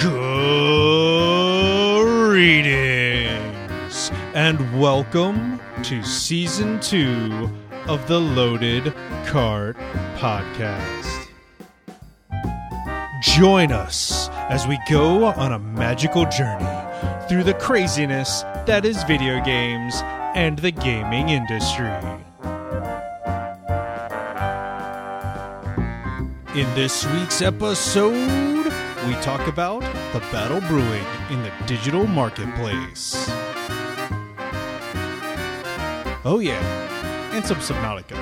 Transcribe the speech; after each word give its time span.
Greetings 0.00 0.12
and 4.32 4.80
welcome 4.80 5.58
to 5.82 6.04
season 6.04 6.78
two 6.78 7.50
of 7.88 8.06
the 8.06 8.20
Loaded 8.20 8.94
Cart 9.26 9.76
Podcast. 10.14 11.26
Join 13.22 13.72
us 13.72 14.28
as 14.48 14.68
we 14.68 14.78
go 14.88 15.24
on 15.24 15.52
a 15.52 15.58
magical 15.58 16.26
journey 16.26 16.64
through 17.28 17.42
the 17.42 17.54
craziness 17.54 18.42
that 18.66 18.84
is 18.84 19.02
video 19.02 19.44
games 19.44 19.96
and 20.36 20.60
the 20.60 20.70
gaming 20.70 21.30
industry. 21.30 21.90
In 26.54 26.72
this 26.76 27.04
week's 27.06 27.42
episode, 27.42 28.47
we 29.08 29.14
talk 29.22 29.46
about 29.46 29.80
the 30.12 30.20
battle 30.30 30.60
brewing 30.68 31.02
in 31.30 31.42
the 31.42 31.50
digital 31.64 32.06
marketplace. 32.06 33.14
Oh, 36.26 36.40
yeah, 36.42 36.60
and 37.32 37.42
some 37.42 37.56
Subnautica. 37.56 38.18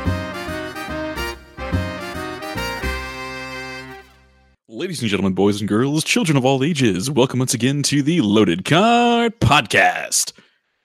Ladies 4.69 5.01
and 5.01 5.11
gentlemen, 5.11 5.33
boys 5.33 5.61
and 5.61 5.69
girls, 5.69 6.05
children 6.05 6.37
of 6.37 6.45
all 6.45 6.63
ages, 6.63 7.11
welcome 7.11 7.41
once 7.41 7.53
again 7.53 7.83
to 7.83 8.01
the 8.01 8.21
Loaded 8.21 8.65
Cart 8.65 9.41
Podcast. 9.41 10.35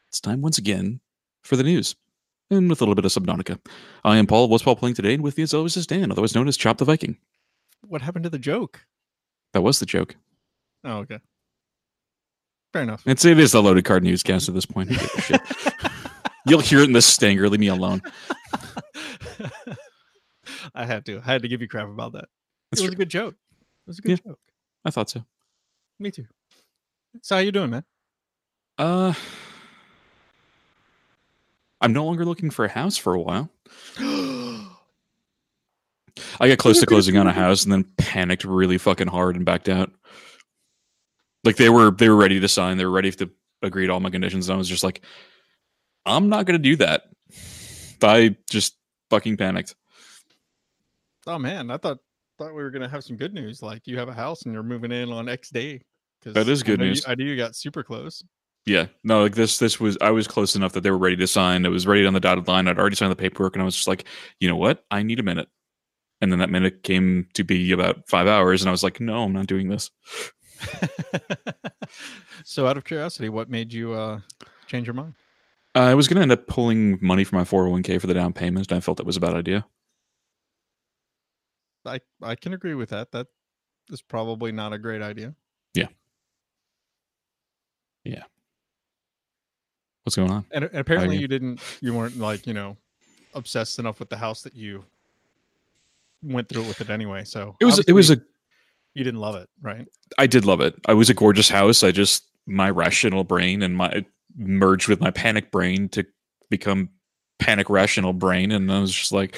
It's 0.10 0.20
time 0.20 0.42
once 0.42 0.58
again 0.58 1.00
for 1.44 1.56
the 1.56 1.64
news, 1.64 1.96
and 2.50 2.72
with 2.72 2.82
a 2.82 2.86
little 2.86 2.96
bit 2.96 3.06
of 3.06 3.12
Subnautica. 3.12 3.60
I 4.04 4.18
am 4.18 4.26
Paul, 4.26 4.50
was 4.50 4.64
Paul 4.64 4.78
playing 4.78 4.96
today, 4.96 5.14
and 5.14 5.22
with 5.22 5.38
me 5.38 5.44
as 5.44 5.54
always 5.54 5.78
is 5.78 5.86
Dan, 5.86 6.12
otherwise 6.12 6.34
known 6.34 6.48
as 6.48 6.58
Chop 6.58 6.80
the 6.80 6.86
Viking. 6.86 7.18
What 7.88 8.02
happened 8.02 8.24
to 8.24 8.32
the 8.32 8.40
joke? 8.40 8.88
That 9.54 9.62
was 9.62 9.80
the 9.80 9.86
joke. 9.86 10.16
Oh, 10.84 10.98
okay. 11.00 11.20
Fair 12.74 12.84
enough. 12.84 13.04
It's 13.06 13.26
it 13.26 13.38
is 13.38 13.52
the 13.52 13.62
Loaded 13.62 13.86
Cart 13.86 14.04
newscast 14.04 14.48
at 14.48 14.56
this 14.56 14.66
point. 14.66 14.90
Who 14.90 14.96
gives 14.96 15.16
a 15.16 15.22
shit? 15.22 15.42
You'll 16.46 16.62
hear 16.62 16.80
it 16.80 16.86
in 16.86 16.94
the 16.94 17.02
stinger. 17.02 17.50
Leave 17.50 17.60
me 17.60 17.68
alone. 17.68 18.02
I 20.74 20.86
had 20.86 21.06
to. 21.06 21.20
I 21.20 21.34
had 21.34 21.42
to 21.42 21.48
give 21.48 21.62
you 21.62 21.68
crap 21.68 21.90
about 21.90 22.14
that. 22.14 22.26
That's 22.72 22.82
it 22.82 22.86
was 22.86 22.92
true. 22.92 22.94
a 22.94 22.98
good 22.98 23.10
joke. 23.10 23.36
It 23.36 23.88
was 23.88 24.00
a 24.00 24.02
good 24.02 24.24
joke. 24.26 24.40
I 24.86 24.90
thought 24.90 25.10
so. 25.10 25.26
Me 26.00 26.12
too. 26.12 26.26
So 27.22 27.36
how 27.36 27.42
you 27.42 27.52
doing, 27.52 27.70
man? 27.72 27.84
Uh, 28.78 29.14
I'm 31.82 31.92
no 31.94 32.06
longer 32.06 32.24
looking 32.26 32.50
for 32.50 32.64
a 32.66 32.70
house 32.70 32.96
for 32.98 33.14
a 33.14 33.22
while. 33.22 33.50
I 36.40 36.48
got 36.48 36.58
close 36.58 36.80
to 36.80 36.86
closing 36.86 37.18
on 37.18 37.28
a 37.28 37.32
house 37.34 37.64
and 37.64 37.72
then 37.72 37.84
panicked 37.98 38.44
really 38.44 38.78
fucking 38.78 39.08
hard 39.08 39.36
and 39.36 39.46
backed 39.46 39.70
out. 39.70 39.92
Like 41.44 41.56
they 41.56 41.70
were 41.70 41.92
they 41.92 42.10
were 42.10 42.16
ready 42.16 42.40
to 42.40 42.48
sign, 42.48 42.78
they 42.78 42.86
were 42.86 42.92
ready 42.92 43.12
to 43.12 43.30
agree 43.62 43.88
to 43.88 43.94
all 43.94 44.00
my 44.00 44.10
conditions, 44.10 44.48
and 44.50 44.56
I 44.56 44.58
was 44.58 44.70
just 44.70 44.84
like, 44.84 45.02
I'm 46.06 46.30
not 46.30 46.46
gonna 46.46 46.60
do 46.60 46.76
that. 46.78 47.04
I 48.04 48.36
just 48.50 48.76
fucking 49.10 49.38
panicked. 49.38 49.76
oh 51.28 51.40
man, 51.40 51.72
I 51.72 51.78
thought 51.78 51.98
thought 52.38 52.50
we 52.56 52.64
were 52.64 52.72
gonna 52.72 52.90
have 52.90 53.04
some 53.04 53.18
good 53.18 53.34
news. 53.34 53.62
Like 53.62 53.88
you 53.88 53.98
have 53.98 54.10
a 54.10 54.14
house 54.14 54.44
and 54.44 54.54
you're 54.54 54.64
moving 54.64 54.92
in 54.92 55.12
on 55.12 55.30
X 55.30 55.50
day. 55.50 55.82
That 56.24 56.48
is 56.48 56.62
I 56.62 56.66
good 56.66 56.80
you- 56.80 56.88
news. 56.88 57.06
I 57.08 57.16
knew 57.16 57.26
you 57.26 57.36
got 57.38 57.56
super 57.56 57.84
close. 57.84 58.24
Yeah, 58.68 58.86
no, 59.04 59.24
like 59.24 59.34
this 59.34 59.58
this 59.58 59.80
was 59.80 59.98
I 60.02 60.12
was 60.12 60.28
close 60.28 60.56
enough 60.56 60.74
that 60.74 60.82
they 60.82 60.92
were 60.92 60.98
ready 61.00 61.16
to 61.16 61.26
sign. 61.28 61.66
It 61.66 61.70
was 61.70 61.88
ready 61.88 62.06
on 62.06 62.14
the 62.14 62.20
dotted 62.20 62.48
line. 62.48 62.68
I'd 62.68 62.78
already 62.78 62.96
signed 62.96 63.12
the 63.12 63.16
paperwork, 63.16 63.56
and 63.56 63.64
I 63.64 63.66
was 63.66 63.76
just 63.76 63.88
like, 63.88 64.06
you 64.40 64.48
know 64.48 64.56
what? 64.56 64.86
I 64.92 65.02
need 65.02 65.20
a 65.20 65.24
minute. 65.24 65.48
And 66.22 66.32
then 66.32 66.40
that 66.40 66.50
minute 66.50 66.84
came 66.84 67.28
to 67.34 67.44
be 67.44 67.72
about 67.72 68.08
five 68.08 68.28
hours, 68.28 68.62
and 68.62 68.70
I 68.70 68.72
was 68.72 68.84
like, 68.84 69.00
no, 69.00 69.24
I'm 69.24 69.34
not 69.34 69.48
doing 69.48 69.70
this. 69.70 69.90
so 72.44 72.68
out 72.68 72.78
of 72.78 72.84
curiosity, 72.84 73.30
what 73.30 73.50
made 73.50 73.74
you 73.74 73.94
uh 73.94 74.20
change 74.68 74.88
your 74.88 74.94
mind? 74.94 75.16
Uh, 75.74 75.80
I 75.80 75.96
was 75.96 76.08
going 76.08 76.18
to 76.18 76.22
end 76.22 76.32
up 76.32 76.48
pulling 76.48 77.00
money 77.02 77.24
from 77.24 77.40
my 77.40 77.46
401k 77.46 78.00
for 78.00 78.08
the 78.08 78.14
down 78.14 78.34
payment, 78.34 78.70
and 78.70 78.78
I 78.78 78.82
felt 78.82 78.98
that 78.98 79.06
was 79.06 79.18
a 79.18 79.22
bad 79.22 79.34
idea. 79.34 79.66
I 81.86 82.02
I 82.22 82.36
can 82.36 82.54
agree 82.54 82.76
with 82.76 82.90
that. 82.90 83.12
That 83.12 83.28
is 83.90 84.02
probably 84.02 84.52
not 84.52 84.74
a 84.74 84.78
great 84.78 85.02
idea. 85.02 85.34
Yeah. 85.74 85.88
Yeah. 88.04 88.24
What's 90.04 90.16
going 90.16 90.32
on? 90.32 90.46
And, 90.52 90.66
and 90.66 90.78
apparently 90.78 91.16
you? 91.16 91.22
you 91.22 91.28
didn't 91.28 91.62
you 91.82 91.94
weren't 91.94 92.18
like, 92.18 92.46
you 92.46 92.54
know, 92.54 92.78
obsessed 93.34 93.80
enough 93.80 94.00
with 94.00 94.10
the 94.10 94.18
house 94.18 94.42
that 94.44 94.56
you 94.56 94.86
went 96.24 96.50
through 96.50 96.64
it 96.64 96.68
with 96.68 96.82
it 96.82 96.90
anyway. 96.90 97.24
So 97.24 97.56
It 97.60 97.66
was 97.66 97.80
it 97.80 97.94
was 97.94 98.10
a 98.12 98.18
you 98.94 99.04
didn't 99.04 99.20
love 99.22 99.36
it, 99.36 99.50
right? 99.62 99.88
I 100.18 100.28
did 100.28 100.46
love 100.46 100.60
it. 100.62 100.76
I 100.88 100.94
was 100.94 101.10
a 101.10 101.14
gorgeous 101.14 101.50
house. 101.50 101.84
I 101.84 101.92
just 101.92 102.24
my 102.48 102.70
rational 102.70 103.24
brain 103.24 103.62
and 103.62 103.76
my 103.76 104.06
merged 104.38 104.88
with 104.88 105.00
my 105.02 105.12
panic 105.12 105.52
brain 105.52 105.88
to 105.90 106.06
become 106.50 106.90
panic 107.40 107.70
rational 107.70 108.14
brain, 108.14 108.52
and 108.52 108.72
I 108.72 108.80
was 108.80 108.94
just 108.94 109.12
like, 109.12 109.36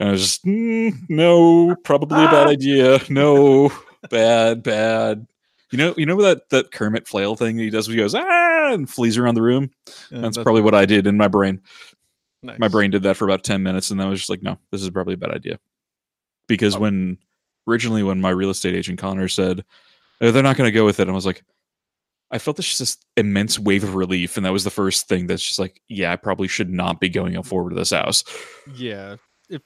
I 0.00 0.10
was 0.10 0.20
just 0.20 0.44
"Mm, 0.44 0.92
no, 1.08 1.74
probably 1.84 2.22
a 2.22 2.26
bad 2.28 2.46
Ah. 2.46 2.50
idea. 2.50 3.00
No, 3.08 3.70
bad, 4.10 4.62
bad. 4.62 5.26
You 5.70 5.78
know, 5.78 5.94
you 5.96 6.06
know 6.06 6.20
that 6.22 6.50
that 6.50 6.70
Kermit 6.70 7.08
flail 7.08 7.34
thing 7.36 7.56
that 7.56 7.62
he 7.62 7.70
does. 7.70 7.88
Where 7.88 7.96
he 7.96 8.02
goes 8.02 8.14
ah 8.14 8.72
and 8.72 8.88
flees 8.88 9.16
around 9.18 9.34
the 9.34 9.42
room. 9.42 9.70
Yeah, 10.10 10.20
That's 10.20 10.36
probably 10.38 10.62
what 10.62 10.74
I 10.74 10.84
did 10.86 11.06
in 11.06 11.16
my 11.16 11.28
brain. 11.28 11.62
nice. 12.42 12.58
my 12.58 12.68
brain 12.68 12.90
did 12.90 13.02
that 13.04 13.16
for 13.16 13.24
about 13.24 13.42
10 13.44 13.62
minutes 13.62 13.90
and 13.90 13.98
then 13.98 14.06
I 14.06 14.10
was 14.10 14.20
just 14.20 14.30
like, 14.30 14.42
no, 14.42 14.58
this 14.70 14.82
is 14.82 14.90
probably 14.90 15.14
a 15.14 15.16
bad 15.16 15.30
idea. 15.30 15.58
Because 16.46 16.76
Oh. 16.76 16.80
when 16.80 17.18
originally 17.66 18.02
when 18.02 18.20
my 18.20 18.30
real 18.30 18.50
estate 18.50 18.74
agent 18.74 18.98
Connor 18.98 19.28
said 19.28 19.64
"Oh, 20.20 20.30
they're 20.30 20.42
not 20.42 20.56
going 20.56 20.68
to 20.68 20.72
go 20.72 20.84
with 20.84 21.00
it, 21.00 21.08
I 21.08 21.12
was 21.12 21.26
like, 21.26 21.42
I 22.30 22.38
felt 22.38 22.56
this 22.56 22.78
just 22.78 23.04
immense 23.16 23.58
wave 23.58 23.84
of 23.84 23.94
relief. 23.94 24.36
And 24.36 24.44
that 24.44 24.52
was 24.52 24.64
the 24.64 24.70
first 24.70 25.08
thing 25.08 25.26
that's 25.26 25.42
just 25.44 25.58
like, 25.58 25.80
yeah, 25.88 26.12
I 26.12 26.16
probably 26.16 26.48
should 26.48 26.70
not 26.70 27.00
be 27.00 27.08
going 27.08 27.40
forward 27.42 27.70
to 27.70 27.76
this 27.76 27.90
house. 27.90 28.24
Yeah. 28.74 29.16
If 29.48 29.62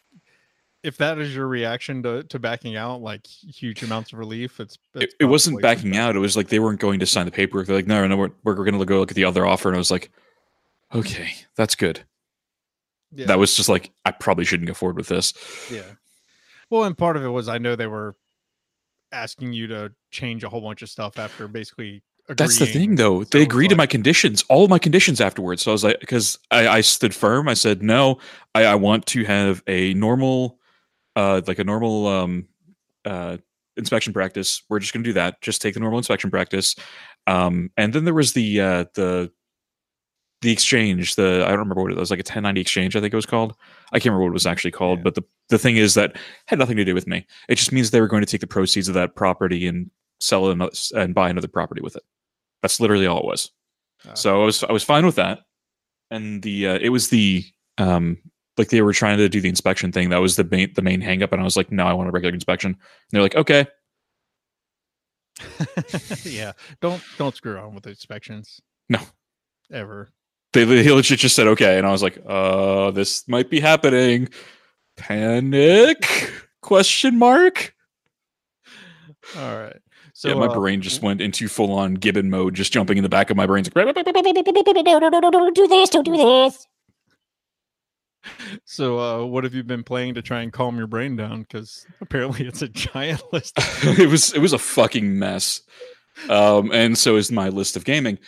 if 0.82 0.96
that 0.98 1.18
is 1.18 1.34
your 1.34 1.46
reaction 1.48 2.02
to, 2.04 2.22
to 2.24 2.38
backing 2.38 2.76
out, 2.76 3.00
like 3.00 3.26
huge 3.26 3.82
amounts 3.82 4.12
of 4.12 4.18
relief, 4.18 4.60
it's, 4.60 4.78
It, 4.94 5.02
it's 5.04 5.14
it 5.20 5.24
wasn't 5.24 5.62
backing 5.62 5.96
out. 5.96 6.14
It 6.14 6.20
was 6.20 6.36
like 6.36 6.48
they 6.48 6.58
weren't 6.60 6.80
going 6.80 7.00
to 7.00 7.06
sign 7.06 7.24
the 7.26 7.32
paperwork. 7.32 7.66
They're 7.66 7.76
like, 7.76 7.86
no, 7.86 8.06
no, 8.06 8.16
we're, 8.16 8.30
we're 8.44 8.54
going 8.54 8.78
to 8.78 8.84
go 8.84 8.98
look 8.98 9.10
at 9.10 9.16
the 9.16 9.24
other 9.24 9.46
offer. 9.46 9.68
And 9.68 9.76
I 9.76 9.78
was 9.78 9.90
like, 9.90 10.10
okay, 10.94 11.34
that's 11.56 11.74
good. 11.74 12.00
Yeah. 13.12 13.26
That 13.26 13.38
was 13.38 13.56
just 13.56 13.68
like, 13.68 13.90
I 14.04 14.10
probably 14.10 14.44
shouldn't 14.44 14.68
go 14.68 14.74
forward 14.74 14.96
with 14.96 15.08
this. 15.08 15.32
Yeah. 15.72 15.82
Well, 16.70 16.84
and 16.84 16.96
part 16.96 17.16
of 17.16 17.24
it 17.24 17.28
was 17.28 17.48
I 17.48 17.58
know 17.58 17.76
they 17.76 17.86
were 17.86 18.16
asking 19.12 19.52
you 19.52 19.66
to 19.68 19.92
change 20.10 20.44
a 20.44 20.48
whole 20.48 20.60
bunch 20.60 20.82
of 20.82 20.90
stuff 20.90 21.18
after 21.18 21.48
basically. 21.48 22.02
That's 22.28 22.58
the 22.58 22.66
thing, 22.66 22.96
though. 22.96 23.22
So 23.22 23.28
They 23.32 23.42
agreed 23.42 23.68
to 23.68 23.76
my 23.76 23.86
conditions, 23.86 24.44
all 24.50 24.64
of 24.64 24.68
my 24.68 24.78
conditions 24.78 25.18
afterwards. 25.18 25.62
So 25.62 25.70
I 25.70 25.72
was 25.72 25.82
like, 25.82 25.98
because 26.00 26.38
I, 26.50 26.68
I 26.68 26.80
stood 26.82 27.14
firm. 27.14 27.48
I 27.48 27.54
said, 27.54 27.82
no, 27.82 28.18
I, 28.54 28.66
I 28.66 28.74
want 28.74 29.06
to 29.06 29.24
have 29.24 29.62
a 29.66 29.94
normal, 29.94 30.58
uh, 31.16 31.40
like 31.46 31.58
a 31.58 31.64
normal 31.64 32.06
um, 32.06 32.46
uh, 33.06 33.38
inspection 33.78 34.12
practice. 34.12 34.62
We're 34.68 34.78
just 34.78 34.92
going 34.92 35.04
to 35.04 35.08
do 35.08 35.14
that. 35.14 35.40
Just 35.40 35.62
take 35.62 35.72
the 35.72 35.80
normal 35.80 35.98
inspection 35.98 36.30
practice. 36.30 36.74
Um, 37.26 37.70
and 37.78 37.94
then 37.94 38.04
there 38.04 38.12
was 38.12 38.34
the 38.34 38.60
uh, 38.60 38.84
the 38.92 39.32
the 40.40 40.52
exchange. 40.52 41.16
The 41.16 41.44
I 41.44 41.50
don't 41.50 41.60
remember 41.60 41.82
what 41.82 41.92
it 41.92 41.98
was. 41.98 42.10
Like 42.10 42.20
a 42.20 42.22
1090 42.22 42.60
exchange, 42.60 42.96
I 42.96 43.00
think 43.00 43.12
it 43.12 43.16
was 43.16 43.26
called. 43.26 43.54
I 43.92 43.98
can't 43.98 44.06
remember 44.06 44.24
what 44.24 44.30
it 44.30 44.34
was 44.34 44.46
actually 44.46 44.70
called. 44.70 45.00
Yeah. 45.00 45.04
But 45.04 45.14
the 45.16 45.24
the 45.48 45.58
thing 45.58 45.76
is 45.76 45.94
that 45.94 46.16
had 46.46 46.58
nothing 46.58 46.76
to 46.76 46.84
do 46.84 46.94
with 46.94 47.06
me. 47.06 47.26
It 47.48 47.56
just 47.56 47.72
means 47.72 47.90
they 47.90 48.00
were 48.00 48.08
going 48.08 48.22
to 48.22 48.30
take 48.30 48.40
the 48.40 48.46
proceeds 48.46 48.88
of 48.88 48.94
that 48.94 49.16
property 49.16 49.66
and 49.66 49.90
sell 50.20 50.48
it 50.48 50.52
ano- 50.52 50.70
and 50.94 51.14
buy 51.14 51.28
another 51.30 51.48
property 51.48 51.80
with 51.80 51.96
it. 51.96 52.02
That's 52.62 52.80
literally 52.80 53.06
all 53.06 53.20
it 53.20 53.24
was. 53.24 53.50
Ah. 54.06 54.14
So 54.14 54.42
I 54.42 54.44
was 54.44 54.64
I 54.64 54.72
was 54.72 54.84
fine 54.84 55.06
with 55.06 55.16
that. 55.16 55.40
And 56.10 56.42
the 56.42 56.68
uh, 56.68 56.78
it 56.80 56.90
was 56.90 57.08
the 57.08 57.44
um 57.78 58.18
like 58.56 58.68
they 58.68 58.82
were 58.82 58.92
trying 58.92 59.18
to 59.18 59.28
do 59.28 59.40
the 59.40 59.48
inspection 59.48 59.92
thing. 59.92 60.10
That 60.10 60.20
was 60.20 60.36
the 60.36 60.44
main 60.44 60.72
the 60.74 60.82
main 60.82 61.00
hang 61.00 61.22
up 61.22 61.32
and 61.32 61.40
I 61.40 61.44
was 61.44 61.56
like, 61.56 61.72
"No, 61.72 61.86
I 61.86 61.92
want 61.92 62.08
a 62.08 62.12
regular 62.12 62.34
inspection." 62.34 62.70
And 62.70 62.78
they're 63.10 63.22
like, 63.22 63.36
"Okay." 63.36 63.66
yeah. 66.24 66.52
Don't 66.80 67.02
don't 67.16 67.34
screw 67.34 67.52
around 67.52 67.74
with 67.74 67.86
inspections. 67.86 68.60
No. 68.88 69.00
Ever. 69.70 70.10
They 70.52 70.64
he 70.82 70.90
legit 70.90 71.18
just 71.18 71.36
said, 71.36 71.46
"Okay." 71.48 71.78
And 71.78 71.86
I 71.86 71.92
was 71.92 72.02
like, 72.02 72.18
"Uh, 72.26 72.90
this 72.90 73.26
might 73.28 73.50
be 73.50 73.60
happening." 73.60 74.28
Panic? 74.96 76.32
Question 76.60 77.18
mark? 77.18 77.74
All 79.36 79.58
right. 79.58 79.76
So 80.12 80.28
yeah, 80.28 80.34
my 80.34 80.46
uh, 80.46 80.54
brain 80.54 80.82
just 80.82 81.00
went 81.00 81.20
into 81.20 81.46
full 81.48 81.72
on 81.72 81.94
Gibbon 81.94 82.28
mode, 82.28 82.54
just 82.54 82.72
jumping 82.72 82.98
in 82.98 83.04
the 83.04 83.08
back 83.08 83.30
of 83.30 83.36
my 83.36 83.46
brain. 83.46 83.64
It's 83.64 83.74
like, 83.74 83.94
Don't 83.94 85.54
do 85.54 85.68
this, 85.68 85.90
don't 85.90 86.04
do 86.04 86.16
this. 86.16 86.66
So, 88.64 88.98
uh, 88.98 89.24
what 89.24 89.44
have 89.44 89.54
you 89.54 89.62
been 89.62 89.84
playing 89.84 90.14
to 90.14 90.22
try 90.22 90.42
and 90.42 90.52
calm 90.52 90.76
your 90.76 90.88
brain 90.88 91.14
down? 91.14 91.42
Because 91.42 91.86
apparently, 92.00 92.46
it's 92.46 92.62
a 92.62 92.68
giant 92.68 93.22
list. 93.32 93.52
it 93.82 94.08
was 94.08 94.32
it 94.32 94.40
was 94.40 94.52
a 94.52 94.58
fucking 94.58 95.18
mess. 95.18 95.62
Um, 96.28 96.72
and 96.72 96.98
so 96.98 97.14
is 97.14 97.30
my 97.30 97.48
list 97.48 97.76
of 97.76 97.84
gaming. 97.84 98.18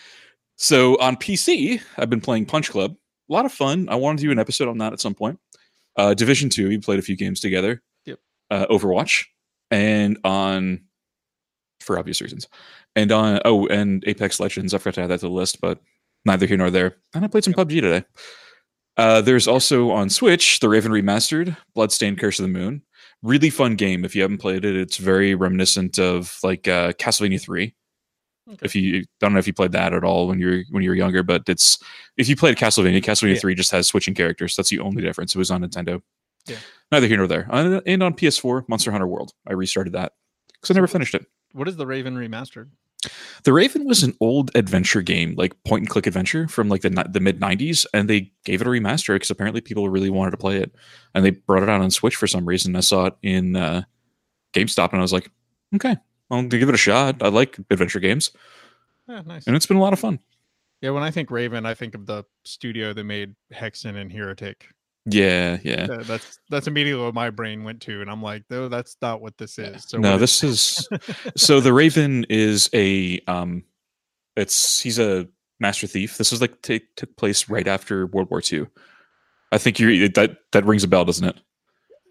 So 0.60 1.00
on 1.00 1.16
PC, 1.16 1.80
I've 1.96 2.10
been 2.10 2.20
playing 2.20 2.44
Punch 2.44 2.68
Club. 2.68 2.94
A 3.30 3.32
lot 3.32 3.46
of 3.46 3.52
fun. 3.52 3.88
I 3.88 3.94
want 3.94 4.18
to 4.18 4.26
do 4.26 4.30
an 4.30 4.38
episode 4.38 4.68
on 4.68 4.76
that 4.76 4.92
at 4.92 5.00
some 5.00 5.14
point. 5.14 5.38
Uh, 5.96 6.12
Division 6.12 6.50
Two, 6.50 6.68
we 6.68 6.76
played 6.76 6.98
a 6.98 7.02
few 7.02 7.16
games 7.16 7.40
together. 7.40 7.82
Yep. 8.04 8.18
Uh, 8.50 8.66
Overwatch, 8.66 9.24
and 9.70 10.18
on 10.22 10.82
for 11.80 11.98
obvious 11.98 12.20
reasons. 12.20 12.46
And 12.94 13.10
on 13.10 13.40
oh, 13.46 13.68
and 13.68 14.04
Apex 14.06 14.38
Legends, 14.38 14.74
I 14.74 14.78
forgot 14.78 14.96
to 14.96 15.00
add 15.00 15.06
that 15.06 15.20
to 15.20 15.26
the 15.26 15.32
list, 15.32 15.62
but 15.62 15.80
neither 16.26 16.44
here 16.44 16.58
nor 16.58 16.70
there. 16.70 16.96
And 17.14 17.24
I 17.24 17.28
played 17.28 17.44
some 17.44 17.54
PUBG 17.54 17.80
today. 17.80 18.04
Uh, 18.98 19.22
there's 19.22 19.48
also 19.48 19.90
on 19.90 20.10
Switch 20.10 20.60
the 20.60 20.68
Raven 20.68 20.92
Remastered, 20.92 21.56
Bloodstained 21.74 22.18
Curse 22.18 22.38
of 22.38 22.42
the 22.42 22.52
Moon. 22.52 22.82
Really 23.22 23.48
fun 23.48 23.76
game. 23.76 24.04
If 24.04 24.14
you 24.14 24.20
haven't 24.20 24.38
played 24.38 24.66
it, 24.66 24.76
it's 24.76 24.98
very 24.98 25.34
reminiscent 25.34 25.98
of 25.98 26.38
like 26.42 26.68
uh, 26.68 26.92
Castlevania 26.92 27.40
Three. 27.40 27.74
Okay. 28.52 28.58
If 28.62 28.74
you 28.74 29.04
don't 29.20 29.32
know 29.32 29.38
if 29.38 29.46
you 29.46 29.52
played 29.52 29.72
that 29.72 29.92
at 29.92 30.04
all 30.04 30.26
when 30.28 30.38
you're 30.38 30.62
when 30.70 30.82
you 30.82 30.90
were 30.90 30.96
younger, 30.96 31.22
but 31.22 31.48
it's 31.48 31.78
if 32.16 32.28
you 32.28 32.36
played 32.36 32.56
Castlevania, 32.56 33.02
Castlevania 33.02 33.34
Yeah. 33.34 33.40
Three 33.40 33.54
just 33.54 33.70
has 33.70 33.86
switching 33.86 34.14
characters. 34.14 34.56
That's 34.56 34.70
the 34.70 34.80
only 34.80 35.02
difference. 35.02 35.34
It 35.34 35.38
was 35.38 35.50
on 35.50 35.62
Nintendo. 35.62 36.02
Yeah. 36.46 36.56
Neither 36.90 37.06
here 37.06 37.18
nor 37.18 37.26
there. 37.26 37.46
Uh, 37.50 37.80
And 37.86 38.02
on 38.02 38.14
PS4, 38.14 38.68
Monster 38.68 38.90
Hunter 38.90 39.06
World. 39.06 39.32
I 39.46 39.52
restarted 39.52 39.92
that 39.92 40.12
because 40.54 40.70
I 40.70 40.74
never 40.74 40.86
finished 40.88 41.14
it. 41.14 41.26
What 41.52 41.68
is 41.68 41.76
the 41.76 41.86
Raven 41.86 42.16
remastered? 42.16 42.68
The 43.44 43.52
Raven 43.52 43.86
was 43.86 44.02
an 44.02 44.14
old 44.20 44.50
adventure 44.54 45.00
game, 45.00 45.34
like 45.36 45.54
point 45.64 45.82
and 45.82 45.88
click 45.88 46.06
adventure 46.06 46.46
from 46.48 46.68
like 46.68 46.82
the 46.82 46.90
the 47.10 47.20
mid 47.20 47.40
'90s, 47.40 47.86
and 47.94 48.10
they 48.10 48.30
gave 48.44 48.60
it 48.60 48.66
a 48.66 48.70
remaster 48.70 49.14
because 49.14 49.30
apparently 49.30 49.60
people 49.62 49.88
really 49.88 50.10
wanted 50.10 50.32
to 50.32 50.36
play 50.36 50.58
it, 50.58 50.74
and 51.14 51.24
they 51.24 51.30
brought 51.30 51.62
it 51.62 51.68
out 51.70 51.80
on 51.80 51.90
Switch 51.90 52.16
for 52.16 52.26
some 52.26 52.44
reason. 52.44 52.76
I 52.76 52.80
saw 52.80 53.06
it 53.06 53.14
in 53.22 53.56
uh, 53.56 53.82
GameStop, 54.52 54.90
and 54.90 54.98
I 54.98 55.02
was 55.02 55.14
like, 55.14 55.30
okay, 55.76 55.96
I'll 56.30 56.42
give 56.44 56.68
it 56.68 56.74
a 56.74 56.78
shot. 56.78 57.16
I 57.22 57.28
like 57.28 57.58
adventure 57.70 58.00
games, 58.00 58.30
Yeah, 59.08 59.22
nice. 59.26 59.46
and 59.46 59.56
it's 59.56 59.66
been 59.66 59.76
a 59.76 59.80
lot 59.80 59.92
of 59.92 59.98
fun. 59.98 60.18
Yeah, 60.80 60.90
when 60.90 61.02
I 61.02 61.10
think 61.10 61.30
Raven, 61.30 61.66
I 61.66 61.74
think 61.74 61.94
of 61.94 62.06
the 62.06 62.24
studio 62.44 62.92
that 62.92 63.04
made 63.04 63.34
Hexen 63.52 63.96
and 63.96 64.10
Heretic. 64.10 64.68
Yeah, 65.06 65.58
yeah. 65.62 65.86
That- 65.86 66.06
that's 66.06 66.38
that's 66.50 66.66
immediately 66.66 67.02
what 67.04 67.14
my 67.14 67.30
brain 67.30 67.64
went 67.64 67.80
to, 67.82 68.00
and 68.00 68.10
I'm 68.10 68.22
like, 68.22 68.44
no, 68.50 68.68
that's 68.68 68.96
not 69.02 69.20
what 69.20 69.36
this 69.38 69.58
is. 69.58 69.84
So 69.88 69.98
no, 69.98 70.16
this 70.18 70.42
is 70.44 70.88
so 71.36 71.60
the 71.60 71.72
Raven 71.72 72.24
is 72.28 72.70
a 72.72 73.18
um, 73.26 73.64
it's 74.36 74.80
he's 74.80 74.98
a 74.98 75.26
master 75.58 75.86
thief. 75.86 76.16
This 76.16 76.32
is 76.32 76.40
like 76.40 76.62
take 76.62 76.94
took 76.96 77.14
place 77.16 77.48
right 77.50 77.66
after 77.66 78.06
World 78.06 78.30
War 78.30 78.40
II. 78.50 78.66
I 79.52 79.58
think 79.58 79.80
you 79.80 80.08
that 80.10 80.36
that 80.52 80.64
rings 80.64 80.84
a 80.84 80.88
bell, 80.88 81.04
doesn't 81.04 81.26
it? 81.26 81.36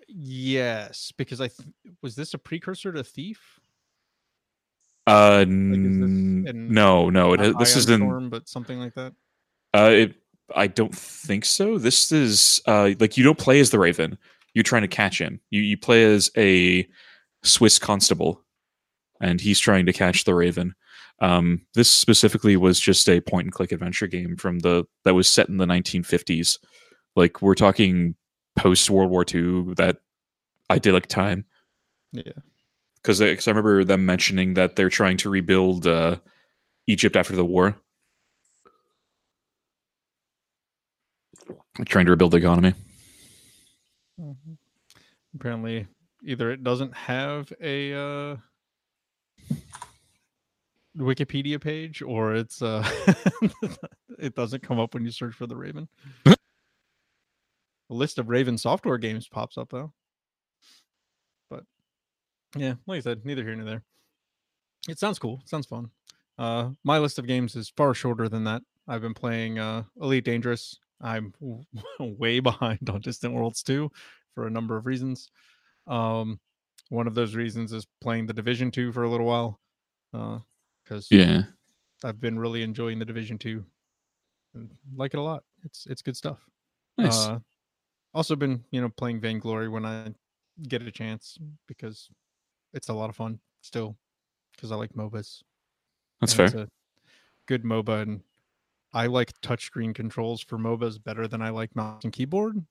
yes, 0.08 1.12
because 1.18 1.40
I 1.42 1.48
th- 1.48 1.70
was 2.02 2.16
this 2.16 2.34
a 2.34 2.38
precursor 2.38 2.92
to 2.92 3.04
Thief? 3.04 3.59
Uh, 5.10 5.42
is 5.42 5.48
this 5.48 5.56
n- 5.56 6.46
in- 6.48 6.74
no, 6.74 7.10
no. 7.10 7.34
It, 7.34 7.58
this 7.58 7.76
is 7.76 7.90
in. 7.90 8.02
Storm, 8.02 8.30
but 8.30 8.48
something 8.48 8.80
like 8.80 8.94
that. 8.96 9.14
Uh, 9.74 9.90
it, 9.92 10.16
I 10.56 10.68
don't 10.68 10.96
think 10.96 11.46
so. 11.46 11.78
This 11.78 12.12
is 12.12 12.62
uh, 12.68 12.92
like 13.00 13.18
you 13.18 13.24
don't 13.24 13.38
play 13.38 13.60
as 13.60 13.70
the 13.70 13.80
Raven. 13.80 14.18
You're 14.54 14.64
trying 14.64 14.82
to 14.82 14.88
catch 14.88 15.20
him. 15.20 15.40
You 15.50 15.62
you 15.62 15.78
play 15.78 16.04
as 16.06 16.32
a 16.38 16.88
Swiss 17.44 17.80
constable, 17.80 18.44
and 19.22 19.40
he's 19.40 19.60
trying 19.60 19.86
to 19.86 19.94
catch 19.94 20.24
the 20.24 20.36
Raven. 20.36 20.76
Um, 21.22 21.62
this 21.74 21.90
specifically 21.90 22.56
was 22.56 22.80
just 22.80 23.08
a 23.10 23.22
point 23.22 23.46
and 23.46 23.54
click 23.54 23.72
adventure 23.72 24.08
game 24.08 24.38
from 24.38 24.60
the 24.60 24.86
that 25.04 25.14
was 25.14 25.28
set 25.28 25.50
in 25.50 25.58
the 25.58 25.66
1950s. 25.66 26.58
Like 27.16 27.42
we're 27.42 27.56
talking 27.56 28.16
post 28.56 28.90
World 28.90 29.12
War 29.12 29.26
II, 29.32 29.74
that 29.76 29.98
idyllic 30.70 31.08
time. 31.08 31.46
Yeah. 32.12 32.32
Because 33.02 33.22
I, 33.22 33.38
remember 33.48 33.84
them 33.84 34.06
mentioning 34.06 34.56
that 34.56 34.76
they're 34.76 34.90
trying 34.90 35.18
to 35.18 35.30
rebuild 35.30 35.88
uh, 35.88 36.18
Egypt 36.88 37.16
after 37.16 37.36
the 37.36 37.46
war. 37.46 37.76
Trying 41.86 42.06
to 42.06 42.12
rebuild 42.12 42.32
the 42.32 42.38
economy. 42.38 42.74
Mhm. 44.20 44.58
Apparently, 45.34 45.88
either 46.26 46.52
it 46.52 46.64
doesn't 46.64 46.94
have 46.94 47.54
a 47.62 47.94
uh, 47.94 48.36
Wikipedia 50.98 51.62
page, 51.62 52.02
or 52.02 52.36
it's 52.36 52.62
uh, 52.62 52.84
it 54.20 54.36
doesn't 54.36 54.64
come 54.64 54.80
up 54.80 54.94
when 54.94 55.06
you 55.06 55.12
search 55.12 55.34
for 55.34 55.48
the 55.48 55.56
Raven. 55.56 55.88
a 56.26 56.36
list 57.90 58.20
of 58.20 58.30
Raven 58.30 58.58
software 58.58 58.98
games 58.98 59.28
pops 59.28 59.58
up 59.58 59.70
though. 59.70 59.94
Yeah, 62.56 62.76
like 62.88 62.98
I 62.98 63.02
said, 63.02 63.26
neither 63.26 63.44
here 63.44 63.56
nor 63.56 63.66
there. 63.66 63.84
It 64.88 64.98
sounds 65.00 65.20
cool. 65.20 65.40
It 65.44 65.50
sounds 65.50 65.66
fun. 65.68 65.92
Uh, 66.38 66.72
my 66.84 66.98
list 67.00 67.20
of 67.20 67.28
games 67.28 67.56
is 67.56 67.70
far 67.76 67.94
shorter 67.94 68.30
than 68.30 68.44
that. 68.46 68.62
I've 68.88 69.02
been 69.02 69.14
playing 69.14 69.60
uh, 69.60 69.84
Elite 70.02 70.24
Dangerous. 70.26 70.80
I'm 71.02 71.34
w- 71.40 71.64
way 72.18 72.40
behind 72.40 72.90
on 72.90 73.02
Distant 73.02 73.34
Worlds 73.34 73.62
2 73.64 73.92
for 74.34 74.48
a 74.48 74.50
number 74.50 74.78
of 74.78 74.86
reasons. 74.86 75.30
Um, 75.86 76.40
one 76.90 77.08
of 77.08 77.14
those 77.14 77.36
reasons 77.36 77.72
is 77.74 77.86
playing 78.02 78.26
the 78.26 78.34
Division 78.34 78.72
2 78.72 78.92
for 78.94 79.04
a 79.04 79.10
little 79.10 79.28
while. 79.28 79.60
Because 80.12 81.08
Yeah. 81.12 81.44
I've 82.04 82.20
been 82.20 82.40
really 82.40 82.64
enjoying 82.64 82.98
the 83.00 83.06
Division 83.06 83.38
2. 83.38 83.64
and 84.56 84.70
like 84.96 85.14
it 85.14 85.18
a 85.20 85.22
lot. 85.22 85.44
It's 85.64 85.86
it's 85.88 86.02
good 86.02 86.18
stuff. 86.18 86.40
Nice. 86.98 87.28
Uh, 87.28 87.40
also 88.14 88.36
been, 88.36 88.64
you 88.72 88.82
know, 88.82 88.90
playing 88.90 89.20
Vainglory 89.20 89.68
when 89.70 89.86
I 89.86 90.14
get 90.68 90.82
a 90.82 90.92
chance 90.92 91.38
because 91.68 92.10
it's 92.74 92.90
a 92.90 92.94
lot 92.94 93.10
of 93.10 93.16
fun 93.16 93.40
still 93.62 93.96
because 94.56 94.72
I 94.72 94.76
like 94.76 94.94
MOBAs. 94.94 95.42
That's 96.22 96.34
and 96.34 96.34
fair. 96.34 96.46
It's 96.46 96.56
a 96.56 96.68
good 97.46 97.64
MOBA, 97.64 98.02
and 98.02 98.22
I 98.94 99.08
like 99.08 99.32
touchscreen 99.42 99.94
controls 99.94 100.42
for 100.42 100.58
MOBAs 100.58 101.04
better 101.04 101.28
than 101.28 101.42
I 101.42 101.50
like 101.50 101.76
mouse 101.76 102.04
and 102.04 102.14
keyboard. 102.14 102.64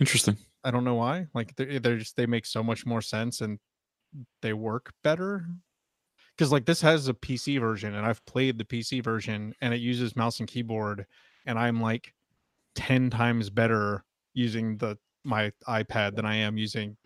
Interesting. 0.00 0.36
I 0.64 0.70
don't 0.70 0.84
know 0.84 0.94
why. 0.94 1.26
Like 1.34 1.54
they're, 1.56 1.78
they're 1.78 1.98
just 1.98 2.16
they 2.16 2.26
make 2.26 2.46
so 2.46 2.62
much 2.62 2.86
more 2.86 3.02
sense 3.02 3.40
and 3.40 3.58
they 4.40 4.52
work 4.52 4.92
better. 5.02 5.46
Because 6.36 6.50
like 6.50 6.64
this 6.64 6.80
has 6.80 7.08
a 7.08 7.14
PC 7.14 7.60
version, 7.60 7.94
and 7.94 8.06
I've 8.06 8.24
played 8.24 8.58
the 8.58 8.64
PC 8.64 9.04
version, 9.04 9.54
and 9.60 9.74
it 9.74 9.80
uses 9.80 10.16
mouse 10.16 10.40
and 10.40 10.48
keyboard, 10.48 11.06
and 11.44 11.58
I'm 11.58 11.80
like 11.80 12.14
ten 12.74 13.10
times 13.10 13.50
better 13.50 14.04
using 14.32 14.78
the 14.78 14.96
my 15.24 15.52
iPad 15.68 16.16
than 16.16 16.24
I 16.24 16.36
am 16.36 16.56
using 16.56 16.96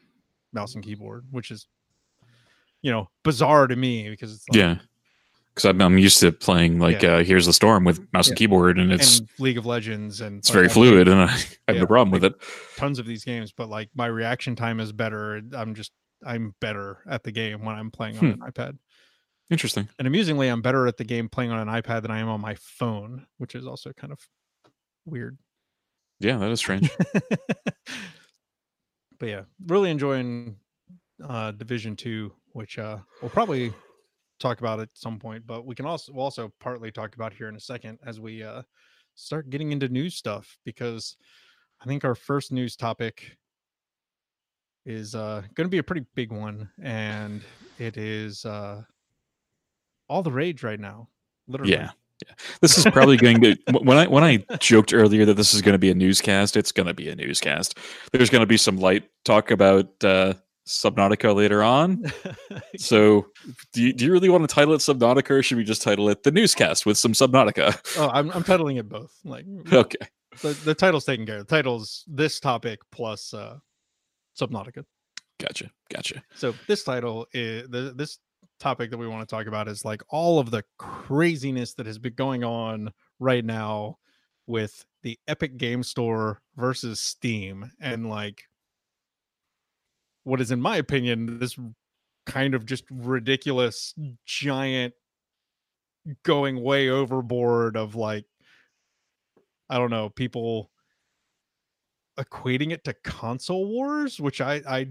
mouse 0.52 0.74
and 0.74 0.84
keyboard, 0.84 1.26
which 1.30 1.50
is 1.50 1.66
you 2.82 2.90
know 2.92 3.08
bizarre 3.24 3.66
to 3.66 3.76
me 3.76 4.08
because 4.10 4.32
it's 4.34 4.48
like, 4.48 4.56
Yeah. 4.58 4.78
Because 5.54 5.70
I'm, 5.70 5.80
I'm 5.80 5.96
used 5.96 6.20
to 6.20 6.32
playing 6.32 6.78
like 6.78 7.02
uh, 7.02 7.22
Heroes 7.22 7.46
of 7.46 7.48
the 7.48 7.52
Storm 7.54 7.84
with 7.84 8.06
mouse 8.12 8.28
and 8.28 8.36
keyboard, 8.36 8.78
and 8.78 8.92
it's 8.92 9.20
and 9.20 9.28
League 9.38 9.56
of 9.56 9.64
Legends 9.64 10.20
and 10.20 10.40
it's 10.40 10.50
like, 10.50 10.54
very 10.54 10.68
fluid, 10.68 11.08
and 11.08 11.18
I, 11.18 11.24
I 11.28 11.28
have 11.28 11.40
Yeah, 11.68 11.80
no 11.80 11.86
problem 11.86 12.10
with 12.10 12.24
it. 12.24 12.34
tons 12.76 12.98
of 12.98 13.06
these 13.06 13.24
games, 13.24 13.52
but 13.56 13.70
like 13.70 13.88
my 13.94 14.04
reaction 14.06 14.54
time 14.54 14.80
is 14.80 14.92
better. 14.92 15.40
I'm 15.54 15.74
just 15.74 15.92
I'm 16.24 16.54
better 16.60 16.98
at 17.08 17.22
the 17.22 17.32
game 17.32 17.64
when 17.64 17.74
I'm 17.74 17.90
playing 17.90 18.18
on 18.18 18.24
Hmm. 18.32 18.42
an 18.42 18.50
iPad. 18.52 18.78
Interesting. 19.48 19.88
And 19.98 20.06
amusingly, 20.06 20.48
I'm 20.48 20.60
better 20.60 20.86
at 20.86 20.98
the 20.98 21.04
game 21.04 21.28
playing 21.30 21.52
on 21.52 21.66
an 21.66 21.82
iPad 21.82 22.02
than 22.02 22.10
I 22.10 22.18
am 22.18 22.28
on 22.28 22.40
my 22.42 22.56
phone, 22.60 23.26
which 23.38 23.54
is 23.54 23.66
also 23.66 23.92
kind 23.94 24.12
of 24.12 24.18
weird. 25.06 25.38
Yeah, 26.20 26.36
that 26.36 26.50
is 26.50 26.58
strange. 26.58 26.90
but 29.18 29.28
yeah, 29.28 29.42
really 29.66 29.90
enjoying 29.90 30.56
uh 31.26 31.52
Division 31.52 31.96
2, 31.96 32.30
which 32.56 32.78
uh 32.78 32.96
we'll 33.20 33.30
probably 33.30 33.72
talk 34.40 34.60
about 34.60 34.80
at 34.80 34.88
some 34.94 35.18
point, 35.18 35.46
but 35.46 35.66
we 35.66 35.74
can 35.74 35.84
also 35.84 36.10
we'll 36.12 36.24
also 36.24 36.50
partly 36.58 36.90
talk 36.90 37.14
about 37.14 37.32
here 37.32 37.48
in 37.48 37.56
a 37.56 37.60
second 37.60 37.98
as 38.04 38.18
we 38.18 38.42
uh 38.42 38.62
start 39.14 39.50
getting 39.50 39.72
into 39.72 39.88
news 39.88 40.14
stuff 40.14 40.58
because 40.64 41.16
I 41.82 41.84
think 41.84 42.04
our 42.04 42.14
first 42.14 42.52
news 42.52 42.74
topic 42.74 43.36
is 44.86 45.14
uh 45.14 45.42
going 45.54 45.66
to 45.66 45.70
be 45.70 45.78
a 45.78 45.82
pretty 45.82 46.06
big 46.14 46.32
one 46.32 46.70
and 46.82 47.42
it 47.78 47.98
is 47.98 48.46
uh 48.46 48.82
all 50.08 50.22
the 50.22 50.32
rage 50.32 50.62
right 50.62 50.80
now. 50.80 51.08
Literally. 51.48 51.72
Yeah. 51.72 51.90
Yeah. 52.26 52.32
This 52.62 52.78
is 52.78 52.86
probably 52.86 53.18
going 53.18 53.42
to 53.42 53.56
when 53.82 53.98
I 53.98 54.06
when 54.06 54.24
I 54.24 54.42
joked 54.60 54.94
earlier 54.94 55.26
that 55.26 55.34
this 55.34 55.52
is 55.52 55.60
going 55.60 55.74
to 55.74 55.78
be 55.78 55.90
a 55.90 55.94
newscast, 55.94 56.56
it's 56.56 56.72
going 56.72 56.86
to 56.86 56.94
be 56.94 57.10
a 57.10 57.14
newscast. 57.16 57.76
There's 58.12 58.30
going 58.30 58.40
to 58.40 58.46
be 58.46 58.56
some 58.56 58.78
light 58.78 59.10
talk 59.26 59.50
about 59.50 60.02
uh 60.02 60.32
Subnautica 60.66 61.34
later 61.34 61.62
on. 61.62 62.04
So, 62.78 63.28
do 63.72 63.82
you, 63.82 63.92
do 63.94 64.04
you 64.04 64.12
really 64.12 64.28
want 64.28 64.46
to 64.46 64.54
title 64.54 64.74
it 64.74 64.78
Subnautica 64.78 65.30
or 65.30 65.42
should 65.42 65.56
we 65.56 65.64
just 65.64 65.80
title 65.80 66.10
it 66.10 66.22
the 66.24 66.30
newscast 66.30 66.84
with 66.84 66.98
some 66.98 67.12
Subnautica? 67.12 67.74
oh, 67.98 68.10
I'm 68.12 68.30
I'm 68.32 68.44
titling 68.44 68.78
it 68.78 68.88
both. 68.88 69.12
Like 69.24 69.46
Okay. 69.72 70.06
the, 70.42 70.52
the 70.64 70.74
title's 70.74 71.06
taken 71.06 71.24
care 71.24 71.38
of. 71.38 71.46
The 71.46 71.56
title's 71.56 72.04
this 72.06 72.38
topic 72.38 72.80
plus 72.92 73.32
uh 73.32 73.58
Subnautica. 74.38 74.84
Gotcha. 75.40 75.70
Gotcha. 75.90 76.22
So 76.34 76.54
this 76.66 76.84
title 76.84 77.26
is 77.32 77.68
the 77.70 77.94
this 77.96 78.18
topic 78.60 78.90
that 78.90 78.98
we 78.98 79.08
want 79.08 79.26
to 79.26 79.34
talk 79.34 79.46
about 79.46 79.68
is 79.68 79.84
like 79.84 80.02
all 80.10 80.38
of 80.38 80.50
the 80.50 80.62
craziness 80.78 81.74
that 81.74 81.86
has 81.86 81.98
been 81.98 82.14
going 82.14 82.44
on 82.44 82.92
right 83.20 83.44
now 83.44 83.96
with 84.46 84.84
the 85.02 85.18
Epic 85.28 85.56
Game 85.56 85.82
Store 85.82 86.40
versus 86.56 87.00
Steam 87.00 87.70
and 87.80 88.08
like 88.10 88.42
what 90.26 90.40
is 90.40 90.50
in 90.50 90.60
my 90.60 90.76
opinion 90.76 91.38
this 91.38 91.56
kind 92.26 92.54
of 92.54 92.66
just 92.66 92.84
ridiculous 92.90 93.94
giant 94.26 94.92
going 96.24 96.60
way 96.62 96.88
overboard 96.88 97.76
of 97.76 97.94
like 97.94 98.24
I 99.68 99.78
don't 99.78 99.90
know, 99.90 100.08
people 100.10 100.70
equating 102.18 102.72
it 102.72 102.84
to 102.84 102.94
console 103.04 103.66
wars, 103.68 104.20
which 104.20 104.40
I 104.40 104.62
I 104.68 104.88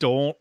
don't 0.00 0.36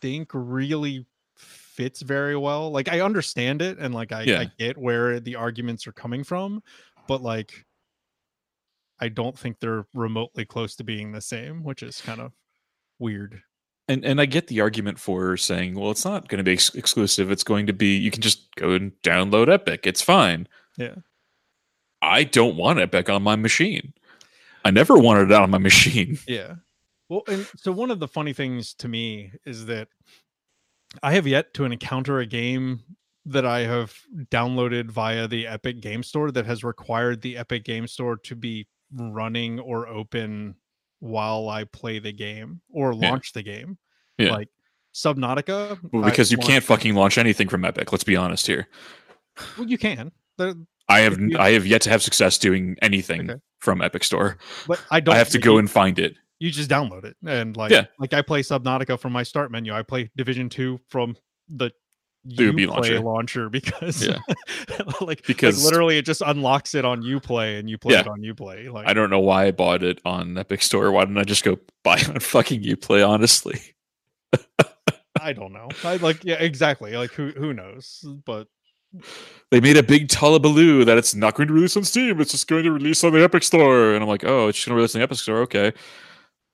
think 0.00 0.30
really 0.32 1.06
fits 1.36 2.02
very 2.02 2.36
well. 2.36 2.70
Like 2.70 2.88
I 2.88 3.00
understand 3.00 3.62
it 3.62 3.78
and 3.78 3.94
like 3.94 4.12
I, 4.12 4.22
Yeah. 4.22 4.40
I 4.40 4.50
get 4.58 4.76
where 4.76 5.20
the 5.20 5.36
arguments 5.36 5.86
are 5.86 5.92
coming 5.92 6.24
from, 6.24 6.62
but 7.06 7.22
like 7.22 7.64
I 9.00 9.08
don't 9.08 9.38
think 9.38 9.58
they're 9.60 9.86
remotely 9.94 10.44
close 10.44 10.76
to 10.76 10.84
being 10.84 11.12
the 11.12 11.20
same, 11.20 11.62
which 11.64 11.82
is 11.82 12.00
kind 12.00 12.20
of 12.20 12.32
weird. 12.98 13.42
And 13.88 14.04
and 14.04 14.20
I 14.20 14.26
get 14.26 14.46
the 14.46 14.60
argument 14.60 14.98
for 14.98 15.36
saying, 15.36 15.74
well, 15.74 15.90
it's 15.90 16.04
not 16.04 16.28
going 16.28 16.38
to 16.38 16.44
be 16.44 16.52
ex- 16.52 16.74
exclusive. 16.74 17.30
It's 17.30 17.44
going 17.44 17.66
to 17.66 17.72
be 17.72 17.96
you 17.96 18.10
can 18.10 18.22
just 18.22 18.54
go 18.54 18.70
and 18.70 18.92
download 19.02 19.52
Epic. 19.52 19.86
It's 19.86 20.02
fine. 20.02 20.46
Yeah. 20.76 20.96
I 22.00 22.24
don't 22.24 22.56
want 22.56 22.80
Epic 22.80 23.08
on 23.08 23.22
my 23.22 23.36
machine. 23.36 23.92
I 24.64 24.70
never 24.70 24.96
wanted 24.96 25.30
it 25.30 25.36
on 25.36 25.50
my 25.50 25.58
machine. 25.58 26.18
Yeah. 26.28 26.54
Well, 27.08 27.22
and 27.28 27.46
so 27.56 27.72
one 27.72 27.90
of 27.90 28.00
the 28.00 28.08
funny 28.08 28.32
things 28.32 28.72
to 28.74 28.88
me 28.88 29.32
is 29.44 29.66
that 29.66 29.88
I 31.02 31.12
have 31.12 31.26
yet 31.26 31.52
to 31.54 31.64
encounter 31.64 32.20
a 32.20 32.26
game 32.26 32.80
that 33.26 33.44
I 33.44 33.60
have 33.60 33.94
downloaded 34.30 34.90
via 34.90 35.28
the 35.28 35.46
Epic 35.46 35.80
Game 35.80 36.02
Store 36.02 36.30
that 36.30 36.46
has 36.46 36.64
required 36.64 37.20
the 37.20 37.36
Epic 37.36 37.64
Game 37.64 37.86
Store 37.86 38.16
to 38.16 38.34
be 38.34 38.66
running 38.94 39.60
or 39.60 39.88
open 39.88 40.54
while 41.02 41.48
I 41.48 41.64
play 41.64 41.98
the 41.98 42.12
game 42.12 42.60
or 42.72 42.92
Yeah. 42.92 43.10
launch 43.10 43.32
the 43.32 43.42
game. 43.42 43.76
Yeah. 44.18 44.30
Like 44.30 44.48
Subnautica. 44.94 45.78
Well, 45.92 46.04
I 46.04 46.10
because 46.10 46.30
you 46.30 46.38
can't 46.38 46.62
fucking 46.62 46.94
launch 46.94 47.18
anything 47.18 47.48
from 47.48 47.64
Epic. 47.64 47.90
Let's 47.92 48.04
be 48.04 48.14
honest 48.16 48.46
here. 48.46 48.68
Well, 49.58 49.66
you 49.66 49.78
can. 49.78 50.12
There- 50.38 50.54
I 50.88 51.00
have 51.00 51.18
you- 51.18 51.38
I 51.38 51.50
have 51.52 51.66
yet 51.66 51.80
to 51.82 51.90
have 51.90 52.02
success 52.02 52.38
doing 52.38 52.76
anything 52.82 53.30
Okay. 53.30 53.40
from 53.60 53.82
Epic 53.82 54.04
Store. 54.04 54.36
But 54.68 54.80
I 54.90 55.00
don't 55.00 55.14
I 55.14 55.18
have 55.18 55.30
to 55.30 55.38
go 55.38 55.54
you- 55.54 55.58
and 55.58 55.70
find 55.70 55.98
it. 55.98 56.16
you 56.38 56.50
just 56.50 56.70
download 56.70 57.04
it 57.04 57.16
and 57.26 57.56
like 57.56 57.70
Yeah. 57.72 57.86
like 57.98 58.12
I 58.14 58.22
play 58.22 58.42
Subnautica 58.42 58.98
from 59.00 59.12
my 59.12 59.22
start 59.24 59.50
menu. 59.50 59.72
I 59.72 59.82
play 59.82 60.10
Division 60.16 60.48
Two 60.48 60.80
from 60.88 61.16
the 61.48 61.70
Uplay 62.28 62.66
launcher. 62.68 63.00
launcher 63.00 63.48
because 63.48 64.06
Yeah. 64.06 64.18
like 65.00 65.26
Because- 65.26 65.64
like 65.64 65.72
literally 65.72 65.98
it 65.98 66.04
just 66.06 66.22
unlocks 66.24 66.74
it 66.74 66.84
on 66.84 67.02
Uplay 67.02 67.58
and 67.58 67.68
you 67.68 67.78
play 67.78 67.94
it 67.96 68.06
Yeah. 68.06 68.12
on 68.12 68.20
Uplay. 68.20 68.72
Like 68.72 68.86
I 68.86 68.92
don't 68.94 69.10
know 69.10 69.20
why 69.20 69.46
I 69.46 69.50
bought 69.50 69.82
it 69.82 70.00
on 70.04 70.38
Epic 70.38 70.62
Store. 70.62 70.92
Why 70.92 71.04
didn't 71.04 71.18
I 71.18 71.24
just 71.24 71.42
go 71.44 71.58
buy 71.84 71.96
it 71.96 72.08
on 72.08 72.20
fucking 72.20 72.62
Uplay? 72.62 73.06
Honestly, 73.08 73.60
I 75.20 75.32
don't 75.32 75.52
know. 75.52 75.68
I 75.84 75.96
like 75.96 76.24
yeah 76.24 76.36
exactly 76.36 76.92
like 76.96 77.10
who 77.12 77.30
who 77.30 77.52
knows 77.52 78.04
but 78.24 78.48
they 79.50 79.58
made 79.60 79.76
a 79.78 79.82
big 79.82 80.12
hullabaloo 80.12 80.84
that 80.84 80.98
it's 80.98 81.14
not 81.14 81.34
going 81.34 81.48
to 81.48 81.54
release 81.54 81.76
on 81.76 81.84
Steam. 81.84 82.20
It's 82.20 82.32
just 82.32 82.46
going 82.46 82.64
to 82.64 82.72
release 82.72 83.02
on 83.04 83.12
the 83.14 83.22
Epic 83.24 83.42
Store, 83.42 83.94
and 83.94 84.02
I'm 84.02 84.08
like, 84.08 84.22
oh, 84.24 84.48
it's 84.48 84.58
just 84.58 84.68
going 84.68 84.72
to 84.74 84.76
release 84.76 84.94
on 84.94 84.98
the 84.98 85.04
Epic 85.04 85.16
Store. 85.18 85.38
Okay. 85.38 85.72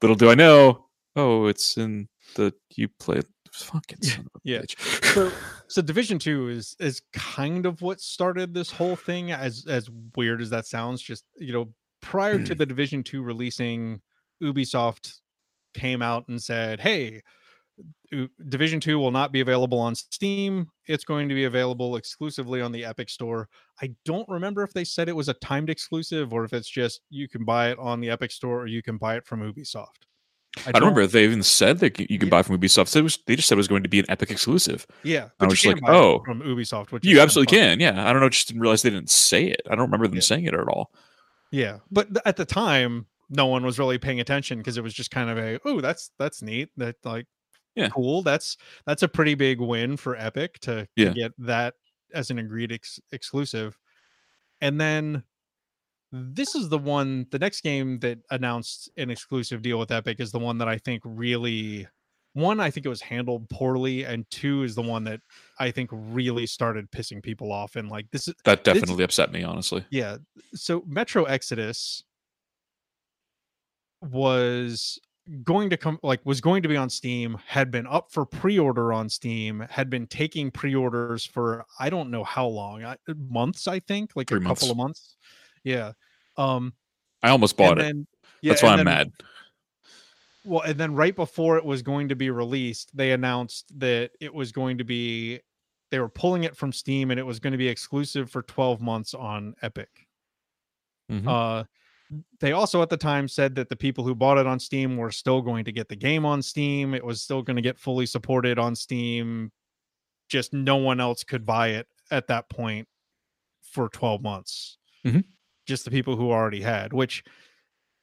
Little 0.02 0.14
do 0.14 0.30
I 0.30 0.34
know, 0.36 0.86
oh, 1.16 1.46
it's 1.46 1.76
in 1.76 2.08
the 2.36 2.54
Uplay. 2.78 3.24
Fucking 3.52 4.02
son 4.02 4.20
of 4.20 4.26
a 4.36 4.40
Yeah. 4.44 4.60
bitch. 4.60 5.04
so 5.14 5.32
so 5.68 5.82
Division 5.82 6.18
Two 6.18 6.48
is 6.48 6.74
is 6.80 7.02
kind 7.12 7.66
of 7.66 7.82
what 7.82 8.00
started 8.00 8.54
this 8.54 8.70
whole 8.70 8.96
thing. 8.96 9.32
As 9.32 9.64
as 9.68 9.88
weird 10.16 10.40
as 10.40 10.50
that 10.50 10.66
sounds, 10.66 11.02
just 11.02 11.24
you 11.36 11.52
know, 11.52 11.72
prior 12.00 12.42
to 12.42 12.52
hmm. 12.54 12.58
the 12.58 12.66
Division 12.66 13.02
Two 13.02 13.22
releasing, 13.22 14.00
Ubisoft 14.42 15.20
came 15.74 16.00
out 16.00 16.26
and 16.28 16.42
said, 16.42 16.80
"Hey, 16.80 17.22
Division 18.48 18.80
Two 18.80 18.98
will 18.98 19.10
not 19.10 19.30
be 19.30 19.40
available 19.40 19.78
on 19.78 19.94
Steam. 19.94 20.70
It's 20.86 21.04
going 21.04 21.28
to 21.28 21.34
be 21.34 21.44
available 21.44 21.96
exclusively 21.96 22.62
on 22.62 22.72
the 22.72 22.84
Epic 22.84 23.10
Store." 23.10 23.48
I 23.82 23.94
don't 24.06 24.28
remember 24.28 24.62
if 24.62 24.72
they 24.72 24.84
said 24.84 25.08
it 25.08 25.16
was 25.16 25.28
a 25.28 25.34
timed 25.34 25.68
exclusive 25.68 26.32
or 26.32 26.44
if 26.44 26.54
it's 26.54 26.70
just 26.70 27.02
you 27.10 27.28
can 27.28 27.44
buy 27.44 27.70
it 27.70 27.78
on 27.78 28.00
the 28.00 28.10
Epic 28.10 28.32
Store 28.32 28.62
or 28.62 28.66
you 28.66 28.82
can 28.82 28.96
buy 28.96 29.16
it 29.16 29.26
from 29.26 29.40
Ubisoft. 29.40 30.06
I 30.66 30.72
don't 30.72 30.82
remember 30.82 31.02
if 31.02 31.12
they 31.12 31.24
even 31.24 31.42
said 31.42 31.78
that 31.80 31.98
you 32.00 32.18
can 32.18 32.28
Yeah. 32.28 32.30
buy 32.30 32.42
from 32.42 32.58
Ubisoft. 32.58 32.94
It 32.96 33.02
was, 33.02 33.18
they 33.26 33.36
just 33.36 33.48
said 33.48 33.54
it 33.54 33.58
was 33.58 33.68
going 33.68 33.82
to 33.84 33.88
be 33.88 34.00
an 34.00 34.06
Epic 34.08 34.30
exclusive. 34.30 34.86
Yeah, 35.04 35.28
I 35.38 35.46
was 35.46 35.62
you 35.62 35.70
just 35.72 35.82
can 35.82 35.86
like, 35.92 35.96
oh, 36.02 36.22
from 36.24 36.40
Ubisoft, 36.42 36.90
which 36.90 37.04
You 37.04 37.20
absolutely 37.20 37.56
fun. 37.56 37.78
can. 37.78 37.80
Yeah. 37.80 38.08
I 38.08 38.12
don't 38.12 38.20
know. 38.20 38.28
Just 38.28 38.48
didn't 38.48 38.60
realize 38.62 38.82
they 38.82 38.90
didn't 38.90 39.10
say 39.10 39.44
it. 39.44 39.62
I 39.66 39.70
don't 39.76 39.84
remember 39.86 40.06
them 40.08 40.16
Yeah. 40.16 40.20
saying 40.22 40.44
it 40.46 40.54
at 40.54 40.68
all. 40.68 40.90
Yeah, 41.50 41.78
but 41.90 42.08
at 42.26 42.36
the 42.36 42.44
time, 42.44 43.06
no 43.30 43.46
one 43.46 43.64
was 43.64 43.78
really 43.78 43.98
paying 43.98 44.20
attention 44.20 44.58
because 44.58 44.76
it 44.78 44.82
was 44.82 44.94
just 44.94 45.10
kind 45.10 45.30
of 45.30 45.38
a 45.38 45.60
oh, 45.64 45.80
that's 45.80 46.10
that's 46.18 46.42
neat. 46.42 46.70
That 46.76 46.96
like, 47.04 47.26
Yeah. 47.76 47.88
cool. 47.90 48.22
That's 48.22 48.56
that's 48.86 49.02
a 49.02 49.08
pretty 49.08 49.34
big 49.34 49.60
win 49.60 49.96
for 49.96 50.16
Epic 50.16 50.58
to, 50.60 50.82
to 50.82 50.88
Yeah. 50.96 51.10
get 51.10 51.32
that 51.38 51.74
as 52.12 52.30
an 52.30 52.38
agreed 52.38 52.72
ex- 52.72 53.00
exclusive. 53.12 53.78
And 54.60 54.80
then 54.80 55.22
this 56.12 56.54
is 56.54 56.68
the 56.68 56.78
one. 56.78 57.26
The 57.30 57.38
next 57.38 57.60
game 57.62 57.98
that 58.00 58.18
announced 58.30 58.90
an 58.96 59.10
exclusive 59.10 59.62
deal 59.62 59.78
with 59.78 59.90
Epic 59.90 60.20
is 60.20 60.32
the 60.32 60.38
one 60.38 60.58
that 60.58 60.68
I 60.68 60.78
think 60.78 61.02
really. 61.04 61.86
One, 62.34 62.60
I 62.60 62.70
think 62.70 62.86
it 62.86 62.88
was 62.90 63.00
handled 63.00 63.48
poorly, 63.48 64.04
and 64.04 64.28
two 64.30 64.62
is 64.62 64.74
the 64.76 64.82
one 64.82 65.02
that 65.04 65.20
I 65.58 65.70
think 65.72 65.90
really 65.92 66.46
started 66.46 66.88
pissing 66.92 67.20
people 67.22 67.50
off. 67.50 67.74
And 67.74 67.88
like 67.88 68.06
this 68.12 68.28
is 68.28 68.34
That 68.44 68.62
This- 68.64 68.74
definitely 68.74 69.02
upset 69.04 69.32
me, 69.32 69.42
honestly. 69.42 69.84
yeah. 69.90 70.18
So 70.54 70.84
Metro 70.86 71.24
Exodus 71.24 72.04
was 74.02 74.98
going 75.42 75.68
to 75.70 75.76
come 75.76 75.98
like 76.02 76.20
was 76.24 76.40
going 76.40 76.62
to 76.62 76.68
be 76.68 76.76
on 76.76 76.88
Steam, 76.90 77.38
had 77.46 77.70
been 77.70 77.86
up 77.86 78.10
for 78.12 78.24
pre-order 78.24 78.92
on 78.92 79.08
Steam, 79.08 79.66
had 79.70 79.90
been 79.90 80.06
taking 80.06 80.50
pre-orders 80.50 81.24
for 81.24 81.64
I 81.78 81.90
don't 81.90 82.10
know 82.10 82.24
how 82.24 82.46
long, 82.46 82.84
I, 82.84 82.96
months 83.28 83.66
I 83.66 83.80
think, 83.80 84.12
like 84.14 84.28
Three 84.28 84.38
a 84.38 84.42
months. 84.42 84.60
couple 84.60 84.70
of 84.72 84.76
months. 84.78 85.16
Yeah. 85.64 85.92
Um 86.36 86.72
I 87.22 87.30
almost 87.30 87.56
bought 87.56 87.72
and 87.72 87.80
it. 87.80 87.84
then 87.84 88.06
yeah, 88.42 88.52
That's 88.52 88.62
why 88.62 88.70
I'm 88.70 88.76
then- 88.78 88.84
mad. 88.86 89.12
Well, 90.44 90.62
and 90.62 90.78
then 90.78 90.94
right 90.94 91.14
before 91.14 91.58
it 91.58 91.64
was 91.64 91.82
going 91.82 92.08
to 92.08 92.16
be 92.16 92.30
released, 92.30 92.96
they 92.96 93.12
announced 93.12 93.78
that 93.80 94.12
it 94.20 94.32
was 94.32 94.50
going 94.52 94.78
to 94.78 94.84
be 94.84 95.40
they 95.90 95.98
were 95.98 96.08
pulling 96.08 96.44
it 96.44 96.56
from 96.56 96.72
Steam 96.72 97.10
and 97.10 97.18
it 97.20 97.22
was 97.26 97.38
going 97.40 97.52
to 97.52 97.58
be 97.58 97.68
exclusive 97.68 98.30
for 98.30 98.42
12 98.42 98.80
months 98.80 99.14
on 99.14 99.54
Epic. 99.62 99.88
Mhm. 101.10 101.26
Uh, 101.26 101.64
they 102.40 102.52
also 102.52 102.80
at 102.82 102.88
the 102.88 102.96
time 102.96 103.26
said 103.28 103.54
that 103.56 103.68
the 103.68 103.76
people 103.76 104.04
who 104.04 104.14
bought 104.14 104.38
it 104.38 104.46
on 104.46 104.58
Steam 104.58 104.96
were 104.96 105.10
still 105.10 105.42
going 105.42 105.64
to 105.64 105.72
get 105.72 105.88
the 105.88 105.96
game 105.96 106.24
on 106.24 106.40
Steam. 106.42 106.94
It 106.94 107.04
was 107.04 107.20
still 107.20 107.42
going 107.42 107.56
to 107.56 107.62
get 107.62 107.78
fully 107.78 108.06
supported 108.06 108.58
on 108.58 108.74
Steam. 108.76 109.50
Just 110.28 110.52
no 110.54 110.76
one 110.76 111.00
else 111.00 111.24
could 111.24 111.44
buy 111.44 111.68
it 111.70 111.88
at 112.10 112.26
that 112.28 112.48
point 112.48 112.88
for 113.62 113.88
12 113.90 114.22
months. 114.22 114.78
Mhm. 115.04 115.24
Just 115.68 115.84
the 115.84 115.90
people 115.92 116.16
who 116.16 116.32
already 116.32 116.62
had, 116.62 116.92
which 116.92 117.22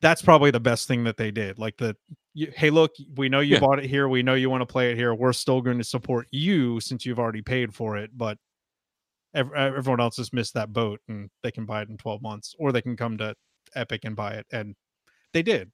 that's 0.01 0.21
probably 0.21 0.51
the 0.51 0.59
best 0.59 0.87
thing 0.87 1.03
that 1.05 1.17
they 1.17 1.31
did. 1.31 1.57
Like 1.57 1.77
the, 1.77 1.95
you, 2.33 2.51
hey, 2.55 2.69
look, 2.69 2.91
we 3.15 3.27
know 3.27 3.39
you 3.39 3.55
Yeah. 3.55 3.59
bought 3.59 3.79
it 3.79 3.85
here. 3.85 4.07
We 4.07 4.23
know 4.23 4.35
you 4.35 4.49
want 4.49 4.61
to 4.61 4.65
play 4.65 4.91
it 4.91 4.97
here. 4.97 5.13
We're 5.15 5.33
still 5.33 5.61
going 5.61 5.79
to 5.79 5.83
support 5.83 6.27
you 6.31 6.79
since 6.79 7.05
you've 7.05 7.17
already 7.19 7.41
paid 7.41 7.73
for 7.73 7.97
it. 7.97 8.11
But 8.15 8.37
ev- 9.33 9.51
everyone 9.53 9.99
else 9.99 10.17
has 10.17 10.31
missed 10.31 10.53
that 10.53 10.71
boat 10.71 10.99
and 11.07 11.29
they 11.43 11.51
can 11.51 11.65
buy 11.65 11.81
it 11.81 11.89
in 11.89 11.97
12 11.97 12.21
months 12.21 12.55
or 12.59 12.71
they 12.71 12.81
can 12.81 12.95
come 12.95 13.17
to 13.17 13.35
Epic 13.73 14.01
and 14.03 14.15
buy 14.15 14.33
it. 14.33 14.45
And 14.51 14.75
they 15.33 15.41
did, 15.41 15.71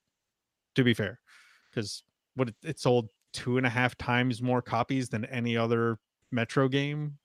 to 0.76 0.84
be 0.84 0.94
fair, 0.94 1.20
because 1.70 2.04
what 2.36 2.48
it, 2.50 2.56
it 2.64 2.80
sold 2.80 3.10
two 3.34 3.58
and 3.58 3.66
a 3.66 3.70
half 3.70 3.98
times 3.98 4.42
more 4.42 4.62
copies 4.62 5.10
than 5.10 5.26
any 5.26 5.58
other 5.58 5.98
Metro 6.32 6.70
game. 6.70 7.18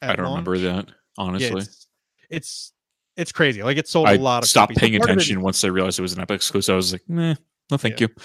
I 0.00 0.16
don't 0.16 0.26
remember 0.26 0.58
launch. 0.58 0.86
that, 0.86 0.88
Yeah, 0.88 0.94
honestly. 1.24 1.60
it's, 1.60 1.86
it's 2.28 2.72
it's 3.16 3.32
crazy. 3.32 3.62
Like 3.62 3.76
it 3.76 3.88
sold 3.88 4.08
I 4.08 4.14
a 4.14 4.18
lot 4.18 4.42
of 4.42 4.48
stopped 4.48 4.70
copies. 4.74 4.80
paying 4.80 4.98
Part 4.98 5.10
of 5.10 5.16
it- 5.16 5.20
attention 5.22 5.42
once 5.42 5.62
I 5.64 5.68
realized 5.68 5.98
it 5.98 6.02
was 6.02 6.12
an 6.14 6.20
Epic 6.20 6.36
exclusive. 6.36 6.72
I 6.72 6.76
was 6.76 6.92
like, 6.92 7.02
nah, 7.08 7.34
no, 7.70 7.76
thank 7.76 8.00
Yeah. 8.00 8.08
you. 8.08 8.22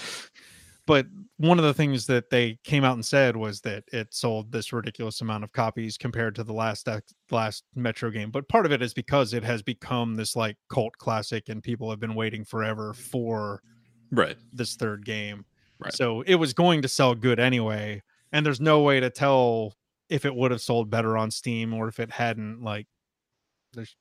but 0.86 1.06
one 1.36 1.58
of 1.58 1.64
the 1.64 1.74
things 1.74 2.06
that 2.06 2.30
they 2.30 2.58
came 2.64 2.82
out 2.82 2.94
and 2.94 3.04
said 3.06 3.36
was 3.36 3.60
that 3.60 3.84
it 3.92 4.12
sold 4.12 4.50
this 4.50 4.72
ridiculous 4.72 5.20
amount 5.20 5.44
of 5.44 5.52
copies 5.52 5.96
compared 5.96 6.34
to 6.34 6.42
the 6.42 6.52
last 6.52 6.88
last 7.30 7.62
Metro 7.76 8.10
game. 8.10 8.30
But 8.30 8.48
part 8.48 8.66
of 8.66 8.72
it 8.72 8.82
is 8.82 8.92
because 8.92 9.32
it 9.34 9.44
has 9.44 9.62
become 9.62 10.16
this 10.16 10.34
like 10.34 10.56
cult 10.68 10.96
classic, 10.98 11.48
and 11.48 11.62
people 11.62 11.90
have 11.90 12.00
been 12.00 12.14
waiting 12.16 12.44
forever 12.44 12.92
for 12.94 13.62
Right. 14.10 14.36
this 14.52 14.74
third 14.74 15.04
game. 15.04 15.44
Right. 15.78 15.92
So 15.92 16.22
it 16.22 16.34
was 16.36 16.54
going 16.54 16.82
to 16.82 16.88
sell 16.88 17.14
good 17.14 17.38
anyway, 17.38 18.02
and 18.32 18.44
there's 18.44 18.60
no 18.60 18.80
way 18.82 18.98
to 18.98 19.10
tell 19.10 19.76
if 20.08 20.24
it 20.24 20.34
would 20.34 20.50
have 20.50 20.60
sold 20.62 20.90
better 20.90 21.16
on 21.16 21.30
Steam 21.30 21.72
or 21.74 21.86
if 21.86 22.00
it 22.00 22.10
hadn't. 22.10 22.62
Like, 22.62 22.86
there's 23.74 23.94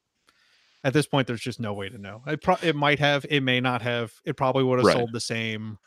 at 0.84 0.94
this 0.94 1.08
point, 1.08 1.28
there's 1.28 1.42
just 1.42 1.60
no 1.60 1.74
way 1.74 1.90
to 1.90 1.98
know. 1.98 2.22
It 2.28 2.42
pro- 2.42 2.58
it 2.62 2.76
might 2.76 3.00
have, 3.00 3.26
it 3.30 3.42
may 3.42 3.60
not 3.60 3.82
have. 3.82 4.14
It 4.26 4.38
probably 4.38 4.64
would 4.64 4.80
have 4.80 4.86
Right. 4.86 4.96
sold 4.98 5.12
the 5.12 5.20
same. 5.20 5.78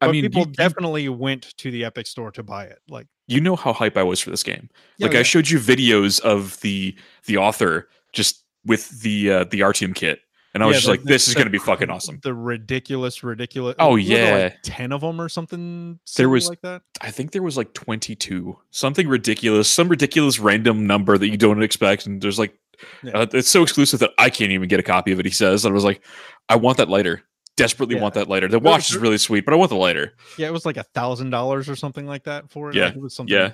I 0.00 0.06
But 0.06 0.12
mean, 0.12 0.22
people 0.24 0.42
you, 0.42 0.46
you- 0.48 0.52
definitely 0.54 1.08
went 1.08 1.56
to 1.58 1.70
the 1.70 1.84
Epic 1.84 2.06
store 2.06 2.30
to 2.32 2.42
buy 2.42 2.64
it. 2.64 2.80
Like, 2.88 3.06
you 3.28 3.40
know 3.40 3.56
how 3.56 3.72
hype 3.72 3.96
I 3.96 4.02
was 4.02 4.20
for 4.20 4.30
this 4.30 4.42
game. 4.42 4.68
yeah, 4.98 5.06
like 5.06 5.14
yeah. 5.14 5.20
I 5.20 5.22
showed 5.22 5.48
you 5.48 5.58
videos 5.58 6.20
of 6.20 6.60
the 6.60 6.94
the 7.26 7.38
author 7.38 7.88
just 8.12 8.44
with 8.66 9.00
the 9.00 9.30
uh, 9.30 9.44
the 9.44 9.60
Artyom 9.60 9.94
kit, 9.94 10.20
and 10.52 10.62
I 10.62 10.66
was 10.66 10.74
Yeah, 10.74 10.76
just 10.78 10.86
the- 10.86 10.90
like, 10.92 11.02
the- 11.02 11.08
this 11.08 11.28
is 11.28 11.34
going 11.34 11.46
to 11.46 11.50
be 11.50 11.58
fucking 11.58 11.88
awesome. 11.88 12.18
The 12.22 12.34
ridiculous, 12.34 13.22
ridiculous. 13.22 13.76
Oh, 13.78 13.90
what 13.90 14.02
were 14.02 14.08
there, 14.08 14.36
yeah. 14.38 14.44
like 14.44 14.58
ten 14.64 14.92
of 14.92 15.00
them 15.00 15.18
or 15.20 15.28
something. 15.30 15.98
There 16.16 16.28
was- 16.28 16.48
like 16.50 16.60
that. 16.62 16.82
I 17.00 17.10
think 17.10 17.30
there 17.32 17.42
was 17.42 17.56
like 17.56 17.72
22, 17.72 18.58
something 18.70 19.08
ridiculous, 19.08 19.70
some 19.70 19.88
ridiculous 19.88 20.38
random 20.38 20.86
number 20.86 21.16
that 21.16 21.28
you 21.28 21.38
don't 21.38 21.62
expect, 21.62 22.04
and 22.06 22.20
there's 22.20 22.38
like, 22.38 22.54
Yeah. 23.02 23.12
uh, 23.18 23.26
it's 23.32 23.48
so 23.48 23.62
exclusive 23.62 24.00
that 24.00 24.10
I 24.18 24.30
can't 24.30 24.50
even 24.52 24.68
get 24.68 24.80
a 24.80 24.82
copy 24.82 25.12
of 25.12 25.20
it. 25.20 25.26
He 25.26 25.32
says, 25.32 25.64
and 25.64 25.72
I 25.72 25.74
was 25.74 25.84
like, 25.84 26.02
I 26.48 26.56
want 26.56 26.78
that 26.78 26.88
lighter, 26.88 27.22
desperately 27.56 27.96
Yeah. 27.96 28.02
want 28.02 28.14
that 28.14 28.28
lighter. 28.28 28.48
The 28.48 28.58
watch 28.58 28.90
is 28.90 28.96
really 28.96 29.18
sweet, 29.18 29.44
but 29.44 29.54
I 29.54 29.56
want 29.56 29.70
the 29.70 29.76
lighter. 29.76 30.12
Yeah, 30.38 30.48
it 30.48 30.52
was 30.52 30.66
like 30.66 30.76
a 30.76 30.82
thousand 30.82 31.30
dollars 31.30 31.68
or 31.68 31.76
something 31.76 32.06
like 32.06 32.24
that 32.24 32.50
for 32.50 32.70
it. 32.70 32.76
Yeah, 32.76 32.86
Like, 32.86 32.96
it 32.96 33.00
was 33.02 33.14
something. 33.14 33.34
Yeah, 33.34 33.52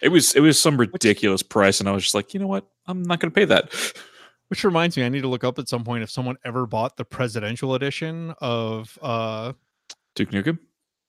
It 0.00 0.08
was 0.10 0.34
it 0.34 0.40
was 0.40 0.58
some 0.60 0.76
ridiculous 0.76 1.42
price, 1.42 1.80
and 1.80 1.88
I 1.88 1.92
was 1.92 2.02
just 2.04 2.14
like, 2.14 2.34
you 2.34 2.40
know 2.40 2.46
what? 2.46 2.66
I'm 2.86 3.02
not 3.02 3.20
going 3.20 3.30
to 3.30 3.34
pay 3.34 3.44
that. 3.46 3.72
Which 4.48 4.64
reminds 4.64 4.96
me, 4.96 5.04
I 5.04 5.10
need 5.10 5.20
to 5.20 5.28
look 5.28 5.44
up 5.44 5.58
at 5.58 5.68
some 5.68 5.84
point 5.84 6.02
if 6.02 6.10
someone 6.10 6.36
ever 6.42 6.66
bought 6.66 6.96
the 6.96 7.04
presidential 7.04 7.74
edition 7.74 8.34
of 8.40 8.98
uh 9.02 9.52
Duke 10.14 10.30
Nukem, 10.30 10.58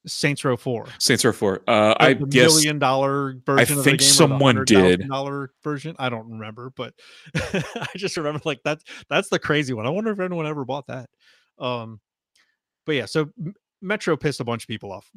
Saints 0.05 0.45
Row 0.45 0.55
4. 0.57 0.87
Saints 0.97 1.25
Row 1.25 1.33
Four. 1.33 1.61
Uh, 1.67 1.93
I 1.99 2.13
the 2.13 2.25
guess 2.25 2.53
million 2.53 2.79
dollar 2.79 3.35
version 3.45 3.77
of 3.77 3.83
think 3.83 3.99
the 3.99 4.05
game 4.05 4.13
someone 4.13 4.63
did. 4.65 5.07
dollar 5.07 5.51
version. 5.63 5.95
I 5.99 6.09
don't 6.09 6.29
remember, 6.29 6.71
but 6.75 6.93
I 7.35 7.87
just 7.97 8.15
remember 8.15 8.39
like 8.45 8.61
that's 8.63 8.83
that's 9.09 9.29
the 9.29 9.39
crazy 9.39 9.73
one. 9.73 9.85
I 9.85 9.89
wonder 9.89 10.11
if 10.11 10.19
anyone 10.19 10.47
ever 10.47 10.65
bought 10.65 10.87
that. 10.87 11.09
Um, 11.59 11.99
but 12.85 12.93
yeah, 12.93 13.05
so 13.05 13.29
Metro 13.81 14.15
pissed 14.15 14.39
a 14.39 14.45
bunch 14.45 14.63
of 14.63 14.67
people 14.67 14.91
off. 14.91 15.11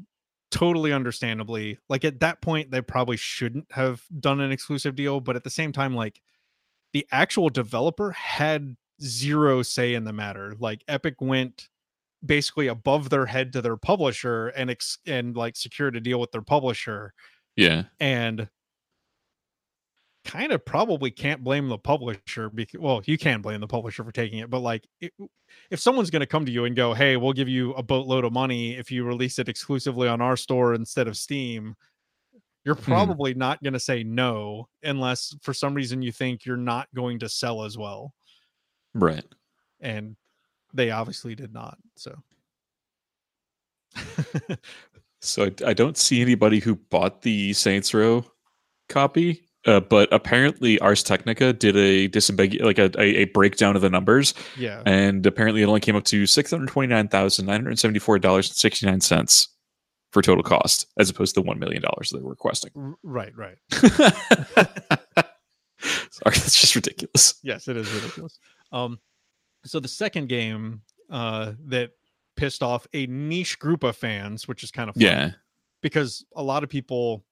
Totally 0.51 0.93
understandably. 0.93 1.79
Like 1.89 2.05
at 2.05 2.21
that 2.21 2.43
point, 2.43 2.71
they 2.71 2.83
probably 2.83 3.17
shouldn't 3.17 3.71
have 3.73 4.03
done 4.19 4.41
an 4.41 4.53
exclusive 4.53 4.97
deal, 4.97 5.21
but 5.21 5.37
at 5.37 5.45
the 5.45 5.51
same 5.51 5.73
time, 5.73 5.95
like 5.95 6.21
the 6.93 7.07
actual 7.13 7.49
developer 7.49 8.11
had 8.11 8.77
zero 9.01 9.63
say 9.63 9.95
in 9.95 10.05
the 10.05 10.13
matter. 10.13 10.55
Like 10.59 10.85
Epic 10.89 11.21
went 11.21 11.69
basically 12.25 12.69
above 12.69 13.11
their 13.11 13.27
head 13.27 13.53
to 13.53 13.63
their 13.63 13.77
publisher 13.77 14.49
and 14.49 14.71
ex- 14.71 14.99
and 15.07 15.37
like 15.37 15.57
secured 15.57 15.97
a 15.97 16.01
deal 16.01 16.21
with 16.21 16.31
their 16.31 16.43
publisher 16.43 17.13
yeah, 17.57 17.85
and 18.01 18.49
kind 20.25 20.53
of 20.53 20.65
probably 20.65 21.11
can't 21.11 21.43
blame 21.43 21.69
the 21.69 21.77
publisher 21.77 22.49
because 22.49 22.81
well 22.81 23.03
you 23.07 23.19
can 23.19 23.43
blame 23.43 23.61
the 23.61 23.67
publisher 23.67 24.05
for 24.05 24.13
taking 24.13 24.39
it 24.39 24.49
but 24.49 24.61
like 24.61 24.85
it, 25.01 25.13
if 25.71 25.81
someone's 25.81 26.11
going 26.11 26.21
to 26.21 26.27
come 26.27 26.47
to 26.47 26.53
you 26.53 26.65
and 26.65 26.77
go 26.77 26.95
hey 26.95 27.17
we'll 27.17 27.33
give 27.33 27.49
you 27.49 27.73
a 27.75 27.83
boatload 27.83 28.25
of 28.25 28.33
money 28.33 28.77
if 28.77 28.91
you 28.91 29.05
release 29.05 29.41
it 29.41 29.49
exclusively 29.49 30.07
on 30.07 30.21
our 30.21 30.37
store 30.37 30.75
instead 30.75 31.09
of 31.09 31.17
steam 31.17 31.75
you're 32.65 32.77
Hmm. 32.77 32.83
probably 32.85 33.35
not 33.35 33.61
going 33.65 33.73
to 33.73 33.81
say 33.81 34.05
no 34.05 34.69
unless 34.85 35.35
for 35.43 35.53
some 35.53 35.75
reason 35.75 36.01
you 36.03 36.13
think 36.13 36.47
you're 36.47 36.57
not 36.57 36.87
going 36.95 37.19
to 37.19 37.29
sell 37.29 37.65
as 37.65 37.77
well 37.77 38.15
right. 38.95 39.25
and 39.81 40.15
they 40.73 40.91
obviously 40.91 41.35
did 41.35 41.53
not 41.53 41.79
so 41.97 42.15
So 45.21 45.45
I, 45.45 45.53
I 45.69 45.73
don't 45.73 45.97
see 45.97 46.21
anybody 46.21 46.59
who 46.59 46.75
bought 46.75 47.23
the 47.23 47.53
Saints 47.53 47.95
Row 47.95 48.25
copy, 48.89 49.49
uh, 49.67 49.79
but 49.79 50.13
apparently 50.13 50.81
Ars 50.81 51.05
Technica 51.05 51.53
did 51.53 51.77
a 51.77 52.09
disambig 52.09 52.61
like 52.61 52.79
a, 52.79 52.91
a, 52.99 53.23
a 53.23 53.25
breakdown 53.27 53.77
of 53.77 53.83
the 53.83 53.91
numbers, 53.91 54.35
yeah 54.59 54.83
and 54.85 55.25
apparently 55.25 55.63
it 55.63 55.67
only 55.67 55.79
came 55.79 55.95
up 55.95 56.03
to 56.07 56.27
six 56.27 56.51
hundred 56.51 56.69
twenty 56.71 56.89
nine 56.89 57.07
thousand 57.07 57.47
nine 57.47 57.61
hundred 57.61 57.79
seventy 57.79 58.01
four 58.01 58.19
dollars 58.19 58.49
and 58.49 58.57
sixty 58.57 58.85
nine 58.87 59.01
cents 59.01 59.47
for 60.11 60.23
total 60.23 60.43
cost, 60.43 60.87
as 60.99 61.09
opposed 61.09 61.35
to 61.37 61.41
the 61.41 61.47
one 61.47 61.61
million 61.61 61.83
dollars 61.83 62.11
they 62.11 62.19
were 62.21 62.31
requesting. 62.31 62.73
Right 63.05 63.33
right 63.37 63.59
Sorry, 65.81 66.35
that's 66.37 66.61
just 66.61 66.75
ridiculous. 66.75 67.35
yes 67.45 67.69
it 67.69 67.77
is 67.77 67.89
ridiculous 67.93 68.39
um 68.73 68.99
so 69.65 69.79
the 69.81 69.89
second 69.89 70.29
game 70.29 70.83
uh 71.11 71.53
that 71.67 71.91
pissed 72.37 72.63
off 72.63 72.87
a 72.95 73.07
niche 73.07 73.59
group 73.59 73.83
of 73.85 73.95
fans 73.97 74.49
which 74.49 74.63
is 74.65 74.71
kind 74.71 74.89
of 74.89 74.95
funny, 74.95 75.07
Yeah, 75.07 75.31
because 75.83 76.25
a 76.35 76.43
lot 76.43 76.63
of 76.65 76.69
people 76.71 77.23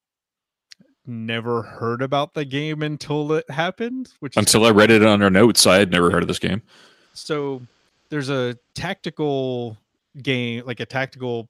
never 1.07 1.63
heard 1.63 2.03
about 2.03 2.35
the 2.35 2.45
game 2.45 2.83
until 2.83 3.33
it 3.33 3.49
happened 3.51 4.13
which 4.21 4.37
until 4.37 4.65
I 4.67 4.71
read 4.71 4.91
it 4.91 5.05
on 5.05 5.23
our 5.23 5.31
notes, 5.31 5.67
I 5.67 5.79
had 5.79 5.91
never 5.91 6.11
heard 6.11 6.23
of 6.23 6.29
this 6.29 6.39
game. 6.39 6.63
so 7.15 7.63
there's 8.11 8.29
a 8.29 8.57
tactical 8.75 9.77
game 10.23 10.65
like 10.67 10.81
a 10.81 10.87
tactical 10.87 11.49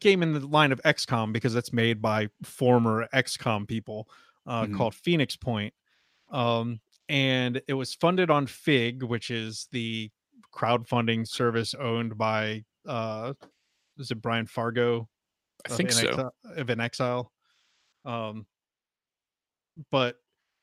game 0.00 0.22
in 0.22 0.32
the 0.32 0.40
line 0.46 0.72
of 0.72 0.82
XCOM 0.82 1.32
because 1.32 1.54
that's 1.54 1.72
made 1.72 2.02
by 2.02 2.28
former 2.42 3.08
XCOM 3.14 3.66
people 3.66 4.08
uh, 4.46 4.64
Mhm. 4.64 4.76
called 4.76 4.94
Phoenix 4.94 5.36
Point. 5.36 5.72
Um, 6.30 6.80
and 7.08 7.60
it 7.68 7.74
was 7.74 7.94
funded 7.94 8.30
on 8.30 8.46
Fig, 8.46 9.02
which 9.02 9.30
is 9.30 9.68
the 9.72 10.10
crowdfunding 10.54 11.26
service 11.28 11.74
owned 11.74 12.16
by 12.16 12.64
uh 12.86 13.34
is 13.98 14.10
it 14.10 14.22
Brian 14.22 14.46
Fargo? 14.46 15.08
I 15.64 15.70
think 15.70 15.90
so. 15.92 16.08
Exile, 16.08 16.34
of 16.56 16.66
inXile. 16.66 17.26
Um, 18.04 18.46
but 19.90 20.16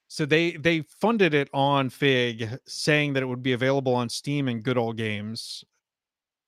so 0.07 0.25
they 0.25 0.51
they 0.51 0.81
funded 1.01 1.33
it 1.33 1.49
on 1.53 1.89
Fig, 1.89 2.47
saying 2.67 3.13
that 3.13 3.23
it 3.23 3.25
would 3.25 3.43
be 3.43 3.53
available 3.53 3.95
on 3.95 4.09
Steam 4.09 4.47
and 4.47 4.63
Good 4.63 4.77
Old 4.77 4.97
Games, 4.97 5.63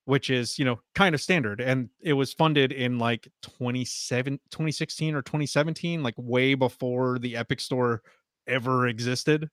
which 0.04 0.30
is 0.30 0.58
you 0.58 0.64
know 0.64 0.80
kind 0.94 1.14
of 1.14 1.20
standard. 1.20 1.60
And 1.60 1.90
it 2.00 2.12
was 2.12 2.32
funded 2.32 2.72
in 2.72 2.98
like 2.98 3.28
27, 3.42 4.38
2016 4.50 5.14
or 5.14 5.22
2017, 5.22 6.02
like 6.02 6.14
way 6.16 6.54
before 6.54 7.18
the 7.18 7.36
Epic 7.36 7.60
Store 7.60 8.02
ever 8.46 8.86
existed. 8.86 9.50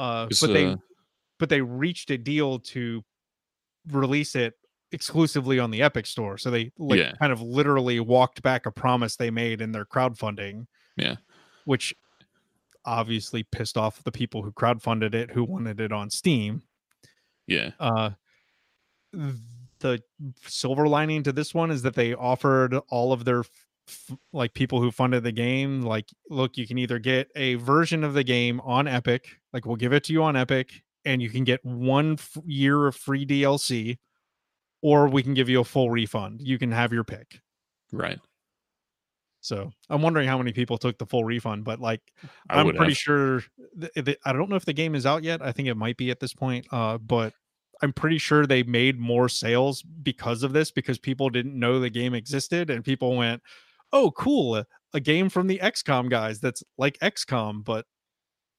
Uh, 0.00 0.26
It's, 0.30 0.40
but 0.40 0.52
they 0.52 0.66
uh, 0.66 0.76
but 1.38 1.48
they 1.48 1.60
reached 1.60 2.10
a 2.10 2.16
deal 2.18 2.58
to 2.58 3.04
release 3.88 4.34
it 4.34 4.54
exclusively 4.92 5.58
on 5.58 5.70
the 5.70 5.82
Epic 5.82 6.06
Store. 6.06 6.36
So 6.38 6.50
they 6.50 6.72
like 6.78 6.98
Yeah. 6.98 7.12
kind 7.12 7.32
of 7.32 7.40
literally 7.40 8.00
walked 8.00 8.42
back 8.42 8.66
a 8.66 8.70
promise 8.70 9.16
they 9.16 9.30
made 9.30 9.60
in 9.60 9.72
their 9.72 9.84
crowdfunding. 9.84 10.66
Yeah. 10.96 11.16
Which 11.64 11.94
obviously 12.84 13.42
pissed 13.42 13.76
off 13.76 14.02
the 14.04 14.10
people 14.12 14.42
who 14.42 14.52
crowdfunded 14.52 15.14
it 15.14 15.30
who 15.30 15.44
wanted 15.44 15.80
it 15.80 15.92
on 15.92 16.08
Steam. 16.10 16.62
yeah, 17.46 17.72
Uh 17.78 18.10
the 19.80 20.02
silver 20.46 20.86
lining 20.88 21.22
to 21.24 21.32
this 21.32 21.52
one 21.54 21.70
is 21.70 21.82
that 21.82 21.94
they 21.94 22.14
offered 22.14 22.74
all 22.88 23.12
of 23.12 23.24
their 23.24 23.42
like 24.32 24.54
people 24.54 24.80
who 24.80 24.90
funded 24.90 25.22
the 25.22 25.32
game 25.32 25.82
like 25.82 26.06
look 26.28 26.56
you 26.56 26.66
can 26.66 26.78
either 26.78 26.98
get 26.98 27.28
a 27.36 27.54
version 27.56 28.04
of 28.04 28.14
the 28.14 28.24
game 28.24 28.60
on 28.60 28.86
epic 28.88 29.26
like 29.52 29.66
we'll 29.66 29.76
give 29.76 29.92
it 29.92 30.04
to 30.04 30.12
you 30.12 30.22
on 30.22 30.36
epic 30.36 30.82
and 31.04 31.22
you 31.22 31.30
can 31.30 31.44
get 31.44 31.64
one 31.64 32.12
f- 32.14 32.36
year 32.44 32.86
of 32.86 32.96
free 32.96 33.24
dlc 33.26 33.96
or 34.82 35.08
we 35.08 35.22
can 35.22 35.34
give 35.34 35.48
you 35.48 35.60
a 35.60 35.64
full 35.64 35.90
refund 35.90 36.40
you 36.42 36.58
can 36.58 36.70
have 36.72 36.92
your 36.92 37.04
pick 37.04 37.40
right. 37.92 38.18
so 39.40 39.70
i'm 39.88 40.02
wondering 40.02 40.28
how 40.28 40.38
many 40.38 40.52
people 40.52 40.76
took 40.78 40.98
the 40.98 41.06
full 41.06 41.24
refund 41.24 41.64
but 41.64 41.80
like 41.80 42.00
I 42.48 42.60
I'm 42.60 42.66
pretty 42.68 42.92
have. 42.92 42.96
sure. 42.98 43.42
Th- 43.80 44.04
th- 44.04 44.18
I 44.24 44.32
don't 44.32 44.50
know 44.50 44.56
if 44.56 44.64
the 44.64 44.72
game 44.72 44.94
is 44.94 45.06
out 45.06 45.22
yet. 45.22 45.40
I 45.40 45.52
think 45.52 45.68
it 45.68 45.76
might 45.76 45.96
be 45.96 46.10
at 46.10 46.18
this 46.20 46.34
point. 46.34 46.66
Uh, 46.72 46.98
but 46.98 47.32
I'm 47.82 47.92
pretty 47.92 48.18
sure 48.18 48.44
they 48.44 48.62
made 48.62 48.98
more 48.98 49.28
sales 49.28 49.82
because 49.82 50.42
of 50.42 50.52
this 50.52 50.70
because 50.70 50.98
people 50.98 51.30
didn't 51.30 51.58
know 51.58 51.78
the 51.80 51.88
game 51.88 52.12
existed 52.14 52.68
and 52.70 52.84
people 52.84 53.16
went, 53.16 53.42
"Oh, 53.92 54.10
cool, 54.12 54.56
a, 54.56 54.66
a 54.94 55.00
game 55.00 55.28
from 55.28 55.46
the 55.46 55.58
XCOM 55.58 56.10
guys 56.10 56.40
that's 56.40 56.62
like 56.78 56.98
XCOM 57.00 57.64
but 57.64 57.86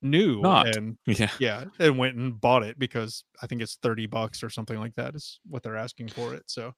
new." 0.01 0.41
Not. 0.41 0.75
And 0.75 0.97
Yeah, 1.05 1.31
yeah, 1.39 1.65
and 1.79 1.97
went 1.97 2.15
and 2.15 2.39
bought 2.39 2.63
it 2.63 2.77
because 2.79 3.23
I 3.41 3.47
think 3.47 3.61
it's 3.61 3.77
30 3.81 4.07
bucks 4.07 4.43
or 4.43 4.49
something 4.49 4.79
like 4.79 4.95
that 4.95 5.15
is 5.15 5.39
what 5.49 5.63
they're 5.63 5.77
asking 5.77 6.09
for 6.09 6.33
it. 6.33 6.43
So 6.47 6.73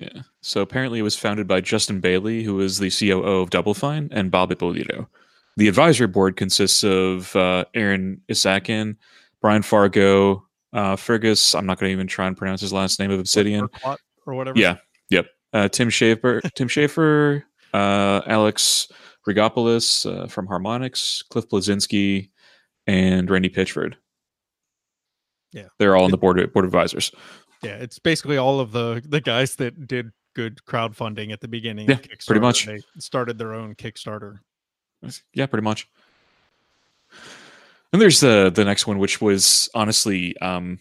yeah. 0.00 0.22
So 0.40 0.62
apparently, 0.62 0.98
it 0.98 1.02
was 1.02 1.16
founded 1.16 1.46
by 1.46 1.60
Justin 1.60 2.00
Bailey, 2.00 2.42
who 2.42 2.60
is 2.60 2.78
the 2.78 2.90
COO 2.90 3.42
of 3.42 3.50
Double 3.50 3.74
Fine, 3.74 4.08
and 4.12 4.30
Bob 4.30 4.50
Ippolito. 4.50 5.08
The 5.56 5.68
advisory 5.68 6.06
board 6.06 6.36
consists 6.36 6.82
of 6.82 7.36
uh, 7.36 7.66
Aaron 7.74 8.22
Isaksen, 8.30 8.96
Brian 9.42 9.62
Fargo, 9.62 10.46
uh, 10.72 10.96
Feargus. 10.96 11.56
I'm 11.58 11.66
not 11.66 11.78
going 11.78 11.90
to 11.90 11.92
even 11.92 12.06
try 12.06 12.26
and 12.26 12.36
pronounce 12.36 12.62
his 12.62 12.72
last 12.72 12.98
name 12.98 13.10
of 13.10 13.20
Obsidian. 13.20 13.64
Urquhart 13.64 14.00
or 14.26 14.34
whatever. 14.34 14.58
Yeah, 14.58 14.76
yep. 15.10 15.26
Uh, 15.52 15.68
Tim 15.68 15.90
Schafer, 15.90 16.40
Tim 16.54 16.68
Schafer, 16.68 17.42
uh, 17.72 18.22
Alex 18.26 18.88
Rigopoulos 19.28 20.10
uh, 20.10 20.26
from 20.26 20.46
Harmonix, 20.48 21.26
Cliff 21.28 21.48
Bleszinski, 21.48 22.30
and 22.86 23.30
Randy 23.30 23.48
Pitchford. 23.48 23.94
Yeah. 25.52 25.66
they're 25.78 25.96
all 25.96 26.04
on 26.04 26.12
the 26.12 26.16
board 26.16 26.52
board 26.52 26.64
of 26.64 26.68
advisors. 26.68 27.10
Yeah, 27.62 27.72
it's 27.76 27.98
basically 27.98 28.36
all 28.36 28.60
of 28.60 28.72
the 28.72 29.02
the 29.06 29.20
guys 29.20 29.56
that 29.56 29.86
did 29.86 30.12
good 30.34 30.60
crowdfunding 30.66 31.32
at 31.32 31.40
the 31.40 31.48
beginning. 31.48 31.88
Yeah, 31.88 31.98
pretty 32.26 32.40
much. 32.40 32.66
They 32.66 32.80
started 32.98 33.36
their 33.36 33.52
own 33.52 33.74
Kickstarter. 33.74 34.38
Yeah, 35.34 35.46
pretty 35.46 35.64
much. 35.64 35.88
And 37.92 38.00
there's 38.00 38.20
the 38.20 38.50
the 38.54 38.64
next 38.64 38.86
one, 38.86 38.98
which 38.98 39.20
was 39.20 39.68
honestly 39.74 40.36
um, 40.38 40.78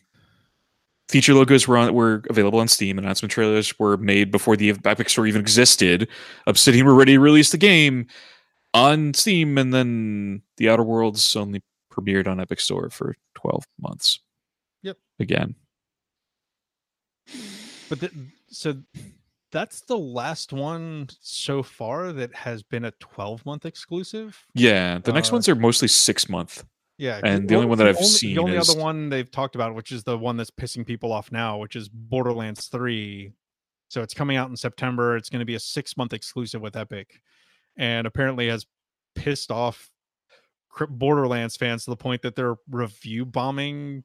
feature 1.09 1.33
logos 1.33 1.67
were 1.67 1.77
on, 1.77 1.93
were 1.93 2.23
available 2.29 2.59
on 2.59 2.67
Steam. 2.69 2.97
Announcement 2.97 3.31
trailers 3.31 3.77
were 3.79 3.97
made 3.97 4.31
before 4.31 4.55
the 4.55 4.69
Epic 4.85 5.09
Store 5.09 5.27
even 5.27 5.41
existed. 5.41 6.07
Obsidian 6.47 6.85
were 6.85 6.95
ready 6.95 7.13
to 7.13 7.19
release 7.19 7.51
the 7.51 7.57
game 7.57 8.07
on 8.73 9.13
Steam, 9.15 9.57
and 9.57 9.73
then 9.73 10.41
the 10.57 10.69
Outer 10.69 10.83
Worlds 10.83 11.35
only 11.35 11.61
premiered 11.91 12.27
on 12.27 12.39
Epic 12.39 12.59
Store 12.61 12.89
for 12.91 13.15
12 13.35 13.65
months. 13.81 14.19
Yep. 14.83 14.97
Again, 15.19 15.55
But 17.89 17.99
th- 18.01 18.11
so 18.49 18.75
that's 19.51 19.81
the 19.81 19.97
last 19.97 20.53
one 20.53 21.09
so 21.21 21.63
far 21.63 22.11
that 22.13 22.33
has 22.35 22.61
been 22.63 22.85
a 22.85 22.91
12 22.99 23.45
month 23.45 23.65
exclusive. 23.65 24.37
yeah. 24.53 24.99
The 24.99 25.11
next 25.11 25.31
Uh, 25.31 25.35
ones 25.37 25.49
are 25.49 25.55
mostly 25.55 25.87
six 25.87 26.29
month. 26.29 26.63
Yeah, 26.99 27.21
And 27.23 27.47
the 27.47 27.55
only 27.55 27.67
one 27.67 27.77
that 27.77 27.87
I've 27.87 27.95
only, 27.95 28.07
seen 28.07 28.35
the 28.35 28.41
only 28.41 28.57
is- 28.57 28.69
other 28.69 28.79
one 28.79 29.07
they've 29.09 29.31
talked 29.31 29.55
about, 29.55 29.73
which 29.73 29.91
is 29.91 30.03
the 30.03 30.17
one 30.17 30.35
that's 30.37 30.51
pissing 30.51 30.85
people 30.85 31.11
off 31.13 31.31
now, 31.31 31.57
which 31.57 31.75
is 31.77 31.87
Borderlands 31.89 32.67
3. 32.67 33.31
So 33.87 34.01
it's 34.03 34.13
coming 34.13 34.35
out 34.37 34.49
in 34.49 34.57
September. 34.57 35.15
It's 35.15 35.29
going 35.29 35.39
to 35.39 35.45
be 35.45 35.55
a 35.55 35.59
six 35.59 35.95
month 35.97 36.13
exclusive 36.13 36.61
with 36.61 36.75
Epic, 36.75 37.21
and 37.77 38.05
apparently 38.05 38.49
has 38.49 38.65
pissed 39.15 39.49
off 39.49 39.89
Borderlands 40.89 41.55
fans 41.57 41.85
to 41.85 41.89
the 41.91 41.95
point 41.97 42.21
that 42.21 42.35
they're 42.35 42.55
review 42.69 43.25
bombing 43.25 44.03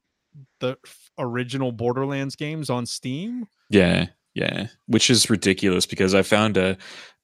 the 0.59 0.77
original 1.19 1.71
Borderlands 1.71 2.35
games 2.35 2.69
on 2.69 2.85
Steam. 2.85 3.47
Yeah, 3.69 4.07
yeah, 4.33 4.67
which 4.87 5.09
is 5.09 5.29
ridiculous 5.29 5.85
because 5.85 6.15
I 6.15 6.21
found 6.23 6.57
a 6.57 6.77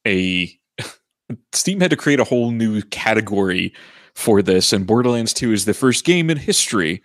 a 0.06 0.56
Steam 1.52 1.80
had 1.80 1.90
to 1.90 1.96
create 1.96 2.20
a 2.20 2.24
whole 2.24 2.50
new 2.50 2.82
category 2.82 3.74
for 4.14 4.42
this, 4.42 4.72
and 4.72 4.86
Borderlands 4.86 5.32
2 5.32 5.52
is 5.52 5.64
the 5.64 5.74
first 5.74 6.04
game 6.04 6.30
in 6.30 6.36
history 6.36 7.02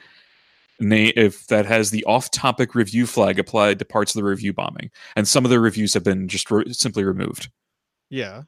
if 0.79 1.47
that 1.47 1.65
has 1.65 1.89
the 1.89 2.03
off-topic 2.05 2.75
review 2.75 3.07
flag 3.07 3.39
applied 3.39 3.79
to 3.79 3.85
parts 3.85 4.13
of 4.13 4.19
the 4.19 4.27
review 4.27 4.53
bombing, 4.53 4.91
and 5.15 5.27
some 5.27 5.43
of 5.43 5.49
the 5.49 5.59
reviews 5.59 5.93
have 5.93 6.03
been 6.03 6.27
just 6.27 6.51
re- 6.51 6.71
simply 6.71 7.03
removed. 7.03 7.49
Yeah. 8.09 8.43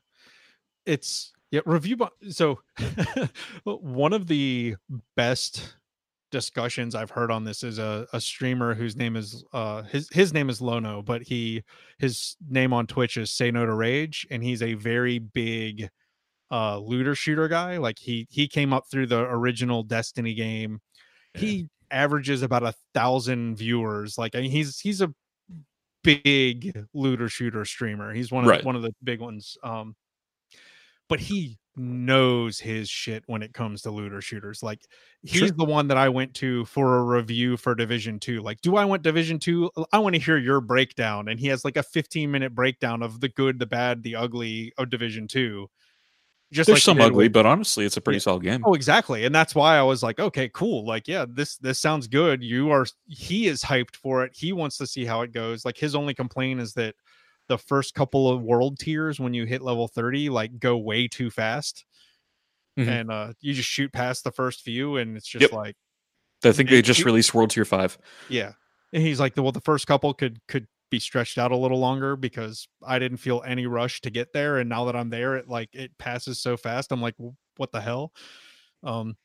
It's 0.85 1.33
yeah, 1.51 1.61
review 1.65 1.97
bo- 1.97 2.11
so 2.29 2.59
one 3.63 4.13
of 4.13 4.27
the 4.27 4.75
best 5.15 5.75
discussions 6.31 6.93
I've 6.93 7.09
heard 7.09 7.31
on 7.31 7.43
this 7.43 7.63
is 7.63 7.79
a, 7.79 8.07
a 8.13 8.21
streamer 8.21 8.75
whose 8.75 8.95
name 8.95 9.15
is 9.15 9.43
uh 9.51 9.81
his 9.83 10.07
his 10.09 10.33
name 10.33 10.49
is 10.49 10.61
Lono, 10.61 11.01
but 11.01 11.23
he 11.23 11.63
his 11.97 12.37
name 12.47 12.71
on 12.71 12.85
Twitch 12.85 13.17
is 13.17 13.31
Say 13.31 13.49
No 13.49 13.65
to 13.65 13.73
Rage, 13.73 14.27
and 14.29 14.43
he's 14.43 14.61
a 14.61 14.75
very 14.75 15.17
big 15.19 15.89
uh 16.51 16.77
looter 16.79 17.15
shooter 17.15 17.47
guy. 17.47 17.77
Like 17.77 17.99
he 17.99 18.27
he 18.29 18.47
came 18.47 18.73
up 18.73 18.85
through 18.89 19.07
the 19.07 19.19
original 19.21 19.83
Destiny 19.83 20.33
game. 20.33 20.79
Yeah. 21.35 21.41
He 21.41 21.69
averages 21.91 22.41
about 22.41 22.63
a 22.63 22.73
thousand 22.93 23.55
viewers. 23.57 24.17
Like 24.17 24.35
I 24.35 24.41
mean, 24.41 24.51
he's 24.51 24.79
he's 24.79 25.01
a 25.01 25.13
big 26.03 26.75
looter 26.93 27.29
shooter 27.29 27.65
streamer. 27.65 28.13
He's 28.13 28.31
one 28.31 28.43
of 28.45 28.49
Right. 28.49 28.61
the, 28.61 28.65
one 28.65 28.75
of 28.75 28.81
the 28.81 28.93
big 29.03 29.19
ones. 29.19 29.57
Um, 29.63 29.95
but 31.07 31.19
he 31.19 31.57
knows 31.75 32.59
his 32.59 32.89
shit 32.89 33.23
when 33.27 33.41
it 33.41 33.53
comes 33.53 33.81
to 33.81 33.91
looter 33.91 34.21
shooters. 34.21 34.61
Like 34.61 34.81
he's 35.23 35.39
Sure. 35.39 35.51
the 35.51 35.65
one 35.65 35.87
that 35.87 35.97
I 35.97 36.09
went 36.09 36.33
to 36.35 36.65
for 36.65 36.97
a 36.99 37.03
review 37.03 37.57
for 37.57 37.73
Division 37.73 38.19
Two. 38.19 38.41
Like, 38.41 38.61
do 38.61 38.75
I 38.75 38.85
want 38.85 39.01
Division 39.01 39.39
Two? 39.39 39.71
I 39.91 39.99
want 39.99 40.15
to 40.15 40.21
hear 40.21 40.37
your 40.37 40.61
breakdown. 40.61 41.27
And 41.29 41.39
he 41.39 41.47
has 41.47 41.65
like 41.65 41.77
a 41.77 41.83
15 41.83 42.29
minute 42.29 42.53
breakdown 42.53 43.01
of 43.01 43.19
the 43.21 43.29
good, 43.29 43.59
the 43.59 43.65
bad, 43.65 44.03
the 44.03 44.15
ugly 44.15 44.71
of 44.77 44.89
Division 44.89 45.27
Two. 45.27 45.69
Just 46.51 46.65
There's 46.67 46.77
like 46.77 46.81
some 46.83 46.99
ugly, 46.99 47.25
with- 47.25 47.33
but 47.33 47.45
honestly, 47.45 47.85
it's 47.85 47.95
a 47.97 48.01
pretty 48.01 48.17
Yeah. 48.17 48.21
solid 48.21 48.43
game. 48.43 48.63
Oh, 48.65 48.73
exactly. 48.73 49.23
And 49.25 49.35
that's 49.35 49.53
why 49.53 49.77
I 49.77 49.83
was 49.83 50.01
like, 50.01 50.19
okay, 50.19 50.49
cool. 50.51 50.83
Like, 50.85 51.07
yeah, 51.07 51.25
this 51.29 51.57
this 51.57 51.77
sounds 51.79 52.07
good. 52.07 52.41
You 52.43 52.71
are 52.71 52.85
he 53.07 53.47
is 53.47 53.61
hyped 53.63 53.95
for 53.95 54.23
it. 54.23 54.31
He 54.35 54.51
wants 54.51 54.77
to 54.77 54.87
see 54.87 55.05
how 55.05 55.21
it 55.21 55.31
goes. 55.31 55.63
Like 55.63 55.77
his 55.77 55.93
only 55.93 56.15
complaint 56.15 56.59
is 56.59 56.73
that 56.73 56.95
the 57.49 57.57
first 57.59 57.93
couple 57.93 58.29
of 58.29 58.41
world 58.41 58.79
tiers 58.79 59.19
when 59.19 59.33
you 59.35 59.45
hit 59.45 59.61
level 59.61 59.87
30 59.87 60.29
like 60.29 60.57
go 60.59 60.75
way 60.77 61.07
too 61.07 61.29
fast. 61.29 61.85
Mhm. 62.79 62.87
And 62.87 63.11
uh 63.11 63.33
you 63.41 63.53
just 63.53 63.69
shoot 63.69 63.91
past 63.93 64.23
the 64.23 64.31
first 64.31 64.61
few 64.61 64.97
and 64.97 65.17
it's 65.17 65.27
just 65.27 65.41
Yep. 65.43 65.51
like 65.53 65.75
I 66.43 66.51
think 66.51 66.69
they 66.69 66.81
just 66.81 66.99
you- 66.99 67.05
released 67.05 67.33
World 67.33 67.51
Tier 67.51 67.65
Five. 67.65 67.97
yeah. 68.29 68.53
And 68.91 69.03
he's 69.03 69.19
like, 69.19 69.33
well, 69.37 69.51
the 69.51 69.61
first 69.61 69.85
couple 69.85 70.13
could 70.15 70.39
could 70.47 70.67
be 70.89 70.99
stretched 70.99 71.37
out 71.37 71.51
a 71.51 71.57
little 71.57 71.79
longer 71.79 72.15
because 72.15 72.67
I 72.85 72.99
didn't 72.99 73.17
feel 73.17 73.43
any 73.45 73.67
rush 73.67 74.01
to 74.01 74.09
get 74.09 74.33
there. 74.33 74.57
And 74.57 74.69
now 74.69 74.85
that 74.85 74.95
I'm 74.95 75.09
there, 75.09 75.35
it 75.35 75.47
like 75.47 75.69
it 75.73 75.97
passes 75.97 76.39
so 76.39 76.57
fast. 76.57 76.91
I'm 76.91 77.01
like, 77.01 77.15
what 77.57 77.71
the 77.71 77.81
hell? 77.81 78.13
Um, 78.83 79.15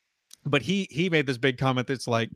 but 0.44 0.62
he 0.62 0.88
he 0.90 1.08
made 1.08 1.26
this 1.26 1.38
big 1.38 1.58
comment 1.58 1.86
that's 1.86 2.08
like, 2.08 2.30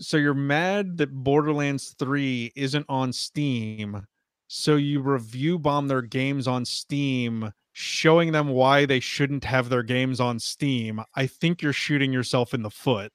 so 0.00 0.16
you're 0.16 0.34
mad 0.34 0.98
that 0.98 1.12
Borderlands 1.12 1.94
3 1.98 2.52
isn't 2.54 2.86
on 2.88 3.12
Steam, 3.12 4.06
so 4.48 4.76
you 4.76 5.00
review 5.00 5.58
bomb 5.58 5.88
their 5.88 6.02
games 6.02 6.46
on 6.46 6.64
Steam, 6.64 7.52
showing 7.80 8.32
them 8.32 8.48
why 8.48 8.84
they 8.84 8.98
shouldn't 8.98 9.44
have 9.44 9.68
their 9.68 9.84
games 9.84 10.18
on 10.18 10.40
Steam. 10.40 11.00
I 11.14 11.28
think 11.28 11.62
you're 11.62 11.72
shooting 11.72 12.12
yourself 12.12 12.52
in 12.52 12.62
the 12.62 12.70
foot. 12.70 13.12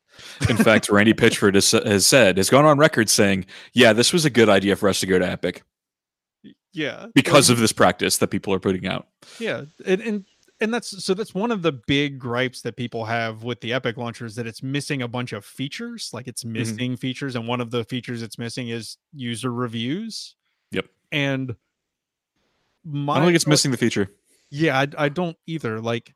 In 0.49 0.56
fact, 0.56 0.88
Randy 0.89 1.13
Pitchford 1.13 1.56
has, 1.56 1.71
has 1.71 2.06
said 2.06 2.38
has 2.38 2.49
gone 2.49 2.63
on 2.63 2.78
record 2.78 3.10
saying, 3.10 3.45
"Yeah, 3.73 3.91
this 3.91 4.13
was 4.13 4.23
a 4.23 4.30
good 4.30 4.47
idea 4.47 4.78
for 4.78 4.88
us 4.88 5.02
to 5.02 5.06
go 5.06 5.19
to 5.19 5.28
Epic 5.28 5.63
Yeah. 6.71 7.08
because 7.13 7.49
like- 7.49 7.56
of 7.58 7.60
this 7.60 7.73
practice 7.73 8.19
that 8.19 8.30
people 8.30 8.54
are 8.54 8.60
putting 8.60 8.88
out." 8.88 9.08
yeah 9.38 9.63
and, 9.86 10.02
and 10.02 10.26
and 10.62 10.73
that's 10.73 11.04
so 11.04 11.13
that's 11.13 11.34
one 11.36 11.52
of 11.52 11.62
the 11.62 11.73
big 11.73 12.17
gripes 12.17 12.62
that 12.62 12.78
people 12.78 13.04
have 13.04 13.43
with 13.43 13.60
the 13.60 13.73
epic 13.73 13.97
launcher 13.97 14.26
is 14.26 14.36
that 14.36 14.47
it's 14.47 14.63
missing 14.63 15.02
a 15.02 15.08
bunch 15.08 15.34
of 15.34 15.43
features 15.43 16.10
like 16.13 16.28
it's 16.28 16.43
mm-hmm. 16.43 16.54
missing 16.54 16.97
features 16.97 17.36
and 17.36 17.47
one 17.47 17.60
of 17.60 17.71
the 17.71 17.84
features 17.86 18.21
it's 18.21 18.38
missing 18.38 18.69
is 18.69 18.97
user 19.13 19.52
reviews 19.52 20.36
Yep. 20.71 20.86
and 21.12 21.56
my 22.86 23.13
I 23.13 23.17
don't 23.17 23.28
think 23.28 23.36
it's 23.36 23.47
missing 23.47 23.71
the 23.71 23.78
feature. 23.78 24.10
Yeah 24.53 24.79
I, 24.79 25.05
I 25.05 25.09
don't 25.09 25.35
either 25.47 25.81
like 25.81 26.13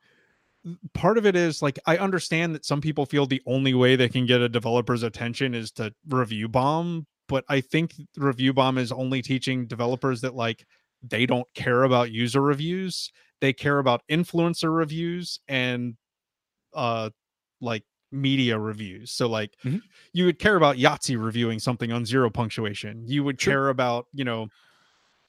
part 0.93 1.17
of 1.17 1.25
it 1.25 1.35
is 1.35 1.61
like 1.61 1.79
i 1.87 1.97
understand 1.97 2.53
that 2.55 2.65
some 2.65 2.81
people 2.81 3.05
feel 3.05 3.25
the 3.25 3.41
only 3.47 3.73
way 3.73 3.95
they 3.95 4.09
can 4.09 4.25
get 4.25 4.41
a 4.41 4.49
developer's 4.49 5.01
attention 5.03 5.53
is 5.55 5.71
to 5.73 5.93
review 6.09 6.47
bomb 6.47 7.07
but 7.27 7.43
i 7.49 7.59
think 7.61 7.93
review 8.17 8.53
bomb 8.53 8.77
is 8.77 8.91
only 8.91 9.21
teaching 9.21 9.65
developers 9.65 10.21
that 10.21 10.35
like 10.35 10.65
they 11.01 11.25
don't 11.25 11.47
care 11.55 11.83
about 11.83 12.11
user 12.11 12.41
reviews 12.41 13.11
they 13.41 13.53
care 13.53 13.79
about 13.79 14.01
influencer 14.11 14.75
reviews 14.75 15.39
and 15.47 15.95
uh 16.73 17.09
like 17.61 17.83
media 18.11 18.57
reviews 18.59 19.11
so 19.11 19.27
like 19.27 19.55
Mhm. 19.65 19.81
you 20.13 20.25
would 20.25 20.39
care 20.39 20.55
about 20.57 20.77
yahtzee 20.77 21.21
reviewing 21.21 21.59
something 21.59 21.91
on 21.91 22.05
zero 22.05 22.29
punctuation 22.29 23.03
you 23.07 23.23
would 23.23 23.39
Sure. 23.41 23.53
care 23.53 23.69
about 23.69 24.05
you 24.13 24.23
know 24.25 24.47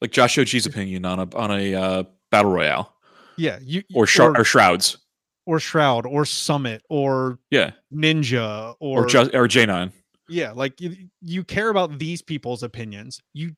Like 0.01 0.13
Josh 0.13 0.39
Og's 0.39 0.67
opinion 0.67 1.05
on 1.05 1.19
a 1.21 1.37
on 1.37 1.51
a 1.51 1.75
uh, 1.75 2.05
battle 2.31 2.53
royale 2.53 2.95
yeah 3.39 3.59
you 3.63 3.83
or, 3.95 4.07
shar- 4.07 4.37
or 4.37 4.45
shrouds. 4.45 4.99
or 5.47 5.59
shroud 5.61 6.05
or 6.07 6.25
summit 6.25 6.83
or 6.91 7.39
Yeah, 7.51 7.73
ninja 7.93 8.75
or 8.81 9.05
or, 9.05 9.07
just 9.07 9.35
or 9.35 9.47
J9. 9.49 9.93
yeah 10.29 10.53
like 10.53 10.81
you, 10.81 10.95
you 11.23 11.45
care 11.45 11.71
about 11.71 11.99
these 11.99 12.21
people's 12.23 12.63
opinions 12.63 13.21
you 13.33 13.53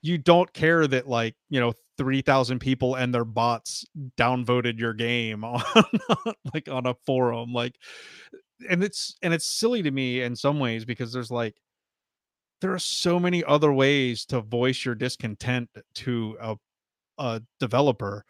you 0.00 0.16
don't 0.18 0.52
care 0.52 0.86
that 0.86 1.08
like 1.08 1.34
you 1.50 1.60
know 1.60 1.72
3000 1.98 2.60
people 2.60 2.94
and 2.94 3.12
their 3.12 3.24
bots 3.24 3.84
downvoted 4.16 4.78
your 4.78 4.94
game 4.94 5.42
on 5.44 5.60
like 6.54 6.68
on 6.70 6.86
a 6.86 6.94
forum 7.04 7.52
like 7.52 7.74
and 8.70 8.82
it's 8.84 9.16
and 9.22 9.34
it's 9.34 9.46
silly 9.46 9.82
to 9.82 9.90
me 9.90 10.22
in 10.22 10.36
some 10.36 10.60
ways 10.60 10.84
because 10.84 11.12
there's 11.12 11.30
like 11.30 11.56
there 12.60 12.72
are 12.72 12.78
so 12.78 13.18
many 13.20 13.44
other 13.44 13.72
ways 13.72 14.24
to 14.26 14.40
voice 14.40 14.84
your 14.84 14.94
discontent 14.96 15.68
to 15.94 16.36
a, 16.40 16.56
a 17.18 17.42
developer 17.60 18.24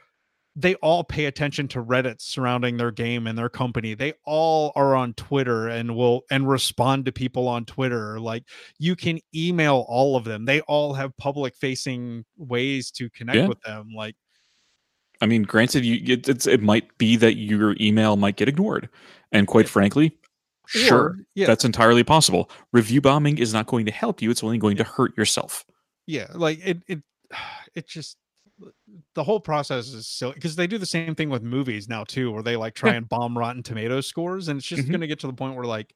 they 0.61 0.75
all 0.77 1.05
pay 1.05 1.27
attention 1.27 1.69
to 1.69 1.83
reddit 1.85 2.21
surrounding 2.21 2.77
their 2.79 2.91
game 2.91 3.29
and 3.29 3.39
their 3.39 3.49
company. 3.49 3.95
They 3.95 4.15
all 4.25 4.73
are 4.75 4.97
on 4.97 5.15
twitter 5.15 5.69
and 5.69 5.95
will 5.95 6.23
and 6.33 6.49
respond 6.49 7.05
to 7.05 7.13
people 7.13 7.47
on 7.47 7.65
twitter. 7.65 8.19
Like 8.19 8.43
you 8.79 8.97
can 8.97 9.21
email 9.33 9.85
all 9.89 10.17
of 10.17 10.25
them. 10.25 10.47
They 10.47 10.61
all 10.63 10.95
have 10.95 11.17
public 11.17 11.55
facing 11.55 12.25
ways 12.37 12.91
to 12.93 13.09
connect 13.11 13.37
Yeah. 13.37 13.47
with 13.47 13.61
them. 13.61 13.91
Like 13.95 14.17
I 15.21 15.27
mean, 15.27 15.43
granted, 15.43 15.85
you 15.85 16.15
it, 16.15 16.29
it's, 16.29 16.47
it 16.47 16.61
might 16.63 16.97
be 16.99 17.17
that 17.17 17.37
your 17.37 17.77
email 17.81 18.17
might 18.17 18.37
get 18.37 18.49
ignored, 18.49 18.89
and 19.33 19.47
quite 19.49 19.69
frankly, 19.69 20.17
sure, 20.67 20.99
or- 20.99 21.17
yeah. 21.35 21.47
that's 21.47 21.65
entirely 21.65 22.05
possible. 22.05 22.51
Review 22.73 23.01
bombing 23.01 23.39
is 23.39 23.53
not 23.53 23.67
going 23.67 23.87
to 23.87 23.93
help 23.93 24.23
you; 24.23 24.31
it's 24.31 24.45
only 24.45 24.59
going 24.59 24.77
to 24.77 24.85
hurt 24.85 25.17
yourself. 25.19 25.65
yeah. 26.07 26.29
Like 26.35 26.61
it 26.65 26.83
it 26.89 27.03
it 27.75 27.87
just 27.89 28.17
the 29.15 29.25
whole 29.25 29.41
process 29.41 29.89
is 29.89 30.07
silly 30.09 30.35
because 30.35 30.57
they 30.57 30.67
do 30.67 30.79
the 30.79 30.87
same 30.87 31.15
thing 31.15 31.31
with 31.31 31.43
movies 31.43 31.89
now 31.89 32.05
too 32.05 32.31
where 32.33 32.43
they 32.43 32.57
like 32.57 32.75
try 32.75 32.95
and 32.95 33.09
bomb 33.09 33.37
rotten 33.37 33.63
tomato 33.63 34.01
scores 34.01 34.49
and 34.49 34.59
it's 34.59 34.67
just 34.67 34.91
Mhm. 34.91 34.93
going 34.93 35.01
to 35.01 35.07
get 35.07 35.19
to 35.21 35.27
the 35.27 35.33
point 35.33 35.55
where 35.57 35.65
like 35.67 35.95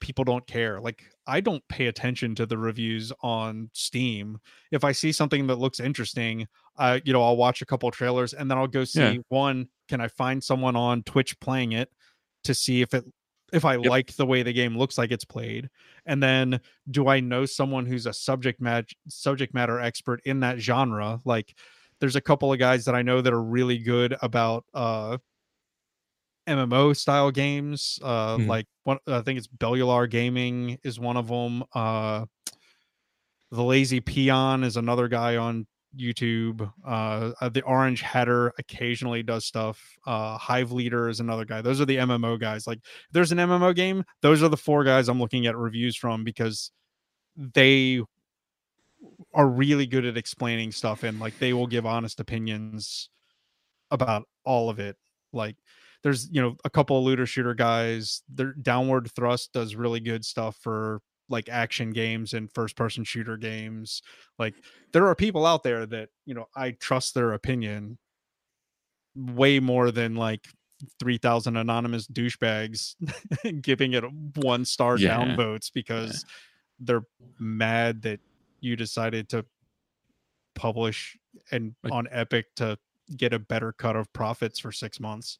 people 0.00 0.24
don't 0.24 0.46
care 0.46 0.80
like 0.80 1.04
i 1.26 1.40
don't 1.40 1.66
pay 1.68 1.86
attention 1.86 2.34
to 2.34 2.46
the 2.46 2.58
reviews 2.58 3.12
on 3.22 3.70
steam 3.74 4.38
if 4.72 4.84
i 4.84 4.92
see 4.92 5.12
something 5.12 5.46
that 5.46 5.56
looks 5.56 5.80
interesting 5.80 6.46
i 6.76 7.00
you 7.04 7.12
know 7.12 7.22
i'll 7.22 7.36
watch 7.36 7.62
a 7.62 7.66
couple 7.66 7.90
trailers 7.90 8.34
and 8.34 8.50
then 8.50 8.58
i'll 8.58 8.68
go 8.68 8.84
see 8.84 9.16
Yeah. 9.16 9.16
one 9.30 9.68
can 9.88 10.00
i 10.00 10.08
find 10.08 10.44
someone 10.44 10.76
on 10.76 11.02
twitch 11.04 11.38
playing 11.40 11.72
it 11.72 11.90
to 12.44 12.54
see 12.54 12.82
if 12.82 12.94
it 12.94 13.04
if 13.52 13.64
i 13.64 13.74
Yep. 13.76 13.86
like 13.86 14.16
the 14.16 14.26
way 14.26 14.42
the 14.42 14.52
game 14.52 14.76
looks 14.76 14.98
like 14.98 15.10
it's 15.10 15.24
played 15.24 15.70
and 16.06 16.22
then 16.22 16.60
do 16.90 17.08
i 17.08 17.20
know 17.20 17.44
someone 17.46 17.86
who's 17.86 18.06
a 18.06 18.12
subject 18.12 18.60
matter 18.60 18.88
subject 19.08 19.54
matter 19.54 19.80
expert 19.80 20.20
in 20.24 20.40
that 20.40 20.58
genre 20.58 21.20
like 21.24 21.54
there's 22.00 22.16
a 22.16 22.20
couple 22.20 22.52
of 22.52 22.58
guys 22.58 22.84
that 22.84 22.94
i 22.94 23.02
know 23.02 23.20
that 23.20 23.32
are 23.32 23.42
really 23.42 23.78
good 23.78 24.16
about 24.20 24.64
uh 24.74 25.16
mmo 26.48 26.96
style 26.96 27.30
games 27.30 27.98
uh 28.02 28.36
Mhm. 28.36 28.48
like 28.48 28.66
one 28.84 28.98
i 29.06 29.20
think 29.20 29.36
it's 29.38 29.48
bellular 29.48 30.08
gaming 30.08 30.78
is 30.84 30.98
one 31.00 31.16
of 31.16 31.28
them 31.28 31.64
uh 31.72 32.24
the 33.50 33.62
lazy 33.62 34.00
peon 34.00 34.64
is 34.64 34.76
another 34.76 35.08
guy 35.08 35.36
on 35.36 35.66
youtube 35.96 36.70
uh 36.86 37.32
uh, 37.40 37.48
the 37.48 37.62
orange 37.62 38.02
Header 38.02 38.52
occasionally 38.58 39.22
does 39.22 39.44
stuff 39.44 39.80
uh 40.06 40.36
hive 40.38 40.72
leader 40.72 41.08
is 41.08 41.20
another 41.20 41.44
guy 41.44 41.62
those 41.62 41.80
are 41.80 41.86
the 41.86 41.96
mmo 41.96 42.38
guys 42.38 42.66
like 42.66 42.80
there's 43.12 43.32
an 43.32 43.38
mmo 43.38 43.74
game 43.74 44.04
those 44.22 44.42
are 44.42 44.48
the 44.48 44.56
four 44.56 44.84
guys 44.84 45.08
i'm 45.08 45.20
looking 45.20 45.46
at 45.46 45.56
reviews 45.56 45.96
from 45.96 46.24
because 46.24 46.70
they 47.36 48.02
are 49.34 49.46
really 49.46 49.86
good 49.86 50.04
at 50.04 50.16
explaining 50.16 50.72
stuff 50.72 51.02
and 51.02 51.20
like 51.20 51.38
they 51.38 51.52
will 51.52 51.66
give 51.66 51.86
honest 51.86 52.20
opinions 52.20 53.08
about 53.90 54.24
all 54.44 54.70
of 54.70 54.78
it. 54.78 54.96
Like 55.32 55.56
there's 56.02 56.28
you 56.30 56.40
know 56.40 56.56
a 56.64 56.70
couple 56.70 56.98
of 56.98 57.04
looter 57.04 57.26
shooter 57.26 57.54
guys. 57.54 58.22
Their 58.32 58.52
downward 58.54 59.10
thrust 59.14 59.52
does 59.52 59.76
really 59.76 60.00
good 60.00 60.24
stuff 60.24 60.56
for 60.60 61.00
like 61.28 61.48
action 61.48 61.90
games 61.90 62.34
and 62.34 62.52
first 62.52 62.76
person 62.76 63.02
shooter 63.04 63.36
games. 63.36 64.02
Like 64.38 64.54
there 64.92 65.06
are 65.06 65.14
people 65.14 65.44
out 65.46 65.62
there 65.62 65.86
that 65.86 66.08
you 66.24 66.34
know 66.34 66.46
I 66.54 66.72
trust 66.72 67.14
their 67.14 67.32
opinion 67.32 67.98
way 69.14 69.58
more 69.60 69.90
than 69.90 70.14
like 70.14 70.46
3000 71.00 71.56
anonymous 71.56 72.06
douchebags 72.06 72.94
giving 73.62 73.94
it 73.94 74.04
one 74.36 74.64
star 74.64 74.98
Yeah. 74.98 75.16
downvotes 75.24 75.72
because 75.72 76.24
they're 76.78 77.04
mad 77.38 78.02
that 78.02 78.20
you 78.60 78.76
decided 78.76 79.30
to 79.30 79.44
publish 80.54 81.16
and 81.50 81.74
Like- 81.82 81.92
on 81.94 82.08
epic 82.10 82.54
to 82.56 82.78
get 83.16 83.32
a 83.32 83.38
better 83.38 83.72
cut 83.72 83.96
of 83.96 84.12
profits 84.12 84.58
for 84.58 84.70
six 84.70 85.00
months 85.00 85.38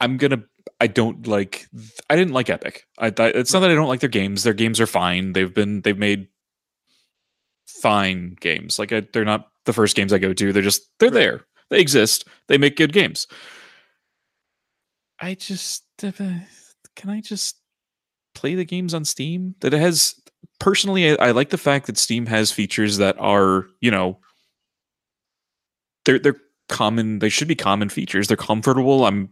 I'm 0.00 0.16
gonna. 0.16 0.44
I 0.80 0.86
don't 0.86 1.26
like. 1.26 1.66
I 2.10 2.16
didn't 2.16 2.32
like 2.34 2.50
Epic. 2.50 2.84
I, 2.98 3.06
I. 3.06 3.26
It's 3.28 3.52
not 3.52 3.60
that 3.60 3.70
I 3.70 3.74
don't 3.74 3.88
like 3.88 4.00
their 4.00 4.08
games. 4.08 4.42
Their 4.42 4.54
games 4.54 4.80
are 4.80 4.86
fine. 4.86 5.32
They've 5.32 5.52
been. 5.52 5.80
They've 5.82 5.98
made 5.98 6.28
fine 7.66 8.36
games. 8.40 8.78
Like 8.78 8.92
I, 8.92 9.06
they're 9.12 9.24
not 9.24 9.48
the 9.64 9.72
first 9.72 9.96
games 9.96 10.12
I 10.12 10.18
go 10.18 10.32
to. 10.32 10.52
They're 10.52 10.62
just. 10.62 10.82
They're 10.98 11.08
Right. 11.10 11.14
there. 11.14 11.46
They 11.70 11.80
exist. 11.80 12.26
They 12.48 12.58
make 12.58 12.76
good 12.76 12.92
games. 12.92 13.26
I 15.20 15.34
just. 15.34 15.84
uh, 16.02 16.12
Can 16.96 17.10
I 17.10 17.20
just 17.20 17.60
play 18.34 18.54
the 18.54 18.64
games 18.64 18.94
on 18.94 19.04
Steam? 19.04 19.54
That 19.60 19.74
it 19.74 19.80
has. 19.80 20.14
Personally, 20.60 21.10
I, 21.18 21.28
I 21.28 21.30
like 21.32 21.50
the 21.50 21.58
fact 21.58 21.86
that 21.86 21.98
Steam 21.98 22.26
has 22.26 22.50
features 22.52 22.96
that 22.98 23.16
are. 23.18 23.66
You 23.80 23.90
know. 23.90 24.18
They're 26.04 26.18
they're 26.18 26.40
common. 26.68 27.18
They 27.18 27.28
should 27.28 27.48
be 27.48 27.54
common 27.54 27.88
features. 27.90 28.28
They're 28.28 28.36
comfortable. 28.36 29.04
I'm 29.04 29.30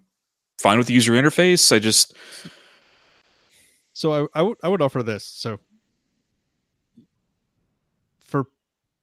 fine 0.59 0.79
with 0.79 0.87
the 0.87 0.95
user 0.95 1.13
interface. 1.13 1.73
I 1.73 1.79
just 1.79 2.15
So 3.97 4.13
I, 4.13 4.41
I 4.41 4.43
would 4.43 4.59
I 4.63 4.69
would 4.69 4.83
offer 4.83 5.03
this. 5.03 5.25
So 5.25 5.59
for 8.21 8.45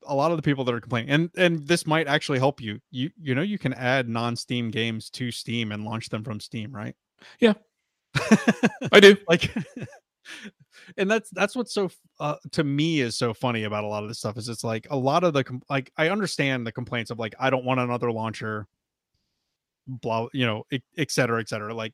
a 0.06 0.14
lot 0.14 0.30
of 0.30 0.38
the 0.38 0.44
people 0.44 0.64
that 0.66 0.76
are 0.76 0.80
complaining, 0.80 1.10
and 1.10 1.32
and 1.36 1.68
this 1.68 1.88
might 1.88 2.08
actually 2.08 2.38
help 2.38 2.62
you. 2.62 2.80
You 2.92 3.10
you 3.20 3.34
know 3.34 3.42
you 3.42 3.58
can 3.58 3.74
add 3.74 4.08
non-Steam 4.08 4.70
games 4.70 5.10
to 5.12 5.32
Steam 5.32 5.72
and 5.72 5.84
launch 5.84 6.10
them 6.10 6.24
from 6.24 6.40
Steam, 6.40 6.72
right? 6.72 6.96
Yeah. 7.40 7.54
I 8.92 9.00
do. 9.00 9.18
like, 9.28 9.52
and 10.98 11.10
that's 11.10 11.32
that's 11.32 11.56
what's 11.56 11.74
so 11.74 11.90
uh, 12.20 12.36
to 12.52 12.64
me 12.64 13.02
is 13.02 13.18
so 13.18 13.34
funny 13.34 13.64
about 13.64 13.84
a 13.84 13.88
lot 13.88 14.04
of 14.04 14.10
this 14.10 14.20
stuff 14.20 14.38
is 14.38 14.48
it's 14.48 14.64
like 14.64 14.86
a 14.92 14.96
lot 14.96 15.24
of 15.24 15.34
the 15.34 15.60
like 15.72 15.92
I 15.98 16.10
understand 16.10 16.68
the 16.68 16.72
complaints 16.72 17.10
of 17.10 17.18
like 17.18 17.34
I 17.40 17.50
don't 17.50 17.66
want 17.66 17.80
another 17.80 18.12
launcher, 18.12 18.68
blah 19.88 20.28
you 20.34 20.46
know 20.46 20.64
et, 20.72 20.82
et 20.98 21.12
cetera 21.12 21.40
et 21.40 21.50
cetera 21.50 21.74
like. 21.74 21.94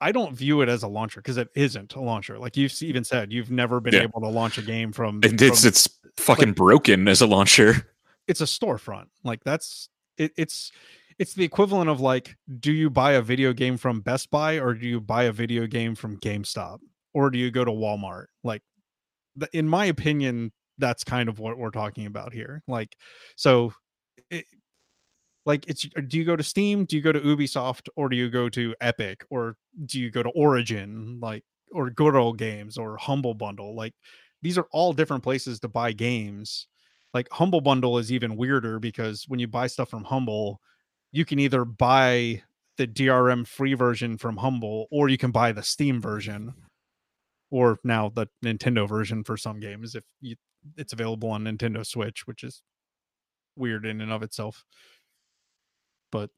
I 0.00 0.12
don't 0.12 0.34
view 0.34 0.60
it 0.60 0.68
as 0.68 0.82
a 0.82 0.88
launcher 0.88 1.20
because 1.20 1.38
it 1.38 1.48
isn't 1.54 1.94
a 1.94 2.00
launcher. 2.00 2.38
Like 2.38 2.56
you've 2.56 2.82
even 2.82 3.02
said, 3.02 3.32
you've 3.32 3.50
never 3.50 3.80
been 3.80 3.94
Yeah. 3.94 4.02
able 4.02 4.20
to 4.20 4.28
launch 4.28 4.58
a 4.58 4.62
game 4.62 4.92
from. 4.92 5.20
It- 5.24 5.40
it's 5.40 5.62
from- 5.62 5.68
it's 5.68 5.88
fucking 6.18 6.52
broken 6.52 7.08
as 7.08 7.22
a 7.22 7.26
launcher. 7.26 7.90
it's 8.28 8.42
a 8.42 8.44
storefront. 8.44 9.06
Like 9.24 9.42
that's 9.42 9.88
it, 10.18 10.32
it's 10.36 10.70
it's 11.18 11.32
the 11.32 11.44
equivalent 11.44 11.88
of 11.88 12.00
like, 12.00 12.36
do 12.60 12.72
you 12.72 12.90
buy 12.90 13.12
a 13.12 13.22
video 13.22 13.54
game 13.54 13.78
from 13.78 14.02
Best 14.02 14.30
Buy 14.30 14.58
or 14.60 14.74
do 14.74 14.86
you 14.86 15.00
buy 15.00 15.24
a 15.24 15.32
video 15.32 15.66
game 15.66 15.94
from 15.94 16.18
GameStop 16.18 16.80
or 17.14 17.30
do 17.30 17.38
you 17.38 17.50
go 17.50 17.64
to 17.64 17.70
Walmart? 17.70 18.26
Like, 18.44 18.62
in 19.54 19.66
my 19.66 19.86
opinion, 19.86 20.52
that's 20.76 21.04
kind 21.04 21.30
of 21.30 21.38
what 21.38 21.56
we're 21.56 21.70
talking 21.70 22.04
about 22.04 22.34
here. 22.34 22.62
Like, 22.68 22.94
so. 23.36 23.72
It, 24.28 24.44
like 25.46 25.66
it's 25.68 25.86
uh, 25.96 26.02
do 26.06 26.18
you 26.18 26.24
go 26.24 26.36
to 26.36 26.42
steam 26.42 26.84
do 26.84 26.96
you 26.96 27.02
go 27.02 27.12
to 27.12 27.20
ubisoft 27.20 27.88
or 27.96 28.08
do 28.08 28.16
you 28.16 28.28
go 28.28 28.48
to 28.48 28.74
epic 28.80 29.24
or 29.30 29.56
do 29.86 30.00
you 30.00 30.10
go 30.10 30.22
to 30.22 30.30
origin 30.30 31.18
like 31.22 31.44
or 31.72 31.88
good 31.90 32.14
old 32.14 32.38
games 32.38 32.76
or 32.76 32.96
humble 32.96 33.34
bundle? 33.34 33.74
Like 33.74 33.94
these 34.42 34.58
are 34.58 34.66
all 34.72 34.92
different 34.92 35.22
places 35.22 35.60
to 35.60 35.68
buy 35.68 35.92
games. 35.92 36.68
Like 37.14 37.28
humble 37.30 37.60
bundle 37.60 37.98
is 37.98 38.12
even 38.12 38.36
weirder 38.36 38.78
because 38.78 39.24
when 39.28 39.40
you 39.40 39.46
buy 39.46 39.68
stuff 39.68 39.88
from 39.88 40.04
humble 40.04 40.60
you 41.12 41.24
can 41.24 41.38
either 41.38 41.64
buy 41.64 42.42
the 42.76 42.86
drm 42.86 43.46
free 43.46 43.72
version 43.72 44.18
from 44.18 44.36
humble 44.36 44.86
or 44.90 45.08
you 45.08 45.16
can 45.16 45.30
buy 45.30 45.50
the 45.50 45.62
steam 45.62 46.00
version 46.00 46.52
or 47.50 47.78
now 47.84 48.10
the 48.10 48.26
nintendo 48.44 48.86
version 48.86 49.24
for 49.24 49.36
some 49.36 49.58
games 49.58 49.94
if 49.94 50.04
you, 50.20 50.36
it's 50.76 50.92
available 50.92 51.30
on 51.30 51.44
nintendo 51.44 51.86
switch 51.86 52.26
which 52.26 52.44
is 52.44 52.60
weird 53.56 53.86
in 53.86 54.02
and 54.02 54.12
of 54.12 54.22
itself 54.22 54.64
but 56.16 56.30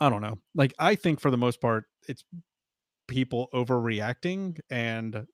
i 0.00 0.08
don't 0.08 0.22
know 0.22 0.38
like 0.54 0.72
i 0.78 0.94
think 0.94 1.20
for 1.20 1.30
the 1.30 1.36
most 1.46 1.60
part 1.60 1.84
it's 2.08 2.24
people 3.08 3.48
overreacting 3.52 4.58
and 4.70 5.26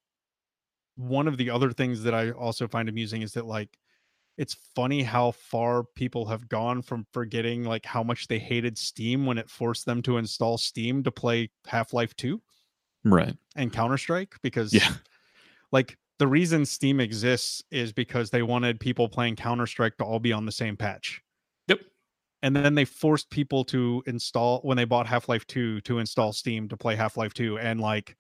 one 0.97 1.29
of 1.29 1.37
the 1.37 1.51
other 1.51 1.71
things 1.71 2.03
that 2.03 2.15
i 2.15 2.31
also 2.31 2.67
find 2.67 2.89
amusing 2.89 3.23
is 3.23 3.33
that 3.33 3.47
like 3.47 3.79
it's 4.37 4.55
funny 4.75 5.03
how 5.03 5.33
far 5.33 5.85
people 5.97 6.27
have 6.27 6.49
gone 6.49 6.81
from 6.81 7.07
forgetting 7.13 7.65
like 7.65 7.85
how 7.85 8.03
much 8.03 8.29
they 8.29 8.39
hated 8.39 8.79
steam 8.79 9.27
when 9.27 9.39
it 9.39 9.51
forced 9.51 9.85
them 9.85 10.01
to 10.03 10.17
install 10.17 10.57
steam 10.59 11.03
to 11.03 11.11
play 11.11 11.51
half-life 11.67 12.15
2 12.17 12.41
Right. 13.05 13.37
and 13.57 13.73
counter-strike 13.73 14.37
because 14.43 14.73
Yeah. 14.73 14.95
like 15.73 15.99
the 16.19 16.27
reason 16.27 16.67
steam 16.67 16.99
exists 17.01 17.63
is 17.71 17.93
because 17.93 18.31
they 18.31 18.43
wanted 18.43 18.81
people 18.81 19.09
playing 19.09 19.37
counter-strike 19.37 19.97
to 19.99 20.05
all 20.05 20.19
be 20.19 20.33
on 20.33 20.47
the 20.47 20.53
same 20.53 20.77
patch. 20.77 21.23
And 22.43 22.55
then 22.55 22.75
they 22.75 22.85
forced 22.85 23.31
people 23.31 23.65
to 23.65 24.03
install 24.07 24.61
when 24.61 24.77
they 24.77 24.85
bought 24.85 25.07
half-life 25.07 25.47
2 25.47 25.81
to 25.83 25.99
install 25.99 26.33
steam 26.33 26.69
to 26.69 26.77
play 26.77 26.95
half-life 26.95 27.35
2 27.35 27.59
and 27.59 27.81
like 27.81 28.17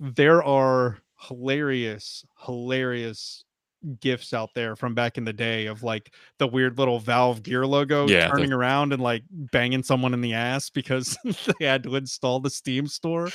there 0.00 0.42
are 0.42 0.98
hilarious 1.20 2.24
hilarious 2.44 3.44
gifts 4.00 4.32
out 4.34 4.50
there 4.54 4.74
from 4.74 4.94
back 4.94 5.16
in 5.16 5.24
the 5.24 5.32
day 5.32 5.66
of 5.66 5.82
like 5.82 6.12
the 6.38 6.46
weird 6.46 6.78
little 6.78 6.98
valve 6.98 7.42
gear 7.42 7.66
logo 7.66 8.08
Yeah, 8.08 8.26
the- 8.26 8.32
turning 8.32 8.52
around 8.52 8.92
and 8.92 9.02
like 9.02 9.22
banging 9.30 9.82
someone 9.82 10.12
in 10.12 10.20
the 10.20 10.34
ass 10.34 10.70
because 10.70 11.16
they 11.58 11.66
had 11.66 11.82
to 11.84 11.96
install 11.96 12.40
the 12.40 12.50
steam 12.50 12.86
store 12.86 13.30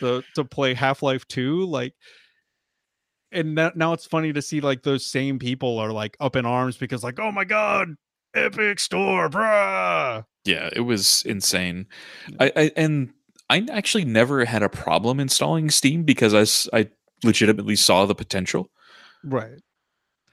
to, 0.00 0.22
to 0.34 0.44
play 0.44 0.74
half-life 0.74 1.26
2 1.28 1.66
like 1.66 1.94
and 3.32 3.54
now 3.54 3.92
it's 3.92 4.06
funny 4.06 4.32
to 4.32 4.42
see 4.42 4.60
like 4.60 4.82
those 4.82 5.04
same 5.06 5.38
people 5.38 5.78
are 5.78 5.92
like 5.92 6.16
up 6.20 6.36
in 6.36 6.44
arms 6.46 6.76
because 6.76 7.02
like 7.04 7.18
oh 7.20 7.30
my 7.32 7.44
god 7.44 7.94
epic 8.34 8.80
store 8.80 9.28
bruh 9.28 10.24
Yeah, 10.44 10.70
it 10.72 10.80
was 10.80 11.22
insane. 11.26 11.86
I, 12.38 12.52
I 12.56 12.72
and 12.76 13.12
I 13.48 13.66
actually 13.70 14.04
never 14.04 14.44
had 14.44 14.62
a 14.62 14.68
problem 14.68 15.18
installing 15.18 15.70
Steam 15.70 16.04
because 16.04 16.68
I, 16.72 16.78
I 16.78 16.88
legitimately 17.24 17.76
saw 17.76 18.06
the 18.06 18.14
potential. 18.14 18.70
right 19.24 19.60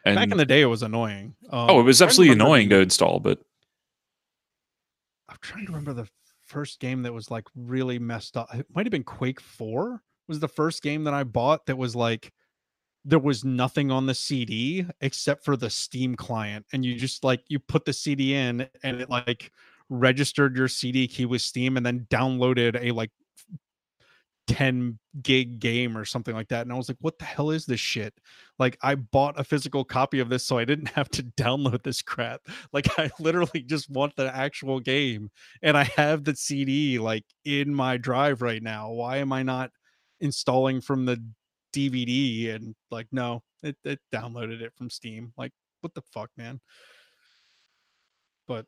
And 0.05 0.15
back 0.15 0.31
in 0.31 0.37
the 0.37 0.45
day 0.45 0.61
it 0.61 0.67
was 0.67 0.83
annoying 0.83 1.35
um, 1.49 1.69
oh, 1.69 1.79
it 1.79 1.83
was 1.83 1.97
trying 1.97 2.07
to 2.07 2.09
absolutely 2.11 2.33
annoying 2.33 2.69
to 2.69 2.79
install, 2.79 3.19
but 3.19 3.39
I'm 5.29 5.37
trying 5.41 5.65
to 5.65 5.71
remember 5.71 5.93
the 5.93 6.07
first 6.45 6.79
game 6.79 7.03
that 7.03 7.13
was 7.13 7.29
like 7.29 7.43
really 7.55 7.99
messed 7.99 8.37
up. 8.37 8.47
It 8.53 8.65
might 8.73 8.85
have 8.85 8.91
been 8.91 9.03
Quake 9.03 9.41
4 9.41 10.01
was 10.27 10.39
the 10.39 10.47
first 10.47 10.81
game 10.81 11.03
that 11.05 11.13
I 11.13 11.23
bought 11.23 11.65
that 11.67 11.77
was 11.77 11.95
like 11.95 12.31
there 13.05 13.19
was 13.19 13.45
nothing 13.45 13.91
on 13.91 14.05
the 14.05 14.13
CD 14.13 14.85
except 15.01 15.45
for 15.45 15.55
the 15.55 15.69
Steam 15.69 16.15
client 16.15 16.65
and 16.73 16.85
you 16.85 16.95
just 16.95 17.23
like 17.23 17.41
you 17.47 17.59
put 17.59 17.85
the 17.85 17.93
CD 17.93 18.33
in 18.35 18.67
and 18.83 19.01
it 19.01 19.09
like 19.09 19.51
registered 19.89 20.57
your 20.57 20.67
CD 20.67 21.07
key 21.07 21.25
with 21.25 21.41
Steam 21.41 21.77
and 21.77 21.85
then 21.85 22.05
downloaded 22.09 22.77
a 22.81 22.91
like 22.91 23.11
10 24.47 24.97
gig 25.21 25.59
game 25.59 25.97
or 25.97 26.05
something 26.05 26.33
like 26.33 26.47
that 26.47 26.61
and 26.61 26.71
I 26.71 26.75
was 26.75 26.87
like 26.87 26.97
what 27.01 27.19
the 27.19 27.25
hell 27.25 27.49
is 27.51 27.65
this 27.65 27.79
shit? 27.79 28.13
Like 28.59 28.77
I 28.81 28.95
bought 28.95 29.39
a 29.39 29.43
physical 29.43 29.83
copy 29.83 30.19
of 30.19 30.29
this 30.29 30.43
so 30.45 30.57
I 30.57 30.65
didn't 30.65 30.89
have 30.95 31.09
to 31.11 31.23
download 31.23 31.83
this 31.83 32.01
crap. 32.01 32.41
Like 32.73 32.87
I 32.99 33.09
literally 33.19 33.61
just 33.61 33.89
want 33.89 34.15
the 34.15 34.35
actual 34.35 34.79
game 34.79 35.31
and 35.61 35.77
I 35.77 35.83
have 35.95 36.23
the 36.23 36.35
CD 36.35 36.99
like 36.99 37.25
in 37.45 37.73
my 37.73 37.97
drive 37.97 38.41
right 38.41 38.61
now. 38.61 38.91
Why 38.91 39.17
am 39.17 39.31
I 39.31 39.43
not 39.43 39.71
installing 40.19 40.81
from 40.81 41.05
the 41.05 41.23
DVD? 41.77 42.55
And 42.55 42.75
like, 42.91 43.07
no, 43.11 43.43
it, 43.63 43.75
it 43.83 43.99
downloaded 44.13 44.61
it 44.61 44.73
from 44.75 44.89
Steam. 44.89 45.33
Like, 45.37 45.51
what 45.81 45.93
the 45.93 46.01
fuck, 46.01 46.29
man? 46.37 46.59
But 48.47 48.65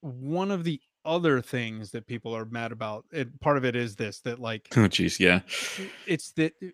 one 0.00 0.50
of 0.50 0.64
the 0.64 0.80
other 1.04 1.40
things 1.40 1.90
that 1.92 2.06
people 2.06 2.36
are 2.36 2.44
mad 2.44 2.72
about, 2.72 3.04
and 3.12 3.38
part 3.40 3.56
of 3.56 3.64
it 3.64 3.74
is 3.74 3.96
this 3.96 4.20
that 4.20 4.38
like 4.38 4.68
oh 4.76 4.80
jeez, 4.80 5.18
yeah. 5.18 5.40
it's 6.06 6.32
that 6.32 6.52
uh, 6.62 6.68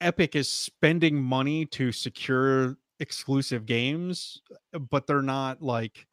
Epic 0.00 0.34
is 0.34 0.50
spending 0.50 1.22
money 1.22 1.66
to 1.66 1.92
secure 1.92 2.76
exclusive 3.00 3.66
games, 3.66 4.40
uh, 4.74 4.78
but 4.78 5.06
they're 5.06 5.22
not 5.22 5.62
like 5.62 6.06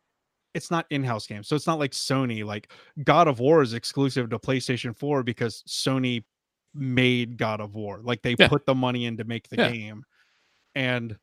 it's 0.53 0.71
not 0.71 0.87
in-house 0.89 1.27
games. 1.27 1.47
So 1.47 1.55
it's 1.55 1.67
not 1.67 1.79
like 1.79 1.91
Sony 1.91 2.43
like 2.43 2.71
God 3.03 3.27
of 3.27 3.39
War 3.39 3.61
is 3.61 3.73
exclusive 3.73 4.29
to 4.31 4.39
PlayStation 4.39 4.95
4 4.95 5.23
because 5.23 5.63
Sony 5.67 6.23
made 6.77 7.37
God 7.37 7.59
of 7.61 7.75
War. 7.75 7.99
Like 8.03 8.21
they 8.21 8.35
Yeah. 8.37 8.47
put 8.47 8.65
the 8.65 8.75
money 8.75 9.05
in 9.05 9.17
to 9.17 9.23
make 9.23 9.49
the 9.49 9.57
Yeah. 9.57 9.71
game. 9.71 10.03
And 10.75 11.17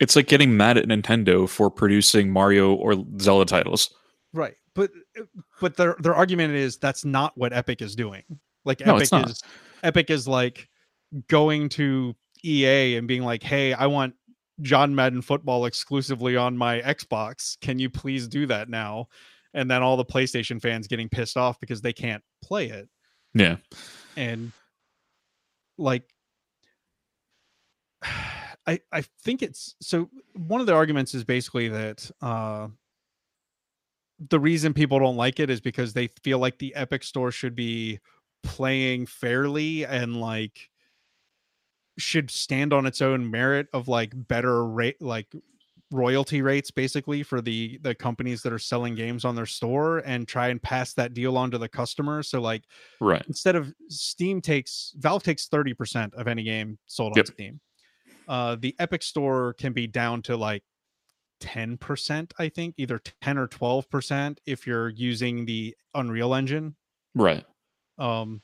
It's 0.00 0.16
like 0.16 0.28
getting 0.28 0.56
mad 0.56 0.78
at 0.78 0.86
Nintendo 0.86 1.48
for 1.48 1.70
producing 1.70 2.30
Mario 2.30 2.72
or 2.74 2.94
Zelda 3.20 3.44
titles. 3.44 3.94
Right. 4.32 4.54
But 4.74 4.90
uh, 5.18 5.24
but 5.60 5.76
their 5.76 5.96
their 5.98 6.14
argument 6.14 6.54
is 6.54 6.78
that's 6.78 7.04
not 7.04 7.36
what 7.36 7.52
Epic 7.52 7.82
is 7.82 7.94
doing. 7.96 8.22
Like 8.64 8.80
No, 8.86 8.96
Epic 8.96 9.28
is 9.28 9.42
Epic 9.82 10.10
is 10.10 10.28
like 10.28 10.68
going 11.28 11.68
to 11.70 12.14
EA 12.44 12.96
and 12.96 13.08
being 13.08 13.24
like, 13.24 13.42
"Hey, 13.42 13.72
I 13.74 13.86
want 13.86 14.14
John 14.62 14.94
Madden 14.94 15.22
football 15.22 15.66
exclusively 15.66 16.36
on 16.36 16.56
my 16.56 16.80
Xbox. 16.82 17.58
Can 17.60 17.78
you 17.78 17.90
please 17.90 18.28
do 18.28 18.46
that 18.46 18.68
now?" 18.68 19.08
And 19.52 19.68
then 19.70 19.82
all 19.82 19.96
the 19.96 20.04
PlayStation 20.04 20.62
fans 20.62 20.86
getting 20.86 21.08
pissed 21.08 21.36
off 21.36 21.58
because 21.58 21.80
they 21.82 21.92
can't 21.92 22.22
play 22.42 22.68
it. 22.68 22.88
Yeah. 23.34 23.56
and 24.16 24.52
like 25.80 26.04
I 28.66 28.80
I 28.92 29.02
think 29.22 29.42
it's 29.42 29.74
so 29.80 30.08
one 30.34 30.60
of 30.60 30.66
the 30.66 30.74
arguments 30.74 31.14
is 31.14 31.24
basically 31.24 31.68
that 31.68 32.10
uh 32.20 32.68
the 34.28 34.38
reason 34.38 34.74
people 34.74 34.98
don't 34.98 35.16
like 35.16 35.40
it 35.40 35.48
is 35.48 35.60
because 35.60 35.94
they 35.94 36.08
feel 36.22 36.38
like 36.38 36.58
the 36.58 36.74
Epic 36.74 37.02
store 37.02 37.32
should 37.32 37.56
be 37.56 37.98
playing 38.42 39.06
fairly 39.06 39.86
and 39.86 40.20
like 40.20 40.68
should 41.98 42.30
stand 42.30 42.72
on 42.72 42.86
its 42.86 43.00
own 43.00 43.30
merit 43.30 43.68
of 43.72 43.88
like 43.88 44.12
better 44.14 44.64
rate 44.64 45.00
like 45.00 45.34
royalty 45.92 46.40
rates 46.42 46.70
basically 46.70 47.22
for 47.22 47.40
the 47.40 47.78
the 47.82 47.94
companies 47.94 48.42
that 48.42 48.52
are 48.52 48.58
selling 48.58 48.94
games 48.94 49.24
on 49.24 49.34
their 49.34 49.46
store 49.46 49.98
and 49.98 50.28
try 50.28 50.48
and 50.48 50.62
pass 50.62 50.94
that 50.94 51.14
deal 51.14 51.36
on 51.36 51.50
to 51.50 51.58
the 51.58 51.68
customer 51.68 52.22
so 52.22 52.40
like 52.40 52.62
Right. 53.00 53.24
instead 53.26 53.56
of 53.56 53.72
Steam 53.88 54.40
takes 54.40 54.92
Valve 54.98 55.22
takes 55.24 55.48
30% 55.48 56.14
of 56.14 56.28
any 56.28 56.44
game 56.44 56.78
sold 56.86 57.16
Yep. 57.16 57.26
on 57.28 57.32
Steam. 57.34 57.60
Uh 58.28 58.56
the 58.60 58.74
Epic 58.78 59.02
store 59.02 59.54
can 59.54 59.72
be 59.72 59.86
down 59.88 60.22
to 60.22 60.36
like 60.36 60.62
10%, 61.40 62.32
I 62.38 62.48
think, 62.50 62.74
either 62.76 63.00
10 63.22 63.38
or 63.38 63.48
12% 63.48 64.38
if 64.46 64.66
you're 64.66 64.90
using 64.90 65.46
the 65.46 65.74
Unreal 65.94 66.34
Engine. 66.34 66.76
Right. 67.14 67.44
Um 67.98 68.42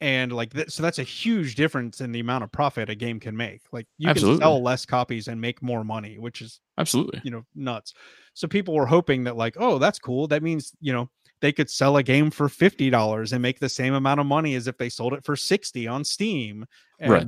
and 0.00 0.30
like 0.32 0.52
that, 0.54 0.72
so 0.72 0.82
that's 0.82 0.98
a 0.98 1.02
huge 1.02 1.54
difference 1.54 2.00
in 2.00 2.12
the 2.12 2.20
amount 2.20 2.44
of 2.44 2.52
profit 2.52 2.90
a 2.90 2.94
game 2.94 3.18
can 3.20 3.36
make. 3.36 3.62
Like 3.72 3.86
you 3.98 4.08
Absolutely. 4.08 4.38
can 4.38 4.42
sell 4.42 4.62
less 4.62 4.84
copies 4.84 5.28
and 5.28 5.40
make 5.40 5.62
more 5.62 5.84
money, 5.84 6.18
which 6.18 6.42
is 6.42 6.60
Absolutely. 6.78 7.20
you 7.24 7.30
know 7.30 7.42
nuts 7.54 7.94
so 8.34 8.46
people 8.46 8.74
were 8.74 8.84
hoping 8.84 9.24
that 9.24 9.34
like 9.36 9.56
oh 9.58 9.78
that's 9.78 9.98
cool 9.98 10.26
that 10.28 10.42
means 10.42 10.72
you 10.80 10.92
know 10.92 11.08
they 11.40 11.50
could 11.52 11.70
sell 11.70 11.96
a 11.96 12.02
game 12.02 12.30
for 12.30 12.48
$50 12.48 13.32
and 13.32 13.40
make 13.40 13.58
the 13.58 13.68
same 13.68 13.94
amount 13.94 14.20
of 14.20 14.26
money 14.26 14.54
as 14.54 14.66
if 14.66 14.76
they 14.76 14.90
sold 14.90 15.14
it 15.14 15.24
for 15.24 15.36
60 15.36 15.86
on 15.88 16.04
steam 16.04 16.66
and 16.98 17.10
Right. 17.12 17.26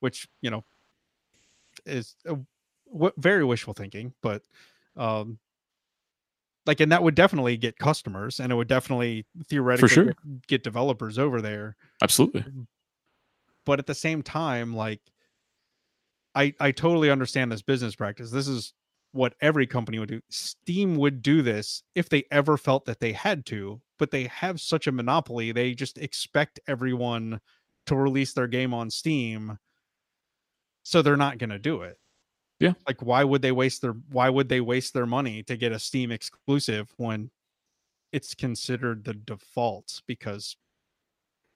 which 0.00 0.28
you 0.42 0.50
know 0.50 0.64
is 1.86 2.14
uh, 2.28 2.36
w- 2.92 3.12
very 3.16 3.44
wishful 3.44 3.74
thinking 3.74 4.14
but 4.22 4.42
um 4.96 5.38
like 6.66 6.80
and 6.80 6.92
that 6.92 7.02
would 7.02 7.14
definitely 7.14 7.56
get 7.56 7.78
customers 7.78 8.40
and 8.40 8.50
it 8.50 8.54
would 8.54 8.68
definitely 8.68 9.26
theoretically 9.46 9.88
sure. 9.88 10.04
get, 10.04 10.46
get 10.46 10.62
developers 10.62 11.18
over 11.18 11.40
there. 11.40 11.76
Absolutely. 12.02 12.42
Mm. 12.42 12.66
but 13.64 13.78
at 13.78 13.86
the 13.86 13.94
same 13.94 14.22
time 14.22 14.74
like 14.74 15.00
i 16.34 16.52
i 16.60 16.70
totally 16.70 17.10
understand 17.10 17.50
this 17.50 17.62
business 17.62 17.94
practice. 17.94 18.30
This 18.30 18.48
is 18.48 18.72
what 19.12 19.34
every 19.40 19.66
company 19.66 20.00
would 20.00 20.08
do. 20.08 20.20
Steam 20.28 20.96
would 20.96 21.22
do 21.22 21.40
this 21.40 21.84
if 21.94 22.08
they 22.08 22.24
ever 22.32 22.56
felt 22.56 22.84
that 22.86 23.00
they 23.00 23.12
had 23.12 23.46
to 23.46 23.80
but 23.98 24.10
they 24.10 24.24
have 24.24 24.60
such 24.60 24.86
a 24.86 24.92
monopoly 24.92 25.52
they 25.52 25.74
just 25.74 25.98
expect 25.98 26.60
everyone 26.66 27.40
to 27.86 27.96
release 27.96 28.32
their 28.32 28.46
game 28.46 28.74
on 28.74 28.90
steam 28.90 29.58
so 30.82 31.02
they're 31.02 31.16
not 31.16 31.38
going 31.38 31.50
to 31.50 31.58
do 31.58 31.82
it 31.82 31.98
Yeah. 32.64 32.72
like 32.86 33.00
why 33.02 33.22
would 33.24 33.42
they 33.42 33.52
waste 33.52 33.82
their 33.82 33.92
why 34.10 34.28
would 34.30 34.48
they 34.48 34.60
waste 34.60 34.94
their 34.94 35.06
money 35.06 35.42
to 35.44 35.56
get 35.56 35.72
a 35.72 35.78
steam 35.78 36.10
exclusive 36.10 36.92
when 36.96 37.30
it's 38.12 38.34
considered 38.34 39.04
the 39.04 39.14
default 39.14 40.00
because 40.06 40.56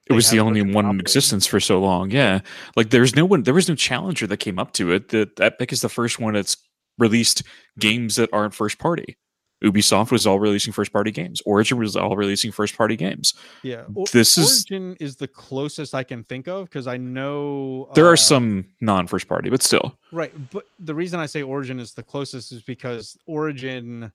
It 0.09 0.13
was 0.13 0.29
the 0.29 0.39
only 0.39 0.61
one 0.61 0.85
in 0.85 0.99
existence 0.99 1.45
for 1.47 1.59
so 1.59 1.79
long. 1.79 2.11
Yeah. 2.11 2.39
Like 2.75 2.89
there's 2.89 3.15
no 3.15 3.25
one 3.25 3.43
there 3.43 3.53
was 3.53 3.69
no 3.69 3.75
challenger 3.75 4.27
that 4.27 4.37
came 4.37 4.59
up 4.59 4.73
to 4.73 4.91
it. 4.91 5.09
That 5.09 5.39
Epic 5.39 5.71
is 5.73 5.81
the 5.81 5.89
first 5.89 6.19
one 6.19 6.33
that's 6.33 6.57
released 6.97 7.43
games 7.77 8.15
that 8.17 8.29
aren't 8.33 8.53
first 8.53 8.77
party. 8.79 9.17
Ubisoft 9.63 10.11
was 10.11 10.25
all 10.25 10.39
releasing 10.39 10.71
first 10.71 10.93
party 10.93 11.11
games. 11.11 11.41
Origin 11.45 11.77
was 11.77 11.95
all 11.97 12.15
releasing 12.15 12.51
first 12.51 12.77
party 12.77 12.95
games. 12.95 13.33
Yeah, 13.61 13.83
or- 13.93 14.05
This 14.11 14.37
is- 14.37 14.65
Origin 14.71 14.95
is 15.01 15.17
the 15.17 15.27
closest 15.27 15.93
I 15.93 16.03
can 16.03 16.23
think 16.23 16.47
of 16.47 16.65
because 16.65 16.87
I 16.87 16.95
know 16.97 17.89
There 17.93 18.07
uh, 18.07 18.11
are 18.13 18.17
some 18.17 18.65
non 18.79 19.05
first 19.07 19.27
party, 19.27 19.49
but 19.49 19.61
still. 19.61 19.97
right, 20.13 20.33
but 20.51 20.65
the 20.79 20.95
reason 20.95 21.19
I 21.19 21.25
say 21.25 21.41
Origin 21.43 21.79
is 21.79 21.93
the 21.93 22.03
closest 22.03 22.51
is 22.53 22.61
because 22.61 23.17
Origin, 23.25 24.11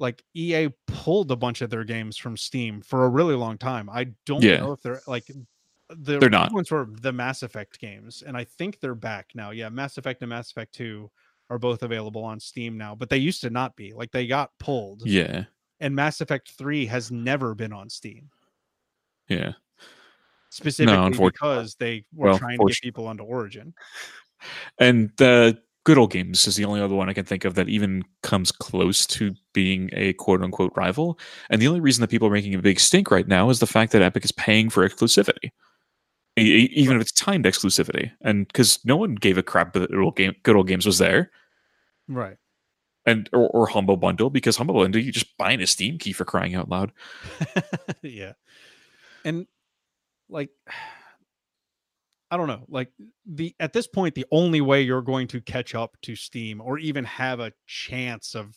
like 0.00 0.24
EA, 0.34 0.70
pulled 0.88 1.30
a 1.30 1.36
bunch 1.36 1.60
of 1.60 1.70
their 1.70 1.84
games 1.84 2.16
from 2.16 2.36
Steam 2.36 2.80
for 2.82 3.04
a 3.04 3.08
really 3.08 3.34
long 3.36 3.58
time. 3.58 3.88
I 3.88 4.08
don't 4.26 4.42
Yeah. 4.42 4.58
know 4.58 4.72
if 4.72 4.82
they're 4.82 5.00
like 5.06 5.30
the 5.90 6.18
They're 6.18 6.28
not. 6.28 6.52
ones 6.52 6.70
were 6.70 6.86
the 7.00 7.12
Mass 7.12 7.42
Effect 7.42 7.78
games, 7.78 8.22
and 8.26 8.36
I 8.36 8.44
think 8.44 8.80
they're 8.80 8.94
back 8.94 9.30
now. 9.34 9.50
Yeah, 9.52 9.68
Mass 9.70 9.96
Effect 9.98 10.20
and 10.20 10.28
Mass 10.30 10.50
Effect 10.50 10.74
Two 10.74 11.10
are 11.50 11.58
both 11.58 11.82
available 11.82 12.24
on 12.24 12.38
Steam 12.40 12.76
now, 12.76 12.94
but 12.94 13.08
they 13.08 13.16
used 13.16 13.40
to 13.42 13.50
not 13.50 13.74
be. 13.76 13.92
Like 13.92 14.10
they 14.12 14.26
got 14.26 14.50
pulled, 14.58 15.02
Yeah. 15.06 15.44
and 15.80 15.94
Mass 15.94 16.20
Effect 16.20 16.50
Three 16.58 16.86
has 16.86 17.10
never 17.10 17.54
been 17.54 17.72
on 17.72 17.88
Steam. 17.88 18.30
Yeah. 19.28 19.52
specifically 20.50 20.96
unfortunately. 20.96 21.30
because 21.30 21.74
they 21.74 22.04
were 22.14 22.30
Well, 22.30 22.38
trying 22.38 22.58
to 22.58 22.64
get 22.66 22.80
people 22.82 23.06
onto 23.06 23.22
Origin. 23.22 23.74
And 24.78 25.10
the 25.18 25.60
Good 25.84 25.98
Old 25.98 26.10
Games 26.10 26.46
is 26.46 26.56
the 26.56 26.64
only 26.64 26.80
other 26.80 26.94
one 26.94 27.08
I 27.08 27.12
can 27.12 27.24
think 27.26 27.44
of 27.44 27.54
that 27.56 27.68
even 27.68 28.02
comes 28.22 28.50
close 28.50 29.06
to 29.08 29.34
being 29.52 29.90
a 29.92 30.14
quote 30.14 30.42
unquote 30.42 30.72
rival. 30.74 31.18
And 31.50 31.60
the 31.60 31.68
only 31.68 31.80
reason 31.80 32.00
that 32.00 32.08
people 32.08 32.28
are 32.28 32.32
making 32.32 32.54
a 32.54 32.62
big 32.62 32.80
stink 32.80 33.10
right 33.10 33.28
now 33.28 33.50
is 33.50 33.60
the 33.60 33.66
fact 33.66 33.92
that 33.92 34.00
Epic 34.02 34.24
is 34.24 34.32
paying 34.32 34.70
for 34.70 34.88
exclusivity. 34.88 35.50
Even 36.36 36.96
if 36.96 37.02
it's 37.02 37.12
timed 37.12 37.44
exclusivity, 37.44 38.10
and 38.22 38.46
because 38.46 38.78
no 38.84 38.96
one 38.96 39.16
gave 39.16 39.36
a 39.38 39.42
crap 39.42 39.72
that 39.72 39.90
Good 39.90 39.98
Old, 39.98 40.16
Game, 40.16 40.34
Good 40.44 40.54
Old 40.56 40.68
Games 40.68 40.86
was 40.86 40.98
there, 40.98 41.30
Right. 42.08 42.36
and 43.06 43.28
or, 43.32 43.48
or 43.50 43.66
Humble 43.66 43.96
Bundle 43.96 44.30
because 44.30 44.56
Humble 44.56 44.74
Bundle 44.74 45.00
you 45.00 45.12
just 45.12 45.36
buying 45.36 45.60
a 45.60 45.66
Steam 45.66 45.98
key 45.98 46.12
for 46.12 46.24
crying 46.24 46.54
out 46.54 46.68
loud. 46.68 46.92
yeah. 48.02 48.32
And 49.24 49.46
like 50.28 50.50
I 52.30 52.36
don't 52.36 52.48
know, 52.48 52.64
like 52.68 52.92
the 53.24 53.54
at 53.58 53.72
this 53.72 53.86
point 53.86 54.14
the 54.14 54.26
only 54.30 54.60
way 54.60 54.82
you're 54.82 55.00
going 55.00 55.28
to 55.28 55.40
catch 55.40 55.74
up 55.74 55.96
to 56.02 56.14
Steam 56.14 56.60
or 56.60 56.78
even 56.78 57.04
have 57.04 57.40
a 57.40 57.52
chance 57.66 58.34
of 58.34 58.54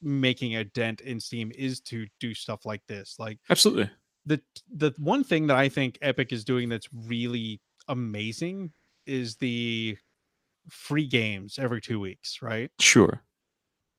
making 0.00 0.54
a 0.54 0.62
dent 0.62 1.00
in 1.00 1.18
Steam 1.18 1.50
is 1.56 1.80
to 1.80 2.06
do 2.20 2.34
stuff 2.34 2.64
like 2.64 2.82
this. 2.86 3.16
Like 3.18 3.40
Absolutely, 3.50 3.90
the 4.26 4.40
the 4.72 4.92
one 4.96 5.24
thing 5.24 5.48
that 5.48 5.56
I 5.56 5.68
think 5.68 5.98
Epic 6.02 6.32
is 6.32 6.44
doing 6.44 6.68
that's 6.68 6.88
really 6.92 7.60
amazing 7.88 8.72
is 9.06 9.36
the 9.36 9.96
free 10.70 11.06
games 11.06 11.58
every 11.58 11.80
2 11.80 11.98
weeks, 12.00 12.40
right? 12.42 12.70
sure. 12.80 13.22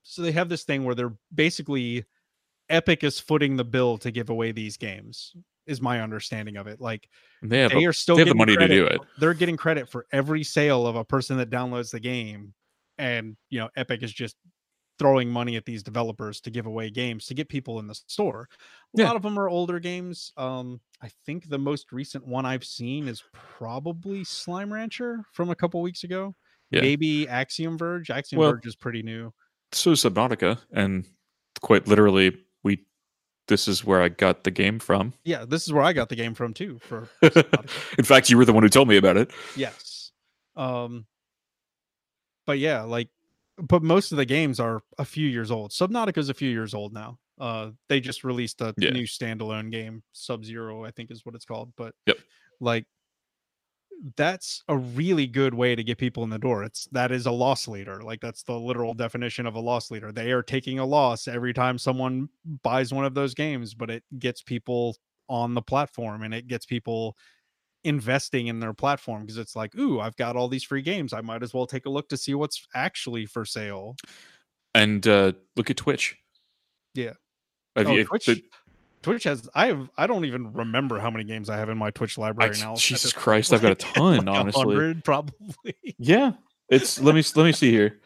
so 0.03 0.21
they 0.21 0.31
have 0.31 0.49
this 0.49 0.63
thing 0.63 0.83
where 0.85 0.95
they're 0.95 1.13
basically 1.33 2.05
epic 2.69 3.03
is 3.03 3.19
footing 3.19 3.55
the 3.57 3.63
bill 3.65 3.97
to 3.97 4.11
give 4.11 4.29
away 4.29 4.51
these 4.51 4.77
games 4.77 5.33
is 5.67 5.81
my 5.81 6.01
understanding 6.01 6.57
of 6.57 6.65
it 6.67 6.79
like 6.81 7.07
They 7.43 7.59
have, 7.59 7.71
they 7.71 7.83
a- 7.83 7.89
are 7.89 7.93
still 7.93 8.15
they 8.15 8.21
have 8.21 8.29
the 8.29 8.35
money 8.35 8.53
to 8.53 8.57
credit 8.57 8.73
do 8.75 8.85
for- 8.87 8.93
it. 8.93 9.01
they're 9.19 9.33
getting 9.33 9.57
credit 9.57 9.89
for 9.89 10.05
every 10.11 10.43
sale 10.43 10.85
of 10.87 10.95
a 10.95 11.03
person 11.05 11.37
that 11.37 11.49
downloads 11.49 11.91
the 11.91 11.99
game 11.99 12.53
and 12.97 13.35
you 13.49 13.59
know 13.59 13.69
epic 13.75 14.01
is 14.03 14.11
just 14.13 14.35
throwing 14.99 15.29
money 15.29 15.55
at 15.55 15.65
these 15.65 15.81
developers 15.81 16.41
to 16.41 16.51
give 16.51 16.65
away 16.65 16.89
games 16.89 17.25
to 17.25 17.33
get 17.33 17.47
people 17.49 17.79
in 17.79 17.87
the 17.87 17.95
store 17.95 18.47
a 18.95 18.99
Yeah. 18.99 19.07
lot 19.07 19.15
of 19.15 19.21
them 19.21 19.37
are 19.39 19.47
older 19.49 19.79
games 19.79 20.31
um 20.37 20.79
i 21.01 21.09
think 21.25 21.49
the 21.49 21.57
most 21.59 21.91
recent 21.91 22.25
one 22.27 22.45
i've 22.45 22.65
seen 22.65 23.07
is 23.07 23.23
probably 23.31 24.23
slime 24.23 24.71
rancher 24.73 25.23
from 25.33 25.49
a 25.49 25.55
couple 25.55 25.81
weeks 25.81 26.03
ago 26.03 26.35
Yeah. 26.71 26.81
maybe 26.81 27.27
axiom 27.27 27.77
verge 27.77 28.09
axiom 28.11 28.39
Well, 28.41 28.51
verge 28.51 28.65
is 28.67 28.75
pretty 28.75 29.01
new 29.03 29.33
so 29.71 29.91
Subnautica, 29.91 30.59
and 30.71 31.05
quite 31.61 31.87
literally, 31.87 32.35
we 32.63 32.85
this 33.47 33.67
is 33.67 33.85
where 33.85 34.01
I 34.01 34.09
got 34.09 34.43
the 34.43 34.51
game 34.51 34.79
from. 34.79 35.13
Yeah, 35.23 35.45
this 35.45 35.65
is 35.67 35.73
where 35.73 35.83
I 35.83 35.93
got 35.93 36.09
the 36.09 36.15
game 36.15 36.33
from 36.33 36.53
too. 36.55 36.79
For 36.81 37.07
In 37.99 38.03
fact, 38.03 38.29
you 38.31 38.37
were 38.37 38.45
the 38.45 38.53
one 38.53 38.63
who 38.63 38.69
told 38.69 38.87
me 38.87 38.97
about 38.97 39.15
it. 39.17 39.31
yes, 39.55 40.11
um, 40.55 41.05
but 42.47 42.57
yeah, 42.59 42.81
like, 42.81 43.09
but 43.57 43.83
most 43.83 44.11
of 44.11 44.17
the 44.17 44.25
games 44.25 44.59
are 44.59 44.81
a 44.97 45.05
few 45.05 45.27
years 45.27 45.51
old. 45.51 45.71
Subnautica 45.71 46.17
is 46.17 46.29
a 46.29 46.33
few 46.33 46.49
years 46.49 46.73
old 46.73 46.93
now. 46.93 47.19
Uh, 47.39 47.71
they 47.89 47.99
just 47.99 48.23
released 48.23 48.61
a 48.61 48.73
Yeah. 48.77 48.89
new 48.91 49.03
standalone 49.03 49.71
game, 49.71 50.01
Sub 50.13 50.43
Zero, 50.43 50.83
I 50.83 50.91
think 50.91 51.11
is 51.11 51.25
what 51.25 51.35
it's 51.35 51.45
called. 51.45 51.71
But 51.77 51.93
Yep. 52.07 52.17
like, 52.59 52.85
that's 54.15 54.63
a 54.69 54.77
really 54.77 55.27
good 55.27 55.53
way 55.53 55.75
to 55.75 55.83
get 55.83 55.97
people 55.97 56.23
in 56.23 56.29
the 56.29 56.39
door. 56.39 56.63
It's 56.63 56.87
that 56.91 57.11
is 57.11 57.25
a 57.25 57.31
loss 57.31 57.67
leader. 57.67 58.01
Like 58.01 58.21
that's 58.21 58.43
the 58.43 58.57
literal 58.57 58.93
definition 58.93 59.45
of 59.45 59.55
a 59.55 59.59
loss 59.59 59.91
leader. 59.91 60.11
They 60.11 60.31
are 60.31 60.41
taking 60.43 60.79
a 60.79 60.85
loss 60.85 61.27
every 61.27 61.53
time 61.53 61.77
someone 61.77 62.29
buys 62.63 62.93
one 62.93 63.05
of 63.05 63.13
those 63.13 63.33
games, 63.33 63.73
but 63.73 63.89
it 63.89 64.03
gets 64.17 64.41
people 64.41 64.95
on 65.27 65.53
the 65.53 65.61
platform 65.61 66.23
and 66.23 66.33
it 66.33 66.47
gets 66.47 66.65
people 66.65 67.15
investing 67.83 68.47
in 68.47 68.59
their 68.59 68.73
platform 68.73 69.21
because 69.21 69.37
it's 69.37 69.55
like, 69.55 69.75
ooh, 69.77 69.99
I've 69.99 70.15
got 70.17 70.35
all 70.35 70.47
these 70.47 70.63
free 70.63 70.81
games. 70.81 71.13
I 71.13 71.21
might 71.21 71.43
as 71.43 71.53
well 71.53 71.67
take 71.67 71.85
a 71.85 71.89
look 71.89 72.09
to 72.09 72.17
see 72.17 72.33
what's 72.33 72.65
actually 72.73 73.25
for 73.25 73.45
sale. 73.45 73.95
And 74.75 75.05
uh, 75.07 75.33
look 75.55 75.69
at 75.69 75.77
Twitch. 75.77 76.15
Yeah. 76.93 77.13
Have 77.75 77.87
Oh, 77.87 77.93
you- 77.95 78.05
Twitch, 78.05 78.25
the- 78.25 78.43
Twitch 79.01 79.23
has 79.23 79.47
I 79.53 79.67
have 79.67 79.89
I 79.97 80.07
don't 80.07 80.25
even 80.25 80.51
remember 80.53 80.99
how 80.99 81.09
many 81.09 81.23
games 81.23 81.49
I 81.49 81.57
have 81.57 81.69
in 81.69 81.77
my 81.77 81.91
Twitch 81.91 82.17
library 82.17 82.55
I- 82.57 82.59
now. 82.59 82.75
Jesus. 82.75 83.13
Christ, 83.13 83.53
I've 83.53 83.61
got 83.61 83.71
a 83.71 83.75
ton, 83.93 84.25
Like 84.25 84.27
honestly. 84.27 84.65
100 84.65 85.03
probably. 85.03 85.75
Yeah, 85.97 86.33
it's 86.69 86.99
let 86.99 87.15
me 87.15 87.23
let 87.35 87.43
me 87.45 87.51
see 87.51 87.71
here. 87.71 87.99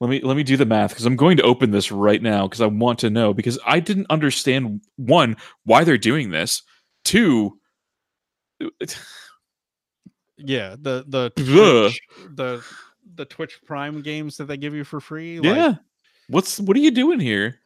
Let 0.00 0.08
me 0.08 0.20
let 0.22 0.36
me 0.36 0.42
do 0.42 0.56
the 0.56 0.64
math 0.66 0.90
because 0.90 1.04
I'm 1.06 1.16
going 1.16 1.36
to 1.36 1.42
open 1.42 1.70
this 1.72 1.92
right 1.92 2.22
now 2.22 2.46
because 2.46 2.60
I 2.62 2.66
want 2.66 2.98
to 3.00 3.10
know 3.10 3.34
because 3.34 3.58
I 3.66 3.80
didn't 3.80 4.06
understand 4.10 4.80
one 4.96 5.36
why 5.64 5.84
they're 5.84 5.98
doing 5.98 6.30
this. 6.30 6.62
Two, 7.04 7.58
yeah, 10.38 10.76
the 10.80 11.04
the. 11.06 11.30
Twitch, 11.36 12.00
the 12.34 12.64
the 13.14 13.24
Twitch 13.24 13.60
Prime 13.66 14.02
games 14.02 14.36
that 14.38 14.44
they 14.44 14.56
give 14.56 14.74
you 14.74 14.84
for 14.84 15.00
free. 15.00 15.38
like, 15.40 15.54
yeah, 15.56 15.74
what's 16.28 16.58
what 16.60 16.76
are 16.76 16.80
you 16.80 16.90
doing 16.90 17.20
here? 17.20 17.58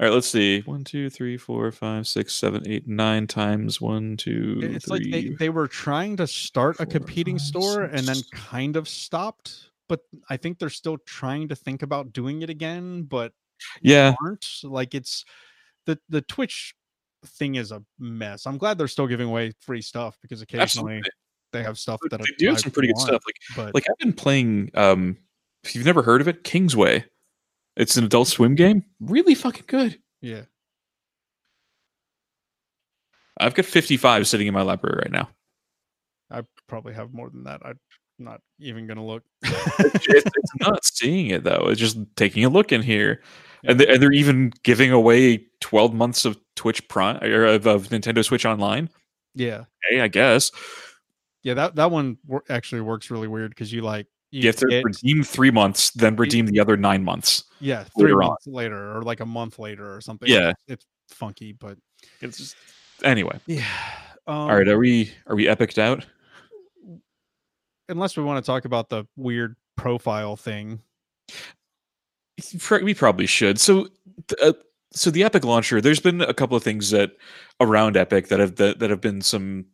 All 0.00 0.06
right, 0.08 0.12
let's 0.12 0.26
see. 0.26 0.60
One, 0.62 0.82
two, 0.82 1.08
three, 1.08 1.36
four, 1.36 1.70
five, 1.70 2.08
six, 2.08 2.34
seven, 2.34 2.64
eight, 2.66 2.88
nine 2.88 3.28
times 3.28 3.80
one, 3.80 4.16
two, 4.16 4.58
it's 4.60 4.88
like 4.88 5.04
they, 5.08 5.28
they 5.38 5.50
were 5.50 5.68
trying 5.68 6.16
to 6.16 6.26
start 6.26 6.80
a 6.80 6.86
competing 6.86 7.38
five, 7.38 7.46
store 7.46 7.82
and 7.82 8.00
then 8.00 8.16
kind 8.32 8.76
of 8.76 8.88
stopped. 8.88 9.70
But 9.88 10.00
I 10.28 10.36
think 10.36 10.58
they're 10.58 10.68
still 10.68 10.98
trying 11.06 11.48
to 11.48 11.54
think 11.54 11.82
about 11.82 12.12
doing 12.12 12.42
it 12.42 12.50
again, 12.50 13.04
but 13.04 13.32
yeah, 13.82 14.14
aren't 14.20 14.46
like 14.64 14.96
it's 14.96 15.24
the 15.86 15.98
the 16.08 16.22
Twitch 16.22 16.74
thing 17.24 17.54
is 17.54 17.70
a 17.70 17.82
mess. 17.98 18.46
I'm 18.46 18.58
glad 18.58 18.78
they're 18.78 18.88
still 18.88 19.06
giving 19.06 19.28
away 19.28 19.52
free 19.60 19.80
stuff 19.80 20.18
because 20.22 20.42
occasionally 20.42 20.96
absolutely. 20.96 21.10
they 21.52 21.62
have 21.62 21.78
stuff 21.78 22.00
that 22.10 22.18
They 22.18 22.26
do 22.36 22.48
have 22.48 22.60
some 22.60 22.72
pretty 22.72 22.88
good 22.88 22.96
want, 22.96 23.08
stuff. 23.08 23.22
Like 23.26 23.36
But 23.56 23.74
like 23.74 23.84
I've 23.88 23.98
been 23.98 24.12
playing. 24.12 24.70
Um, 24.74 25.18
if 25.62 25.74
you've 25.74 25.86
never 25.86 26.02
heard 26.02 26.20
of 26.20 26.28
it, 26.28 26.44
Kingsway. 26.44 27.04
It's 27.76 27.96
an 27.96 28.04
Adult 28.04 28.28
Swim 28.28 28.54
game. 28.54 28.84
Really 29.00 29.34
fucking 29.34 29.64
good. 29.66 29.98
yeah, 30.20 30.42
I've 33.38 33.54
got 33.54 33.64
55 33.64 34.28
sitting 34.28 34.46
in 34.46 34.54
my 34.54 34.62
library 34.62 34.98
right 35.02 35.12
now. 35.12 35.28
I 36.30 36.42
probably 36.68 36.94
have 36.94 37.12
more 37.12 37.30
than 37.30 37.44
that. 37.44 37.60
I'm 37.64 37.78
not 38.18 38.40
even 38.60 38.86
gonna 38.86 39.04
look. 39.04 39.24
it's, 39.42 40.06
it's 40.08 40.54
not 40.60 40.84
seeing 40.84 41.28
it 41.28 41.44
though. 41.44 41.66
It's 41.68 41.80
just 41.80 41.98
taking 42.16 42.44
a 42.44 42.48
look 42.48 42.72
in 42.72 42.82
here, 42.82 43.22
and, 43.64 43.78
they, 43.80 43.86
and 43.86 44.00
they're 44.02 44.12
even 44.12 44.52
giving 44.62 44.92
away 44.92 45.44
12 45.60 45.92
months 45.94 46.24
of 46.24 46.38
Twitch 46.56 46.86
Prime 46.88 47.22
or 47.22 47.44
of, 47.44 47.66
of 47.66 47.88
Nintendo 47.88 48.24
Switch 48.24 48.46
Online. 48.46 48.88
yeah, 49.34 49.64
Hey, 49.90 50.00
I 50.00 50.08
guess 50.08 50.50
yeah. 51.42 51.54
That 51.54 51.74
that 51.74 51.90
one 51.90 52.18
actually 52.48 52.80
works 52.80 53.10
really 53.10 53.28
weird 53.28 53.50
because 53.50 53.72
you 53.72 53.82
like 53.82 54.06
you, 54.34 54.40
you 54.42 54.48
have 54.48 54.56
to 54.56 54.66
get- 54.66 54.84
redeem 54.84 55.22
three 55.22 55.50
months, 55.50 55.90
then 55.92 56.16
redeem 56.16 56.46
the 56.46 56.58
other 56.60 56.76
nine 56.76 57.04
months. 57.04 57.44
yeah 57.60 57.84
three 57.96 58.04
later 58.06 58.22
on. 58.22 58.28
months 58.30 58.46
later 58.46 58.96
or 58.96 59.02
like 59.02 59.20
a 59.20 59.26
month 59.26 59.58
later 59.58 59.94
or 59.94 60.00
something. 60.00 60.28
Yeah. 60.28 60.50
it's, 60.68 60.84
it's 61.08 61.16
funky, 61.16 61.52
but 61.52 61.78
It's 62.20 62.38
just 62.38 62.56
anyway. 63.02 63.38
yeah. 63.46 63.64
Um, 64.26 64.34
All 64.36 64.56
right, 64.56 64.66
are 64.68 64.78
we 64.78 65.12
are 65.26 65.36
we 65.36 65.48
epicked 65.48 65.78
out? 65.78 66.04
unless 67.90 68.16
we 68.16 68.22
want 68.22 68.42
to 68.42 68.46
talk 68.46 68.64
about 68.64 68.88
the 68.88 69.04
weird 69.16 69.56
profile 69.76 70.36
thing. 70.36 70.80
We 72.82 72.94
probably 72.94 73.26
should. 73.26 73.60
So, 73.60 73.88
uh, 74.42 74.54
so 74.92 75.10
the 75.10 75.22
Epic 75.22 75.44
launcher. 75.44 75.80
There's 75.82 76.00
been 76.00 76.20
a 76.22 76.32
couple 76.34 76.56
of 76.56 76.62
things 76.62 76.90
that 76.90 77.12
around 77.60 77.96
Epic 77.96 78.28
that 78.28 78.40
have 78.40 78.56
that, 78.56 78.78
that 78.78 78.88
have 78.90 79.00
been 79.02 79.20
some 79.20 79.66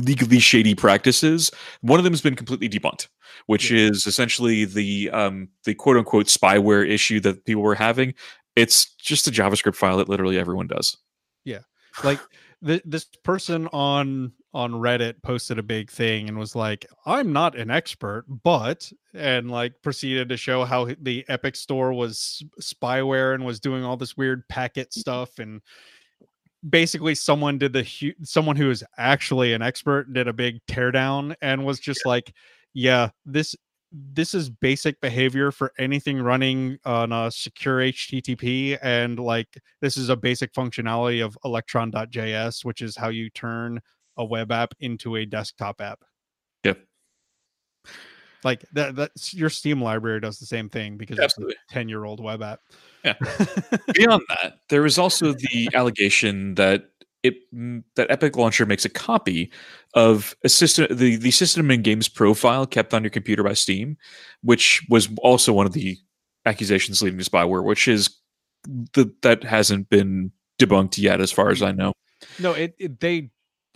legally 0.00 0.38
shady 0.38 0.74
practices. 0.74 1.50
One 1.80 1.98
of 2.00 2.04
them 2.04 2.12
has 2.12 2.20
been 2.20 2.36
completely 2.36 2.68
debunked, 2.68 3.08
which 3.46 3.70
Yeah. 3.70 3.88
is 3.88 4.06
essentially 4.06 4.64
the 4.64 5.10
um 5.10 5.48
the 5.64 5.74
quote 5.74 5.96
unquote 5.96 6.26
spyware 6.26 6.88
issue 6.88 7.20
that 7.20 7.44
people 7.44 7.62
were 7.62 7.74
having. 7.74 8.14
It's 8.56 8.94
just 8.96 9.26
a 9.26 9.30
JavaScript 9.30 9.76
file 9.76 9.96
that 9.98 10.08
literally 10.08 10.38
everyone 10.38 10.66
does. 10.66 10.96
Yeah, 11.44 11.60
like 12.04 12.20
th- 12.64 12.82
this 12.84 13.06
person 13.24 13.68
on 13.68 14.32
on 14.54 14.72
reddit 14.72 15.14
posted 15.22 15.58
a 15.58 15.62
big 15.62 15.90
thing 15.90 16.28
and 16.28 16.38
was 16.38 16.54
like 16.54 16.84
i'm 17.06 17.32
not 17.32 17.56
an 17.56 17.70
expert 17.70 18.26
but 18.44 18.92
and 19.14 19.50
like 19.50 19.72
proceeded 19.82 20.28
to 20.28 20.36
show 20.36 20.62
how 20.66 20.86
the 21.00 21.24
epic 21.28 21.56
store 21.56 21.90
was 21.94 22.42
spyware 22.60 23.34
and 23.34 23.46
was 23.46 23.58
doing 23.60 23.82
all 23.82 23.96
this 23.96 24.14
weird 24.14 24.46
packet 24.50 24.92
stuff 24.92 25.38
and 25.38 25.62
basically 26.68 27.14
someone 27.14 27.58
did 27.58 27.72
the 27.72 27.82
hu- 27.82 28.14
someone 28.22 28.56
who 28.56 28.70
is 28.70 28.84
actually 28.96 29.52
an 29.52 29.62
expert 29.62 30.12
did 30.12 30.28
a 30.28 30.32
big 30.32 30.60
teardown 30.66 31.34
and 31.42 31.64
was 31.64 31.80
just 31.80 32.06
like 32.06 32.32
yeah 32.72 33.08
this 33.26 33.56
this 33.90 34.32
is 34.32 34.48
basic 34.48 35.00
behavior 35.00 35.50
for 35.50 35.72
anything 35.78 36.20
running 36.20 36.78
on 36.84 37.12
a 37.12 37.30
secure 37.30 37.78
http 37.78 38.78
and 38.80 39.18
like 39.18 39.48
this 39.80 39.96
is 39.96 40.08
a 40.08 40.16
basic 40.16 40.52
functionality 40.54 41.24
of 41.24 41.36
electron.js 41.44 42.64
which 42.64 42.80
is 42.80 42.96
how 42.96 43.08
you 43.08 43.28
turn 43.30 43.80
a 44.18 44.24
web 44.24 44.52
app 44.52 44.72
into 44.80 45.16
a 45.16 45.26
desktop 45.26 45.80
app 45.80 46.00
Yep. 46.64 46.78
Like 48.44 48.64
that 48.72 48.96
that's 48.96 49.34
your 49.34 49.50
steam 49.50 49.80
library 49.80 50.20
does 50.20 50.38
the 50.38 50.46
same 50.46 50.68
thing 50.68 50.96
because 50.96 51.18
Absolutely. 51.18 51.54
it's 51.54 51.72
a 51.72 51.74
10 51.74 51.88
year 51.88 52.04
old 52.04 52.22
web 52.22 52.42
app 52.42 52.60
Yeah. 53.04 53.14
Beyond 53.94 54.22
that, 54.28 54.58
there 54.68 54.86
is 54.86 54.98
also 54.98 55.32
the 55.32 55.68
allegation 55.74 56.54
that 56.54 56.90
it 57.22 57.34
mm, 57.54 57.82
that 57.96 58.10
Epic 58.10 58.36
Launcher 58.36 58.66
makes 58.66 58.84
a 58.84 58.88
copy 58.88 59.50
of 59.94 60.34
a 60.44 60.48
system 60.48 60.86
the 60.90 61.16
the 61.16 61.30
system 61.30 61.70
and 61.70 61.84
games 61.84 62.08
profile 62.08 62.66
kept 62.66 62.92
on 62.94 63.02
your 63.02 63.10
computer 63.10 63.42
by 63.42 63.52
Steam, 63.52 63.96
which 64.42 64.84
was 64.88 65.08
also 65.22 65.52
one 65.52 65.66
of 65.66 65.72
the 65.72 65.96
accusations 66.46 67.02
leading 67.02 67.18
to 67.18 67.28
spyware, 67.28 67.64
which 67.64 67.86
is 67.86 68.10
the, 68.64 69.12
that 69.22 69.44
hasn't 69.44 69.88
been 69.88 70.32
debunked 70.60 70.98
yet, 70.98 71.20
as 71.20 71.32
far 71.32 71.50
as 71.50 71.62
I 71.62 71.72
know. 71.72 71.92
no 72.38 72.52
it, 72.52 72.74
it 72.78 73.00
they 73.00 73.30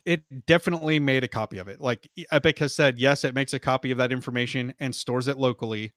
it 0.06 0.22
definitely 0.46 1.00
made 1.00 1.24
a 1.24 1.28
copy 1.28 1.58
of 1.58 1.68
it. 1.68 1.80
Like 1.80 2.08
epic 2.30 2.58
has 2.60 2.74
said 2.74 2.98
yes 2.98 3.24
it 3.24 3.34
makes 3.34 3.52
a 3.52 3.58
copy 3.58 3.90
of 3.90 3.98
that 3.98 4.12
information 4.12 4.72
and 4.80 4.94
stores 4.94 5.28
it 5.28 5.36
locally 5.36 5.92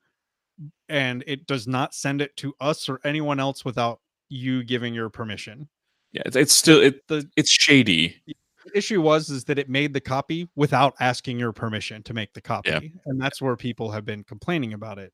and 0.89 1.23
it 1.27 1.47
does 1.47 1.67
not 1.67 1.93
send 1.93 2.19
it 2.21 2.35
to 2.37 2.53
us 2.59 2.89
or 2.89 2.99
anyone 3.05 3.39
else 3.39 3.63
without 3.63 4.01
you 4.27 4.63
giving 4.63 4.93
your 4.93 5.09
permission. 5.09 5.69
Yeah, 6.11 6.23
it's, 6.25 6.35
it's 6.35 6.53
still 6.53 6.81
it, 6.81 7.07
the 7.07 7.29
it's 7.37 7.51
shady. 7.51 8.15
The 8.25 8.35
issue 8.73 9.01
was 9.01 9.29
is 9.29 9.45
that 9.45 9.59
it 9.59 9.69
made 9.69 9.93
the 9.93 10.01
copy 10.01 10.49
without 10.55 10.95
asking 10.99 11.39
your 11.39 11.53
permission 11.53 12.03
to 12.03 12.13
make 12.13 12.33
the 12.33 12.41
copy 12.41 12.93
and 13.05 13.21
that's 13.21 13.41
where 13.41 13.55
people 13.55 13.91
have 13.91 14.05
been 14.05 14.23
complaining 14.23 14.73
about 14.73 14.97
it. 14.97 15.13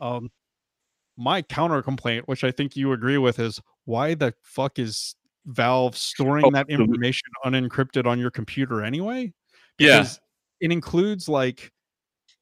Um 0.00 0.30
my 1.20 1.42
counter 1.42 1.82
complaint 1.82 2.28
which 2.28 2.44
i 2.44 2.50
think 2.52 2.76
you 2.76 2.92
agree 2.92 3.18
with 3.18 3.40
is 3.40 3.60
why 3.86 4.14
the 4.14 4.32
fuck 4.44 4.78
is 4.78 5.16
valve 5.48 5.96
storing 5.96 6.44
Oh, 6.44 6.50
that 6.50 6.68
information 6.70 7.28
unencrypted 7.44 8.06
on 8.06 8.18
your 8.18 8.30
computer 8.30 8.82
anyway 8.84 9.32
Yeah, 9.78 9.98
because 9.98 10.20
it 10.60 10.70
includes 10.70 11.28
like 11.28 11.72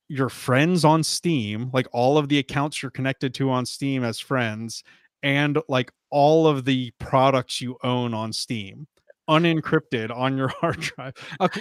your 0.09 0.29
friends 0.29 0.85
on 0.85 1.03
Steam, 1.03 1.71
like 1.73 1.89
all 1.93 2.19
of 2.19 2.29
the 2.29 2.39
accounts 2.39 2.83
you're 2.83 2.91
connected 2.91 3.35
to 3.35 3.51
on 3.51 3.67
Steam 3.67 4.05
as 4.05 4.21
friends, 4.21 4.85
and 5.23 5.59
like 5.69 5.91
all 6.11 6.47
of 6.47 6.65
the 6.65 6.93
products 7.01 7.61
you 7.61 7.77
own 7.83 8.15
on 8.15 8.33
Steam, 8.33 8.87
unencrypted 9.29 10.15
on 10.15 10.37
your 10.39 10.49
hard 10.61 10.81
drive, 10.81 11.15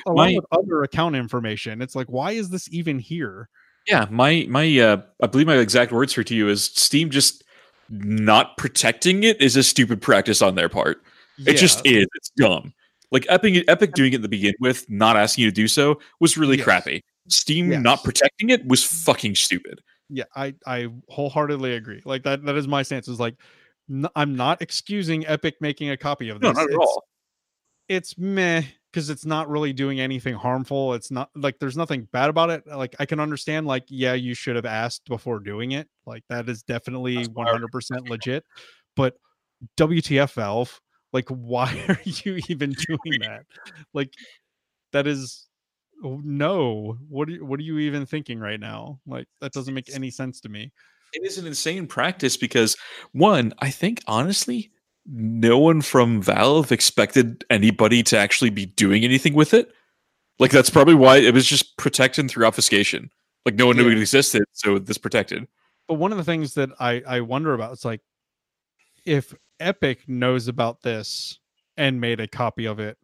along 0.06 0.16
My- 0.16 0.36
with 0.36 0.46
other 0.52 0.84
account 0.84 1.16
information. 1.16 1.82
It's 1.82 1.96
like, 1.96 2.08
why 2.08 2.32
is 2.34 2.50
this 2.50 2.72
even 2.72 3.00
here? 3.00 3.50
Yeah, 3.88 4.08
my 4.10 4.46
my 4.50 4.80
uh 4.80 5.02
I 5.22 5.28
believe 5.28 5.48
my 5.48 5.58
exact 5.58 5.91
words 5.91 6.14
for 6.14 6.24
to 6.24 6.36
you 6.36 6.48
is 6.50 6.64
Steam 6.66 7.10
just 7.10 7.43
not 7.89 8.58
protecting 8.58 9.24
it 9.24 9.39
is 9.41 9.56
a 9.56 9.64
stupid 9.64 10.02
practice 10.02 10.41
on 10.41 10.56
their 10.56 10.70
part. 10.70 11.04
It 11.39 11.57
just 11.57 11.86
is. 11.86 12.07
It's 12.15 12.29
dumb. 12.38 12.73
Like 13.11 13.25
Epic 13.29 13.63
Epic 13.67 13.93
doing 13.93 14.13
it 14.13 14.21
to 14.21 14.27
begin 14.27 14.53
with, 14.59 14.86
not 14.89 15.15
asking 15.17 15.43
you 15.45 15.51
to 15.51 15.55
do 15.55 15.67
so 15.67 15.99
was 16.19 16.38
really 16.38 16.57
Yes. 16.57 16.63
crappy. 16.65 17.01
Steam 17.29 17.71
Yes. 17.71 17.81
not 17.81 18.03
protecting 18.03 18.49
it 18.49 18.65
was 18.67 18.83
fucking 18.83 19.36
stupid. 19.36 19.81
yeah, 20.09 20.25
I 20.36 20.53
I 20.67 20.88
wholeheartedly 21.09 21.73
agree. 21.75 22.01
Like 22.05 22.23
that 22.23 22.43
that 22.45 22.55
is 22.55 22.67
my 22.67 22.83
stance. 22.83 23.07
Is 23.07 23.19
like 23.19 23.36
I'm 24.15 24.36
not 24.36 24.61
excusing 24.61 25.25
Epic 25.27 25.55
making 25.61 25.89
a 25.91 25.97
copy 25.97 26.29
of 26.29 26.41
No, 26.41 26.49
this. 26.49 26.57
not 26.57 26.63
at 26.65 26.69
It's- 26.71 26.79
all. 26.88 27.03
it's 27.88 28.17
meh 28.17 28.63
because 28.91 29.09
it's 29.09 29.25
not 29.25 29.49
really 29.49 29.73
doing 29.73 29.99
anything 29.99 30.33
harmful. 30.36 30.93
It's 30.93 31.11
not 31.11 31.29
like 31.36 31.59
there's 31.59 31.75
nothing 31.77 32.07
bad 32.11 32.29
about 32.29 32.49
it. 32.49 32.65
Like 32.65 32.95
I 32.99 33.05
can 33.05 33.19
understand, 33.19 33.67
like, 33.67 33.83
yeah, 33.89 34.13
you 34.13 34.33
should 34.33 34.55
have 34.55 34.65
asked 34.65 35.05
before 35.05 35.39
doing 35.39 35.73
it. 35.73 35.88
Like 36.05 36.23
that 36.29 36.47
is 36.49 36.63
definitely 36.63 37.15
That's 37.17 37.29
why 37.29 37.45
I 37.49 37.53
100% 37.57 38.09
legit. 38.09 38.43
But 38.95 39.17
WTF 39.77 40.33
Valve, 40.33 40.79
like, 41.16 41.30
why 41.30 41.84
are 41.88 41.97
you 42.03 42.41
even 42.49 42.74
doing 42.74 43.22
that? 43.22 43.45
Like, 43.93 44.13
that 44.91 45.07
is 45.07 45.47
oh, 46.03 46.22
no. 46.24 46.97
What 47.09 47.30
are 47.30 47.32
you, 47.32 47.45
what 47.45 47.59
are 47.59 47.63
you 47.63 47.80
even 47.80 48.05
thinking 48.05 48.39
right 48.39 48.59
now? 48.59 48.99
Like 49.07 49.28
that 49.41 49.53
doesn't 49.53 49.74
make 49.74 49.93
any 49.95 50.11
sense 50.11 50.41
to 50.41 50.49
me. 50.49 50.72
It 51.13 51.26
is 51.26 51.38
an 51.38 51.47
insane 51.47 51.88
practice 51.88 52.36
because 52.36 52.76
one, 53.13 53.53
I 53.59 53.70
think 53.70 54.03
honestly, 54.07 54.72
no 55.07 55.57
one 55.57 55.82
from 55.82 56.22
Valve 56.22 56.72
expected 56.72 57.45
anybody 57.49 58.03
to 58.03 58.18
actually 58.18 58.49
be 58.49 58.66
doing 58.66 59.03
anything 59.05 59.34
with 59.34 59.53
it. 59.53 59.72
Like 60.38 60.51
that's 60.51 60.70
probably 60.70 60.95
why 60.95 61.18
it 61.18 61.34
was 61.34 61.45
just 61.45 61.78
protected 61.78 62.30
through 62.30 62.45
obfuscation. 62.45 63.09
Like 63.45 63.55
no 63.55 63.68
one 63.68 63.78
knew 63.78 63.88
Yeah. 63.88 63.95
it 63.95 63.99
existed, 63.99 64.43
so 64.51 64.80
this 64.80 64.97
protected. 64.97 65.47
But 65.88 65.93
one 65.95 66.11
of 66.11 66.18
the 66.18 66.24
things 66.26 66.55
that 66.55 66.72
I 66.80 67.01
I 67.07 67.22
wonder 67.22 67.53
about 67.53 67.72
is 67.74 67.86
like 67.86 68.01
if 69.05 69.34
Epic 69.60 70.08
knows 70.08 70.47
about 70.47 70.82
this 70.82 71.39
and 71.78 72.01
made 72.01 72.20
a 72.20 72.28
copy 72.28 72.66
of 72.66 72.80
it, 72.80 72.97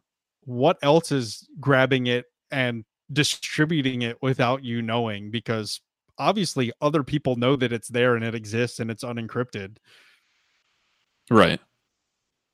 what 0.44 0.78
else 0.82 1.12
is 1.12 1.48
grabbing 1.60 2.08
it 2.08 2.26
and 2.52 2.84
distributing 3.12 4.02
it 4.02 4.18
without 4.22 4.64
you 4.64 4.82
knowing? 4.82 5.32
Because 5.32 5.82
obviously 6.18 6.72
other 6.82 7.04
people 7.04 7.36
know 7.36 7.56
that 7.56 7.74
it's 7.74 7.88
there 7.88 8.16
and 8.16 8.24
it 8.24 8.36
exists 8.36 8.80
and 8.80 8.90
it's 8.92 9.04
unencrypted. 9.04 9.78
Right. 11.30 11.60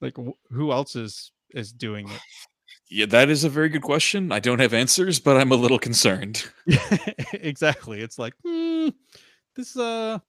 Like 0.01 0.15
wh- 0.17 0.53
who 0.53 0.71
else 0.71 0.95
is 0.95 1.31
is 1.51 1.71
doing 1.71 2.09
it? 2.09 2.21
Yeah, 2.89 3.05
that 3.07 3.29
is 3.29 3.43
a 3.43 3.49
very 3.49 3.69
good 3.69 3.81
question. 3.81 4.31
I 4.31 4.39
don't 4.39 4.59
have 4.59 4.73
answers, 4.73 5.19
but 5.19 5.37
I'm 5.37 5.51
a 5.51 5.55
little 5.55 5.79
concerned. 5.79 6.49
exactly. 7.33 8.01
It's 8.01 8.19
like 8.19 8.33
hmm, 8.45 8.89
this 9.55 9.75
uh 9.75 10.19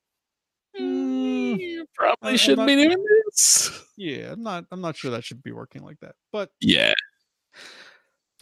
mm, 0.80 1.58
You 1.58 1.86
probably 1.94 2.30
I'm 2.32 2.36
shouldn't 2.36 2.58
not- 2.60 2.66
be 2.66 2.74
doing 2.76 3.04
this. 3.26 3.84
yeah, 3.96 4.32
I'm 4.32 4.42
not 4.42 4.64
I'm 4.70 4.80
not 4.80 4.96
sure 4.96 5.10
that 5.12 5.24
should 5.24 5.42
be 5.42 5.52
working 5.52 5.82
like 5.82 5.98
that. 6.00 6.14
But 6.32 6.50
Yeah. 6.60 6.94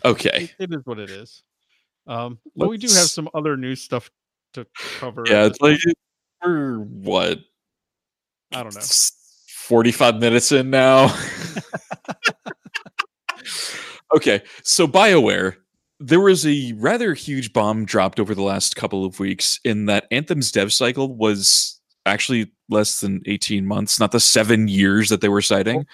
Okay. 0.05 0.51
it, 0.59 0.70
it 0.70 0.74
is 0.74 0.82
what 0.84 0.99
it 0.99 1.11
is. 1.11 1.43
Um, 2.07 2.39
but 2.55 2.68
we 2.68 2.78
do 2.78 2.87
have 2.87 3.07
some 3.07 3.28
other 3.34 3.57
new 3.57 3.74
stuff 3.74 4.11
to 4.55 4.66
cover. 4.99 5.24
Yeah, 5.26 5.47
it's 5.47 5.61
like 5.61 5.78
we're 6.45 6.78
what? 6.78 7.41
I 8.53 8.62
don't 8.62 8.74
know. 8.74 8.80
45 8.80 10.16
minutes 10.20 10.53
in 10.53 10.70
now. 10.70 11.12
okay, 14.14 14.43
so 14.62 14.87
BioWare, 14.87 15.57
there 15.99 16.20
was 16.20 16.47
a 16.47 16.72
rather 16.76 17.14
huge 17.14 17.53
bomb 17.53 17.84
dropped 17.84 18.20
over 18.20 18.34
the 18.34 18.43
last 18.43 18.76
couple 18.76 19.05
of 19.05 19.18
weeks 19.18 19.59
in 19.64 19.87
that 19.87 20.07
Anthem's 20.12 20.53
dev 20.53 20.72
cycle 20.72 21.14
was 21.16 21.76
actually 22.07 22.50
less 22.68 23.00
than 23.00 23.22
18 23.26 23.66
months, 23.66 24.00
not 24.00 24.12
the 24.12 24.20
seven 24.20 24.68
years 24.68 25.09
that 25.11 25.20
they 25.20 25.28
were 25.28 25.42
citing. 25.42 25.86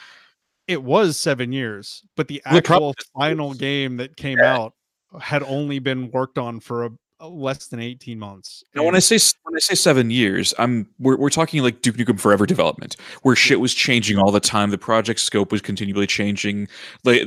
it 0.69 0.83
was 0.85 1.19
seven 1.19 1.53
years, 1.53 2.05
but 2.17 2.29
the 2.29 2.41
The 2.51 2.59
actual 2.59 2.95
is- 2.97 3.05
final 3.19 3.53
game 3.55 3.97
that 3.97 4.17
came 4.17 4.39
Yeah. 4.39 4.55
out 4.57 4.75
had 5.21 5.43
only 5.43 5.79
been 5.81 6.11
worked 6.13 6.39
on 6.39 6.61
for 6.61 6.85
a, 6.87 6.91
a 7.21 7.29
less 7.29 7.67
than 7.67 7.81
18 7.81 8.19
months. 8.19 8.63
Now, 8.75 8.85
when 8.85 8.95
I 8.95 9.01
say 9.01 9.19
when 9.43 9.55
I 9.57 9.59
say 9.59 9.75
seven 9.75 10.11
years, 10.11 10.55
I'm 10.59 10.89
we're, 10.99 11.17
we're 11.17 11.31
talking 11.31 11.63
like 11.63 11.83
Duke 11.83 11.97
Nukem 11.97 12.19
Forever 12.19 12.47
development, 12.47 12.97
where 13.23 13.35
shit 13.37 13.61
was 13.61 13.75
changing 13.75 14.19
all 14.19 14.31
the 14.31 14.41
time. 14.41 14.71
The 14.71 14.79
project 14.79 15.21
scope 15.21 15.51
was 15.53 15.61
continually 15.61 16.07
changing. 16.07 16.69
Like 17.05 17.23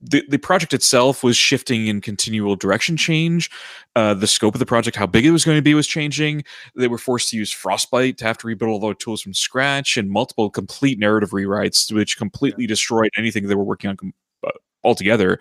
the 0.00 0.24
the 0.28 0.38
project 0.38 0.72
itself 0.72 1.22
was 1.22 1.36
shifting 1.36 1.86
in 1.86 2.00
continual 2.00 2.56
direction 2.56 2.96
change. 2.96 3.50
Uh, 3.96 4.14
the 4.14 4.26
scope 4.26 4.54
of 4.54 4.58
the 4.58 4.66
project, 4.66 4.96
how 4.96 5.06
big 5.06 5.26
it 5.26 5.30
was 5.30 5.44
going 5.44 5.58
to 5.58 5.62
be, 5.62 5.74
was 5.74 5.86
changing. 5.86 6.44
They 6.74 6.88
were 6.88 6.98
forced 6.98 7.30
to 7.30 7.36
use 7.36 7.50
Frostbite 7.50 8.16
to 8.18 8.24
have 8.24 8.38
to 8.38 8.46
rebuild 8.46 8.70
all 8.70 8.80
their 8.80 8.94
tools 8.94 9.22
from 9.22 9.34
scratch, 9.34 9.96
and 9.96 10.10
multiple 10.10 10.48
complete 10.50 10.98
narrative 10.98 11.30
rewrites, 11.30 11.92
which 11.92 12.16
completely 12.16 12.66
destroyed 12.66 13.10
anything 13.16 13.46
they 13.46 13.54
were 13.54 13.64
working 13.64 13.90
on 13.90 13.96
com- 13.96 14.14
uh, 14.46 14.50
altogether. 14.84 15.38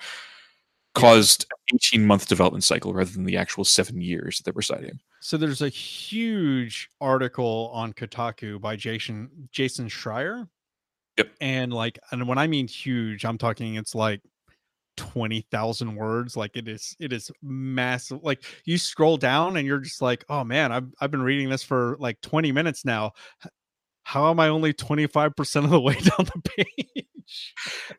Caused 0.96 1.46
an 1.72 1.76
18 1.76 2.06
month 2.06 2.28
development 2.28 2.64
cycle 2.64 2.94
rather 2.94 3.12
than 3.12 3.24
the 3.24 3.38
actual 3.38 3.64
seven 3.64 4.02
years 4.02 4.38
that 4.38 4.44
they 4.44 4.52
were 4.52 4.62
citing. 4.62 5.00
so 5.22 5.38
there's 5.38 5.62
a 5.62 5.70
huge 5.70 6.90
article 7.00 7.70
on 7.74 7.94
Kotaku 7.94 8.60
by 8.60 8.76
Jason 8.76 9.30
Jason 9.52 9.88
Schreier. 9.88 10.48
Yep. 11.18 11.32
And 11.42 11.74
like, 11.74 12.00
and 12.12 12.28
when 12.28 12.38
I 12.38 12.48
mean 12.48 12.68
huge, 12.68 13.26
I'm 13.26 13.38
talking 13.38 13.76
it's 13.76 13.94
like 13.94 14.22
20,000 15.00 15.96
words. 15.96 16.36
Like 16.36 16.58
it 16.58 16.68
is, 16.68 16.96
it 17.00 17.14
is 17.14 17.32
massive. 17.42 18.20
Like 18.22 18.44
you 18.66 18.78
scroll 18.78 19.16
down 19.18 19.56
and 19.56 19.66
you're 19.66 19.80
just 19.80 20.02
like, 20.02 20.26
oh 20.30 20.44
man, 20.44 20.72
I've, 20.74 20.88
I've 21.00 21.10
been 21.10 21.22
reading 21.22 21.50
this 21.50 21.64
for 21.64 21.96
like 22.00 22.20
20 22.22 22.52
minutes 22.52 22.84
now. 22.84 23.14
How 24.04 24.30
am 24.30 24.40
I 24.40 24.50
only 24.50 24.74
25% 24.74 25.64
of 25.64 25.70
the 25.70 25.80
way 25.80 25.94
down 26.02 26.26
the 26.34 26.42
page? 26.58 27.54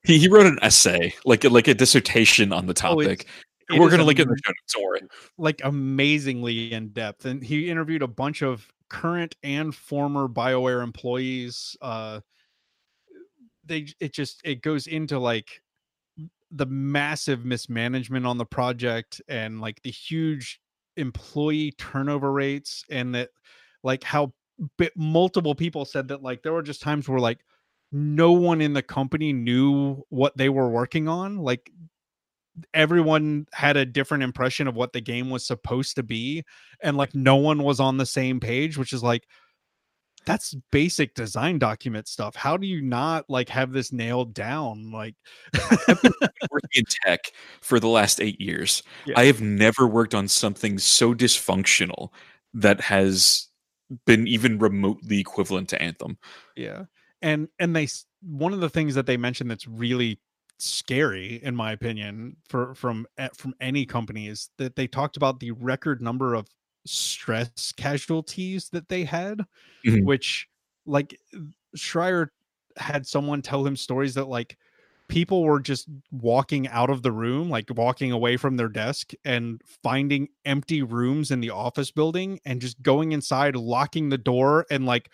He, 0.05 0.19
he 0.19 0.29
wrote 0.29 0.47
an 0.47 0.59
essay, 0.61 1.15
like 1.25 1.45
like 1.45 1.69
a 1.69 1.75
dissertation 1.75 2.53
on 2.53 2.67
the 2.67 2.73
Oh, 2.73 3.01
topic. 3.01 3.27
it 3.71 3.79
We're 3.81 3.89
gonna 3.91 4.05
link 4.05 4.19
it 4.19 4.23
in 4.23 4.29
the 4.29 4.37
show 4.67 4.81
notes. 4.81 5.15
Like 5.39 5.61
amazingly 5.65 6.73
in 6.73 6.91
depth 6.91 7.25
and 7.25 7.43
he 7.43 7.71
interviewed 7.71 8.03
a 8.03 8.09
bunch 8.09 8.43
of 8.43 8.69
current 8.91 9.37
and 9.43 9.75
former 9.75 10.29
bioware 10.29 10.83
employees 10.83 11.77
uh 11.81 12.19
they 13.65 13.87
it 14.01 14.13
just 14.13 14.41
it 14.45 14.63
goes 14.63 14.89
into 14.89 15.19
like 15.19 15.63
the 16.51 16.67
massive 16.67 17.45
mismanagement 17.45 18.27
on 18.27 18.39
the 18.39 18.45
project 18.45 19.21
and 19.29 19.61
like 19.61 19.81
the 19.83 19.91
huge 19.91 20.61
employee 20.97 21.73
turnover 21.79 22.33
rates 22.33 22.85
and 22.91 23.15
that 23.15 23.31
like 23.83 24.03
how 24.03 24.33
bi- 24.77 24.91
multiple 24.97 25.55
people 25.55 25.85
said 25.85 26.09
that 26.09 26.23
like 26.23 26.43
there 26.43 26.53
were 26.53 26.63
just 26.63 26.83
times 26.83 27.09
where 27.09 27.21
like 27.21 27.39
no 27.93 28.33
one 28.33 28.61
in 28.61 28.73
the 28.73 28.83
company 28.83 29.33
knew 29.33 30.03
what 30.09 30.37
they 30.37 30.49
were 30.49 30.69
working 30.69 31.09
on 31.09 31.39
like 31.39 31.71
everyone 32.75 33.47
had 33.53 33.77
a 33.77 33.87
different 33.87 34.23
impression 34.23 34.69
of 34.69 34.75
what 34.75 34.93
the 34.93 35.01
game 35.01 35.31
was 35.31 35.47
supposed 35.47 35.97
to 35.97 36.03
be 36.03 36.45
and 36.83 36.97
like 36.97 37.15
no 37.15 37.37
one 37.37 37.63
was 37.63 37.81
on 37.81 37.97
the 37.97 38.07
same 38.07 38.41
page 38.41 38.77
which 38.77 38.93
is 38.93 39.03
like 39.03 39.27
that's 40.27 40.55
basic 40.71 41.15
design 41.15 41.59
document 41.59 42.07
stuff 42.09 42.37
how 42.37 42.57
do 42.57 42.67
you 42.67 42.81
not 42.83 43.25
like 43.29 43.49
have 43.49 43.73
this 43.73 43.93
nailed 43.93 44.35
down 44.35 44.91
like 44.93 45.15
Working 46.51 46.71
in 46.75 46.85
tech 47.05 47.33
for 47.61 47.79
the 47.81 47.89
last 47.89 48.21
eight 48.21 48.41
years, 48.41 48.83
Yeah. 49.07 49.15
I 49.19 49.25
have 49.27 49.41
never 49.41 49.87
worked 49.87 50.15
on 50.15 50.29
something 50.29 50.79
so 50.79 51.15
dysfunctional 51.15 52.11
that 52.55 52.81
has 52.81 53.49
been 54.07 54.27
even 54.27 54.59
remotely 54.59 55.19
equivalent 55.21 55.69
to 55.71 55.81
Anthem. 55.83 56.19
yeah 56.57 56.85
and 57.23 57.49
and 57.59 57.75
they 57.75 57.89
one 58.23 58.53
of 58.53 58.61
the 58.61 58.69
things 58.71 58.95
that 58.95 59.07
they 59.07 59.17
mentioned 59.17 59.51
that's 59.51 59.67
really 59.67 60.19
scary 60.59 61.41
in 61.43 61.57
my 61.57 61.73
opinion 61.73 62.37
for 62.49 62.75
from 62.75 63.07
eh, 63.19 63.29
from 63.35 63.55
any 63.61 63.87
company 63.87 64.29
is 64.29 64.51
that 64.59 64.77
they 64.77 64.87
talked 64.87 65.17
about 65.17 65.41
the 65.41 65.51
record 65.53 66.03
number 66.03 66.35
of 66.35 66.47
stress 66.87 67.73
casualties 67.73 68.69
that 68.71 68.89
they 68.89 69.05
had 69.05 69.41
Mhm. 69.85 70.05
which 70.05 70.49
like 70.87 71.19
Schreier 71.77 72.29
had 72.77 73.07
someone 73.07 73.43
tell 73.43 73.67
him 73.67 73.77
stories 73.77 74.15
that 74.15 74.29
like 74.29 74.57
people 75.09 75.43
were 75.43 75.61
just 75.61 75.89
walking 76.13 76.69
out 76.69 76.89
of 76.89 77.03
the 77.03 77.11
room 77.13 77.51
like 77.51 77.67
walking 77.75 78.13
away 78.13 78.37
from 78.37 78.57
their 78.57 78.69
desk 78.69 79.13
and 79.25 79.61
finding 79.83 80.29
empty 80.45 80.83
rooms 80.83 81.31
in 81.31 81.41
the 81.41 81.51
office 81.51 81.91
building 81.91 82.39
and 82.45 82.61
just 82.61 82.81
going 82.81 83.13
inside 83.13 83.57
locking 83.57 84.09
the 84.09 84.19
door 84.19 84.67
and 84.71 84.87
like 84.87 85.11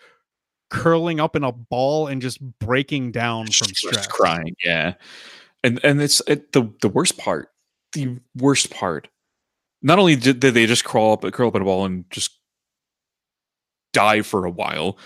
curling 0.69 1.19
up 1.19 1.35
in 1.35 1.43
a 1.43 1.51
ball 1.51 2.07
and 2.07 2.21
just 2.21 2.39
breaking 2.59 3.11
down 3.11 3.45
from 3.45 3.67
Just 3.67 3.77
stress 3.77 4.07
crying, 4.07 4.55
yeah. 4.63 4.93
And 5.63 5.83
and 5.83 6.01
it's 6.01 6.21
it, 6.27 6.51
the 6.51 6.71
the 6.81 6.89
worst 6.89 7.17
part. 7.17 7.49
The 7.93 8.19
worst 8.35 8.69
part. 8.69 9.07
Not 9.87 9.99
only 9.99 10.17
did, 10.17 10.41
they 10.41 10.65
just 10.65 10.83
crawl 10.83 11.13
up 11.13 11.21
curl 11.31 11.47
up 11.47 11.55
in 11.55 11.61
a 11.61 11.65
ball 11.65 11.85
and 11.85 12.03
just 12.11 12.37
die 13.93 14.21
for 14.21 14.43
a 14.45 14.51
while, 14.51 14.97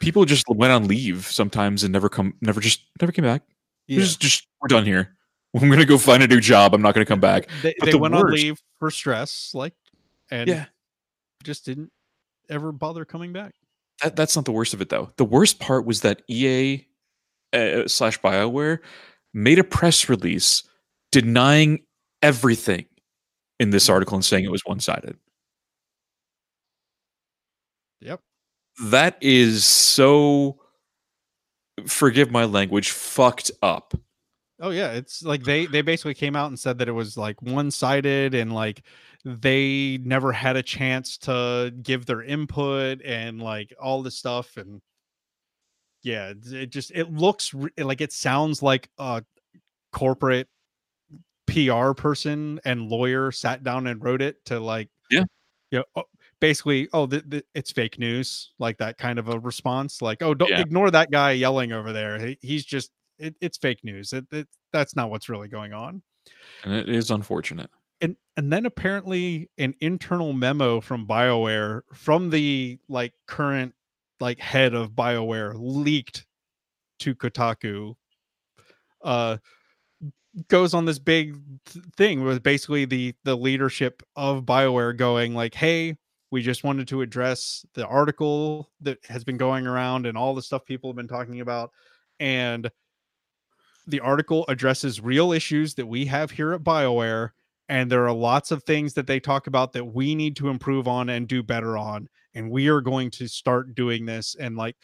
people 0.00 0.26
just 0.26 0.44
went 0.48 0.72
on 0.74 0.86
leave 0.86 1.24
sometimes 1.24 1.82
and 1.82 1.90
never 1.90 2.10
come 2.10 2.34
never 2.42 2.60
just 2.60 2.82
never 3.00 3.12
came 3.12 3.24
back. 3.24 3.42
yeah. 3.86 4.00
Just 4.00 4.20
just 4.20 4.46
we're 4.60 4.68
done 4.68 4.84
here. 4.84 5.16
I'm 5.56 5.70
gonna 5.70 5.86
go 5.86 5.96
find 5.96 6.22
a 6.22 6.26
new 6.26 6.38
job. 6.40 6.74
I'm 6.74 6.82
not 6.82 6.92
gonna 6.92 7.06
come 7.06 7.18
back. 7.18 7.48
they, 7.62 7.74
they 7.80 7.92
the 7.92 7.98
went 7.98 8.14
on 8.14 8.30
leave 8.30 8.60
for 8.78 8.90
stress 8.90 9.52
like 9.54 9.72
and 10.30 10.48
Yeah. 10.50 10.66
just 11.42 11.64
didn't 11.64 11.90
ever 12.50 12.72
bother 12.72 13.06
coming 13.06 13.32
back 13.32 13.54
That, 14.02 14.16
that's 14.16 14.36
not 14.36 14.44
the 14.44 14.52
worst 14.52 14.74
of 14.74 14.82
it 14.82 14.90
though. 14.90 15.12
The 15.16 15.24
worst 15.24 15.60
part 15.60 15.86
was 15.86 16.02
that 16.02 16.20
EA 16.28 16.84
uh, 17.54 17.88
slash 17.88 18.20
Bioware 18.20 18.80
made 19.32 19.58
a 19.58 19.64
press 19.64 20.10
release 20.10 20.62
denying 21.10 21.84
everything 22.22 22.84
in 23.60 23.70
this 23.70 23.84
mm-hmm. 23.84 23.94
article 23.94 24.14
and 24.16 24.24
saying 24.24 24.44
it 24.44 24.50
was 24.50 24.64
one 24.64 24.80
sided. 24.80 25.16
yep 28.00 28.20
That 28.84 29.16
is 29.20 29.64
so. 29.64 30.60
Forgive 31.86 32.30
my 32.30 32.44
language. 32.44 32.90
Fucked 32.90 33.50
up. 33.62 33.94
Oh 34.60 34.70
yeah, 34.70 34.92
it's 34.92 35.22
like 35.22 35.42
they 35.44 35.66
they 35.66 35.82
basically 35.82 36.14
came 36.14 36.34
out 36.36 36.48
and 36.48 36.58
said 36.58 36.78
that 36.78 36.88
it 36.88 36.92
was 36.92 37.16
like 37.18 37.40
one-sided 37.42 38.34
and 38.34 38.52
like 38.52 38.82
they 39.24 39.98
never 40.02 40.32
had 40.32 40.56
a 40.56 40.62
chance 40.62 41.18
to 41.18 41.74
give 41.82 42.06
their 42.06 42.22
input 42.22 43.02
and 43.04 43.42
like 43.42 43.74
all 43.80 44.02
this 44.02 44.16
stuff 44.16 44.56
and 44.56 44.80
yeah, 46.02 46.28
it- 46.28 46.52
it 46.52 46.70
just 46.70 46.90
it 46.92 47.12
looks 47.12 47.52
re- 47.52 47.70
like 47.78 48.00
it 48.00 48.12
sounds 48.12 48.62
like 48.62 48.88
a 48.98 49.22
corporate 49.92 50.48
PR 51.46 51.92
person 51.92 52.60
and 52.64 52.88
lawyer 52.88 53.30
sat 53.32 53.62
down 53.62 53.86
and 53.86 54.02
wrote 54.02 54.22
it 54.22 54.44
to 54.46 54.58
like 54.60 54.88
Yeah. 55.10 55.24
you 55.70 55.78
know, 55.78 55.84
oh, 55.96 56.04
basically 56.40 56.88
oh 56.92 57.06
th- 57.06 57.28
th- 57.30 57.44
it's 57.54 57.70
fake 57.72 57.98
news 57.98 58.52
like 58.58 58.76
that 58.78 58.98
kind 58.98 59.18
of 59.18 59.28
a 59.28 59.38
response 59.38 60.02
like 60.02 60.22
oh 60.22 60.34
don't 60.34 60.50
Yeah. 60.50 60.60
ignore 60.60 60.90
that 60.90 61.10
guy 61.10 61.32
yelling 61.32 61.72
over 61.72 61.92
there 61.92 62.18
he, 62.18 62.38
he's 62.42 62.64
just 62.64 62.90
it, 63.18 63.34
it's 63.40 63.56
fake 63.56 63.82
news 63.84 64.12
it, 64.12 64.26
it, 64.32 64.46
that's 64.72 64.94
not 64.96 65.08
what's 65.10 65.28
really 65.28 65.48
going 65.48 65.72
on 65.72 66.02
And 66.64 66.74
it 66.74 66.88
is 66.88 67.10
unfortunate. 67.10 67.70
and 68.02 68.16
and 68.36 68.52
then 68.52 68.66
apparently 68.66 69.48
an 69.56 69.74
internal 69.80 70.32
memo 70.34 70.80
from 70.82 71.06
BioWare 71.06 71.80
from 71.94 72.28
the 72.30 72.78
like 72.88 73.14
current 73.26 73.72
like 74.20 74.38
head 74.38 74.74
of 74.74 74.90
BioWare 74.92 75.54
leaked 75.56 76.26
to 76.98 77.14
Kotaku 77.14 77.94
uh 79.02 79.36
goes 80.48 80.74
on 80.74 80.84
this 80.84 80.98
big 80.98 81.36
th- 81.66 81.84
thing 81.96 82.22
with 82.22 82.42
basically 82.42 82.84
the 82.84 83.14
the 83.24 83.36
leadership 83.36 84.02
of 84.16 84.44
BioWare 84.44 84.96
going 84.96 85.34
like 85.34 85.54
hey 85.54 85.96
we 86.30 86.42
just 86.42 86.64
wanted 86.64 86.88
to 86.88 87.02
address 87.02 87.64
the 87.74 87.86
article 87.86 88.70
that 88.80 88.98
has 89.08 89.24
been 89.24 89.36
going 89.36 89.66
around 89.66 90.06
and 90.06 90.18
all 90.18 90.34
the 90.34 90.42
stuff 90.42 90.64
people 90.64 90.90
have 90.90 90.96
been 90.96 91.08
talking 91.08 91.40
about 91.40 91.70
and 92.20 92.70
the 93.86 94.00
article 94.00 94.44
addresses 94.48 95.00
real 95.00 95.32
issues 95.32 95.74
that 95.74 95.86
we 95.86 96.04
have 96.06 96.30
here 96.30 96.52
at 96.52 96.62
BioWare 96.64 97.30
and 97.68 97.90
there 97.90 98.06
are 98.06 98.12
lots 98.12 98.50
of 98.50 98.62
things 98.64 98.94
that 98.94 99.06
they 99.06 99.18
talk 99.18 99.46
about 99.46 99.72
that 99.72 99.84
we 99.84 100.14
need 100.14 100.36
to 100.36 100.48
improve 100.48 100.86
on 100.86 101.08
and 101.08 101.28
do 101.28 101.42
better 101.42 101.78
on 101.78 102.08
and 102.34 102.50
we 102.50 102.68
are 102.68 102.80
going 102.80 103.10
to 103.10 103.26
start 103.26 103.74
doing 103.74 104.04
this 104.04 104.36
and 104.38 104.56
like 104.56 104.76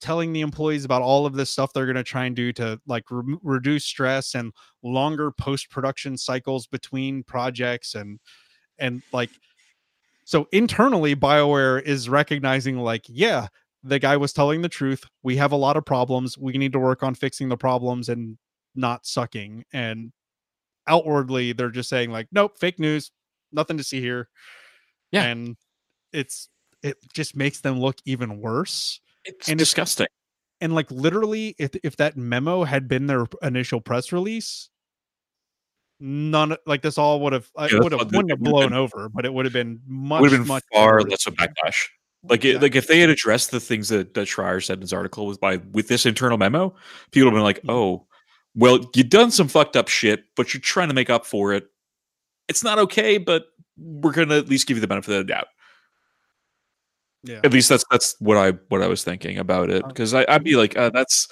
telling 0.00 0.32
the 0.32 0.40
employees 0.42 0.84
about 0.84 1.02
all 1.02 1.26
of 1.26 1.34
this 1.34 1.50
stuff 1.50 1.72
they're 1.72 1.86
going 1.86 1.96
to 1.96 2.02
try 2.04 2.24
and 2.26 2.36
do 2.36 2.52
to 2.52 2.78
like 2.86 3.04
re- 3.10 3.36
reduce 3.42 3.84
stress 3.84 4.34
and 4.34 4.52
longer 4.82 5.30
post 5.32 5.70
production 5.70 6.16
cycles 6.16 6.66
between 6.66 7.22
projects 7.22 7.94
and 7.94 8.20
and 8.78 9.02
like 9.12 9.30
so 10.24 10.46
internally 10.52 11.16
bioware 11.16 11.80
is 11.82 12.08
recognizing 12.08 12.78
like 12.78 13.02
yeah 13.08 13.46
the 13.82 13.98
guy 13.98 14.16
was 14.16 14.32
telling 14.32 14.62
the 14.62 14.68
truth 14.68 15.04
we 15.22 15.36
have 15.36 15.52
a 15.52 15.56
lot 15.56 15.76
of 15.76 15.84
problems 15.84 16.36
we 16.36 16.52
need 16.58 16.72
to 16.72 16.78
work 16.78 17.02
on 17.02 17.14
fixing 17.14 17.48
the 17.48 17.56
problems 17.56 18.08
and 18.08 18.36
not 18.74 19.06
sucking 19.06 19.64
and 19.72 20.12
outwardly 20.88 21.52
they're 21.52 21.70
just 21.70 21.88
saying 21.88 22.10
like 22.10 22.26
nope 22.32 22.58
fake 22.58 22.78
news 22.78 23.10
nothing 23.52 23.78
to 23.78 23.84
see 23.84 24.00
here 24.00 24.28
Yeah. 25.10 25.22
and 25.24 25.56
it's 26.12 26.48
it 26.82 26.96
just 27.14 27.34
makes 27.34 27.60
them 27.60 27.80
look 27.80 27.96
even 28.04 28.40
worse 28.40 29.00
It's 29.26 29.48
And 29.48 29.60
if- 29.60 29.66
disgusting. 29.66 30.06
and 30.60 30.74
like 30.74 30.90
literally 30.90 31.54
if 31.58 31.70
if 31.82 31.96
that 31.96 32.16
memo 32.16 32.64
had 32.64 32.88
been 32.88 33.06
their 33.06 33.26
initial 33.42 33.80
press 33.80 34.10
release 34.12 34.70
none 35.98 36.54
like 36.66 36.82
this 36.82 36.98
all 36.98 37.20
would 37.20 37.32
have 37.32 37.48
it 37.58 37.82
would 37.82 37.92
have 37.92 38.00
wouldn't 38.12 38.30
have 38.30 38.40
blown 38.40 38.68
been- 38.70 38.72
over 38.74 39.08
but 39.08 39.24
it 39.24 39.32
would 39.32 39.44
have 39.46 39.52
been 39.52 39.80
much 39.86 40.20
Would 40.20 40.32
have 40.32 40.40
been 40.42 40.48
much 40.48 40.62
far 40.72 41.00
less 41.02 41.26
of 41.26 41.34
backlash. 41.34 41.88
Like, 42.28 42.44
it, 42.44 42.60
like 42.60 42.74
if 42.74 42.88
they 42.88 42.98
had 42.98 43.08
addressed 43.08 43.52
the 43.52 43.60
things 43.60 43.88
that, 43.90 44.14
that 44.14 44.26
Schreier 44.26 44.64
said 44.64 44.78
in 44.78 44.80
his 44.80 44.92
article 44.92 45.26
with 45.26 45.40
by 45.40 45.58
with 45.72 45.86
this 45.88 46.04
internal 46.06 46.36
memo, 46.38 46.74
people 47.12 47.30
would 47.30 47.34
have 47.34 47.38
been 47.38 47.42
like, 47.44 47.62
Mhm. 47.62 47.70
"Oh, 47.70 48.06
well, 48.56 48.90
you've 48.96 49.10
done 49.10 49.30
some 49.30 49.46
fucked 49.46 49.76
up 49.76 49.86
shit, 49.86 50.24
but 50.34 50.52
you're 50.52 50.60
trying 50.60 50.88
to 50.88 50.94
make 50.94 51.08
up 51.08 51.24
for 51.24 51.52
it. 51.52 51.68
It's 52.48 52.64
not 52.64 52.78
okay, 52.80 53.18
but 53.18 53.46
we're 53.76 54.10
gonna 54.12 54.38
at 54.38 54.48
least 54.48 54.66
give 54.66 54.76
you 54.76 54.80
the 54.80 54.88
benefit 54.88 55.12
of 55.14 55.18
the 55.18 55.32
doubt." 55.32 55.46
Yeah. 57.26 57.40
At 57.44 57.52
least 57.52 57.68
that's 57.68 57.84
that's 57.90 58.14
what 58.20 58.36
I 58.36 58.52
what 58.68 58.82
I 58.82 58.86
was 58.86 59.02
thinking 59.04 59.38
about 59.38 59.70
it 59.70 59.86
because 59.88 60.14
I 60.14 60.24
I'd 60.28 60.44
be 60.44 60.56
like, 60.56 60.76
uh, 60.76 60.90
"That's 60.90 61.28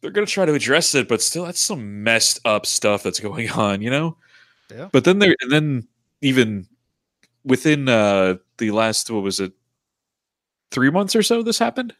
they're 0.00 0.10
gonna 0.10 0.26
try 0.26 0.44
to 0.46 0.54
address 0.54 0.94
it, 0.94 1.08
but 1.08 1.20
still, 1.22 1.44
that's 1.44 1.60
some 1.60 2.02
messed 2.02 2.40
up 2.44 2.66
stuff 2.66 3.02
that's 3.02 3.20
going 3.20 3.50
on," 3.66 3.82
you 3.82 3.90
know. 3.90 4.16
Yeah. 4.70 4.88
But 4.92 5.04
then 5.04 5.18
there, 5.18 5.34
and 5.40 5.50
then 5.50 5.88
even 6.20 6.66
within 7.44 7.88
uh 7.88 8.36
the 8.58 8.70
last 8.70 9.10
what 9.10 9.22
was 9.22 9.40
it 9.40 9.52
three 10.70 10.90
months 10.90 11.14
or 11.16 11.22
so 11.22 11.42
this 11.42 11.58
happened? 11.58 11.94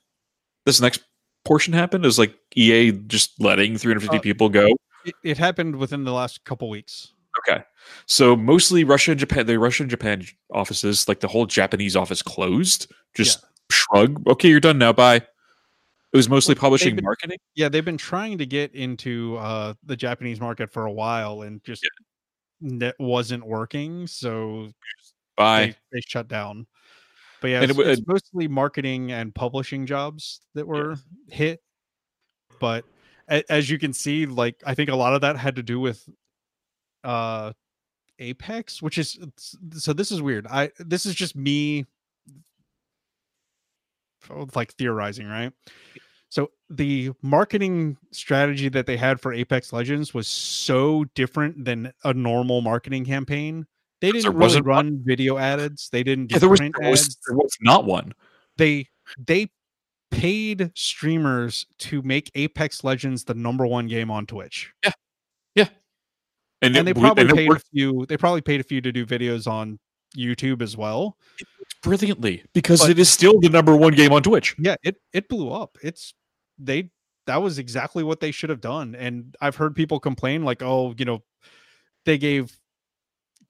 This 0.64 0.80
next 0.80 1.02
portion 1.44 1.74
happened 1.74 2.06
is 2.06 2.18
like 2.20 2.34
ea 2.56 2.92
just 2.92 3.40
letting 3.40 3.76
350 3.76 4.16
Uh, 4.16 4.20
people 4.20 4.48
go. 4.48 4.68
it, 5.04 5.14
it 5.24 5.36
happened 5.38 5.74
within 5.74 6.04
the 6.04 6.12
last 6.12 6.44
couple 6.44 6.70
weeks 6.70 7.12
okay. 7.48 7.64
So 8.06 8.36
mostly 8.36 8.84
russia 8.84 9.12
and 9.12 9.20
japan 9.20 9.46
the 9.46 9.58
russia 9.58 9.82
and 9.82 9.90
japan 9.90 10.24
offices 10.52 11.08
like 11.08 11.20
the 11.20 11.28
whole 11.28 11.46
japanese 11.46 11.96
office 11.96 12.22
closed. 12.22 12.92
Just 13.14 13.44
shrug. 13.70 14.26
Okay 14.28 14.48
you're 14.48 14.60
done 14.60 14.78
now. 14.78 14.92
Bye. 14.92 15.16
It 15.16 16.16
was 16.16 16.28
mostly 16.28 16.54
publishing 16.54 16.94
been- 16.96 17.04
marketing? 17.04 17.38
Yeah 17.54 17.68
they've 17.68 17.84
been 17.84 17.98
trying 17.98 18.38
to 18.38 18.46
get 18.46 18.74
into 18.74 19.36
uh 19.36 19.74
the 19.84 19.96
japanese 19.96 20.40
market 20.40 20.72
for 20.72 20.86
a 20.86 20.92
while 20.92 21.42
and 21.42 21.62
just 21.64 21.86
that 22.62 22.94
wasn't 22.98 23.44
working. 23.44 24.06
So 24.06 24.70
bye. 25.36 25.74
they, 25.90 25.98
they 25.98 26.00
shut 26.06 26.28
down. 26.28 26.66
But 27.40 27.48
yeah, 27.48 27.62
it's, 27.62 27.76
it 27.76 27.86
it's 27.88 28.06
mostly 28.06 28.46
marketing 28.46 29.10
and 29.10 29.34
publishing 29.34 29.84
jobs 29.84 30.40
that 30.54 30.66
were 30.66 30.96
hit. 31.28 31.60
But 32.60 32.84
as 33.28 33.68
you 33.68 33.78
can 33.78 33.92
see, 33.92 34.26
like 34.26 34.62
I 34.64 34.74
think 34.74 34.90
a 34.90 34.94
lot 34.94 35.14
of 35.14 35.22
that 35.22 35.36
had 35.36 35.56
to 35.56 35.62
do 35.62 35.80
with 35.80 36.08
uh 37.04 37.52
Apex, 38.18 38.80
which 38.80 38.98
is 38.98 39.18
so 39.72 39.92
this 39.92 40.10
is 40.10 40.22
weird. 40.22 40.46
I 40.46 40.70
this 40.78 41.06
is 41.06 41.14
just 41.14 41.36
me 41.36 41.86
oh, 44.30 44.46
like 44.54 44.72
theorizing, 44.74 45.26
right? 45.26 45.52
So 46.28 46.50
the 46.70 47.10
marketing 47.20 47.98
strategy 48.10 48.68
that 48.70 48.86
they 48.86 48.96
had 48.96 49.20
for 49.20 49.32
Apex 49.34 49.72
Legends 49.72 50.14
was 50.14 50.26
so 50.26 51.04
different 51.14 51.64
than 51.64 51.92
a 52.04 52.14
normal 52.14 52.62
marketing 52.62 53.04
campaign. 53.04 53.66
They 54.00 54.12
didn't 54.12 54.22
there 54.22 54.30
really 54.30 54.40
wasn't 54.40 54.66
one. 54.66 54.76
run 54.76 55.02
video 55.04 55.36
ads. 55.36 55.90
They 55.90 56.02
didn't 56.02 56.28
do 56.28 56.34
yeah, 56.34 56.38
there 56.38 56.48
was, 56.48 56.60
there 56.60 56.90
was 56.90 57.18
there 57.26 57.36
was 57.36 57.56
not 57.60 57.84
one 57.84 58.14
They 58.56 58.88
they 59.18 59.50
paid 60.10 60.70
streamers 60.74 61.66
to 61.78 62.02
make 62.02 62.30
Apex 62.34 62.84
Legends 62.84 63.24
the 63.24 63.34
number 63.34 63.66
one 63.66 63.86
game 63.86 64.10
on 64.10 64.26
Twitch. 64.26 64.72
And, 66.62 66.76
And 66.76 66.86
they 66.88 66.94
probably 66.94 67.24
and 67.24 67.32
paid 67.36 67.50
a 67.50 67.58
few 67.58 68.06
they 68.06 68.16
probably 68.16 68.40
paid 68.40 68.60
a 68.60 68.64
few 68.64 68.80
to 68.80 68.92
do 68.92 69.04
videos 69.04 69.46
on 69.46 69.78
YouTube 70.16 70.62
as 70.62 70.76
well. 70.76 71.16
brilliantly 71.82 72.44
because 72.54 72.80
But- 72.80 72.90
it 72.90 72.98
is 72.98 73.08
still 73.10 73.40
the 73.40 73.48
number 73.48 73.74
one 73.76 73.94
game 73.94 74.12
on 74.12 74.22
twitch 74.22 74.54
Yeah, 74.58 74.76
it 74.82 74.96
it 75.12 75.28
blew 75.28 75.50
up. 75.50 75.76
It's 75.82 76.14
they 76.58 76.90
that 77.26 77.40
was 77.42 77.58
exactly 77.58 78.02
what 78.02 78.20
they 78.20 78.30
should 78.30 78.50
have 78.50 78.60
done. 78.60 78.94
And 78.94 79.34
I've 79.40 79.56
heard 79.56 79.76
people 79.76 80.00
complain 80.00 80.44
like, 80.44 80.60
"Oh, 80.62 80.92
you 80.98 81.04
know, 81.04 81.22
they 82.04 82.18
gave 82.18 82.56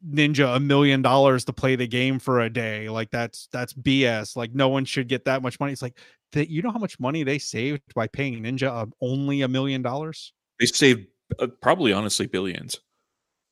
Ninja 0.06 0.56
a 0.56 0.60
million 0.60 1.00
dollars 1.00 1.44
to 1.46 1.52
play 1.52 1.76
the 1.76 1.86
game 1.86 2.18
for 2.18 2.40
a 2.40 2.50
day. 2.50 2.88
Like 2.88 3.10
that's 3.10 3.48
that's 3.52 3.72
BS. 3.72 4.36
Like 4.36 4.52
no 4.54 4.68
one 4.68 4.84
should 4.84 5.08
get 5.08 5.24
that 5.26 5.42
much 5.42 5.58
money." 5.60 5.72
It's 5.72 5.82
like 5.82 5.98
that 6.32 6.48
you 6.50 6.60
know 6.62 6.70
how 6.70 6.78
much 6.78 6.98
money 7.00 7.22
they 7.24 7.38
saved 7.38 7.82
by 7.94 8.06
paying 8.08 8.42
Ninja 8.42 8.68
uh, 8.68 8.86
only 9.00 9.42
a 9.42 9.48
million 9.48 9.80
dollars? 9.82 10.32
they 10.60 10.66
saved 10.66 11.06
uh, 11.38 11.46
probably 11.60 11.92
honestly 11.92 12.26
billions 12.26 12.78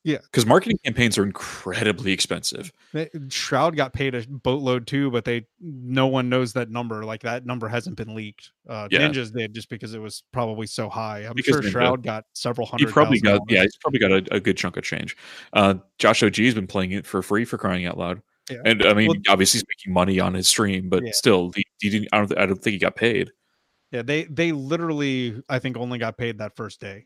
Yeah. 0.03 0.17
because 0.23 0.45
marketing 0.47 0.79
campaigns 0.83 1.17
are 1.19 1.23
incredibly 1.23 2.11
expensive 2.11 2.71
Shroud 3.29 3.75
got 3.75 3.93
paid 3.93 4.15
a 4.15 4.25
boatload 4.27 4.87
too, 4.87 5.11
but 5.11 5.25
they 5.25 5.45
no 5.59 6.07
one 6.07 6.27
knows 6.27 6.53
that 6.53 6.69
number. 6.71 7.05
Like 7.05 7.21
that 7.21 7.45
number 7.45 7.67
hasn't 7.67 7.95
been 7.97 8.15
leaked. 8.15 8.51
Uh, 8.67 8.87
Yeah. 8.89 8.99
Ninjas 9.07 9.31
did 9.31 9.53
just 9.53 9.69
because 9.69 9.93
it 9.93 9.99
was 9.99 10.23
probably 10.33 10.65
so 10.67 10.89
high. 10.89 11.19
I'm 11.19 11.33
Because 11.35 11.61
sure 11.61 11.63
Shroud 11.71 12.03
got 12.03 12.25
several 12.33 12.65
hundred. 12.67 12.87
he 12.87 12.91
probably 12.93 13.19
got 13.19 13.41
yeah 13.47 13.61
he's 13.61 13.77
probably 13.77 13.99
got 13.99 14.11
a, 14.11 14.35
a 14.35 14.39
good 14.39 14.57
chunk 14.57 14.75
of 14.77 14.83
change 14.83 15.15
uh 15.53 15.75
josh 15.99 16.23
og 16.23 16.35
has 16.35 16.53
been 16.55 16.67
playing 16.67 16.91
it 16.91 17.05
for 17.05 17.21
free 17.21 17.45
for 17.45 17.57
crying 17.57 17.85
out 17.85 17.97
loud 17.97 18.21
Yeah. 18.49 18.57
and 18.65 18.83
i 18.85 18.93
mean 18.93 19.07
Well- 19.09 19.17
obviously 19.29 19.59
he's 19.59 19.65
making 19.69 19.93
money 19.93 20.19
on 20.19 20.33
his 20.33 20.47
stream 20.47 20.89
but 20.89 21.03
Yeah. 21.05 21.11
still 21.13 21.51
he, 21.55 21.63
he 21.79 21.89
didn't 21.89 22.09
I 22.11 22.17
don't, 22.19 22.37
I 22.39 22.45
don't 22.47 22.61
think 22.61 22.73
he 22.73 22.79
got 22.79 22.95
paid 22.95 23.31
Yeah, 23.91 24.01
they 24.01 24.23
they 24.23 24.51
literally 24.51 25.41
I 25.47 25.59
think 25.59 25.77
only 25.77 25.99
got 25.99 26.17
paid 26.17 26.37
that 26.39 26.55
first 26.55 26.79
day. 26.81 27.05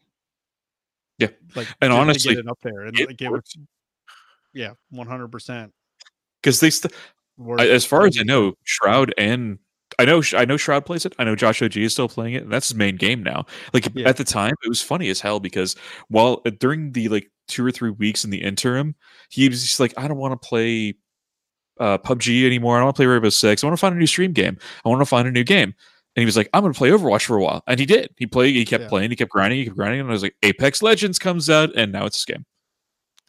Yeah. 1.18 1.30
like 1.56 1.68
And 1.82 1.94
honestly, 1.94 2.36
get 2.36 2.46
it 2.46 2.50
up 2.50 2.60
there 2.62 2.82
and 2.86 3.00
it 3.00 3.08
like, 3.08 3.22
it 3.22 3.32
was, 3.32 3.56
yeah, 4.54 4.72
one 4.90 5.08
hundred 5.08 5.32
percent. 5.32 5.72
because 6.42 6.60
they 6.60 6.70
st- 6.70 6.94
I, 7.60 7.68
as 7.68 7.84
far 7.86 8.06
as 8.06 8.18
i 8.18 8.24
know 8.24 8.54
shroud 8.64 9.14
and 9.18 9.60
I 10.00 10.04
know, 10.06 10.22
I 10.34 10.44
know. 10.46 10.58
Shroud 10.58 10.86
plays 10.86 11.06
it. 11.06 11.14
I 11.20 11.24
know 11.24 11.36
Josh 11.36 11.62
Og 11.62 11.78
is 11.78 11.94
still 11.94 12.10
playing 12.10 12.34
it, 12.34 12.44
and 12.44 12.52
that's 12.52 12.68
his 12.70 12.76
main 12.76 12.98
game 12.98 13.24
now. 13.24 13.46
Like 13.74 13.88
Yeah. 13.94 14.10
at 14.10 14.18
the 14.18 14.24
time, 14.26 14.54
it 14.64 14.68
was 14.68 14.82
funny 14.82 15.10
as 15.10 15.22
hell 15.22 15.40
because 15.40 15.76
while 16.10 16.42
uh, 16.46 16.52
during 16.60 16.92
the 16.92 17.08
like 17.08 17.32
two 17.48 17.66
or 17.66 17.72
three 17.72 17.92
weeks 17.92 18.26
in 18.26 18.30
the 18.30 18.42
interim, 18.42 18.96
he 19.30 19.48
was 19.48 19.62
just 19.64 19.80
like, 19.80 19.94
I 19.96 20.08
don't 20.10 20.18
want 20.18 20.42
to 20.42 20.46
play 20.48 20.96
uh, 21.80 21.98
PUBG 22.00 22.46
anymore. 22.46 22.76
I 22.76 22.80
don't 22.80 22.86
want 22.88 22.96
to 22.96 23.00
play 23.00 23.06
Rainbow 23.06 23.30
Six. 23.30 23.64
I 23.64 23.68
want 23.68 23.78
to 23.78 23.80
find 23.80 23.96
a 23.96 23.98
new 23.98 24.08
stream 24.08 24.34
game. 24.34 24.58
I 24.84 24.90
want 24.90 25.00
to 25.02 25.06
find 25.06 25.28
a 25.30 25.32
new 25.32 25.44
game. 25.46 25.76
And 26.16 26.22
he 26.22 26.26
was 26.26 26.38
like, 26.38 26.50
I'm 26.54 26.62
going 26.62 26.72
to 26.74 26.78
play 26.78 26.90
Overwatch 26.92 27.26
for 27.26 27.36
a 27.36 27.42
while, 27.44 27.62
and 27.68 27.78
he 27.80 27.86
did. 27.86 28.10
He 28.18 28.26
played. 28.26 28.56
He 28.56 28.64
kept 28.64 28.84
Yeah. 28.84 28.90
playing. 28.90 29.10
He 29.10 29.16
kept 29.18 29.32
grinding. 29.32 29.60
He 29.60 29.66
kept 29.66 29.76
grinding. 29.76 30.00
And 30.00 30.10
I 30.10 30.14
was 30.14 30.24
like, 30.24 30.36
Apex 30.44 30.82
Legends 30.82 31.20
comes 31.20 31.50
out, 31.50 31.72
and 31.76 31.92
now 31.92 32.06
it's 32.06 32.16
this 32.18 32.26
game. 32.26 32.46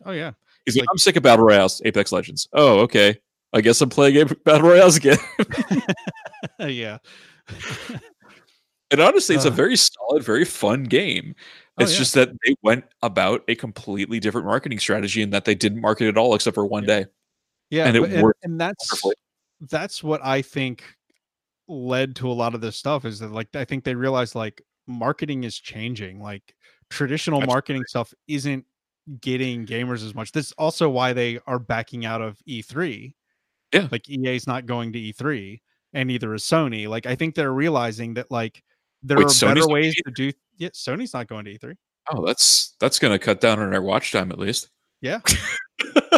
Oh 0.04 0.12
yeah, 0.12 0.32
He's 0.64 0.76
like, 0.76 0.82
Like- 0.82 0.88
I'm 0.92 0.98
sick 0.98 1.16
of 1.16 1.22
battle 1.24 1.44
royales. 1.44 1.82
Apex 1.84 2.12
Legends. 2.12 2.48
Oh, 2.52 2.78
okay. 2.80 3.18
I 3.52 3.60
guess 3.60 3.80
I'm 3.80 3.88
playing 3.88 4.28
battle 4.44 4.68
royales 4.68 4.96
again. 4.96 5.18
yeah. 6.60 6.98
And 8.90 9.00
honestly, 9.00 9.34
it's 9.34 9.44
a 9.44 9.48
Uh. 9.48 9.52
very 9.52 9.76
solid, 9.76 10.22
very 10.22 10.44
fun 10.44 10.84
game. 10.84 11.34
Oh, 11.78 11.82
It's 11.82 11.92
yeah. 11.92 11.98
just 11.98 12.14
that 12.14 12.28
they 12.46 12.54
went 12.62 12.84
about 13.02 13.42
a 13.48 13.54
completely 13.54 14.20
different 14.20 14.46
marketing 14.46 14.78
strategy 14.78 15.22
and 15.22 15.32
that 15.32 15.44
they 15.44 15.54
didn't 15.54 15.80
market 15.80 16.08
at 16.08 16.16
all 16.16 16.34
except 16.34 16.54
for 16.54 16.64
one 16.66 16.84
Yeah. 16.84 17.00
day. 17.00 17.06
Yeah, 17.70 17.86
And 17.86 17.96
it 17.96 18.02
and, 18.04 18.22
worked 18.22 18.44
and 18.44 18.60
that's 18.60 18.88
wonderfully. 18.92 19.14
that's 19.60 20.02
what 20.04 20.24
I 20.24 20.40
think 20.42 20.84
led 21.68 22.16
to 22.16 22.30
a 22.30 22.32
lot 22.32 22.54
of 22.54 22.60
this 22.60 22.76
stuff 22.76 23.04
is 23.04 23.18
that 23.18 23.32
like 23.32 23.54
I 23.54 23.64
think 23.64 23.84
they 23.84 23.94
realized 23.94 24.34
like 24.34 24.62
marketing 24.86 25.44
is 25.44 25.58
changing. 25.58 26.20
Like 26.20 26.54
traditional 26.90 27.38
Absolutely. 27.38 27.54
marketing 27.54 27.84
stuff 27.88 28.14
isn't 28.28 28.64
getting 29.20 29.66
gamers 29.66 30.04
as 30.04 30.14
much. 30.14 30.32
This 30.32 30.46
is 30.46 30.52
also 30.52 30.88
why 30.88 31.12
they 31.12 31.38
are 31.46 31.58
backing 31.58 32.04
out 32.04 32.22
of 32.22 32.38
E3. 32.48 33.14
Yeah. 33.72 33.88
Like 33.90 34.08
EA's 34.08 34.46
not 34.46 34.66
going 34.66 34.92
to 34.92 34.98
E3 34.98 35.60
and 35.92 36.06
neither 36.08 36.34
is 36.34 36.42
Sony. 36.42 36.88
Like 36.88 37.06
I 37.06 37.14
think 37.14 37.34
they're 37.34 37.52
realizing 37.52 38.14
that 38.14 38.30
like 38.30 38.62
there 39.02 39.18
Wait, 39.18 39.24
are 39.24 39.28
Sony's 39.28 39.42
better 39.42 39.68
ways 39.68 39.94
to 40.04 40.12
do 40.12 40.32
yeah, 40.58 40.70
Sony's 40.70 41.12
not 41.12 41.26
going 41.26 41.44
to 41.44 41.50
E 41.52 41.58
E3. 41.58 41.74
Oh, 42.12 42.24
that's 42.24 42.76
that's 42.78 42.98
gonna 42.98 43.18
cut 43.18 43.40
down 43.40 43.58
on 43.58 43.74
our 43.74 43.82
watch 43.82 44.12
time 44.12 44.30
at 44.30 44.38
least. 44.38 44.68
Yeah. 45.00 45.20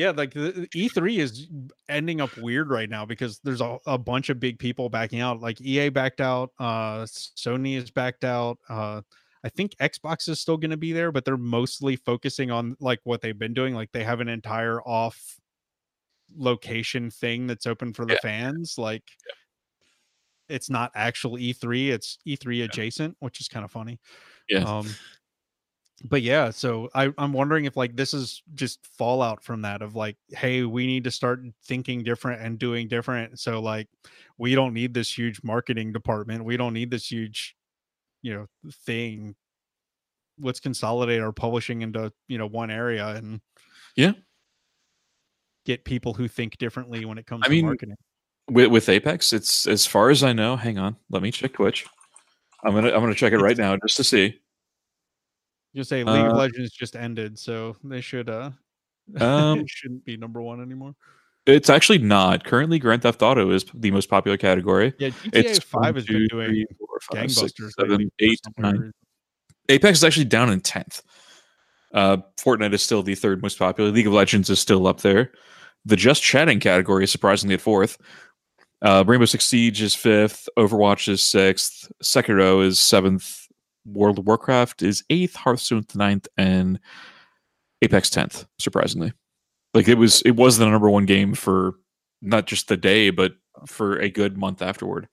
Yeah, 0.00 0.12
like 0.12 0.32
the 0.32 0.52
the 0.72 0.88
E3 0.88 1.18
is 1.18 1.46
ending 1.90 2.22
up 2.22 2.34
weird 2.38 2.70
right 2.70 2.88
now 2.88 3.04
because 3.04 3.38
there's 3.44 3.60
a, 3.60 3.76
a 3.86 3.98
bunch 3.98 4.30
of 4.30 4.40
big 4.40 4.58
people 4.58 4.88
backing 4.88 5.20
out. 5.20 5.40
Like 5.40 5.60
EA 5.60 5.90
backed 5.90 6.22
out, 6.22 6.52
uh 6.58 7.02
Sony 7.02 7.76
is 7.76 7.90
backed 7.90 8.24
out. 8.24 8.56
Uh 8.70 9.02
I 9.44 9.50
think 9.50 9.72
Xbox 9.78 10.26
is 10.28 10.40
still 10.40 10.56
going 10.56 10.70
to 10.70 10.76
be 10.78 10.92
there, 10.92 11.12
but 11.12 11.24
they're 11.26 11.36
mostly 11.36 11.96
focusing 11.96 12.50
on 12.50 12.76
like 12.80 13.00
what 13.04 13.20
they've 13.20 13.38
been 13.38 13.52
doing. 13.54 13.74
Like 13.74 13.90
they 13.92 14.04
have 14.04 14.20
an 14.20 14.28
entire 14.28 14.80
off 14.82 15.18
location 16.34 17.10
thing 17.10 17.46
that's 17.46 17.66
open 17.66 17.92
for 17.92 18.06
the 18.06 18.14
Yeah. 18.14 18.20
fans. 18.22 18.76
Like 18.78 19.02
it's 20.48 20.70
not 20.70 20.92
actual 20.94 21.32
E3, 21.36 21.90
it's 21.90 22.18
E3 22.26 22.64
adjacent, 22.64 23.16
which 23.20 23.38
is 23.40 23.48
kind 23.48 23.64
of 23.66 23.70
funny. 23.70 24.00
Yeah. 24.48 24.64
Um 24.64 24.86
but 26.04 26.22
yeah, 26.22 26.50
so 26.50 26.88
I, 26.94 27.12
I'm 27.18 27.32
wondering 27.32 27.66
if 27.66 27.76
like 27.76 27.94
this 27.94 28.14
is 28.14 28.42
just 28.54 28.86
fallout 28.96 29.42
from 29.42 29.62
that 29.62 29.82
of 29.82 29.94
like, 29.94 30.16
hey, 30.30 30.62
we 30.62 30.86
need 30.86 31.04
to 31.04 31.10
start 31.10 31.42
thinking 31.66 32.02
different 32.02 32.40
and 32.42 32.58
doing 32.58 32.88
different. 32.88 33.38
So 33.38 33.60
like 33.60 33.88
we 34.38 34.54
don't 34.54 34.72
need 34.72 34.94
this 34.94 35.16
huge 35.16 35.42
marketing 35.42 35.92
department. 35.92 36.44
We 36.44 36.56
don't 36.56 36.72
need 36.72 36.90
this 36.90 37.10
huge, 37.10 37.54
you 38.22 38.32
know, 38.34 38.46
thing. 38.86 39.34
Let's 40.40 40.60
consolidate 40.60 41.20
our 41.20 41.32
publishing 41.32 41.82
into, 41.82 42.12
you 42.28 42.38
know, 42.38 42.46
one 42.46 42.70
area 42.70 43.08
and 43.08 43.42
Yeah. 43.94 44.12
get 45.66 45.84
people 45.84 46.14
who 46.14 46.28
think 46.28 46.56
differently 46.56 47.04
when 47.04 47.18
it 47.18 47.26
comes 47.26 47.42
I 47.44 47.48
to 47.48 47.50
mean, 47.50 47.66
marketing. 47.66 47.96
with, 48.50 48.70
with 48.70 48.88
Apex, 48.88 49.34
it's 49.34 49.66
as 49.66 49.86
far 49.86 50.08
as 50.08 50.22
I 50.22 50.32
know. 50.32 50.56
Hang 50.56 50.78
on, 50.78 50.96
let 51.10 51.22
me 51.22 51.30
check 51.30 51.52
Twitch. 51.52 51.86
I'm 52.64 52.74
gonna 52.74 52.88
I'm 52.88 53.00
gonna 53.00 53.14
check 53.14 53.34
it 53.34 53.38
right 53.38 53.56
now 53.56 53.76
just 53.76 53.96
to 53.98 54.04
see. 54.04 54.39
You 55.72 55.84
say 55.84 56.02
League 56.02 56.26
of 56.26 56.32
uh, 56.32 56.36
Legends 56.36 56.72
just 56.72 56.96
ended, 56.96 57.38
so 57.38 57.76
they 57.84 58.00
should 58.00 58.28
uh 58.28 58.50
Um, 59.20 59.64
shouldn't 59.66 60.04
be 60.04 60.16
number 60.16 60.40
one 60.40 60.60
anymore. 60.60 60.94
It's 61.46 61.70
actually 61.70 61.98
not 61.98 62.44
currently. 62.44 62.78
Grand 62.78 63.02
Theft 63.02 63.22
Auto 63.22 63.50
is 63.50 63.64
the 63.74 63.90
most 63.90 64.08
popular 64.08 64.36
category. 64.36 64.92
Yeah, 64.98 65.08
GTA 65.08 65.30
It's 65.32 65.58
five 65.58 65.80
one, 65.80 65.94
has 65.94 66.04
two, 66.04 66.12
been 66.12 66.26
doing 66.28 66.48
three, 66.48 66.66
four, 66.78 67.00
five, 67.12 67.32
six, 67.32 67.52
gangbusters 67.52 67.70
seven, 67.72 67.90
lately 67.90 68.06
for 68.06 68.12
eight, 68.24 68.40
nine. 68.58 68.92
Apex 69.68 69.98
is 69.98 70.04
actually 70.04 70.26
down 70.26 70.50
in 70.50 70.60
tenth. 70.60 71.02
Uh, 71.92 72.18
Fortnite 72.38 72.74
is 72.74 72.82
still 72.82 73.02
the 73.02 73.14
third 73.14 73.42
most 73.42 73.58
popular. 73.58 73.90
League 73.90 74.06
of 74.06 74.12
Legends 74.12 74.50
is 74.50 74.60
still 74.60 74.86
up 74.86 75.00
there. 75.00 75.32
The 75.86 75.96
just 75.96 76.22
chatting 76.22 76.60
category 76.60 77.04
is 77.04 77.10
surprisingly 77.10 77.54
at 77.54 77.60
fourth. 77.60 77.98
Uh, 78.82 79.02
Rainbow 79.06 79.24
Six 79.26 79.46
Siege 79.46 79.82
is 79.82 79.94
fifth. 79.94 80.48
Overwatch 80.56 81.08
is 81.08 81.22
sixth. 81.22 81.90
Sekiro 82.02 82.64
is 82.64 82.78
seventh. 82.78 83.39
World 83.84 84.18
of 84.18 84.26
Warcraft 84.26 84.82
is 84.82 85.04
eighth. 85.10 85.36
Hearthstone 85.36 85.84
ninth, 85.94 86.28
and 86.36 86.80
Apex 87.82 88.10
tenth. 88.10 88.46
Surprisingly, 88.58 89.12
like 89.74 89.88
it 89.88 89.98
was, 89.98 90.22
it 90.22 90.36
was 90.36 90.58
the 90.58 90.68
number 90.68 90.90
one 90.90 91.06
game 91.06 91.34
for 91.34 91.74
not 92.22 92.46
just 92.46 92.68
the 92.68 92.76
day, 92.76 93.10
but 93.10 93.32
for 93.66 93.98
a 93.98 94.10
good 94.10 94.36
month 94.36 94.62
afterward. 94.62 95.08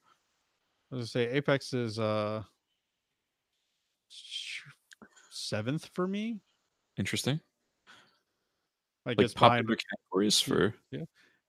I 0.91 0.95
was 0.95 1.11
gonna 1.11 1.25
say 1.27 1.35
Apex 1.35 1.73
is 1.73 1.99
uh 1.99 2.43
seventh 5.29 5.89
for 5.93 6.07
me. 6.07 6.39
Interesting. 6.97 7.39
like 9.05 9.17
guess 9.17 9.33
behind 9.33 9.65
popular 9.65 9.77
categories 9.77 10.39
for 10.39 10.73
yeah. 10.91 11.03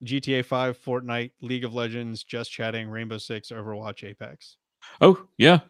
GTA 0.04 0.44
Five, 0.44 0.78
Fortnite, 0.80 1.32
League 1.40 1.64
of 1.64 1.74
Legends, 1.74 2.22
Just 2.22 2.52
Chatting, 2.52 2.88
Rainbow 2.88 3.18
Six, 3.18 3.48
Overwatch, 3.50 4.04
Apex. 4.04 4.56
Oh 5.00 5.26
yeah, 5.36 5.60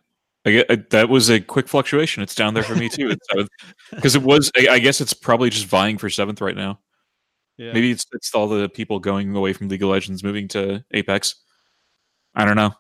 I 0.49 0.77
that 0.91 1.09
was 1.09 1.29
a 1.31 1.41
quick 1.41 1.69
fluctuation. 1.69 2.23
It's 2.23 2.35
down 2.35 2.55
there 2.55 2.63
for 2.63 2.75
me 2.75 2.89
too. 2.89 3.15
Because 3.91 4.15
it 4.15 4.23
was. 4.23 4.51
I, 4.57 4.69
I 4.75 4.79
guess 4.79 5.01
it's 5.01 5.15
probably 5.15 5.51
just 5.51 5.67
vying 5.67 5.99
for 5.99 6.09
seventh 6.11 6.41
right 6.41 6.57
now. 6.57 6.81
Yeah, 7.57 7.73
Maybe 7.73 7.91
it's 7.91 8.07
it's 8.13 8.35
all 8.35 8.49
the 8.49 8.69
people 8.69 9.01
going 9.01 9.35
away 9.35 9.53
from 9.53 9.69
League 9.69 9.83
of 9.83 9.89
Legends 9.89 10.23
moving 10.23 10.47
to 10.49 10.85
Apex. 10.93 11.35
I 12.35 12.45
don't 12.45 12.57
know 12.57 12.73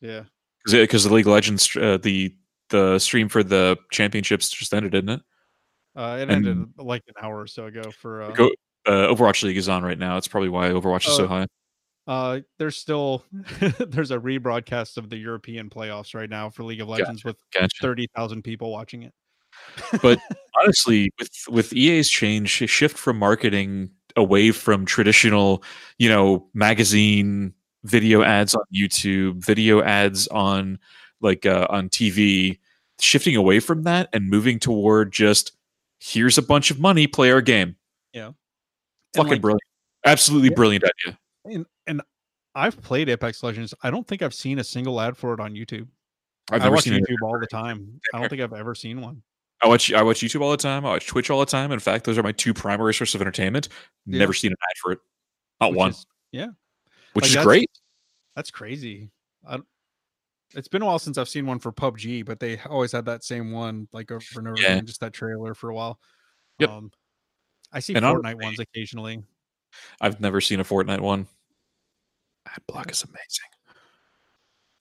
yeah. 0.00 0.22
because 0.66 1.04
the 1.04 1.12
League 1.14 1.26
of 1.26 1.32
Legends 1.32 1.76
uh, 1.76 1.98
the 1.98 2.34
the 2.70 2.98
stream 2.98 3.28
for 3.28 3.44
the 3.44 3.76
championships 3.92 4.50
just 4.50 4.74
ended, 4.74 4.90
didn't 4.92 5.10
it? 5.10 5.20
Uh, 5.94 6.18
it 6.18 6.22
And- 6.22 6.32
ended 6.32 6.68
like 6.78 7.02
an 7.06 7.14
hour 7.22 7.38
or 7.40 7.46
so 7.46 7.66
ago 7.66 7.82
for 7.92 8.22
uh, 8.22 8.30
Go, 8.32 8.50
uh, 8.86 9.14
Overwatch 9.14 9.44
League 9.44 9.56
is 9.56 9.68
on 9.68 9.84
right 9.84 9.98
now. 9.98 10.16
It's 10.16 10.26
probably 10.26 10.48
why 10.48 10.70
Overwatch 10.70 11.06
is 11.06 11.16
so 11.16 11.24
Oh. 11.24 11.28
high. 11.28 11.46
Uh 12.06 12.40
there's 12.58 12.76
still 12.76 13.24
there's 13.88 14.10
a 14.10 14.18
rebroadcast 14.18 14.96
of 14.96 15.08
the 15.10 15.16
European 15.16 15.70
playoffs 15.70 16.14
right 16.14 16.28
now 16.30 16.50
for 16.50 16.62
League 16.64 16.80
of 16.80 16.88
Legends 16.88 17.24
with 17.24 17.36
Gotcha. 17.52 17.68
thirty 17.80 18.06
thousand 18.14 18.42
people 18.42 18.70
watching 18.70 19.02
it. 19.02 19.12
But 20.02 20.18
honestly, 20.62 21.10
with 21.18 21.30
with 21.48 21.72
EA's 21.72 22.10
change, 22.10 22.48
shift 22.50 22.98
from 22.98 23.18
marketing 23.18 23.90
away 24.16 24.50
from 24.52 24.84
traditional, 24.84 25.62
you 25.98 26.08
know, 26.08 26.48
magazine 26.54 27.54
video 27.84 28.22
ads 28.22 28.54
on 28.54 28.62
YouTube, 28.74 29.44
video 29.44 29.82
ads 29.82 30.28
on 30.28 30.78
like 31.20 31.46
uh, 31.46 31.66
on 31.70 31.88
TV, 31.88 32.58
shifting 33.00 33.36
away 33.36 33.60
from 33.60 33.84
that 33.84 34.08
and 34.12 34.28
moving 34.28 34.58
toward 34.58 35.12
just 35.12 35.52
here's 36.00 36.36
a 36.36 36.42
bunch 36.42 36.70
of 36.70 36.78
money, 36.80 37.06
play 37.06 37.30
our 37.32 37.40
game. 37.40 37.76
Yeah. 38.12 38.32
Fucking 39.16 39.32
like, 39.32 39.40
brilliant, 39.40 39.62
absolutely 40.04 40.48
Yeah. 40.50 40.54
brilliant 40.56 40.84
idea. 40.84 41.18
and 41.46 41.66
I've 42.54 42.80
played 42.82 43.08
Apex 43.08 43.42
Legends. 43.42 43.74
I 43.82 43.90
don't 43.90 44.06
think 44.06 44.22
I've 44.22 44.34
seen 44.34 44.58
a 44.58 44.64
single 44.64 45.00
ad 45.00 45.16
for 45.16 45.34
it 45.34 45.40
on 45.40 45.54
YouTube. 45.54 45.88
I've 46.50 46.62
I 46.62 46.68
watch 46.68 46.84
seen 46.84 46.94
it. 46.94 47.02
YouTube 47.02 47.22
all 47.26 47.38
the 47.38 47.46
time. 47.46 48.00
I 48.12 48.18
don't 48.20 48.28
think 48.30 48.42
I've 48.42 48.52
ever 48.52 48.74
seen 48.74 49.00
one. 49.00 49.22
I 49.62 49.68
watch 49.68 49.92
I 49.92 50.02
watch 50.02 50.20
YouTube 50.20 50.40
all 50.42 50.50
the 50.50 50.56
time. 50.56 50.84
I 50.84 50.90
watch 50.90 51.06
Twitch 51.06 51.30
all 51.30 51.40
the 51.40 51.46
time. 51.46 51.72
In 51.72 51.78
fact, 51.80 52.04
those 52.04 52.18
are 52.18 52.22
my 52.22 52.32
two 52.32 52.52
primary 52.52 52.92
sources 52.94 53.14
of 53.14 53.20
entertainment. 53.22 53.68
Yeah. 54.06 54.18
Never 54.18 54.32
seen 54.34 54.50
an 54.52 54.56
ad 54.62 54.76
for 54.82 54.92
it. 54.92 54.98
Not 55.60 55.70
which 55.70 55.78
one, 55.78 55.90
is- 55.90 56.06
yeah, 56.32 56.46
which 57.14 57.22
like 57.22 57.28
is 57.28 57.32
that's- 57.34 57.46
great. 57.46 57.70
that's 58.36 58.50
crazy. 58.50 59.10
I, 59.48 59.60
it's 60.54 60.68
been 60.68 60.82
a 60.82 60.86
while 60.86 60.98
since 60.98 61.16
I've 61.18 61.28
seen 61.28 61.46
one 61.46 61.58
for 61.58 61.72
PUBG, 61.72 62.24
but 62.26 62.38
they 62.40 62.58
always 62.68 62.92
had 62.92 63.06
that 63.06 63.24
same 63.24 63.50
one 63.52 63.88
like 63.92 64.10
over 64.12 64.22
and 64.36 64.48
over 64.48 64.56
Yeah. 64.60 64.72
again, 64.72 64.86
just 64.86 65.00
that 65.00 65.12
trailer 65.12 65.54
for 65.54 65.70
a 65.70 65.74
while. 65.74 65.98
Yep. 66.58 66.70
Um, 66.70 66.90
I 67.72 67.80
see 67.80 67.94
And 67.94 68.04
Fortnite 68.04 68.40
ones 68.42 68.58
occasionally. 68.60 69.22
I've 70.00 70.20
never 70.20 70.40
seen 70.40 70.60
a 70.60 70.64
Fortnite 70.64 71.00
one. 71.00 71.26
Adblock 72.48 72.90
is 72.90 73.02
amazing. 73.02 73.50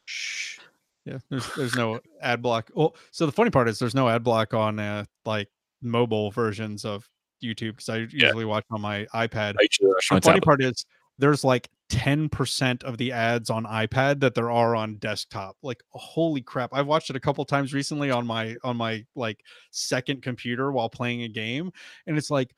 Shh. 0.05 0.59
Yeah, 1.05 1.18
there's 1.30 1.53
there's 1.55 1.76
no 1.76 1.99
ad 2.22 2.41
block. 2.41 2.70
Well, 2.74 2.95
so 3.11 3.26
the 3.26 3.32
funny 3.32 3.49
part 3.49 3.68
is 3.68 3.78
there's 3.78 3.95
no 3.95 4.07
ad 4.07 4.24
block 4.24 4.53
on 4.53 4.80
uh, 4.80 5.05
like 5.26 5.49
mobile 5.82 6.32
versions 6.32 6.86
of 6.86 7.09
YouTube 7.43 7.72
because 7.72 7.89
I 7.89 7.97
usually 8.09 8.45
watch 8.45 8.64
on 8.72 8.82
my 8.82 9.05
iPad. 9.14 9.55
The 9.55 9.95
funny 10.07 10.22
tablet. 10.22 10.43
part 10.43 10.64
is 10.64 10.86
there's 11.20 11.43
like 11.43 11.70
10% 11.89 12.84
of 12.84 12.97
the 12.97 13.11
ads 13.11 13.49
on 13.49 13.66
iPad 13.66 14.20
that 14.22 14.34
there 14.34 14.49
are 14.49 14.76
on 14.76 14.95
desktop. 14.95 15.57
Like 15.61 15.84
holy 15.89 16.41
crap. 16.41 16.72
I've 16.74 16.88
watched 16.88 17.09
it 17.09 17.16
a 17.16 17.20
couple 17.20 17.45
times 17.45 17.74
recently 17.74 18.09
on 18.09 18.26
my 18.26 18.55
on 18.64 18.78
my 18.78 19.05
like 19.16 19.43
second 19.72 20.22
computer 20.22 20.72
while 20.72 20.89
playing 20.89 21.24
a 21.24 21.28
game 21.28 21.72
and 22.07 22.18
it's 22.18 22.32
like 22.32 22.55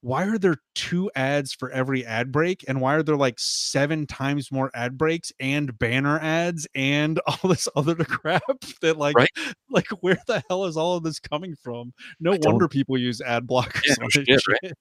why 0.00 0.24
are 0.24 0.38
there 0.38 0.56
two 0.76 1.10
ads 1.16 1.52
for 1.52 1.70
every 1.72 2.06
ad 2.06 2.30
break 2.30 2.64
and 2.68 2.80
why 2.80 2.94
are 2.94 3.02
there 3.02 3.16
like 3.16 3.34
seven 3.38 4.06
times 4.06 4.52
more 4.52 4.70
ad 4.74 4.96
breaks 4.96 5.32
and 5.40 5.76
banner 5.78 6.18
ads 6.20 6.68
and 6.74 7.18
all 7.26 7.50
this 7.50 7.66
other 7.74 7.96
crap 7.96 8.42
that 8.80 8.96
like 8.96 9.16
Right. 9.16 9.30
like 9.70 9.88
where 10.00 10.18
the 10.28 10.42
hell 10.48 10.66
is 10.66 10.76
all 10.76 10.96
of 10.96 11.02
this 11.02 11.18
coming 11.18 11.56
from 11.62 11.92
no 12.20 12.32
I 12.32 12.36
don't- 12.36 12.52
wonder 12.52 12.68
people 12.68 12.96
use 12.96 13.20
ad 13.20 13.46
blockers 13.46 13.82
Yeah, 13.86 13.94
no 14.00 14.08
shit, 14.08 14.28
right? 14.28 14.40
shit. 14.64 14.72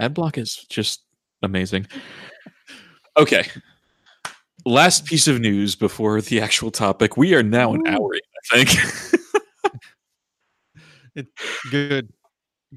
Adblock 0.00 0.38
is 0.38 0.66
just 0.68 1.02
amazing. 1.42 1.86
Okay. 3.16 3.46
Last 4.64 5.04
piece 5.06 5.26
of 5.28 5.40
news 5.40 5.74
before 5.76 6.20
the 6.20 6.40
actual 6.40 6.70
topic. 6.70 7.16
We 7.16 7.34
are 7.34 7.42
now 7.42 7.72
an 7.74 7.82
Ooh. 7.86 7.90
hour 7.90 8.14
in, 8.14 8.20
I 8.52 8.64
think. 8.64 8.70
Good. 11.70 12.08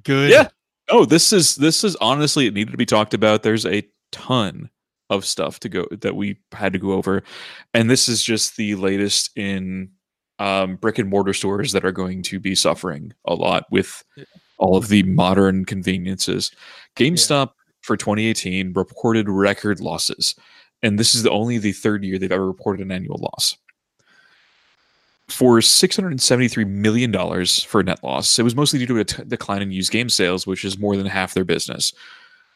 Good. 0.04 0.32
Yeah. 0.32 0.48
Oh, 0.92 1.06
this 1.06 1.34
is 1.34 1.56
this 1.56 1.84
is 1.84 1.96
honestly 1.98 2.48
it 2.48 2.54
needed 2.54 2.72
to 2.72 2.78
be 2.78 2.86
talked 2.86 3.14
about. 3.14 3.44
There's 3.44 3.66
a 3.66 3.84
ton 4.12 4.70
of 5.10 5.26
stuff 5.26 5.60
to 5.62 5.70
go 5.70 5.86
that 5.92 6.16
we 6.16 6.38
had 6.54 6.74
to 6.74 6.80
go 6.80 6.94
over. 6.94 7.24
And 7.74 7.89
this 7.89 8.08
is 8.08 8.24
just 8.24 8.56
the 8.58 8.76
latest 8.76 9.30
in 9.38 9.89
um, 10.39 10.76
brick 10.78 10.98
and 11.00 11.10
mortar 11.10 11.34
stores 11.34 11.72
that 11.74 11.86
are 11.86 11.92
going 11.92 12.24
to 12.24 12.39
be 12.39 12.56
suffering 12.56 13.14
a 13.26 13.34
lot 13.36 13.66
with 13.72 14.04
Yeah. 14.16 14.24
all 14.58 14.78
of 14.78 14.88
the 14.88 15.04
modern 15.04 15.66
conveniences. 15.66 16.52
GameStop 16.96 17.52
for 17.82 17.98
2018 17.98 18.74
reported 18.74 19.28
record 19.30 19.80
losses, 19.82 20.36
and 20.82 20.98
this 20.98 21.14
is 21.14 21.24
the 21.24 21.32
only 21.32 21.58
the 21.58 21.74
third 21.74 22.04
year 22.04 22.18
they've 22.18 22.32
ever 22.32 22.48
reported 22.48 22.82
an 22.86 22.92
annual 22.92 23.18
loss. 23.20 23.58
For 25.32 25.62
673 25.62 26.66
million 26.66 27.12
dollars 27.12 27.64
for 27.64 27.82
a 27.82 27.84
net 27.84 28.04
loss. 28.04 28.38
It 28.38 28.44
was 28.44 28.56
mostly 28.56 28.80
due 28.80 28.88
to 28.88 29.00
a 29.00 29.06
t- 29.06 29.24
decline 29.28 29.62
in 29.62 29.72
used 29.72 29.92
game 29.92 30.10
sales, 30.10 30.46
which 30.46 30.64
is 30.66 30.78
more 30.78 30.96
than 30.96 31.06
half 31.06 31.34
their 31.34 31.46
business. 31.46 31.94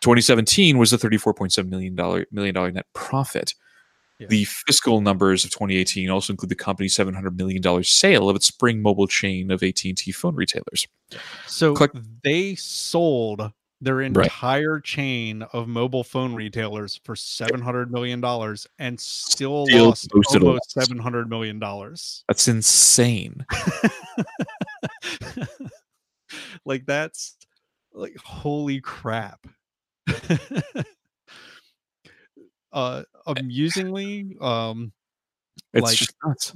2017 0.02 0.78
was 0.78 0.94
a 0.94 0.98
34.7 0.98 1.68
million 1.70 1.96
dollar 1.96 2.26
million 2.32 2.54
dollar 2.54 2.72
net 2.72 2.86
profit. 2.94 3.54
Yeah. 4.20 4.28
The 4.28 4.46
fiscal 4.46 5.02
numbers 5.02 5.44
of 5.44 5.52
2018 5.52 6.10
also 6.10 6.32
include 6.32 6.50
the 6.50 6.56
company's 6.56 6.96
700 6.96 7.38
million 7.38 7.62
dollars 7.62 7.90
sale 7.90 8.30
of 8.30 8.36
its 8.36 8.46
Spring 8.46 8.82
Mobile 8.82 9.08
chain 9.08 9.52
of 9.52 9.62
AT&T 9.62 10.12
phone 10.14 10.36
retailers. 10.36 10.88
So 11.48 11.74
Click. 11.74 11.92
they 12.24 12.56
sold 12.56 13.52
their 13.82 14.02
entire 14.02 14.80
chain 14.80 15.44
of 15.54 15.68
mobile 15.68 16.04
phone 16.04 16.34
retailers 16.34 17.00
for 17.04 17.16
seven 17.16 17.62
hundred 17.62 17.92
million 17.92 18.22
dollars 18.22 18.66
and 18.80 19.00
still, 19.00 19.66
Still 19.68 19.86
lost 19.88 20.10
almost 20.34 20.72
seven 20.72 20.98
hundred 20.98 21.30
million 21.30 21.60
dollars. 21.60 22.24
That's 22.28 22.48
insane. 22.48 23.46
like 26.66 26.86
that's 26.86 27.36
like 27.94 28.16
holy 28.18 28.82
crap. 28.82 29.46
uh 32.74 33.04
amusingly, 33.28 34.36
um 34.42 34.92
It's 35.74 35.84
Like- 35.84 35.98
just 35.98 36.14
nuts. 36.26 36.54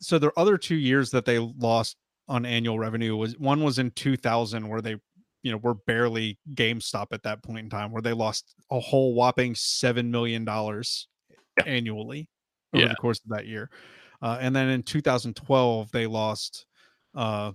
so 0.00 0.18
their 0.18 0.36
other 0.38 0.56
two 0.58 0.76
years 0.76 1.10
that 1.10 1.24
they 1.24 1.38
lost 1.38 1.96
on 2.28 2.46
annual 2.46 2.78
revenue 2.78 3.16
was 3.16 3.36
one 3.38 3.62
was 3.62 3.78
in 3.80 3.90
2000 3.92 4.68
where 4.68 4.80
they 4.80 4.96
you 5.42 5.50
know 5.52 5.58
were 5.58 5.74
barely 5.74 6.38
GameStop 6.54 7.08
at 7.12 7.22
that 7.24 7.42
point 7.42 7.60
in 7.60 7.70
time 7.70 7.92
where 7.92 8.02
they 8.02 8.12
lost 8.12 8.54
a 8.70 8.80
whole 8.80 9.14
whopping 9.14 9.54
seven 9.54 10.10
million 10.10 10.44
dollars 10.44 11.08
Yeah. 11.56 11.64
annually 11.64 12.28
over 12.72 12.88
Yeah. 12.88 12.88
the 12.88 12.96
course 12.96 13.20
of 13.24 13.30
that 13.30 13.46
year, 13.46 13.70
uh, 14.22 14.38
and 14.40 14.54
then 14.56 14.68
in 14.68 14.82
2012 14.82 15.92
they 15.92 16.06
lost. 16.06 16.66
Uh, 17.14 17.52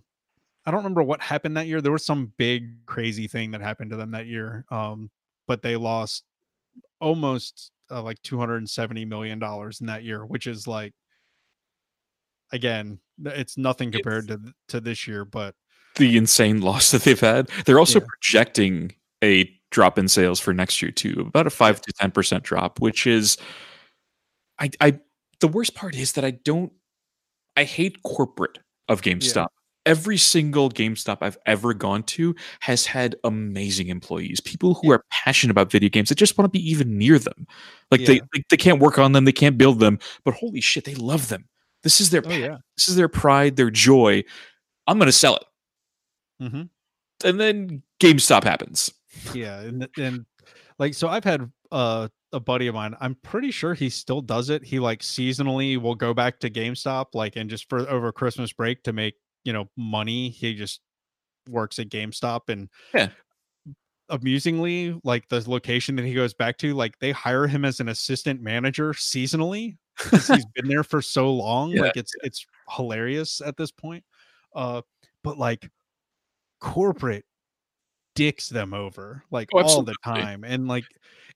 I 0.65 0.71
don't 0.71 0.79
remember 0.79 1.03
what 1.03 1.21
happened 1.21 1.57
that 1.57 1.67
year. 1.67 1.81
There 1.81 1.91
was 1.91 2.05
some 2.05 2.33
big 2.37 2.85
crazy 2.87 3.27
thing 3.27 3.51
that 3.51 3.61
happened 3.61 3.91
to 3.91 3.97
them 3.97 4.11
that 4.11 4.27
year, 4.27 4.65
um, 4.71 5.11
but 5.47 5.61
they 5.61 5.75
lost 5.75 6.25
almost 7.01 7.71
uh, 7.91 8.01
like 8.03 8.21
270 8.23 9.05
million 9.05 9.39
dollars 9.39 9.81
in 9.81 9.87
that 9.87 10.03
year, 10.03 10.25
which 10.25 10.47
is 10.47 10.67
like 10.67 10.93
again, 12.51 12.99
it's 13.23 13.57
nothing 13.57 13.91
compared 13.91 14.27
to 14.27 14.53
to 14.69 14.79
this 14.81 15.07
year, 15.07 15.25
but 15.25 15.55
the 15.95 16.17
insane 16.17 16.61
loss 16.61 16.91
that 16.91 17.03
they've 17.03 17.19
had. 17.19 17.49
They're 17.65 17.79
also 17.79 17.99
Yeah. 17.99 18.05
projecting 18.07 18.93
a 19.23 19.51
drop 19.71 19.97
in 19.97 20.07
sales 20.07 20.39
for 20.39 20.53
next 20.53 20.81
year 20.81 20.91
too, 20.91 21.25
about 21.27 21.47
a 21.47 21.49
five 21.49 21.81
to 21.81 21.91
ten 21.93 22.11
percent 22.11 22.43
drop, 22.43 22.79
which 22.79 23.07
is, 23.07 23.37
I, 24.59 24.69
I, 24.79 24.99
the 25.39 25.47
worst 25.47 25.75
part 25.75 25.95
is 25.95 26.13
that 26.13 26.23
I 26.23 26.31
don't, 26.31 26.71
I 27.57 27.63
hate 27.63 28.01
corporate 28.03 28.59
of 28.87 29.01
GameStop. 29.01 29.47
Every 29.85 30.17
single 30.17 30.69
GameStop 30.69 31.17
I've 31.21 31.37
ever 31.45 31.73
gone 31.73 32.03
to 32.03 32.35
has 32.61 32.85
had 32.85 33.15
amazing 33.23 33.89
employees, 33.89 34.39
people 34.41 34.73
who 34.75 34.91
are 34.91 35.03
passionate 35.11 35.51
about 35.51 35.71
video 35.71 35.89
games 35.89 36.09
that 36.09 36.15
just 36.17 36.37
want 36.37 36.51
to 36.51 36.57
be 36.57 36.69
even 36.69 36.97
near 36.97 37.19
them. 37.19 37.45
Like 37.91 38.01
they, 38.07 38.19
like 38.33 38.47
they 38.49 38.57
can't 38.57 38.79
work 38.79 38.97
on 38.97 39.11
them, 39.11 39.25
they 39.25 39.31
can't 39.31 39.57
build 39.57 39.79
them, 39.79 39.99
but 40.23 40.33
holy 40.33 40.61
shit, 40.61 40.85
they 40.85 40.95
love 40.95 41.27
them. 41.29 41.45
This 41.83 42.01
is 42.01 42.09
their, 42.09 42.23
oh 42.25 42.31
yeah, 42.31 42.57
this 42.77 42.87
is 42.89 42.95
their 42.95 43.07
pride, 43.09 43.57
their 43.57 43.69
joy. 43.69 44.23
I'm 44.87 44.97
going 44.97 45.07
to 45.07 45.11
sell 45.11 45.35
it 45.35 45.43
hmm 46.39 46.63
and 47.23 47.39
then 47.39 47.81
GameStop 47.99 48.43
happens. 48.43 48.91
yeah, 49.33 49.61
and 49.61 49.87
and 49.97 50.25
like 50.77 50.93
so, 50.93 51.07
I've 51.07 51.23
had 51.23 51.49
uh, 51.71 52.09
a 52.33 52.39
buddy 52.39 52.67
of 52.67 52.75
mine. 52.75 52.95
I'm 52.99 53.15
pretty 53.15 53.51
sure 53.51 53.73
he 53.73 53.89
still 53.89 54.21
does 54.21 54.49
it. 54.49 54.63
He 54.63 54.79
like 54.79 55.01
seasonally 55.01 55.81
will 55.81 55.95
go 55.95 56.13
back 56.13 56.39
to 56.41 56.49
GameStop, 56.49 57.07
like 57.13 57.35
and 57.35 57.49
just 57.49 57.69
for 57.69 57.89
over 57.89 58.11
Christmas 58.11 58.51
break 58.51 58.83
to 58.83 58.93
make 58.93 59.15
you 59.43 59.53
know 59.53 59.69
money. 59.77 60.29
He 60.29 60.53
just 60.53 60.81
works 61.49 61.79
at 61.79 61.89
GameStop 61.89 62.49
and 62.49 62.69
Yeah. 62.93 63.09
Amusingly, 64.09 64.99
like 65.03 65.27
the 65.29 65.43
location 65.49 65.95
that 65.95 66.05
he 66.05 66.13
goes 66.13 66.35
back 66.35 66.59
to, 66.59 66.75
like 66.75 66.99
they 66.99 67.11
hire 67.11 67.47
him 67.47 67.65
as 67.65 67.79
an 67.79 67.89
assistant 67.89 68.39
manager 68.39 68.93
seasonally 68.93 69.77
because 69.97 70.27
he's 70.27 70.45
been 70.53 70.67
there 70.67 70.83
for 70.83 71.01
so 71.01 71.33
long. 71.33 71.71
Yeah, 71.75 71.81
like 71.81 71.97
it's 71.97 72.13
it's 72.21 72.45
hilarious 72.69 73.41
at 73.41 73.57
this 73.57 73.71
point. 73.71 74.03
Uh, 74.55 74.83
but 75.23 75.39
like 75.39 75.71
corporate 76.59 77.25
dicks 78.15 78.49
them 78.49 78.73
over 78.73 79.23
like 79.31 79.49
Oh, 79.53 79.63
all 79.63 79.83
the 79.83 79.95
time, 80.03 80.43
and 80.43 80.67
like, 80.67 80.85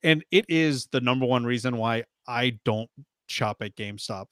and 0.03 0.23
it 0.31 0.45
is 0.47 0.87
the 0.87 1.01
number 1.01 1.25
one 1.25 1.45
reason 1.45 1.77
why 1.77 2.03
I 2.27 2.57
don't 2.65 2.89
shop 3.27 3.57
at 3.61 3.75
GameStop. 3.75 4.25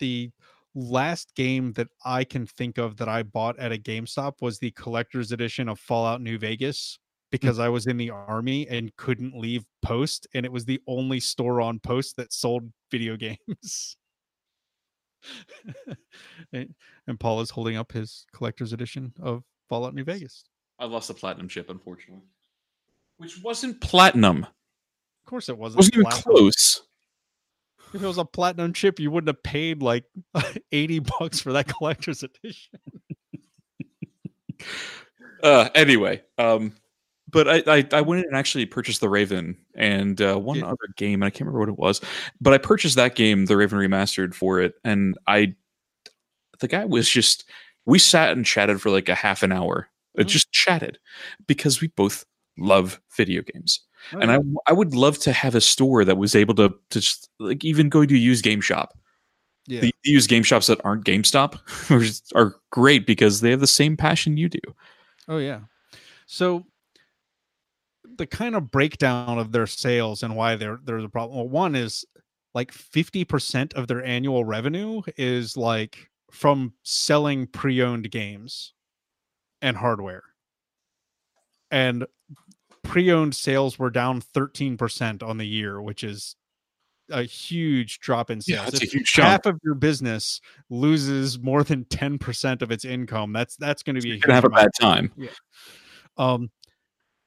The 0.00 0.30
last 0.74 1.34
game 1.34 1.72
that 1.74 1.88
I 2.04 2.24
can 2.24 2.46
think 2.46 2.78
of 2.78 2.96
that 2.96 3.08
I 3.08 3.22
bought 3.22 3.58
at 3.58 3.72
a 3.72 3.78
GameStop 3.78 4.42
was 4.42 4.58
the 4.58 4.72
collector's 4.72 5.32
edition 5.32 5.68
of 5.68 5.78
Fallout 5.78 6.20
New 6.20 6.38
Vegas 6.38 6.98
hmm. 6.98 7.28
because 7.30 7.58
I 7.58 7.68
was 7.68 7.86
in 7.86 7.96
the 7.96 8.10
army 8.10 8.68
and 8.68 8.94
couldn't 8.96 9.36
leave 9.36 9.64
Post, 9.82 10.26
and 10.34 10.44
it 10.44 10.52
was 10.52 10.64
the 10.64 10.80
only 10.86 11.20
store 11.20 11.60
on 11.60 11.78
Post 11.78 12.16
that 12.16 12.32
sold 12.32 12.70
video 12.90 13.16
games. 13.48 13.96
and, 16.52 16.74
and 17.06 17.20
Paul 17.20 17.40
is 17.40 17.50
holding 17.50 17.76
up 17.76 17.92
his 17.92 18.26
collector's 18.34 18.72
edition 18.72 19.12
of 19.22 19.42
Fallout 19.68 19.94
New 19.94 20.04
Vegas. 20.04 20.44
I 20.78 20.86
lost 20.86 21.08
the 21.08 21.14
platinum 21.14 21.48
chip, 21.48 21.70
unfortunately. 21.70 22.24
Which 23.18 23.40
wasn't 23.42 23.80
platinum. 23.80 24.44
Of 24.44 25.30
course, 25.30 25.48
it 25.48 25.56
wasn't. 25.56 25.84
It 25.84 25.96
wasn't 25.96 26.14
even 26.16 26.22
close. 26.22 26.82
If 27.92 28.02
it 28.02 28.06
was 28.06 28.18
a 28.18 28.24
platinum 28.24 28.72
chip, 28.72 28.98
you 28.98 29.10
wouldn't 29.10 29.28
have 29.28 29.42
paid 29.44 29.82
like 29.82 30.04
eighty 30.72 30.98
bucks 30.98 31.40
for 31.40 31.52
that 31.52 31.68
collector's 31.68 32.22
edition. 32.22 32.78
Uh, 35.42 35.68
anyway, 35.74 36.22
um, 36.38 36.72
but 37.30 37.46
I, 37.46 37.62
I 37.66 37.86
I 37.92 38.00
went 38.00 38.20
in 38.20 38.28
and 38.28 38.36
actually 38.36 38.64
purchased 38.64 39.02
the 39.02 39.10
Raven 39.10 39.58
and 39.74 40.18
uh, 40.22 40.36
one 40.38 40.58
Yeah. 40.58 40.66
other 40.68 40.88
game, 40.96 41.22
and 41.22 41.26
I 41.26 41.30
can't 41.30 41.42
remember 41.42 41.58
what 41.60 41.68
it 41.68 41.78
was, 41.78 42.00
but 42.40 42.54
I 42.54 42.58
purchased 42.58 42.96
that 42.96 43.14
game, 43.14 43.44
the 43.44 43.56
Raven 43.56 43.78
remastered, 43.78 44.32
for 44.32 44.60
it, 44.60 44.74
and 44.84 45.18
I, 45.26 45.54
the 46.60 46.68
guy 46.68 46.86
was 46.86 47.10
just, 47.10 47.44
we 47.86 47.98
sat 47.98 48.30
and 48.30 48.44
chatted 48.46 48.80
for 48.80 48.90
like 48.90 49.08
a 49.08 49.14
half 49.14 49.42
an 49.42 49.52
hour, 49.52 49.88
uh, 50.18 50.22
Mm. 50.22 50.26
just 50.28 50.50
chatted, 50.52 50.98
because 51.46 51.80
we 51.80 51.88
both 51.88 52.24
love 52.56 53.00
video 53.16 53.42
games. 53.42 53.80
Oh, 54.12 54.18
and 54.18 54.30
I 54.30 54.38
I 54.66 54.72
would 54.72 54.94
love 54.94 55.18
to 55.20 55.32
have 55.32 55.54
a 55.54 55.60
store 55.60 56.04
that 56.04 56.16
was 56.18 56.34
able 56.34 56.54
to 56.56 56.68
to 56.90 57.00
just 57.00 57.28
like 57.40 57.64
even 57.64 57.88
go 57.88 58.04
to 58.06 58.16
use 58.16 58.42
game 58.42 58.60
shop. 58.60 58.96
yeah. 59.66 59.80
The 59.80 59.94
used 60.04 60.28
game 60.28 60.42
shops 60.42 60.66
that 60.66 60.80
aren't 60.84 61.04
GameStop 61.06 61.58
are, 62.36 62.38
are 62.38 62.56
great 62.70 63.06
because 63.06 63.40
they 63.40 63.50
have 63.50 63.60
the 63.60 63.66
same 63.66 63.96
passion 63.96 64.36
you 64.36 64.48
do. 64.50 64.60
Oh 65.26 65.38
yeah. 65.38 65.60
So 66.26 66.64
the 68.16 68.26
kind 68.26 68.54
of 68.54 68.70
breakdown 68.70 69.38
of 69.38 69.50
their 69.52 69.66
sales 69.66 70.22
and 70.22 70.36
why 70.36 70.56
there 70.56 70.78
there's 70.84 71.04
a 71.04 71.08
problem. 71.08 71.36
Well, 71.38 71.48
one 71.48 71.74
is 71.74 72.04
like 72.54 72.72
50% 72.72 73.72
of 73.74 73.88
their 73.88 74.04
annual 74.04 74.44
revenue 74.44 75.02
is 75.16 75.56
like 75.56 76.08
from 76.34 76.74
selling 76.82 77.46
pre-owned 77.46 78.10
games 78.10 78.74
and 79.62 79.76
hardware. 79.76 80.24
And 81.70 82.06
pre-owned 82.82 83.34
sales 83.34 83.78
were 83.78 83.90
down 83.90 84.20
13% 84.20 85.22
on 85.22 85.38
the 85.38 85.46
year, 85.46 85.80
which 85.80 86.04
is 86.04 86.36
a 87.10 87.22
huge 87.22 88.00
drop 88.00 88.30
in 88.30 88.40
sales. 88.40 88.58
Yeah, 88.58 88.64
that's 88.64 88.82
a 88.82 88.86
huge 88.86 89.12
jump. 89.12 89.28
half 89.28 89.46
of 89.46 89.60
your 89.62 89.74
business 89.74 90.40
loses 90.70 91.38
more 91.38 91.62
than 91.62 91.84
10% 91.84 92.62
of 92.62 92.70
its 92.70 92.84
income, 92.84 93.32
that's 93.32 93.56
that's 93.56 93.82
going 93.82 93.96
to 93.96 94.02
be 94.02 94.10
a 94.10 94.14
You're 94.14 94.20
gonna 94.20 94.34
have 94.34 94.44
a 94.44 94.48
bad 94.50 94.70
time. 94.80 95.12
Yeah. 95.16 95.28
um 96.16 96.50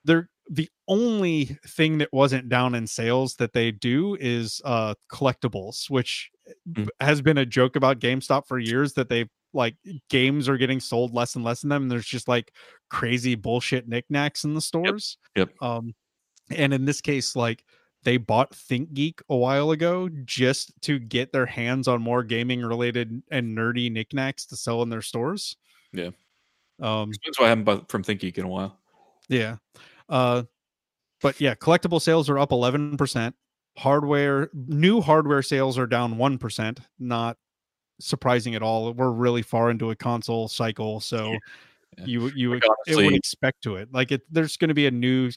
they're 0.05 0.29
the 0.49 0.69
only 0.87 1.57
thing 1.67 1.97
that 1.99 2.09
wasn't 2.13 2.49
down 2.49 2.73
in 2.75 2.87
sales 2.87 3.35
that 3.35 3.53
they 3.53 3.71
do 3.71 4.15
is 4.19 4.61
uh 4.65 4.95
collectibles 5.11 5.89
which 5.89 6.31
Mm. 6.69 6.87
has 6.99 7.21
been 7.21 7.37
a 7.37 7.45
joke 7.45 7.75
about 7.75 7.99
GameStop 7.99 8.47
for 8.47 8.57
years 8.59 8.93
that 8.93 9.09
they 9.09 9.29
like 9.53 9.75
games 10.09 10.47
are 10.49 10.57
getting 10.57 10.79
sold 10.79 11.13
less 11.13 11.35
and 11.35 11.43
less 11.43 11.63
in 11.63 11.69
them 11.69 11.83
and 11.83 11.91
there's 11.91 12.05
just 12.05 12.27
like 12.27 12.51
crazy 12.89 13.35
bullshit 13.35 13.87
knickknacks 13.87 14.43
in 14.43 14.53
the 14.53 14.61
stores 14.61 15.17
Yep. 15.35 15.49
um 15.61 15.95
and 16.51 16.73
in 16.73 16.85
this 16.85 17.01
case 17.01 17.35
like 17.35 17.63
they 18.03 18.17
bought 18.17 18.51
ThinkGeek 18.51 19.21
a 19.29 19.35
while 19.35 19.71
ago 19.71 20.09
just 20.25 20.71
to 20.83 20.99
get 20.99 21.31
their 21.33 21.45
hands 21.45 21.87
on 21.87 22.01
more 22.01 22.23
gaming 22.23 22.61
related 22.61 23.21
and 23.31 23.57
nerdy 23.57 23.91
knickknacks 23.91 24.45
to 24.47 24.55
sell 24.57 24.81
in 24.83 24.89
their 24.89 25.01
stores 25.01 25.55
Yeah. 25.93 26.11
um 26.81 27.11
That's 27.25 27.39
why 27.39 27.47
I 27.47 27.49
haven't 27.49 27.63
bought 27.63 27.89
from 27.89 28.03
ThinkGeek 28.03 28.37
in 28.37 28.45
a 28.45 28.49
while. 28.49 28.77
yeah. 29.29 29.57
Uh 30.07 30.43
but 31.21 31.41
yeah, 31.41 31.55
collectible 31.55 31.99
sales 32.01 32.29
are 32.29 32.37
up 32.37 32.51
11%. 32.51 33.33
Hardware 33.77 34.49
new 34.53 35.01
hardware 35.01 35.41
sales 35.43 35.77
are 35.77 35.85
down 35.87 36.15
1%, 36.15 36.79
not 36.99 37.37
surprising 37.99 38.55
at 38.55 38.61
all. 38.63 38.91
We're 38.93 39.11
really 39.11 39.41
far 39.43 39.69
into 39.69 39.91
a 39.91 39.95
console 39.95 40.47
cycle, 40.47 40.99
so 40.99 41.31
Yeah. 41.97 42.05
you 42.05 42.27
you 42.35 42.53
Like, 42.55 42.63
would 42.89 43.13
expect 43.13 43.61
to 43.63 43.75
it. 43.75 43.89
Like 43.91 44.11
it 44.11 44.21
there's 44.31 44.57
going 44.57 44.69
to 44.69 44.73
be 44.73 44.87
a 44.87 44.91
new 44.91 45.31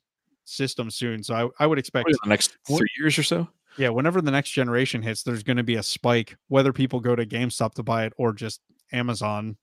system 0.45 0.91
soon, 0.91 1.23
so 1.23 1.35
I, 1.59 1.65
I 1.65 1.67
would 1.67 1.79
expect 1.79 2.09
the 2.09 2.29
next 2.29 2.57
three 2.67 2.89
years 2.99 3.19
or 3.19 3.23
so. 3.23 3.47
yeah, 3.77 3.91
whenever 3.91 4.21
the 4.21 4.31
next 4.31 4.51
generation 4.51 5.03
hits, 5.03 5.23
there's 5.23 5.43
going 5.43 5.57
to 5.59 5.63
be 5.63 5.77
a 5.77 5.83
spike 5.83 6.37
whether 6.49 6.73
people 6.73 6.99
go 7.01 7.15
to 7.15 7.25
GameStop 7.27 7.75
to 7.75 7.83
buy 7.83 8.05
it 8.07 8.13
or 8.17 8.33
just 8.33 8.61
Amazon. 8.93 9.57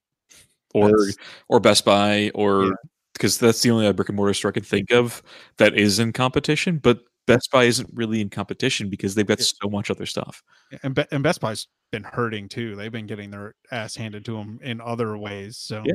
or 0.73 0.89
That's- 0.91 1.15
or 1.49 1.59
Best 1.59 1.84
Buy 1.86 2.30
or 2.36 2.65
Yeah. 2.65 2.71
because 3.13 3.38
that's 3.39 3.61
the 3.63 3.71
only 3.71 3.91
brick 3.93 4.09
and 4.09 4.15
mortar 4.15 4.34
store 4.36 4.49
I 4.49 4.53
can 4.53 4.63
think 4.63 4.91
of 4.91 5.23
that 5.57 5.75
is 5.75 5.97
in 5.97 6.13
competition. 6.13 6.78
But 6.78 6.99
Best 7.28 7.51
Buy 7.51 7.65
isn't 7.65 7.89
really 7.93 8.21
in 8.21 8.30
competition 8.30 8.89
because 8.89 9.13
they've 9.13 9.28
got 9.28 9.39
Yeah. 9.39 9.45
so 9.61 9.69
much 9.69 9.91
other 9.91 10.05
stuff. 10.05 10.41
And, 10.82 10.95
Be- 10.95 11.05
and 11.11 11.21
Best 11.21 11.39
Buy's 11.41 11.67
been 11.91 12.03
hurting 12.03 12.49
too. 12.49 12.75
They've 12.75 12.91
been 12.91 13.05
getting 13.05 13.30
their 13.30 13.53
ass 13.71 13.95
handed 13.95 14.25
to 14.25 14.32
them 14.34 14.59
in 14.63 14.82
other 14.82 15.17
ways. 15.17 15.57
So 15.57 15.84
Yeah. 15.86 15.93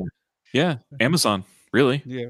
Yeah, 0.53 0.77
Amazon 0.99 1.43
really. 1.73 2.01
Yeah. 2.05 2.27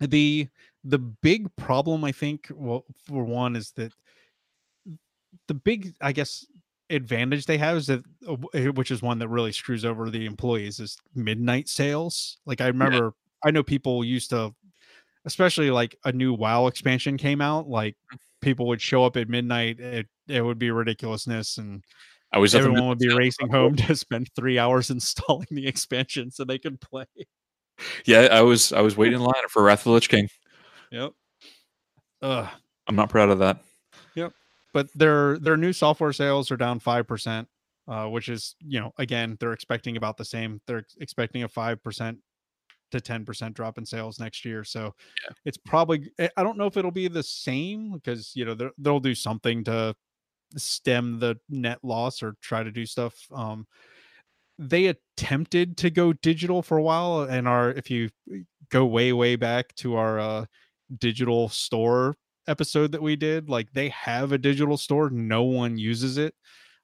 The 0.00 0.48
the 0.84 0.98
big 0.98 1.54
problem 1.56 2.02
I 2.02 2.10
think 2.12 2.50
well 2.54 2.84
for 3.06 3.22
one 3.24 3.54
is 3.54 3.70
that 3.72 3.92
the 5.48 5.54
big 5.54 5.94
I 6.00 6.12
guess 6.12 6.44
advantage 6.90 7.46
they 7.46 7.58
have 7.58 7.76
is 7.76 7.86
that 7.86 8.02
uh, 8.26 8.36
eh, 8.54 8.68
which 8.68 8.90
is 8.90 9.02
one 9.02 9.18
that 9.18 9.28
really 9.28 9.52
screws 9.52 9.84
over 9.84 10.10
the 10.10 10.26
employees 10.26 10.80
is 10.80 10.96
midnight 11.14 11.68
sales. 11.68 12.38
Like 12.46 12.60
I 12.60 12.66
remember 12.68 13.12
I 13.44 13.50
know 13.50 13.62
people 13.62 14.02
used 14.04 14.30
to 14.30 14.54
especially 15.24 15.70
like 15.70 15.96
a 16.04 16.12
new 16.12 16.34
WoW 16.34 16.66
expansion 16.66 17.16
came 17.16 17.40
out 17.40 17.68
like 17.68 17.96
people 18.40 18.66
would 18.66 18.80
show 18.80 19.04
up 19.04 19.16
at 19.16 19.28
midnight 19.28 19.78
it 19.80 20.06
it 20.28 20.42
would 20.42 20.58
be 20.58 20.70
ridiculousness 20.70 21.58
and 21.58 21.84
I 22.32 22.38
was 22.38 22.54
everyone 22.54 22.88
would 22.88 22.98
be 22.98 23.14
racing 23.14 23.50
home 23.50 23.76
to 23.76 23.94
spend 23.94 24.28
3 24.34 24.58
hours 24.58 24.90
installing 24.90 25.48
the 25.50 25.66
expansion 25.66 26.30
so 26.30 26.44
they 26.44 26.58
could 26.58 26.80
play. 26.80 27.06
Yeah, 28.04 28.28
I 28.30 28.42
was 28.42 28.72
I 28.72 28.80
was 28.80 28.96
waiting 28.96 29.14
in 29.20 29.24
line 29.24 29.34
for 29.48 29.62
Wrath 29.62 29.80
of 29.80 29.84
the 29.84 29.90
Lich 29.90 30.08
King. 30.08 30.28
Yep. 30.90 31.12
Ugh. 32.22 32.48
I'm 32.86 32.96
not 32.96 33.10
proud 33.10 33.30
of 33.30 33.38
that. 33.40 33.58
Yep. 34.14 34.32
But 34.72 34.88
their 34.94 35.38
their 35.38 35.56
new 35.56 35.72
software 35.72 36.12
sales 36.12 36.50
are 36.50 36.56
down 36.56 36.80
five 36.80 37.06
percent, 37.06 37.48
uh, 37.86 38.06
which 38.06 38.28
is 38.28 38.54
you 38.60 38.80
know 38.80 38.92
again 38.98 39.36
they're 39.38 39.52
expecting 39.52 39.96
about 39.96 40.16
the 40.16 40.24
same. 40.24 40.60
They're 40.66 40.86
expecting 41.00 41.42
a 41.42 41.48
five 41.48 41.82
percent 41.82 42.18
to 42.92 43.00
ten 43.00 43.24
percent 43.24 43.54
drop 43.54 43.78
in 43.78 43.86
sales 43.86 44.18
next 44.20 44.44
year. 44.44 44.64
So 44.64 44.94
Yeah. 45.28 45.34
it's 45.44 45.58
probably 45.58 46.12
I 46.18 46.30
I 46.36 46.42
don't 46.42 46.58
know 46.58 46.66
if 46.66 46.76
it'll 46.76 46.90
be 46.90 47.08
the 47.08 47.22
same 47.22 47.92
because 47.94 48.32
you 48.34 48.44
know 48.44 48.70
they'll 48.78 49.00
do 49.00 49.14
something 49.14 49.64
to 49.64 49.94
stem 50.56 51.18
the 51.20 51.38
net 51.48 51.78
loss 51.84 52.22
or 52.22 52.36
try 52.42 52.62
to 52.62 52.72
do 52.72 52.86
stuff. 52.86 53.16
Um, 53.32 53.66
they 54.58 54.86
attempted 54.86 55.76
to 55.78 55.90
go 55.90 56.12
digital 56.12 56.62
for 56.62 56.76
a 56.78 56.82
while, 56.82 57.22
and 57.22 57.48
are 57.48 57.70
if 57.72 57.90
you 57.90 58.10
go 58.70 58.86
way 58.86 59.12
way 59.12 59.36
back 59.36 59.74
to 59.76 59.96
our 59.96 60.18
uh, 60.20 60.46
digital 60.98 61.48
store 61.48 62.16
episode 62.48 62.92
that 62.92 63.02
we 63.02 63.14
did 63.16 63.48
like 63.48 63.72
they 63.72 63.88
have 63.90 64.32
a 64.32 64.38
digital 64.38 64.76
store 64.76 65.08
no 65.10 65.44
one 65.44 65.78
uses 65.78 66.18
it 66.18 66.34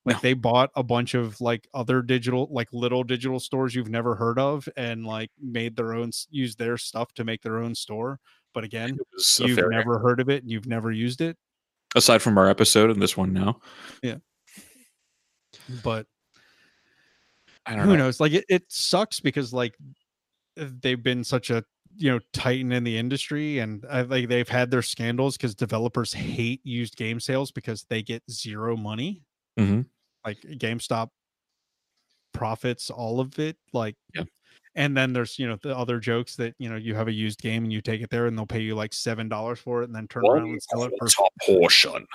like 0.09 0.21
they 0.23 0.33
bought 0.33 0.71
a 0.75 0.83
bunch 0.83 1.15
of 1.15 1.41
like 1.41 1.69
other 1.75 2.03
digital 2.03 2.49
like 2.51 2.69
little 2.73 3.05
digital 3.05 3.39
stores 3.41 3.75
you've 3.75 3.89
never 3.91 4.15
heard 4.15 4.39
of 4.39 4.69
and 4.77 5.07
like 5.07 5.31
made 5.41 5.77
their 5.77 5.95
own 5.95 6.11
use 6.31 6.57
their 6.57 6.77
stuff 6.77 7.13
to 7.15 7.25
make 7.25 7.43
their 7.43 7.59
own 7.59 7.75
store 7.75 8.19
but 8.55 8.65
again 8.65 8.91
It 8.91 9.07
was 9.13 9.41
a 9.41 9.49
you've 9.49 9.71
never 9.71 9.99
heard 9.99 10.21
of 10.21 10.29
it 10.29 10.43
and 10.43 10.51
you've 10.51 10.67
never 10.67 10.91
used 10.91 11.21
it 11.21 11.37
aside 11.95 12.23
from 12.23 12.37
our 12.39 12.49
episode 12.49 12.91
and 12.91 13.01
this 13.01 13.17
one 13.17 13.33
now. 13.33 13.61
Yeah. 14.03 14.17
But 15.83 16.07
I 17.67 17.71
don't 17.75 17.81
know. 17.81 17.85
who 17.85 17.97
know. 17.97 18.05
knows 18.05 18.21
like 18.21 18.33
it, 18.33 18.45
it 18.49 18.65
sucks 18.69 19.21
because 19.21 19.53
like 19.53 19.77
they've 20.57 21.03
been 21.03 21.25
such 21.25 21.51
a 21.51 21.63
you 21.97 22.11
know 22.11 22.21
titan 22.33 22.73
in 22.73 22.85
the 22.85 22.97
industry 22.97 23.59
and 23.59 23.85
I 23.91 24.03
like 24.03 24.29
they've 24.29 24.49
had 24.49 24.71
their 24.71 24.83
scandals 24.83 25.37
because 25.37 25.55
developers 25.55 26.13
hate 26.13 26.61
used 26.65 26.97
game 26.97 27.21
sales 27.21 27.51
because 27.51 27.85
they 27.89 28.03
get 28.03 28.23
zero 28.31 28.77
money 28.77 29.23
Mhm. 29.59 29.87
Like 30.25 30.41
GameStop 30.43 31.09
profits 32.35 32.91
all 32.91 33.21
of 33.21 33.39
it 33.39 33.57
like 33.73 33.97
Yeah. 34.15 34.23
and 34.77 34.97
then 34.97 35.13
there's 35.13 35.39
you 35.39 35.49
know 35.49 35.57
the 35.63 35.77
other 35.77 35.99
jokes 35.99 36.37
that 36.37 36.55
you 36.59 36.69
know 36.69 36.77
you 36.77 36.95
have 36.95 37.09
a 37.09 37.13
used 37.13 37.41
game 37.41 37.65
and 37.65 37.73
you 37.73 37.81
take 37.81 38.01
it 38.03 38.11
there 38.11 38.27
and 38.27 38.37
they'll 38.39 38.47
pay 38.47 38.61
you 38.61 38.75
like 38.75 38.93
seven 38.93 39.29
dollars 39.29 39.59
for 39.59 39.83
it 39.83 39.87
and 39.87 39.95
then 39.95 40.07
turn 40.09 40.25
around 40.27 40.51
and 40.51 40.63
sell 40.63 40.85
it 40.85 40.93
for 40.99 41.09
top 41.09 41.33
portion. 41.43 42.07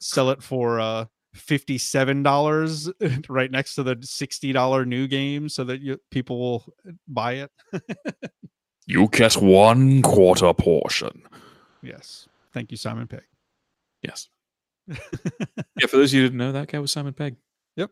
sell 0.00 0.30
it 0.30 0.42
for 0.42 0.80
uh 0.80 1.04
fifty-seven 1.34 2.22
dollars 2.22 2.90
right 3.28 3.50
next 3.50 3.74
to 3.76 3.82
the 3.82 3.96
sixty 4.02 4.52
dollar 4.52 4.84
new 4.84 5.06
game 5.06 5.48
so 5.48 5.64
that 5.64 5.80
you 5.80 5.98
people 6.10 6.38
will 6.38 6.66
buy 7.08 7.34
it 7.34 7.50
You 8.86 9.08
get 9.08 9.34
one 9.34 10.02
quarter 10.02 10.52
portion. 10.52 11.22
yes 11.82 12.28
thank 12.52 12.70
you 12.72 12.76
simon 12.76 13.06
pegg 13.06 13.22
Yes. 14.02 14.28
Yeah, 14.88 15.86
for 15.88 15.96
those 15.96 16.10
of 16.10 16.14
you 16.14 16.22
who 16.22 16.26
didn't 16.28 16.38
know, 16.38 16.52
that 16.52 16.68
guy 16.68 16.78
was 16.78 16.90
Simon 16.92 17.12
Pegg. 17.12 17.36
Yep. 17.76 17.90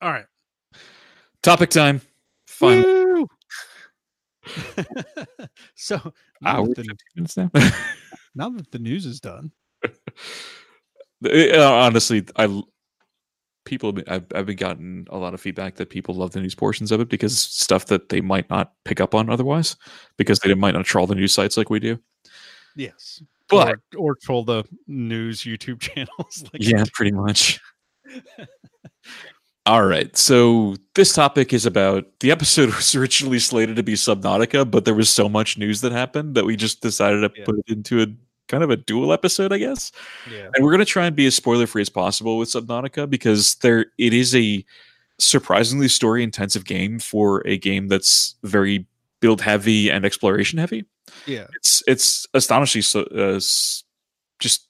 All 0.00 0.12
right 0.12 0.26
Topic 1.42 1.70
time. 1.70 2.00
Fun. 2.46 3.26
So 5.74 5.96
now 6.40 6.58
Hour 6.58 6.66
that, 6.68 6.86
the, 7.16 7.22
now. 7.36 7.50
now 8.34 8.48
that 8.50 8.70
the 8.70 8.78
news 8.78 9.06
is 9.06 9.20
done 9.20 9.50
The- 11.20 11.58
uh, 11.60 11.70
honestly, 11.72 12.24
I 12.36 12.62
people 13.64 13.88
have 13.88 13.96
been, 13.96 14.04
I've, 14.08 14.26
I've 14.34 14.46
been 14.46 14.56
gotten 14.56 15.06
a 15.10 15.18
lot 15.18 15.34
of 15.34 15.40
feedback 15.40 15.74
that 15.76 15.90
people 15.90 16.14
love 16.14 16.30
the 16.30 16.40
news 16.40 16.54
portions 16.54 16.92
of 16.92 17.00
it 17.00 17.08
because 17.08 17.36
stuff 17.38 17.86
that 17.86 18.08
they 18.08 18.20
might 18.20 18.48
not 18.48 18.72
pick 18.84 19.00
up 19.00 19.14
on 19.14 19.28
otherwise 19.28 19.76
because 20.16 20.38
they 20.40 20.54
might 20.54 20.74
not 20.74 20.84
trawl 20.84 21.06
the 21.06 21.14
news 21.16 21.32
sites 21.32 21.56
like 21.56 21.70
we 21.70 21.80
do. 21.80 21.98
yes 22.76 23.22
But 23.48 23.68
or, 23.68 23.80
or 23.96 24.16
troll 24.22 24.44
the 24.44 24.64
news 24.86 25.42
youtube 25.42 25.80
channels 25.88 26.44
like 26.52 26.62
yeah, 26.62 26.84
pretty 26.94 27.12
much. 27.12 27.60
All 29.66 29.84
right. 29.84 30.16
So 30.16 30.76
this 30.94 31.12
topic 31.12 31.52
is 31.52 31.66
about 31.66 32.04
the 32.20 32.30
episode 32.30 32.66
was 32.74 32.94
originally 32.94 33.40
slated 33.40 33.76
to 33.76 33.82
be 33.82 33.94
Subnautica, 33.94 34.70
but 34.70 34.84
there 34.84 34.94
was 34.94 35.10
so 35.10 35.28
much 35.28 35.58
news 35.58 35.80
that 35.80 35.90
happened 35.92 36.36
that 36.36 36.44
we 36.44 36.54
just 36.56 36.80
decided 36.82 37.20
to 37.22 37.32
Yeah. 37.36 37.44
put 37.44 37.56
it 37.58 37.72
into 37.72 38.00
a 38.02 38.06
kind 38.46 38.62
of 38.62 38.70
a 38.70 38.76
dual 38.76 39.12
episode, 39.12 39.52
I 39.52 39.58
guess. 39.58 39.90
yeah 40.30 40.48
And 40.54 40.64
we're 40.64 40.70
going 40.70 40.78
to 40.78 40.84
try 40.84 41.06
and 41.06 41.16
be 41.16 41.26
as 41.26 41.34
spoiler 41.34 41.66
free 41.66 41.82
as 41.82 41.88
possible 41.88 42.38
with 42.38 42.48
Subnautica 42.48 43.10
because 43.10 43.56
there 43.56 43.86
it 43.98 44.12
is 44.12 44.36
a 44.36 44.64
surprisingly 45.18 45.88
story 45.88 46.22
intensive 46.22 46.64
game 46.64 47.00
for 47.00 47.44
a 47.44 47.58
game 47.58 47.88
that's 47.88 48.36
very 48.44 48.86
build 49.20 49.40
heavy 49.40 49.90
and 49.90 50.04
exploration 50.04 50.60
heavy. 50.60 50.84
Yeah 51.26 51.46
It's 51.54 51.82
it's 51.86 52.26
astonishingly 52.34 52.82
so, 52.82 53.02
uh, 53.02 53.40
just 54.40 54.68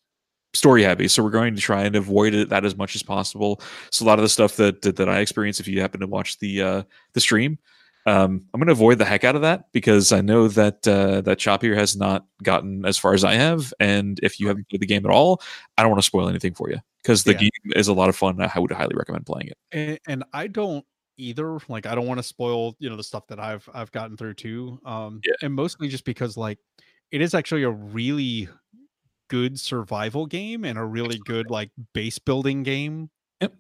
story 0.54 0.82
heavy. 0.82 1.06
So 1.08 1.22
we're 1.22 1.30
going 1.30 1.54
to 1.54 1.60
try 1.60 1.82
and 1.84 1.94
avoid 1.96 2.32
it, 2.32 2.48
that 2.48 2.64
as 2.64 2.76
much 2.76 2.94
as 2.96 3.02
possible. 3.02 3.60
So 3.90 4.04
a 4.04 4.06
lot 4.06 4.18
of 4.18 4.22
the 4.22 4.28
stuff 4.28 4.56
that 4.56 4.82
that, 4.82 4.96
that 4.96 5.08
I 5.08 5.20
experience, 5.20 5.60
if 5.60 5.68
you 5.68 5.80
happen 5.80 6.00
to 6.00 6.06
watch 6.06 6.38
the 6.38 6.62
uh, 6.62 6.82
the 7.12 7.20
stream, 7.20 7.58
um, 8.06 8.46
I'm 8.54 8.60
going 8.60 8.66
to 8.68 8.72
avoid 8.72 8.98
the 8.98 9.04
heck 9.04 9.24
out 9.24 9.34
of 9.36 9.42
that 9.42 9.70
because 9.72 10.12
I 10.12 10.20
know 10.22 10.48
that 10.48 10.86
uh, 10.88 11.20
that 11.22 11.38
Chop 11.38 11.60
here 11.62 11.74
has 11.74 11.96
not 11.96 12.24
gotten 12.42 12.86
as 12.86 12.96
far 12.96 13.12
as 13.12 13.24
I 13.24 13.34
have, 13.34 13.74
and 13.80 14.18
if 14.22 14.40
you 14.40 14.48
haven't 14.48 14.68
played 14.70 14.80
the 14.80 14.86
game 14.86 15.04
at 15.04 15.12
all, 15.12 15.42
I 15.76 15.82
don't 15.82 15.90
want 15.90 16.00
to 16.02 16.06
spoil 16.06 16.28
anything 16.28 16.54
for 16.54 16.70
you 16.70 16.78
because 17.02 17.24
the 17.24 17.32
Yeah. 17.32 17.38
game 17.38 17.72
is 17.74 17.88
a 17.88 17.92
lot 17.92 18.08
of 18.08 18.16
fun. 18.16 18.40
I 18.40 18.58
would 18.58 18.72
highly 18.72 18.94
recommend 18.96 19.26
playing 19.26 19.48
it. 19.48 19.58
and, 19.72 19.98
and 20.08 20.24
I 20.32 20.46
don't 20.46 20.86
either. 21.18 21.58
Like 21.68 21.86
I 21.86 21.94
don't 21.94 22.06
want 22.06 22.18
to 22.18 22.22
spoil, 22.22 22.74
you 22.78 22.88
know, 22.90 22.96
the 22.96 23.04
stuff 23.04 23.26
that 23.28 23.38
I've 23.40 23.68
I've 23.74 23.92
gotten 23.92 24.16
through 24.16 24.34
too. 24.34 24.80
Um 24.84 25.20
Yeah. 25.24 25.34
and 25.42 25.54
mostly 25.54 25.88
just 25.88 26.04
because 26.04 26.36
like 26.36 26.58
it 27.10 27.20
is 27.20 27.34
actually 27.34 27.62
a 27.62 27.70
really 27.70 28.48
good 29.28 29.58
survival 29.58 30.26
game 30.26 30.64
and 30.64 30.78
a 30.78 30.84
really 30.84 31.18
good 31.26 31.50
like 31.50 31.70
base 31.94 32.18
building 32.18 32.62
game. 32.62 33.10
Yep. 33.40 33.54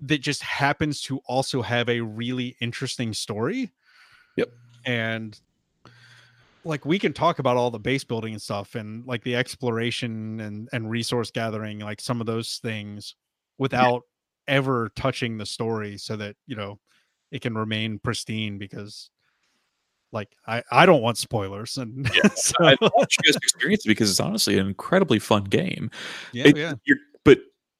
That 0.00 0.18
just 0.18 0.42
happens 0.42 1.00
to 1.02 1.18
also 1.26 1.62
have 1.62 1.88
a 1.88 2.00
really 2.00 2.56
interesting 2.60 3.12
story. 3.12 3.72
Yep. 4.36 4.50
And 4.86 5.40
like 6.64 6.84
we 6.86 6.98
can 6.98 7.12
talk 7.12 7.38
about 7.38 7.56
all 7.56 7.70
the 7.70 7.78
base 7.78 8.04
building 8.04 8.32
and 8.32 8.40
stuff 8.42 8.74
and 8.74 9.06
like 9.06 9.22
the 9.22 9.36
exploration 9.36 10.40
and 10.40 10.68
and 10.72 10.90
resource 10.90 11.30
gathering 11.30 11.78
like 11.80 12.00
some 12.00 12.20
of 12.20 12.26
those 12.26 12.58
things 12.58 13.16
without 13.58 14.02
ever 14.48 14.90
touching 14.96 15.38
the 15.38 15.46
story 15.46 15.96
so 15.98 16.16
that 16.16 16.36
you 16.46 16.56
know 16.56 16.78
it 17.30 17.40
can 17.42 17.54
remain 17.54 17.98
pristine 17.98 18.58
because 18.58 19.10
like 20.12 20.28
i 20.46 20.62
i 20.70 20.86
don't 20.86 21.02
want 21.02 21.16
spoilers 21.18 21.76
and 21.78 22.08
so, 22.34 22.54
I 22.60 22.76
want 22.80 23.16
you 23.16 23.22
guys 23.26 23.36
experience 23.36 23.84
it 23.84 23.88
because 23.88 24.10
it's 24.10 24.20
honestly 24.20 24.58
an 24.58 24.66
incredibly 24.66 25.18
fun 25.18 25.44
game. 25.44 25.90
yeah 26.32 26.44
It- 26.48 26.56
yeah 26.56 26.74
you're, 26.84 26.98
but 27.24 27.38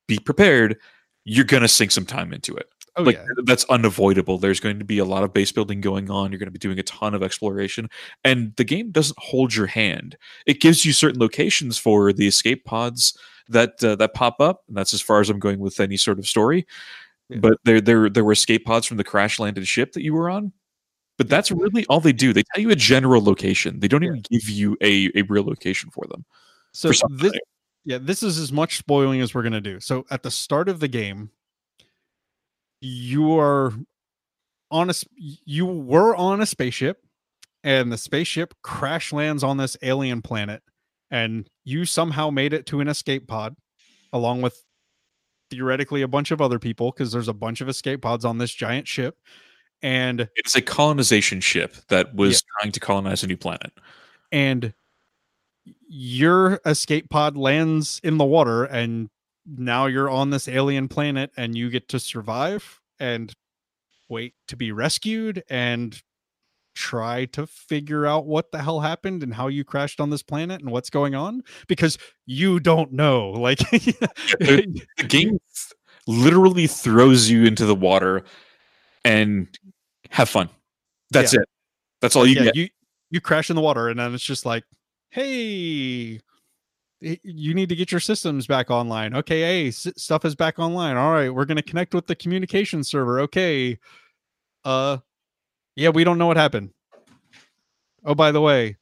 be 0.09 0.19
prepared. 0.19 0.79
You're 1.25 1.45
going 1.47 1.63
to 1.63 1.69
sink 1.69 1.91
some 1.91 2.05
time 2.05 2.33
into 2.35 2.55
it. 2.57 2.67
oh 2.97 3.03
like 3.05 3.17
yeah 3.17 3.25
that's 3.45 3.65
unavoidable. 3.67 4.37
There's 4.39 4.61
going 4.61 4.79
to 4.79 4.85
be 4.85 4.99
a 4.99 5.05
lot 5.05 5.23
of 5.23 5.33
base 5.33 5.53
building 5.53 5.81
going 5.81 6.11
on. 6.11 6.31
You're 6.31 6.39
going 6.39 6.49
to 6.49 6.53
be 6.53 6.59
doing 6.59 6.79
a 6.79 6.83
ton 6.83 7.15
of 7.15 7.23
exploration, 7.23 7.89
and 8.25 8.53
the 8.57 8.65
game 8.65 8.91
doesn't 8.91 9.19
hold 9.19 9.55
your 9.55 9.67
hand. 9.67 10.17
It 10.47 10.61
gives 10.61 10.85
you 10.85 10.93
certain 10.93 11.21
locations 11.21 11.79
for 11.79 12.13
the 12.13 12.27
escape 12.27 12.65
pods 12.67 13.17
that 13.49 13.83
uh, 13.85 13.97
that 13.97 14.15
pop 14.15 14.41
up, 14.41 14.63
and 14.69 14.77
that's 14.77 14.95
as 14.95 15.01
far 15.01 15.21
as 15.21 15.29
I'm 15.31 15.39
going 15.39 15.59
with 15.59 15.81
any 15.81 15.97
sort 15.97 16.19
of 16.19 16.27
story. 16.27 16.67
Yeah. 17.29 17.39
But 17.39 17.59
there, 17.65 17.81
there, 17.81 18.11
there 18.11 18.25
were 18.25 18.33
escape 18.33 18.65
pods 18.67 18.87
from 18.87 18.97
the 18.99 19.05
crash 19.05 19.39
landed 19.39 19.67
ship 19.67 19.93
that 19.93 20.03
you 20.03 20.13
were 20.15 20.29
on. 20.31 20.53
But 21.17 21.29
that's 21.29 21.51
really 21.53 21.87
all 21.87 22.01
they 22.01 22.13
do. 22.13 22.33
They 22.33 22.43
tell 22.53 22.61
you 22.61 22.71
a 22.71 22.77
general 22.77 23.23
location. 23.23 23.81
They 23.81 23.89
don't 23.89 24.03
Yeah. 24.03 24.09
even 24.11 24.23
give 24.31 24.49
you 24.49 24.77
a, 24.81 25.11
a 25.15 25.23
real 25.23 25.45
location 25.45 25.91
for 25.91 26.05
them. 26.11 26.25
so 26.73 26.93
for 26.93 27.09
this 27.11 27.33
yeah 27.85 27.99
this 28.01 28.23
is 28.23 28.39
as 28.39 28.51
much 28.51 28.79
spoiling 28.79 29.21
as 29.21 29.33
we're 29.35 29.43
going 29.43 29.53
to 29.53 29.61
do 29.61 29.79
so 29.79 30.05
at 30.11 30.23
the 30.25 30.31
start 30.31 30.69
of 30.69 30.81
the 30.81 30.89
game 30.89 31.31
you 32.81 33.39
are 33.39 33.73
on 34.71 34.91
a 34.91 34.95
you 35.17 35.67
were 35.67 36.17
on 36.17 36.41
a 36.41 36.47
spaceship 36.47 37.05
and 37.63 37.93
the 37.93 37.99
spaceship 37.99 38.55
crash 38.63 39.13
lands 39.13 39.45
on 39.45 39.57
this 39.57 39.77
alien 39.83 40.21
planet 40.21 40.63
and 41.11 41.49
you 41.65 41.85
somehow 41.85 42.31
made 42.31 42.53
it 42.53 42.67
to 42.67 42.81
an 42.81 42.89
escape 42.89 43.27
pod 43.27 43.57
along 44.13 44.43
with 44.43 44.63
theoretically 45.51 46.03
a 46.03 46.09
bunch 46.09 46.31
of 46.31 46.41
other 46.41 46.59
people 46.59 46.91
because 46.91 47.13
there's 47.13 47.29
a 47.29 47.33
bunch 47.35 47.61
of 47.61 47.69
escape 47.69 48.03
pods 48.03 48.25
on 48.25 48.39
this 48.39 48.53
giant 48.55 48.87
ship 48.89 49.17
and 49.83 50.29
It's 50.37 50.55
a 50.55 50.63
colonization 50.63 51.41
ship 51.41 51.75
that 51.89 52.15
was 52.15 52.43
trying 52.61 52.73
to 52.73 52.81
colonize 52.81 53.23
a 53.23 53.27
new 53.27 53.37
planet. 53.37 53.73
and 54.33 54.73
your 55.89 56.61
escape 56.67 57.09
pod 57.09 57.37
lands 57.37 58.01
in 58.03 58.19
the 58.19 58.25
water 58.25 58.65
and 58.65 59.09
now 59.47 59.87
you're 59.87 60.11
on 60.11 60.31
this 60.31 60.49
alien 60.49 60.89
planet 60.89 61.31
and 61.37 61.57
you 61.57 61.71
get 61.71 61.89
to 61.89 62.01
survive 62.01 62.81
and 62.99 63.33
wait 64.09 64.35
to 64.49 64.57
be 64.57 64.73
rescued 64.73 65.43
and 65.49 66.03
try 66.75 67.25
to 67.27 67.47
figure 67.47 68.07
out 68.07 68.27
what 68.27 68.51
the 68.53 68.63
hell 68.63 68.81
happened 68.81 69.23
and 69.23 69.35
how 69.35 69.49
you 69.49 69.65
crashed 69.65 70.01
on 70.01 70.11
this 70.11 70.23
planet 70.23 70.61
and 70.61 70.71
what's 70.71 70.91
going 70.91 71.15
on 71.15 71.43
because 71.69 71.97
you 72.27 72.61
don't 72.61 72.93
know 72.93 73.31
like 73.31 73.59
The 73.71 74.83
game 75.07 75.39
literally 76.07 76.67
throws 76.67 77.31
you 77.31 77.45
into 77.45 77.65
the 77.65 77.75
water 77.75 78.25
and 79.05 79.49
have 80.11 80.29
fun. 80.29 80.49
That's 81.11 81.33
it. 81.35 81.49
That's 82.01 82.17
all 82.17 82.27
you 82.27 82.35
yeah, 82.35 82.45
get. 82.45 82.57
you 82.57 82.69
you 83.11 83.21
crash 83.21 83.51
in 83.51 83.57
the 83.57 83.63
water 83.63 83.89
and 83.89 83.99
then 83.99 84.13
it's 84.13 84.25
just 84.25 84.45
like 84.45 84.65
hey 85.11 86.21
you 87.01 87.55
need 87.55 87.69
to 87.69 87.77
get 87.77 87.93
your 87.93 88.01
systems 88.01 88.47
back 88.47 88.71
online 88.71 89.15
okay 89.15 89.41
hey 89.41 89.69
s- 89.69 89.93
stuff 89.97 90.25
is 90.25 90.35
back 90.35 90.59
online 90.59 90.97
all 90.97 91.13
right 91.13 91.33
we're 91.33 91.45
going 91.45 91.57
to 91.57 91.63
connect 91.63 91.95
with 91.95 92.07
the 92.07 92.15
communication 92.17 92.83
server 92.83 93.21
okay 93.21 93.79
uh 94.65 94.97
yeah 95.77 95.89
we 95.89 96.05
don't 96.05 96.19
know 96.19 96.27
what 96.27 96.37
happened 96.37 96.71
oh 98.05 98.15
by 98.15 98.31
the 98.33 98.41
way 98.41 98.77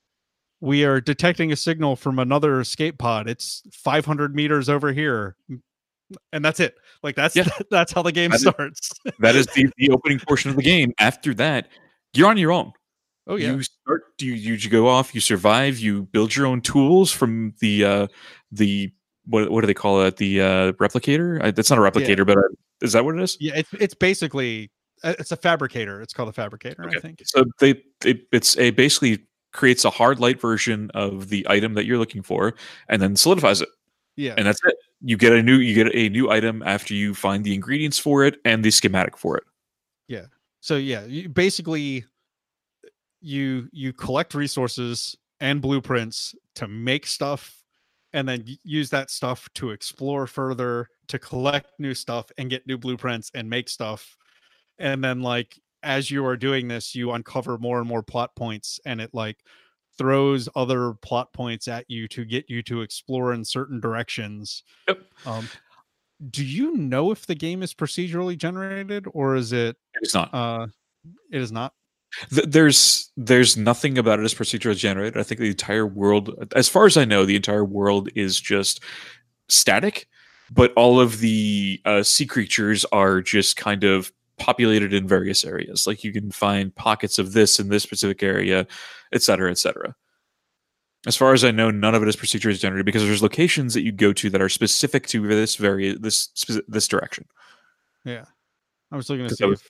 we 0.60 0.84
are 0.84 1.00
detecting 1.00 1.50
a 1.52 1.56
signal 1.56 1.96
from 1.96 2.18
another 2.18 2.60
escape 2.60 2.98
pod 2.98 3.28
it's 3.28 3.62
500 3.72 4.34
meters 4.34 4.68
over 4.68 4.92
here 4.92 5.36
and 6.32 6.44
that's 6.44 6.60
it 6.60 6.76
like 7.02 7.16
that's 7.16 7.34
Yeah. 7.34 7.48
that's 7.70 7.92
how 7.92 8.02
the 8.02 8.12
game 8.12 8.30
That 8.30 8.36
is- 8.36 8.42
starts 8.42 8.90
that 9.20 9.34
is 9.36 9.46
the, 9.48 9.68
the 9.78 9.90
opening 9.90 10.18
portion 10.20 10.50
of 10.50 10.56
the 10.56 10.62
game. 10.62 10.92
After 10.98 11.32
that, 11.34 11.68
you're 12.14 12.28
on 12.28 12.36
your 12.36 12.52
own. 12.52 12.72
oh 13.26 13.36
yeah 13.36 13.52
You 13.54 13.62
start 13.62 14.02
you 14.20 14.32
you 14.34 14.68
go 14.68 14.88
off, 14.88 15.14
you 15.14 15.20
survive, 15.20 15.78
you 15.78 16.02
build 16.02 16.36
your 16.36 16.46
own 16.46 16.60
tools 16.60 17.10
from 17.10 17.54
the 17.60 17.84
uh 17.84 18.06
the 18.50 18.92
what 19.24 19.50
what 19.50 19.60
do 19.62 19.66
they 19.68 19.74
call 19.74 20.02
it? 20.02 20.16
The 20.18 20.40
uh 20.42 20.72
replicator? 20.72 21.42
Uh, 21.42 21.50
That's 21.50 21.70
not 21.70 21.78
a 21.78 21.82
replicator, 21.82 22.26
but 22.26 22.36
uh, 22.36 22.42
is 22.82 22.92
that 22.92 23.04
what 23.04 23.14
it 23.16 23.22
is? 23.22 23.36
Yeah, 23.40 23.52
it's 23.56 23.72
it's 23.80 23.94
basically 23.94 24.70
it's 25.04 25.32
a 25.32 25.36
fabricator. 25.36 26.00
It's 26.00 26.12
called 26.12 26.28
a 26.28 26.32
fabricator, 26.32 26.88
I 26.88 26.98
think. 27.00 27.22
So 27.24 27.44
they 27.58 27.82
it, 28.04 28.26
it's 28.32 28.56
a 28.58 28.70
basically 28.70 29.26
creates 29.52 29.84
a 29.84 29.90
hard 29.90 30.18
light 30.18 30.40
version 30.40 30.90
of 30.94 31.28
the 31.28 31.46
item 31.48 31.74
that 31.74 31.84
you're 31.84 31.98
looking 31.98 32.22
for 32.22 32.54
and 32.88 33.00
then 33.02 33.16
solidifies 33.16 33.60
it. 33.60 33.68
Yeah, 34.16 34.34
And 34.36 34.46
that's 34.46 34.60
it. 34.64 34.74
You 35.00 35.16
get 35.16 35.32
a 35.32 35.42
new 35.42 35.56
you 35.56 35.74
get 35.74 35.94
a 35.94 36.08
new 36.08 36.30
item 36.30 36.62
after 36.64 36.94
you 36.94 37.14
find 37.14 37.44
the 37.44 37.54
ingredients 37.54 37.98
for 37.98 38.24
it 38.24 38.38
and 38.44 38.64
the 38.64 38.70
schematic 38.70 39.16
for 39.16 39.36
it. 39.36 39.44
Yeah. 40.06 40.26
So 40.60 40.76
yeah, 40.76 41.04
you 41.04 41.28
basically 41.28 42.04
you 43.20 43.68
you 43.72 43.92
collect 43.92 44.34
resources 44.34 45.16
and 45.40 45.60
blueprints 45.60 46.34
to 46.56 46.68
make 46.68 47.06
stuff, 47.06 47.62
and 48.12 48.28
then 48.28 48.44
use 48.62 48.90
that 48.90 49.10
stuff 49.10 49.48
to 49.54 49.70
explore 49.70 50.26
further, 50.26 50.88
to 51.08 51.18
collect 51.18 51.70
new 51.78 51.94
stuff 51.94 52.30
and 52.38 52.50
get 52.50 52.66
new 52.66 52.78
blueprints 52.78 53.30
and 53.34 53.48
make 53.48 53.68
stuff, 53.68 54.16
and 54.82 55.02
then 55.02 55.22
like 55.22 55.58
as 55.82 56.10
you 56.10 56.26
are 56.26 56.36
doing 56.36 56.68
this, 56.68 56.94
you 56.94 57.12
uncover 57.12 57.56
more 57.58 57.78
and 57.78 57.88
more 57.88 58.02
plot 58.02 58.36
points, 58.36 58.78
and 58.84 59.00
it 59.00 59.10
like 59.14 59.38
throws 59.96 60.48
other 60.54 60.94
plot 60.94 61.32
points 61.32 61.68
at 61.68 61.84
you 61.88 62.08
to 62.08 62.24
get 62.24 62.48
you 62.48 62.62
to 62.64 62.82
explore 62.82 63.32
in 63.32 63.44
certain 63.44 63.80
directions. 63.80 64.62
Yep. 64.88 65.02
Um, 65.26 65.48
do 66.30 66.44
you 66.44 66.76
know 66.76 67.10
if 67.10 67.26
the 67.26 67.34
game 67.34 67.62
is 67.62 67.74
procedurally 67.74 68.36
generated 68.36 69.06
or 69.12 69.34
is 69.34 69.52
it 69.52 69.76
It's 69.94 70.14
not. 70.14 70.32
uh 70.32 70.66
it 71.32 71.40
is 71.40 71.50
not 71.50 71.72
Th- 72.32 72.46
there's 72.46 73.10
there's 73.16 73.56
nothing 73.56 73.98
about 73.98 74.20
it 74.20 74.24
as 74.24 74.34
procedurally 74.34 74.76
generated. 74.76 75.18
I 75.18 75.22
think 75.24 75.40
the 75.40 75.48
entire 75.48 75.86
world, 75.86 76.30
as 76.54 76.68
far 76.68 76.86
as 76.86 76.96
I 76.96 77.04
know, 77.04 77.24
the 77.24 77.36
entire 77.36 77.64
world 77.64 78.08
is 78.14 78.38
just 78.38 78.80
static, 79.48 80.06
but 80.50 80.72
all 80.74 81.00
of 81.00 81.20
the 81.20 81.80
uh, 81.84 82.02
sea 82.02 82.26
creatures 82.26 82.84
are 82.92 83.20
just 83.20 83.56
kind 83.56 83.82
of 83.82 84.12
populated 84.42 84.92
in 84.92 85.06
various 85.06 85.44
areas. 85.44 85.86
Like 85.86 86.02
you 86.02 86.12
can 86.12 86.30
find 86.32 86.74
pockets 86.74 87.18
of 87.18 87.32
this 87.32 87.60
in 87.60 87.68
this 87.68 87.84
specific 87.84 88.22
area, 88.22 88.66
et 89.12 89.22
cetera, 89.22 89.50
et 89.50 89.58
cetera. 89.58 89.94
As 91.06 91.16
far 91.16 91.32
as 91.32 91.44
I 91.44 91.50
know, 91.50 91.70
none 91.70 91.94
of 91.94 92.02
it 92.02 92.08
is 92.08 92.16
procedurally 92.16 92.58
generated 92.58 92.86
because 92.86 93.02
there's 93.02 93.22
locations 93.22 93.74
that 93.74 93.82
you 93.82 93.92
go 93.92 94.12
to 94.12 94.30
that 94.30 94.42
are 94.42 94.48
specific 94.48 95.06
to 95.08 95.26
this 95.26 95.56
very 95.56 95.94
this 95.96 96.28
this 96.68 96.88
direction. 96.88 97.24
yeah 98.04 98.24
i 98.90 98.96
was 98.96 99.08
looking 99.08 99.28
to 99.28 99.34
see 99.34 99.44
was- 99.44 99.62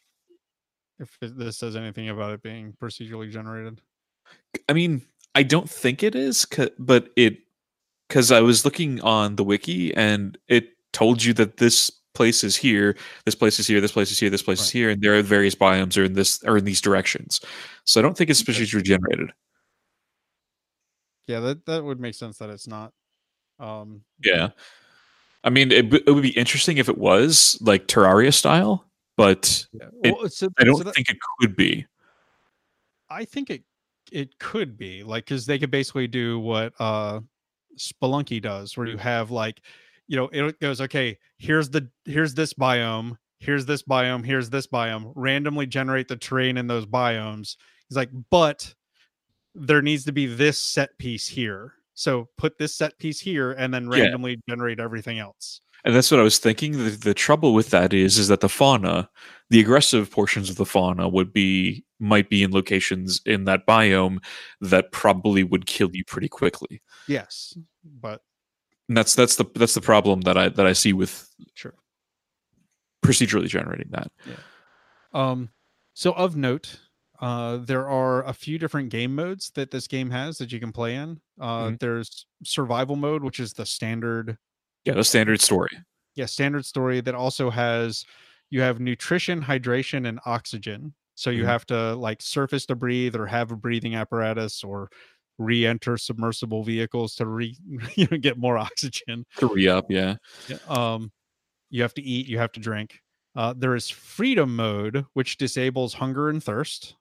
if 0.98 1.18
if 1.20 1.36
this 1.36 1.58
says 1.58 1.76
anything 1.76 2.08
about 2.08 2.32
it 2.32 2.42
being 2.42 2.72
procedurally 2.80 3.30
generated 3.30 3.80
I 4.68 4.72
mean, 4.72 5.02
I 5.34 5.42
don't 5.42 5.68
think 5.68 6.02
it 6.02 6.14
is, 6.14 6.46
but 6.78 7.10
it 7.16 7.38
because 8.08 8.30
I 8.30 8.40
was 8.40 8.64
looking 8.64 9.00
on 9.00 9.36
the 9.36 9.44
wiki 9.44 9.94
and 9.94 10.38
it 10.48 10.70
told 10.92 11.24
you 11.24 11.32
that 11.34 11.56
this 11.56 11.90
place 12.14 12.44
is 12.44 12.56
here, 12.56 12.96
this 13.24 13.34
place 13.34 13.58
is 13.58 13.66
here, 13.66 13.80
this 13.80 13.92
place 13.92 14.10
is 14.10 14.18
here, 14.18 14.30
this 14.30 14.42
place 14.42 14.60
is 14.60 14.70
here, 14.70 14.90
and 14.90 15.00
there 15.02 15.14
are 15.18 15.22
various 15.22 15.54
biomes 15.54 15.96
are 15.96 16.04
in 16.04 16.12
this 16.12 16.42
are 16.44 16.58
in 16.58 16.64
these 16.64 16.80
directions. 16.80 17.40
So 17.84 18.00
I 18.00 18.02
don't 18.02 18.16
think 18.16 18.30
it's 18.30 18.42
Okay. 18.42 18.52
procedurally 18.52 18.84
generated. 18.84 19.30
yeah 21.26 21.40
that 21.40 21.64
that 21.66 21.84
would 21.84 22.00
make 22.00 22.14
sense 22.14 22.38
that 22.38 22.50
it's 22.50 22.66
not 22.66 22.92
um 23.60 24.02
Yeah, 24.24 24.50
I 25.44 25.50
mean, 25.50 25.72
it, 25.72 25.92
it 25.92 26.06
would 26.10 26.22
be 26.22 26.36
interesting 26.38 26.78
if 26.78 26.88
it 26.88 26.98
was 26.98 27.58
like 27.60 27.86
Terraria 27.88 28.32
style, 28.32 28.84
but 29.16 29.66
yeah. 29.72 29.86
It- 30.04 30.32
so, 30.32 30.48
I 30.58 30.64
don't 30.64 30.76
so 30.78 30.84
that- 30.84 30.94
think 30.94 31.08
it 31.10 31.18
could 31.40 31.56
be. 31.56 31.86
i 33.10 33.24
think 33.24 33.50
it 33.50 33.62
it 34.10 34.38
could 34.38 34.76
be 34.76 35.02
like 35.02 35.24
because 35.24 35.46
they 35.46 35.58
could 35.58 35.70
basically 35.70 36.06
do 36.06 36.38
what 36.40 36.72
uh 36.80 37.20
spelunky 37.78 38.40
does 38.42 38.76
where 38.76 38.86
you 38.86 38.96
have 38.98 39.30
like 39.30 39.60
you 40.08 40.16
know 40.16 40.28
it 40.32 40.58
goes 40.60 40.80
okay 40.80 41.18
here's 41.38 41.70
the 41.70 41.88
here's 42.04 42.34
this 42.34 42.52
biome 42.54 43.16
here's 43.38 43.66
this 43.66 43.82
biome 43.82 44.24
here's 44.24 44.50
this 44.50 44.66
biome 44.66 45.12
randomly 45.14 45.66
generate 45.66 46.08
the 46.08 46.16
terrain 46.16 46.56
in 46.56 46.66
those 46.66 46.86
biomes 46.86 47.56
he's 47.88 47.96
like 47.96 48.10
but 48.30 48.74
there 49.54 49.82
needs 49.82 50.04
to 50.04 50.12
be 50.12 50.26
this 50.26 50.58
set 50.58 50.96
piece 50.98 51.26
here 51.28 51.74
so 51.94 52.28
put 52.38 52.56
this 52.58 52.74
set 52.74 52.98
piece 52.98 53.20
here 53.20 53.52
and 53.52 53.72
then 53.72 53.84
Yeah. 53.90 54.02
randomly 54.04 54.40
generate 54.48 54.80
everything 54.80 55.18
else 55.18 55.60
And 55.84 55.94
that's 55.94 56.10
what 56.12 56.20
I 56.20 56.22
was 56.22 56.38
thinking. 56.38 56.72
The, 56.78 56.90
the 56.90 57.12
trouble 57.14 57.54
with 57.54 57.70
that 57.70 57.92
is, 57.92 58.16
is 58.16 58.28
that 58.28 58.38
the 58.40 58.48
fauna, 58.48 59.10
the 59.50 59.58
aggressive 59.60 60.08
portions 60.12 60.48
of 60.48 60.54
the 60.56 60.64
fauna, 60.64 61.08
would 61.08 61.32
be 61.32 61.84
might 61.98 62.30
be 62.30 62.44
in 62.44 62.52
locations 62.52 63.20
in 63.26 63.44
that 63.46 63.66
biome 63.66 64.18
that 64.60 64.92
probably 64.92 65.42
would 65.42 65.66
kill 65.66 65.90
you 65.92 66.04
pretty 66.04 66.28
quickly. 66.28 66.80
yes 67.08 67.58
but 68.00 68.22
And 68.88 68.96
that's 68.96 69.14
that's 69.14 69.36
the 69.36 69.44
that's 69.54 69.74
the 69.74 69.80
problem 69.80 70.22
that 70.22 70.36
I 70.36 70.48
that 70.50 70.66
I 70.66 70.72
see 70.72 70.92
with 70.92 71.28
sure 71.54 71.74
procedurally 73.04 73.48
generating 73.48 73.88
that. 73.90 74.10
Yeah. 74.24 74.36
Um, 75.12 75.50
so 75.94 76.12
of 76.12 76.36
note, 76.36 76.78
uh, 77.20 77.58
there 77.58 77.88
are 77.88 78.24
a 78.24 78.32
few 78.32 78.58
different 78.58 78.88
game 78.90 79.14
modes 79.14 79.50
that 79.54 79.70
this 79.70 79.86
game 79.86 80.10
has 80.10 80.38
that 80.38 80.52
you 80.52 80.60
can 80.60 80.72
play 80.72 80.96
in. 80.96 81.20
Uh, 81.40 81.70
Mhm. 81.70 81.80
There's 81.80 82.26
survival 82.44 82.96
mode, 82.96 83.22
which 83.22 83.40
is 83.40 83.52
the 83.52 83.66
standard, 83.66 84.38
Yeah, 84.84 84.94
the 84.94 85.04
standard 85.04 85.40
story. 85.40 85.70
yeah, 86.14 86.26
standard 86.26 86.64
story 86.66 87.00
that 87.00 87.14
also 87.14 87.50
has 87.50 88.04
you 88.50 88.60
have 88.60 88.80
nutrition, 88.80 89.42
hydration, 89.42 90.06
and 90.06 90.20
oxygen. 90.26 90.94
So 91.14 91.30
you 91.30 91.44
Mhm. 91.44 91.46
have 91.46 91.66
to 91.66 91.94
like 91.94 92.20
surface 92.22 92.66
to 92.66 92.74
breathe 92.74 93.14
or 93.16 93.26
have 93.26 93.50
a 93.50 93.56
breathing 93.56 93.94
apparatus 93.94 94.62
or 94.64 94.90
re-enter 95.38 95.96
submersible 95.96 96.62
vehicles 96.62 97.14
to 97.16 97.26
re 97.26 97.56
you 97.96 98.06
know 98.10 98.18
get 98.18 98.38
more 98.38 98.58
oxygen. 98.66 99.24
to 99.38 99.46
re-up 99.46 99.86
yeah. 99.90 100.16
Yeah, 100.48 100.58
um 100.68 101.10
you 101.70 101.82
have 101.82 101.94
to 101.94 102.02
eat 102.02 102.26
you 102.28 102.38
have 102.38 102.52
to 102.52 102.60
drink 102.60 103.00
uh 103.34 103.54
there 103.56 103.74
is 103.74 103.88
freedom 103.88 104.54
mode 104.56 105.04
which 105.14 105.38
disables 105.38 105.94
hunger 105.94 106.28
and 106.28 106.42
thirst 106.44 106.96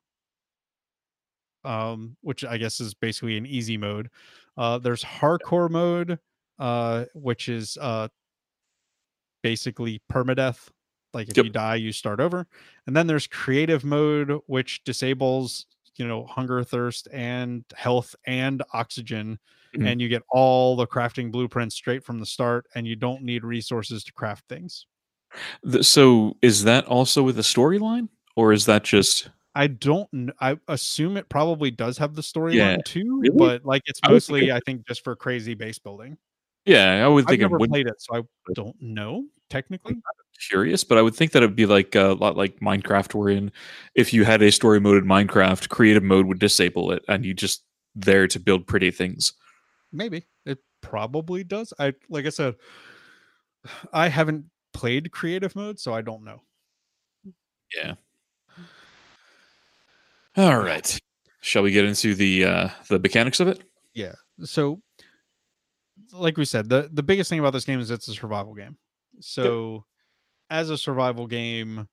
um 1.63 2.15
which 2.21 2.43
i 2.45 2.57
guess 2.57 2.79
is 2.79 2.93
basically 2.93 3.37
an 3.37 3.45
easy 3.45 3.77
mode 3.77 4.09
uh 4.57 4.77
there's 4.79 5.03
hardcore 5.03 5.69
mode 5.69 6.17
uh 6.59 7.05
which 7.13 7.49
is 7.49 7.77
uh 7.81 8.07
basically 9.43 10.01
permadeath 10.11 10.69
like 11.13 11.29
if 11.29 11.37
Yep. 11.37 11.45
you 11.45 11.51
die 11.51 11.75
you 11.75 11.91
start 11.91 12.19
over 12.19 12.47
and 12.87 12.95
then 12.95 13.07
there's 13.07 13.27
creative 13.27 13.83
mode 13.83 14.39
which 14.47 14.83
disables 14.83 15.65
you 15.97 16.07
know 16.07 16.25
hunger 16.25 16.63
thirst 16.63 17.07
and 17.11 17.63
health 17.75 18.15
and 18.25 18.63
oxygen 18.73 19.37
Mhm. 19.75 19.87
and 19.87 20.01
you 20.01 20.09
get 20.09 20.23
all 20.29 20.75
the 20.75 20.85
crafting 20.87 21.31
blueprints 21.31 21.75
straight 21.75 22.03
from 22.03 22.19
the 22.19 22.25
start 22.25 22.65
and 22.75 22.85
you 22.85 22.95
don't 22.95 23.21
need 23.23 23.43
resources 23.43 24.03
to 24.03 24.11
craft 24.13 24.43
things 24.49 24.85
Th- 25.69 25.85
So 25.85 26.35
is 26.41 26.63
that 26.65 26.85
also 26.87 27.23
with 27.23 27.37
the 27.37 27.41
storyline, 27.41 28.09
or 28.35 28.51
is 28.51 28.65
that 28.65 28.83
just 28.83 29.29
I 29.55 29.67
don't. 29.67 30.29
I 30.41 30.57
assume 30.69 31.15
it 31.17 31.27
probably 31.29 31.71
does 31.71 31.97
have 31.97 32.15
the 32.15 32.21
storyline 32.21 32.55
Yeah. 32.55 32.77
too, 32.85 33.19
Really? 33.21 33.37
but 33.37 33.65
like 33.65 33.81
it's 33.85 33.99
I 34.03 34.11
mostly 34.11 34.47
it- 34.49 34.51
I 34.53 34.59
think 34.65 34.85
just 34.87 35.03
for 35.05 35.15
crazy 35.15 35.53
base 35.53 35.79
building. 35.79 36.17
yeah? 36.65 37.05
I 37.05 37.07
would 37.07 37.23
I've 37.25 37.27
think 37.29 37.39
it 37.39 37.43
never 37.43 37.57
would 37.59 37.69
played 37.69 37.87
it, 37.87 38.01
so 38.01 38.15
I 38.17 38.21
don't 38.53 38.75
know 38.81 39.25
technically. 39.51 39.97
curious, 40.49 40.83
but 40.83 40.97
I 40.97 41.03
would 41.03 41.15
think 41.15 41.33
that 41.33 41.43
it'd 41.43 41.55
be 41.55 41.67
like 41.67 41.93
a 41.93 42.13
lot 42.13 42.35
like 42.35 42.59
Minecraft, 42.59 43.13
wherein 43.13 43.51
if 43.93 44.13
you 44.13 44.23
had 44.23 44.41
a 44.41 44.51
story 44.51 44.79
mode 44.79 45.03
in 45.03 45.07
Minecraft, 45.07 45.69
creative 45.69 46.01
mode 46.01 46.25
would 46.25 46.39
disable 46.39 46.91
it, 46.91 47.03
and 47.07 47.23
you 47.23 47.35
just 47.35 47.63
there 47.93 48.27
to 48.27 48.39
build 48.39 48.65
pretty 48.65 48.89
things. 48.89 49.33
Maybe 49.91 50.25
it 50.45 50.59
probably 50.81 51.43
does. 51.43 51.73
I 51.77 51.93
like 52.09 52.25
I 52.25 52.29
said, 52.29 52.55
I 53.93 54.07
haven't 54.07 54.45
played 54.73 55.11
creative 55.11 55.55
mode, 55.55 55.79
so 55.79 55.93
I 55.93 56.01
don't 56.01 56.23
know. 56.23 56.41
Yeah. 57.75 57.93
All 60.37 60.57
right. 60.57 60.99
Shall 61.41 61.63
we 61.63 61.71
get 61.71 61.85
into 61.85 62.15
the 62.15 62.45
uh 62.45 62.69
the 62.87 62.99
mechanics 62.99 63.39
of 63.39 63.47
it? 63.47 63.63
Yeah. 63.93 64.13
So, 64.43 64.81
like 66.13 66.37
we 66.37 66.45
said, 66.45 66.69
the 66.69 66.89
the 66.91 67.03
biggest 67.03 67.29
thing 67.29 67.39
about 67.39 67.53
this 67.53 67.65
game 67.65 67.79
is 67.79 67.91
it's 67.91 68.07
a 68.07 68.13
survival 68.13 68.53
game. 68.53 68.77
So, 69.19 69.85
as 70.49 70.69
a 70.69 70.77
survival 70.77 71.27
game, 71.27 71.87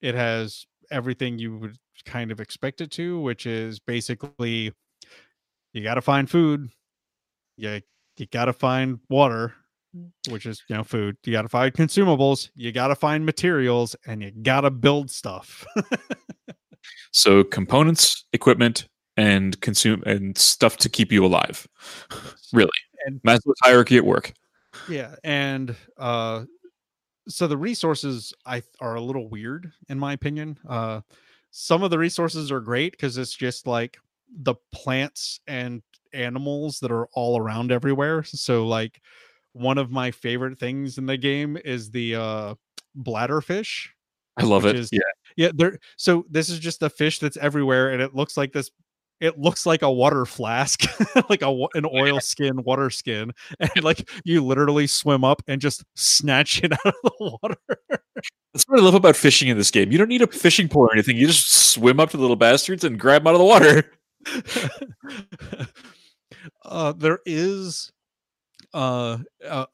it 0.00 0.14
has 0.14 0.66
everything 0.90 1.38
you 1.38 1.56
would 1.58 1.76
kind 2.04 2.30
of 2.30 2.40
expect 2.40 2.80
it 2.80 2.90
to, 2.92 3.20
which 3.20 3.46
is 3.46 3.78
basically 3.80 4.72
you 5.72 5.82
got 5.82 5.94
to 5.94 6.02
find 6.02 6.28
food, 6.30 6.68
you 7.56 7.80
you 8.16 8.26
got 8.26 8.46
to 8.46 8.52
find 8.52 8.98
water, 9.08 9.54
which 10.30 10.46
is 10.46 10.62
you 10.68 10.76
know 10.76 10.84
food. 10.84 11.16
You 11.24 11.32
got 11.32 11.42
to 11.42 11.48
find 11.48 11.72
consumables, 11.72 12.50
you 12.54 12.72
got 12.72 12.88
to 12.88 12.94
find 12.96 13.24
materials, 13.24 13.96
and 14.06 14.22
you 14.22 14.30
got 14.30 14.62
to 14.62 14.70
build 14.70 15.10
stuff. 15.10 15.66
So 17.10 17.42
components, 17.44 18.24
equipment, 18.32 18.86
and 19.16 19.60
consume 19.60 20.02
and 20.06 20.36
stuff 20.36 20.76
to 20.78 20.88
keep 20.88 21.10
you 21.10 21.24
alive. 21.24 21.66
really. 22.52 22.70
And- 23.06 23.20
Maslow's 23.22 23.58
hierarchy 23.62 23.96
at 23.96 24.04
work. 24.04 24.32
yeah 24.88 25.14
and 25.24 25.74
uh 25.96 26.44
so 27.28 27.46
the 27.46 27.56
resources 27.56 28.32
i 28.46 28.62
are 28.80 28.94
a 28.96 29.00
little 29.00 29.28
weird 29.28 29.70
in 29.88 29.98
my 29.98 30.12
opinion 30.12 30.58
uh 30.68 31.00
some 31.50 31.82
of 31.82 31.90
the 31.90 31.98
resources 31.98 32.50
are 32.52 32.60
great 32.60 32.92
because 32.92 33.16
it's 33.18 33.32
just 33.34 33.66
like 33.66 33.98
the 34.42 34.54
plants 34.72 35.40
and 35.46 35.82
animals 36.12 36.78
that 36.80 36.90
are 36.90 37.06
all 37.12 37.38
around 37.40 37.70
everywhere 37.72 38.22
so 38.22 38.66
like 38.66 39.00
one 39.52 39.78
of 39.78 39.90
my 39.90 40.10
favorite 40.10 40.58
things 40.58 40.98
in 40.98 41.06
the 41.06 41.16
game 41.16 41.56
is 41.64 41.90
the 41.90 42.14
uh 42.14 42.54
bladderfish 42.98 43.88
I 44.36 44.44
love 44.44 44.66
it. 44.66 44.76
is- 44.76 44.90
yeah. 44.92 45.00
yeah 45.36 45.50
there 45.54 45.78
so 45.96 46.24
this 46.30 46.48
is 46.48 46.58
just 46.58 46.82
a 46.82 46.90
fish 46.90 47.18
that's 47.18 47.36
everywhere 47.36 47.90
and 47.90 48.00
it 48.02 48.14
looks 48.14 48.36
like 48.36 48.52
this 48.52 48.70
it 49.20 49.38
looks 49.38 49.66
like 49.66 49.82
a 49.82 49.90
water 49.90 50.24
flask 50.24 50.82
like 51.28 51.42
a 51.42 51.48
an 51.74 51.84
oil 51.92 52.20
skin 52.20 52.62
water 52.62 52.88
skin 52.90 53.32
and 53.60 53.82
like 53.84 54.08
you 54.24 54.44
literally 54.44 54.86
swim 54.86 55.24
up 55.24 55.42
and 55.48 55.60
just 55.60 55.84
snatch 55.96 56.62
it 56.62 56.72
out 56.84 56.86
of 56.86 56.94
the 57.02 57.38
water 57.42 57.56
That's 58.54 58.64
what 58.66 58.78
I 58.80 58.82
love 58.82 58.94
about 58.94 59.16
fishing 59.16 59.48
in 59.48 59.56
this 59.58 59.70
game. 59.70 59.92
You 59.92 59.98
don't 59.98 60.08
need 60.08 60.22
a 60.22 60.26
fishing 60.26 60.68
pole 60.68 60.84
or 60.86 60.92
anything. 60.92 61.16
You 61.16 61.26
just 61.26 61.52
swim 61.52 62.00
up 62.00 62.10
to 62.10 62.16
the 62.16 62.20
little 62.22 62.36
bastards 62.36 62.82
and 62.84 62.98
grab 62.98 63.22
them 63.24 63.28
out 63.28 63.34
of 63.34 63.40
the 63.40 63.44
water. 63.44 63.92
uh 66.64 66.92
there 66.92 67.20
is 67.26 67.92
uh 68.74 69.18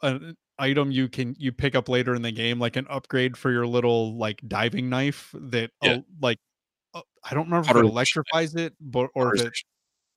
an 0.02 0.36
item 0.58 0.90
you 0.92 1.08
can 1.08 1.34
you 1.38 1.50
pick 1.52 1.74
up 1.74 1.88
later 1.88 2.14
in 2.14 2.22
the 2.22 2.30
game 2.30 2.58
like 2.60 2.76
an 2.76 2.86
upgrade 2.88 3.36
for 3.36 3.50
your 3.50 3.66
little 3.66 4.16
like 4.16 4.40
diving 4.46 4.88
knife 4.88 5.34
that 5.38 5.70
Yeah. 5.82 5.92
uh, 5.94 5.98
like 6.20 6.38
i 7.30 7.34
don't 7.34 7.46
remember 7.46 7.70
if 7.70 7.76
it 7.76 7.84
electrifies 7.84 8.54
it 8.54 8.74
but 8.80 9.08
or 9.14 9.34
if 9.34 9.42
it 9.42 9.52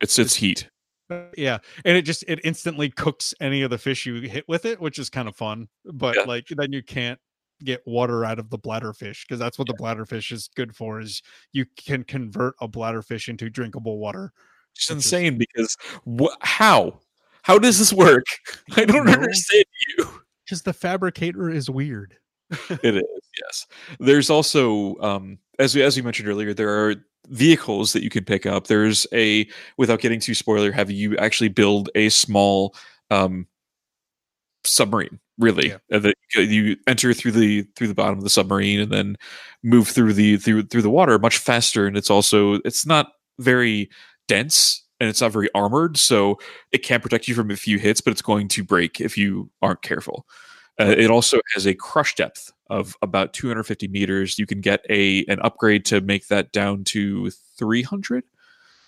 It's 0.01 0.19
it's 0.19 0.35
heat. 0.35 0.69
Uh, 1.09 1.23
yeah 1.38 1.57
and 1.85 1.95
it 1.97 2.01
just 2.01 2.23
it 2.27 2.39
instantly 2.43 2.89
cooks 2.89 3.34
any 3.39 3.61
of 3.61 3.69
the 3.69 3.77
fish 3.77 4.05
you 4.05 4.15
hit 4.21 4.43
with 4.47 4.65
it 4.65 4.79
which 4.81 4.99
is 4.99 5.09
kind 5.09 5.27
of 5.27 5.35
fun 5.35 5.67
but 5.85 6.15
Yeah. 6.15 6.23
like 6.23 6.47
then 6.49 6.73
you 6.73 6.84
can't 6.84 7.19
get 7.63 7.81
water 7.88 8.23
out 8.25 8.38
of 8.39 8.49
the 8.49 8.59
bladderfish 8.59 9.21
because 9.25 9.39
that's 9.39 9.57
what 9.57 9.67
the 9.67 9.73
bladderfish 9.73 10.31
is 10.31 10.49
good 10.55 10.75
for 10.75 10.99
is 10.99 11.21
you 11.53 11.65
can 11.77 12.03
convert 12.03 12.55
a 12.61 12.67
bladderfish 12.67 13.29
into 13.29 13.49
drinkable 13.49 13.97
water 13.99 14.34
It's 14.75 14.89
Which 14.89 14.97
is- 14.97 15.05
insane 15.05 15.38
because 15.38 15.75
how? 16.41 16.99
How 17.43 17.57
does 17.57 17.79
this 17.79 17.93
work? 17.93 18.25
I 18.75 18.84
don't 18.84 19.07
understand 19.09 19.63
you. 19.97 20.07
because 20.45 20.63
the 20.63 20.73
fabricator 20.73 21.49
is 21.49 21.69
weird 21.69 22.17
it 22.69 22.95
is 22.95 23.03
yes. 23.41 23.65
There's 23.99 24.30
also 24.30 24.95
um 24.99 25.38
as 25.60 25.76
we 25.76 25.82
as 25.84 25.98
you 25.98 26.03
mentioned 26.03 26.28
earlier 26.30 26.53
there 26.53 26.69
are 26.69 26.95
vehicles 27.30 27.94
that 27.94 28.03
you 28.03 28.10
can 28.10 28.24
pick 28.24 28.45
up. 28.45 28.68
There's 28.68 29.06
a 29.14 29.48
without 29.78 29.99
getting 29.99 30.19
too 30.19 30.34
spoiler 30.36 30.72
heavy 30.72 30.94
you 30.94 31.18
actually 31.18 31.49
build 31.49 31.90
a 31.95 32.10
small 32.10 32.76
um 33.11 33.48
submarine 34.64 35.19
really 35.38 35.69
Yeah. 35.69 35.99
that 35.99 36.15
you 36.36 36.41
you 36.41 36.78
enter 36.88 37.14
through 37.14 37.32
the 37.32 37.64
through 37.76 37.88
the 37.88 37.94
bottom 37.94 38.18
of 38.18 38.24
the 38.24 38.30
submarine 38.30 38.80
and 38.80 38.91
then 38.91 39.15
move 39.64 39.88
through 39.88 40.14
the 40.14 40.38
through 40.38 40.64
through 40.64 40.82
the 40.82 40.90
water 40.90 41.18
much 41.19 41.38
faster 41.38 41.88
and 41.88 41.95
it's 41.95 42.10
also 42.10 42.56
it's 42.65 42.86
not 42.86 43.14
very 43.40 43.90
dense 44.28 44.84
and 44.99 45.10
it's 45.10 45.22
not 45.22 45.32
very 45.32 45.48
armored 45.56 45.95
so 45.98 46.38
it 46.72 46.80
can't 46.80 47.03
protect 47.03 47.28
you 47.28 47.36
from 47.36 47.52
a 47.52 47.56
few 47.56 47.78
hits 47.78 48.02
but 48.02 48.11
it's 48.11 48.22
going 48.22 48.48
to 48.49 48.64
break 48.64 48.99
if 48.99 49.18
you 49.18 49.49
aren't 49.61 49.82
careful 49.84 50.26
uh, 50.80 50.86
it 50.98 51.10
also 51.10 51.40
has 51.54 51.66
a 51.66 51.74
crush 51.74 52.16
depth 52.16 52.52
of 52.70 52.95
about 53.02 53.34
250 53.34 53.88
meters. 53.88 54.38
You 54.38 54.45
can 54.45 54.62
get 54.62 54.86
a 54.90 55.24
an 55.26 55.40
upgrade 55.41 55.86
to 55.86 56.02
make 56.02 56.28
that 56.28 56.52
down 56.52 56.84
to 56.86 57.30
300 57.58 58.24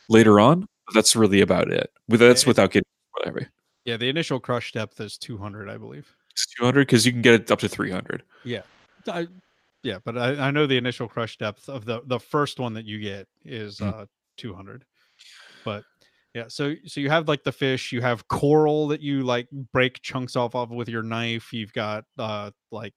later 0.09 0.39
on. 0.39 0.67
That's 0.93 1.15
really 1.15 1.41
about 1.41 1.71
it. 1.71 1.91
That's 2.07 2.45
without 2.45 2.71
getting 2.71 2.87
whatever. 3.13 3.47
yeah 3.85 3.97
the 3.97 4.09
initial 4.09 4.39
crush 4.39 4.71
depth 4.71 4.99
is 5.01 5.17
200 5.17 5.67
i 5.69 5.77
believe 5.77 6.07
It's 6.31 6.45
200 6.57 6.81
because 6.87 7.05
you 7.05 7.11
can 7.11 7.21
get 7.21 7.33
it 7.33 7.51
up 7.51 7.59
to 7.59 7.67
300. 7.69 8.23
I, 9.07 9.27
yeah 9.83 9.97
but 10.03 10.17
I, 10.17 10.47
I 10.47 10.51
know 10.51 10.67
the 10.67 10.77
initial 10.77 11.07
crush 11.07 11.37
depth 11.37 11.67
of 11.69 11.85
the 11.85 12.01
the 12.05 12.19
first 12.19 12.59
one 12.59 12.73
that 12.75 12.85
you 12.85 12.99
get 12.99 13.27
is 13.45 13.79
Mm. 13.79 13.93
uh 14.01 14.05
200 14.37 14.85
but 15.65 15.83
yeah 16.33 16.45
so 16.47 16.73
so 16.85 16.99
you 16.99 17.09
have 17.09 17.27
like 17.27 17.43
the 17.43 17.51
fish 17.51 17.91
you 17.91 18.01
have 18.01 18.27
coral 18.27 18.87
that 18.87 19.01
you 19.01 19.23
like 19.23 19.47
break 19.73 20.01
chunks 20.01 20.35
off 20.35 20.55
of 20.55 20.69
with 20.69 20.87
your 20.89 21.03
knife 21.03 21.51
you've 21.53 21.73
got 21.73 22.03
uh 22.17 22.51
like 22.71 22.93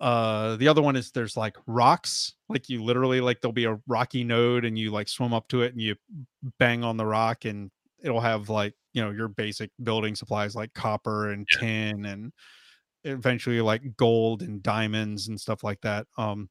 uh 0.00 0.56
the 0.56 0.66
other 0.68 0.82
one 0.82 0.96
is 0.96 1.12
there's 1.12 1.36
like 1.36 1.56
rocks 1.66 2.34
like 2.48 2.68
you 2.68 2.82
literally 2.82 3.20
like 3.20 3.40
there'll 3.40 3.52
be 3.52 3.66
a 3.66 3.78
rocky 3.86 4.24
node 4.24 4.64
and 4.64 4.78
you 4.78 4.90
like 4.90 5.08
swim 5.08 5.32
up 5.32 5.46
to 5.48 5.62
it 5.62 5.72
and 5.72 5.80
you 5.80 5.94
bang 6.58 6.82
on 6.82 6.96
the 6.96 7.06
rock 7.06 7.44
and 7.44 7.70
it'll 8.02 8.20
have 8.20 8.48
like 8.48 8.74
you 8.92 9.02
know 9.02 9.10
your 9.10 9.28
basic 9.28 9.70
building 9.82 10.14
supplies 10.14 10.56
like 10.56 10.74
copper 10.74 11.30
and 11.30 11.46
tin 11.48 12.04
and 12.04 12.32
eventually 13.04 13.60
like 13.60 13.96
gold 13.96 14.42
and 14.42 14.62
diamonds 14.62 15.28
and 15.28 15.40
stuff 15.40 15.62
like 15.62 15.80
that 15.82 16.06
um 16.18 16.48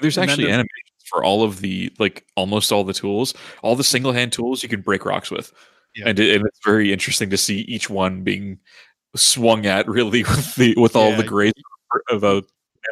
There's 0.00 0.16
actually 0.16 0.44
there's- 0.44 0.54
animations 0.54 0.91
for 1.06 1.24
all 1.24 1.42
of 1.42 1.60
the 1.60 1.92
like 1.98 2.26
almost 2.36 2.72
all 2.72 2.84
the 2.84 2.92
tools, 2.94 3.34
all 3.62 3.76
the 3.76 3.84
single 3.84 4.12
hand 4.12 4.32
tools 4.32 4.62
you 4.62 4.68
can 4.68 4.80
break 4.80 5.04
rocks 5.04 5.30
with, 5.30 5.52
Yeah. 5.94 6.08
and, 6.08 6.18
it, 6.18 6.36
and 6.36 6.46
it's 6.46 6.60
very 6.64 6.92
interesting 6.92 7.30
to 7.30 7.36
see 7.36 7.60
each 7.62 7.88
one 7.90 8.22
being 8.22 8.58
swung 9.14 9.66
at 9.66 9.86
really 9.88 10.22
with 10.24 10.54
the 10.56 10.74
with 10.76 10.96
all 10.96 11.10
the 11.12 11.22
Yeah, 11.22 11.28
grace 11.28 11.52
of 12.10 12.24
a 12.24 12.36
of 12.36 12.44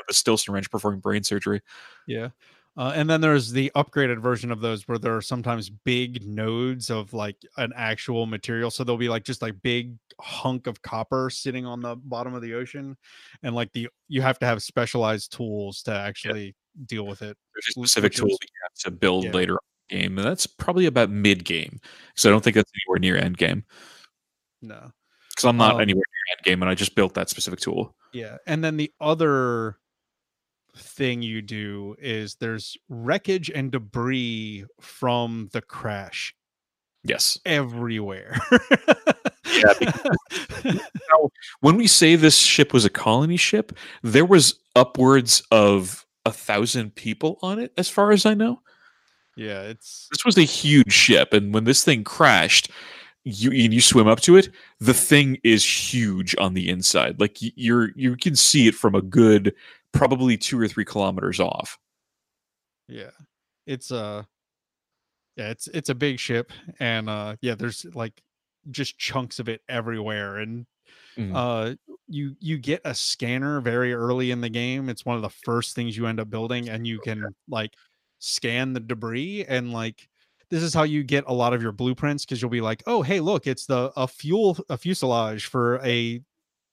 a 0.08 0.14
Stillson 0.14 0.54
wrench 0.54 0.70
performing 0.70 1.00
brain 1.00 1.22
surgery. 1.24 1.60
Yeah. 2.06 2.28
Uh, 2.76 2.92
and 2.94 3.10
then 3.10 3.20
there's 3.20 3.50
the 3.50 3.70
upgraded 3.74 4.20
version 4.20 4.52
of 4.52 4.60
those 4.60 4.86
where 4.86 4.96
there 4.96 5.16
are 5.16 5.20
sometimes 5.20 5.68
big 5.68 6.24
nodes 6.24 6.88
of 6.88 7.12
like 7.12 7.36
an 7.56 7.72
actual 7.74 8.26
material. 8.26 8.70
So 8.70 8.84
there'll 8.84 8.96
be 8.96 9.08
like 9.08 9.24
just 9.24 9.42
like 9.42 9.60
big 9.60 9.96
hunk 10.20 10.68
of 10.68 10.80
copper 10.80 11.28
sitting 11.30 11.66
on 11.66 11.80
the 11.80 11.96
bottom 11.96 12.32
of 12.32 12.42
the 12.42 12.54
ocean. 12.54 12.96
And 13.42 13.54
like 13.56 13.72
the 13.72 13.88
you 14.08 14.22
have 14.22 14.38
to 14.38 14.46
have 14.46 14.62
specialized 14.62 15.32
tools 15.32 15.82
to 15.82 15.92
actually 15.92 16.54
deal 16.86 17.06
with 17.06 17.22
it. 17.22 17.36
There's 17.54 17.66
a 17.68 17.72
specific 17.72 18.12
tool 18.12 18.28
that 18.28 18.38
you 18.42 18.60
have 18.62 18.74
to 18.84 18.90
build 18.90 19.24
yeah. 19.24 19.30
later 19.32 19.52
on 19.54 19.58
in 19.90 19.98
the 19.98 20.02
game, 20.02 20.18
and 20.18 20.26
that's 20.26 20.46
probably 20.46 20.86
about 20.86 21.10
mid 21.10 21.44
game. 21.44 21.80
So 22.16 22.28
I 22.28 22.32
don't 22.32 22.42
think 22.42 22.54
that's 22.56 22.70
anywhere 22.86 22.98
near 23.00 23.16
end 23.16 23.36
game 23.36 23.64
No. 24.62 24.92
because 25.30 25.44
I'm 25.44 25.56
not 25.56 25.74
Um, 25.76 25.80
anywhere 25.80 26.02
near 26.06 26.36
end 26.36 26.44
game, 26.44 26.62
and 26.62 26.70
I 26.70 26.74
just 26.74 26.94
built 26.94 27.14
that 27.14 27.28
specific 27.28 27.60
tool. 27.60 27.94
Yeah. 28.12 28.36
And 28.46 28.62
then 28.64 28.76
the 28.76 28.92
other 29.00 29.78
thing 30.76 31.20
you 31.22 31.42
do 31.42 31.96
is 31.98 32.36
there's 32.36 32.76
wreckage 32.88 33.50
and 33.50 33.72
debris 33.72 34.64
from 34.80 35.48
the 35.52 35.60
crash 35.60 36.34
Yes. 37.02 37.38
everywhere. 37.44 38.38
Yeah, 39.52 39.72
When 41.60 41.76
we 41.76 41.86
say 41.86 42.14
this 42.16 42.36
ship 42.36 42.72
was 42.72 42.84
a 42.84 42.90
colony 42.90 43.36
ship, 43.36 43.72
there 44.02 44.24
was 44.24 44.54
upwards 44.76 45.42
of 45.50 45.99
a 46.24 46.32
thousand 46.32 46.94
people 46.94 47.38
on 47.42 47.58
it, 47.58 47.72
as 47.76 47.88
far 47.88 48.12
as 48.12 48.26
I 48.26 48.34
know. 48.34 48.60
yeah, 49.36 49.62
it's 49.62 50.08
This 50.10 50.24
was 50.24 50.38
a 50.38 50.42
huge 50.42 50.92
ship, 50.92 51.32
and 51.32 51.52
when 51.54 51.64
this 51.64 51.84
thing 51.84 52.04
crashed, 52.04 52.70
you 53.24 53.50
and 53.50 53.74
you 53.74 53.80
swim 53.80 54.08
up 54.08 54.20
to 54.20 54.36
it, 54.36 54.48
the 54.78 54.94
thing 54.94 55.38
is 55.44 55.64
huge 55.64 56.34
on 56.38 56.54
the 56.54 56.68
inside. 56.68 57.20
Like 57.20 57.36
you're 57.40 57.90
you 57.96 58.16
can 58.16 58.34
see 58.34 58.66
it 58.66 58.74
from 58.74 58.94
a 58.94 59.02
good 59.02 59.54
probably 59.92 60.36
two 60.36 60.58
or 60.58 60.68
three 60.68 60.84
kilometers 60.84 61.40
off. 61.40 61.78
Yeah. 62.88 63.10
It's 63.66 63.92
uh 63.92 64.24
yeah, 65.36 65.50
it's 65.50 65.68
it's 65.68 65.90
a 65.90 65.94
big 65.94 66.18
ship 66.18 66.52
and 66.78 67.08
uh 67.08 67.36
yeah, 67.40 67.54
there's 67.54 67.84
like 67.94 68.22
just 68.70 68.98
chunks 68.98 69.38
of 69.38 69.48
it 69.48 69.62
everywhere 69.68 70.38
and 70.38 70.66
Mm. 71.18 71.32
uh 71.34 71.76
you 72.08 72.34
you 72.40 72.58
get 72.58 72.80
a 72.84 72.94
scanner 72.94 73.60
very 73.60 73.94
early 73.94 74.30
in 74.32 74.40
the 74.40 74.48
game. 74.48 74.88
It's 74.88 75.04
one 75.04 75.16
of 75.16 75.22
the 75.22 75.30
first 75.30 75.74
things 75.76 75.96
you 75.96 76.06
end 76.06 76.18
up 76.20 76.28
building 76.30 76.68
and 76.68 76.86
you 76.86 76.98
can 77.00 77.24
like 77.48 77.74
scan 78.18 78.72
the 78.72 78.80
debris 78.80 79.44
and 79.48 79.72
like 79.72 80.08
this 80.50 80.62
is 80.64 80.74
how 80.74 80.82
you 80.82 81.04
get 81.04 81.24
a 81.28 81.32
lot 81.32 81.54
of 81.54 81.62
your 81.62 81.70
blueprints 81.72 82.24
because 82.24 82.42
you'll 82.42 82.50
be 82.50 82.60
like, 82.60 82.82
"Oh, 82.86 83.02
hey, 83.02 83.20
look, 83.20 83.46
it's 83.46 83.66
the 83.66 83.92
a 83.96 84.08
fuel 84.08 84.58
a 84.68 84.76
fuselage 84.76 85.46
for 85.46 85.78
a 85.84 86.20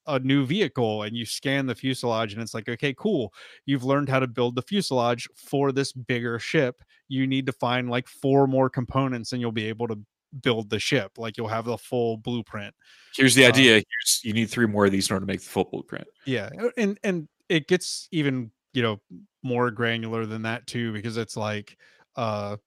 a 0.07 0.19
new 0.19 0.45
vehicle 0.45 1.03
and 1.03 1.15
you 1.15 1.25
scan 1.25 1.65
the 1.65 1.75
fuselage 1.75 2.33
and 2.33 2.41
it's 2.41 2.53
like 2.53 2.69
okay 2.69 2.93
cool 2.93 3.33
you've 3.65 3.83
learned 3.83 4.07
how 4.07 4.19
to 4.19 4.27
build 4.27 4.55
the 4.55 4.61
fuselage 4.61 5.27
for 5.35 5.71
this 5.71 5.91
bigger 5.91 6.39
ship 6.39 6.81
you 7.09 7.27
need 7.27 7.45
to 7.45 7.51
find 7.51 7.89
like 7.89 8.07
four 8.07 8.47
more 8.47 8.69
components 8.69 9.33
and 9.33 9.41
you'll 9.41 9.51
be 9.51 9.65
able 9.67 9.87
to 9.87 9.99
build 10.41 10.69
the 10.69 10.79
ship 10.79 11.11
like 11.17 11.37
you'll 11.37 11.47
have 11.47 11.65
the 11.65 11.77
full 11.77 12.17
blueprint 12.17 12.73
Here's 13.15 13.33
the 13.33 13.45
um, 13.45 13.49
idea. 13.49 13.73
Here's 13.73 14.19
you 14.23 14.33
need 14.33 14.47
three 14.49 14.67
more 14.67 14.85
of 14.85 14.91
these 14.91 15.09
in 15.09 15.13
order 15.15 15.25
to 15.25 15.31
make 15.31 15.39
the 15.41 15.49
full 15.49 15.63
blueprint. 15.65 16.07
yeah 16.25 16.49
uh, 16.61 16.69
and 16.77 16.99
and 17.03 17.27
it 17.49 17.67
gets 17.67 18.07
even 18.11 18.51
you 18.73 18.81
know 18.83 18.99
more 19.43 19.71
granular 19.71 20.25
than 20.25 20.43
that 20.43 20.67
too 20.67 20.91
because 20.93 21.17
it's 21.17 21.35
like 21.37 21.77
uh 22.15 22.57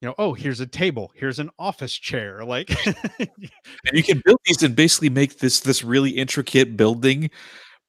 you 0.00 0.08
know 0.08 0.14
oh 0.18 0.32
here's 0.32 0.60
a 0.60 0.66
table 0.66 1.12
here's 1.14 1.38
an 1.38 1.50
office 1.58 1.92
chair 1.92 2.44
like 2.44 2.70
And 3.18 3.28
you 3.92 4.02
can 4.02 4.22
build 4.24 4.38
these 4.46 4.62
and 4.62 4.74
basically 4.76 5.10
make 5.10 5.38
this 5.38 5.60
this 5.60 5.82
really 5.84 6.10
intricate 6.10 6.76
building, 6.76 7.30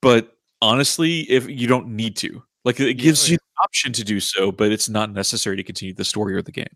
but 0.02 0.36
honestly, 0.62 1.22
if 1.22 1.48
you 1.50 1.68
don't 1.68 1.88
need 1.90 2.16
to. 2.18 2.44
Like 2.66 2.80
it 2.80 2.88
Yeah, 2.88 2.94
gives 2.94 3.28
yeah. 3.30 3.34
you 3.34 3.38
the 3.38 3.64
option 3.64 3.94
to 3.94 4.04
do 4.04 4.20
so, 4.20 4.52
but 4.52 4.72
it's 4.72 4.90
not 4.90 5.12
necessary 5.12 5.56
to 5.58 5.64
continue 5.64 5.94
the 5.94 6.06
story 6.06 6.34
or 6.36 6.42
the 6.42 6.52
game. 6.52 6.76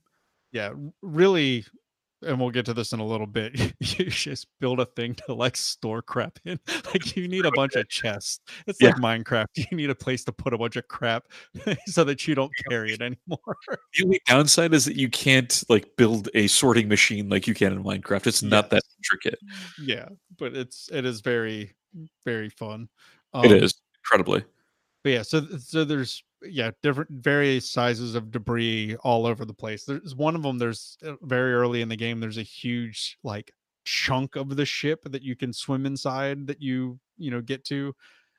Yeah 0.58 0.72
really 1.02 1.64
and 2.24 2.40
we'll 2.40 2.50
get 2.50 2.66
to 2.66 2.74
this 2.74 2.94
in 2.94 3.00
a 3.00 3.06
little 3.06 3.28
bit 3.28 3.52
you 3.80 4.06
just 4.10 4.48
build 4.60 4.80
a 4.80 4.86
thing 4.98 5.14
to 5.14 5.34
like 5.36 5.56
store 5.56 6.02
crap 6.02 6.40
in 6.46 6.60
like 6.92 7.16
you 7.16 7.28
need 7.28 7.46
a 7.46 7.52
bunch 7.52 7.76
of 7.76 7.88
chests 7.90 8.40
it's 8.66 8.80
Yeah. 8.82 8.90
like 8.90 8.98
minecraft 8.98 9.48
you 9.72 9.78
need 9.78 9.92
a 9.92 9.96
place 9.96 10.24
to 10.24 10.32
put 10.32 10.52
a 10.54 10.58
bunch 10.58 10.76
of 10.78 10.88
crap 10.88 11.28
so 11.86 12.04
that 12.06 12.28
you 12.28 12.34
don't 12.34 12.52
carry 12.70 12.92
it 12.94 13.02
anymore 13.02 13.56
The 13.94 14.04
only 14.04 14.20
downside 14.26 14.74
is 14.74 14.86
that 14.86 14.96
you 14.96 15.10
can't 15.10 15.64
like 15.70 15.96
build 15.96 16.30
a 16.34 16.48
sorting 16.48 16.88
machine 16.88 17.30
like 17.30 17.46
you 17.48 17.54
can 17.54 17.72
in 17.74 17.84
Minecraft. 17.84 18.26
It's 18.26 18.42
not 18.42 18.72
that 18.72 18.82
intricate. 19.00 19.40
yeah 19.80 20.10
but 20.40 20.56
it's 20.56 20.90
it 20.92 21.06
is 21.06 21.22
very 21.22 21.76
very 22.26 22.50
fun 22.50 22.90
it 23.36 23.52
Um, 23.52 23.64
is 23.64 23.76
incredibly. 24.04 24.44
but 25.04 25.10
yeah 25.12 25.22
so 25.22 25.46
so 25.60 25.86
there's 25.86 26.24
yeah 26.44 26.72
different 26.84 27.10
various 27.12 27.70
sizes 27.70 28.16
of 28.16 28.32
debris 28.32 28.96
all 28.98 29.26
over 29.26 29.46
the 29.46 29.54
place. 29.54 29.86
There's 29.86 30.16
one 30.16 30.36
of 30.36 30.44
them 30.44 30.58
there's 30.58 30.98
uh, 31.06 31.14
very 31.22 31.54
early 31.54 31.82
in 31.82 31.90
the 31.90 31.96
game 31.96 32.20
there's 32.20 32.38
a 32.38 32.44
huge 32.44 33.18
like 33.24 33.52
chunk 33.86 34.36
of 34.36 34.56
the 34.56 34.66
ship 34.66 35.00
that 35.06 35.24
you 35.24 35.36
can 35.36 35.54
swim 35.54 35.86
inside 35.86 36.46
that 36.48 36.62
you 36.62 37.00
you 37.18 37.32
know 37.32 37.42
get 37.42 37.64
to 37.66 37.94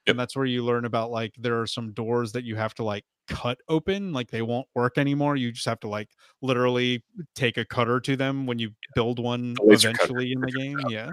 Yep. 0.06 0.12
and 0.14 0.20
that's 0.20 0.36
where 0.36 0.46
you 0.46 0.64
learn 0.64 0.86
about 0.86 1.10
like 1.10 1.34
there 1.38 1.60
are 1.60 1.66
some 1.66 1.92
doors 1.92 2.32
that 2.32 2.44
you 2.44 2.56
have 2.56 2.72
to 2.74 2.82
like 2.84 3.04
cut 3.28 3.58
open 3.68 4.12
like 4.14 4.30
they 4.30 4.40
won't 4.40 4.66
work 4.74 4.96
anymore. 4.96 5.36
You 5.36 5.52
just 5.52 5.66
have 5.66 5.80
to 5.80 5.88
like 5.88 6.08
literally 6.40 7.04
take 7.34 7.58
a 7.58 7.64
cutter 7.64 8.00
to 8.00 8.16
them 8.16 8.46
when 8.46 8.58
you 8.58 8.70
build 8.94 9.18
one 9.18 9.54
laser 9.62 9.92
cutter 9.92 10.20
eventually 10.20 10.32
in 10.32 10.40
the 10.40 10.52
game 10.52 10.78
yeah 10.88 11.10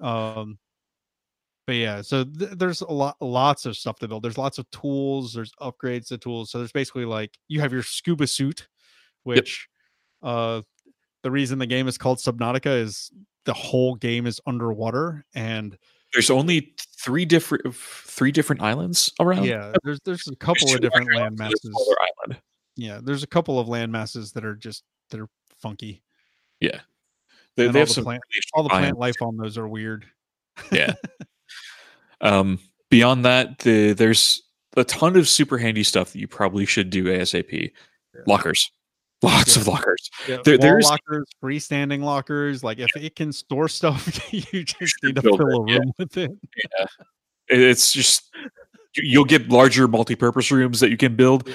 um 0.00 0.58
but 1.66 1.74
yeah 1.74 2.00
so 2.02 2.24
th- 2.24 2.50
there's 2.52 2.80
a 2.82 2.90
lot 2.92 3.16
lots 3.20 3.66
of 3.66 3.76
stuff 3.76 3.98
to 3.98 4.06
build 4.08 4.22
there's 4.22 4.38
lots 4.38 4.58
of 4.58 4.68
tools 4.70 5.32
there's 5.32 5.52
upgrades 5.60 6.08
to 6.08 6.18
tools 6.18 6.50
so 6.50 6.58
there's 6.58 6.72
basically 6.72 7.04
like 7.04 7.30
you 7.48 7.60
have 7.60 7.72
your 7.72 7.82
scuba 7.82 8.26
suit 8.26 8.68
which 9.22 9.68
uh 10.22 10.60
the 11.22 11.30
reason 11.30 11.58
the 11.58 11.66
game 11.66 11.88
is 11.88 11.96
called 11.98 12.18
subnautica 12.18 12.66
is 12.80 13.10
the 13.46 13.54
whole 13.54 13.94
game 13.94 14.26
is 14.26 14.40
underwater 14.46 15.24
and 15.34 15.76
There's 16.12 16.30
only 16.30 16.74
three 16.98 17.24
different 17.24 17.74
three 17.74 18.30
different 18.32 18.62
islands 18.62 19.10
around. 19.20 19.44
yeah 19.44 19.72
there's 19.84 20.00
there's 20.04 20.28
a 20.28 20.36
couple 20.46 20.66
two 20.68 20.74
of 20.76 20.80
different 20.82 21.08
land 21.14 21.40
islands 21.40 21.64
and 21.64 21.72
a 21.72 21.76
masses 21.78 21.96
island. 22.28 22.42
yeah 22.76 23.00
there's 23.02 23.22
a 23.22 23.26
couple 23.26 23.58
of 23.58 23.68
land 23.68 23.90
masses 23.92 24.32
that 24.32 24.44
are 24.44 24.54
just 24.56 24.82
that 25.10 25.20
are 25.20 25.28
funky 25.60 26.02
Yeah. 26.60 26.80
They, 27.56 27.68
they 27.68 27.78
have 27.78 27.88
the 27.88 27.94
some 27.94 28.04
plant- 28.04 28.22
all 28.54 28.62
the 28.64 28.68
plant 28.68 28.98
life 28.98 29.14
on 29.22 29.36
those 29.36 29.56
are 29.58 29.68
weird 29.68 30.04
yeah. 30.72 30.92
Um, 32.24 32.58
beyond 32.90 33.24
that, 33.24 33.60
the, 33.60 33.92
there's 33.92 34.42
a 34.76 34.82
ton 34.84 35.16
of 35.16 35.28
super 35.28 35.58
handy 35.58 35.84
stuff 35.84 36.12
that 36.12 36.18
you 36.18 36.26
probably 36.26 36.66
should 36.66 36.90
do 36.90 37.04
ASAP. 37.04 37.70
Lockers, 38.26 38.70
lots 39.22 39.56
of 39.56 39.66
lockers. 39.68 40.10
yeah, 40.28 40.38
There- 40.44 40.58
there's- 40.58 40.84
lockers 40.84 41.26
freestanding 41.42 42.02
lockers 42.02 42.64
like 42.64 42.78
if 42.78 42.88
it 42.96 43.14
can 43.16 43.32
store 43.32 43.68
stuff 43.68 44.20
you 44.32 44.64
just 44.64 44.96
need 45.02 45.16
to 45.16 45.22
fill 45.22 45.40
a 45.40 45.64
it, 45.64 45.70
yeah. 45.70 45.78
room 45.78 45.92
with 45.98 46.16
it 46.16 46.30
It- 47.48 47.60
It's 47.60 47.92
just 47.92 48.30
you- 48.96 49.02
you'll 49.04 49.24
get 49.24 49.48
larger 49.48 49.86
multi-purpose 49.88 50.50
rooms 50.50 50.80
that 50.80 50.90
you 50.90 50.96
can 50.96 51.14
build. 51.16 51.48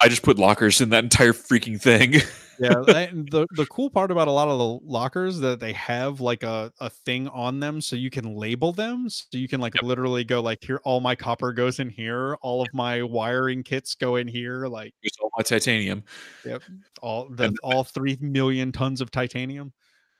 I 0.00 0.08
just 0.08 0.22
put 0.22 0.38
lockers 0.38 0.80
in 0.80 0.90
that 0.90 1.04
entire 1.04 1.32
freaking 1.32 1.80
thing. 1.80 2.14
yeah 2.58 2.72
and 3.10 3.30
the 3.30 3.46
the 3.52 3.66
cool 3.66 3.90
part 3.90 4.10
about 4.10 4.28
a 4.28 4.30
lot 4.30 4.48
of 4.48 4.58
the 4.58 4.86
lockers 4.90 5.38
that 5.40 5.60
they 5.60 5.72
have 5.72 6.20
like 6.20 6.42
a, 6.42 6.72
a 6.80 6.88
thing 6.90 7.28
on 7.28 7.60
them 7.60 7.80
so 7.80 7.96
you 7.96 8.10
can 8.10 8.34
label 8.34 8.72
them 8.72 9.08
so 9.10 9.24
you 9.32 9.48
can 9.48 9.60
like 9.60 9.74
Yep. 9.74 9.82
literally 9.84 10.24
go 10.24 10.40
like 10.40 10.62
here 10.64 10.80
all 10.84 11.00
my 11.00 11.14
copper 11.14 11.52
goes 11.52 11.78
in 11.80 11.88
here 11.90 12.34
all 12.42 12.62
of 12.62 12.68
my 12.72 13.02
wiring 13.02 13.62
kits 13.62 13.94
go 13.94 14.16
in 14.16 14.26
here 14.28 14.66
like 14.66 14.92
Use 15.02 15.12
all 15.22 15.30
my 15.36 15.42
titanium. 15.42 16.02
Yep. 16.44 16.62
All 17.02 17.28
the 17.28 17.44
And- 17.44 17.58
all 17.62 17.84
three 17.84 18.16
million 18.20 18.72
tons 18.72 19.00
of 19.00 19.10
titanium 19.10 19.72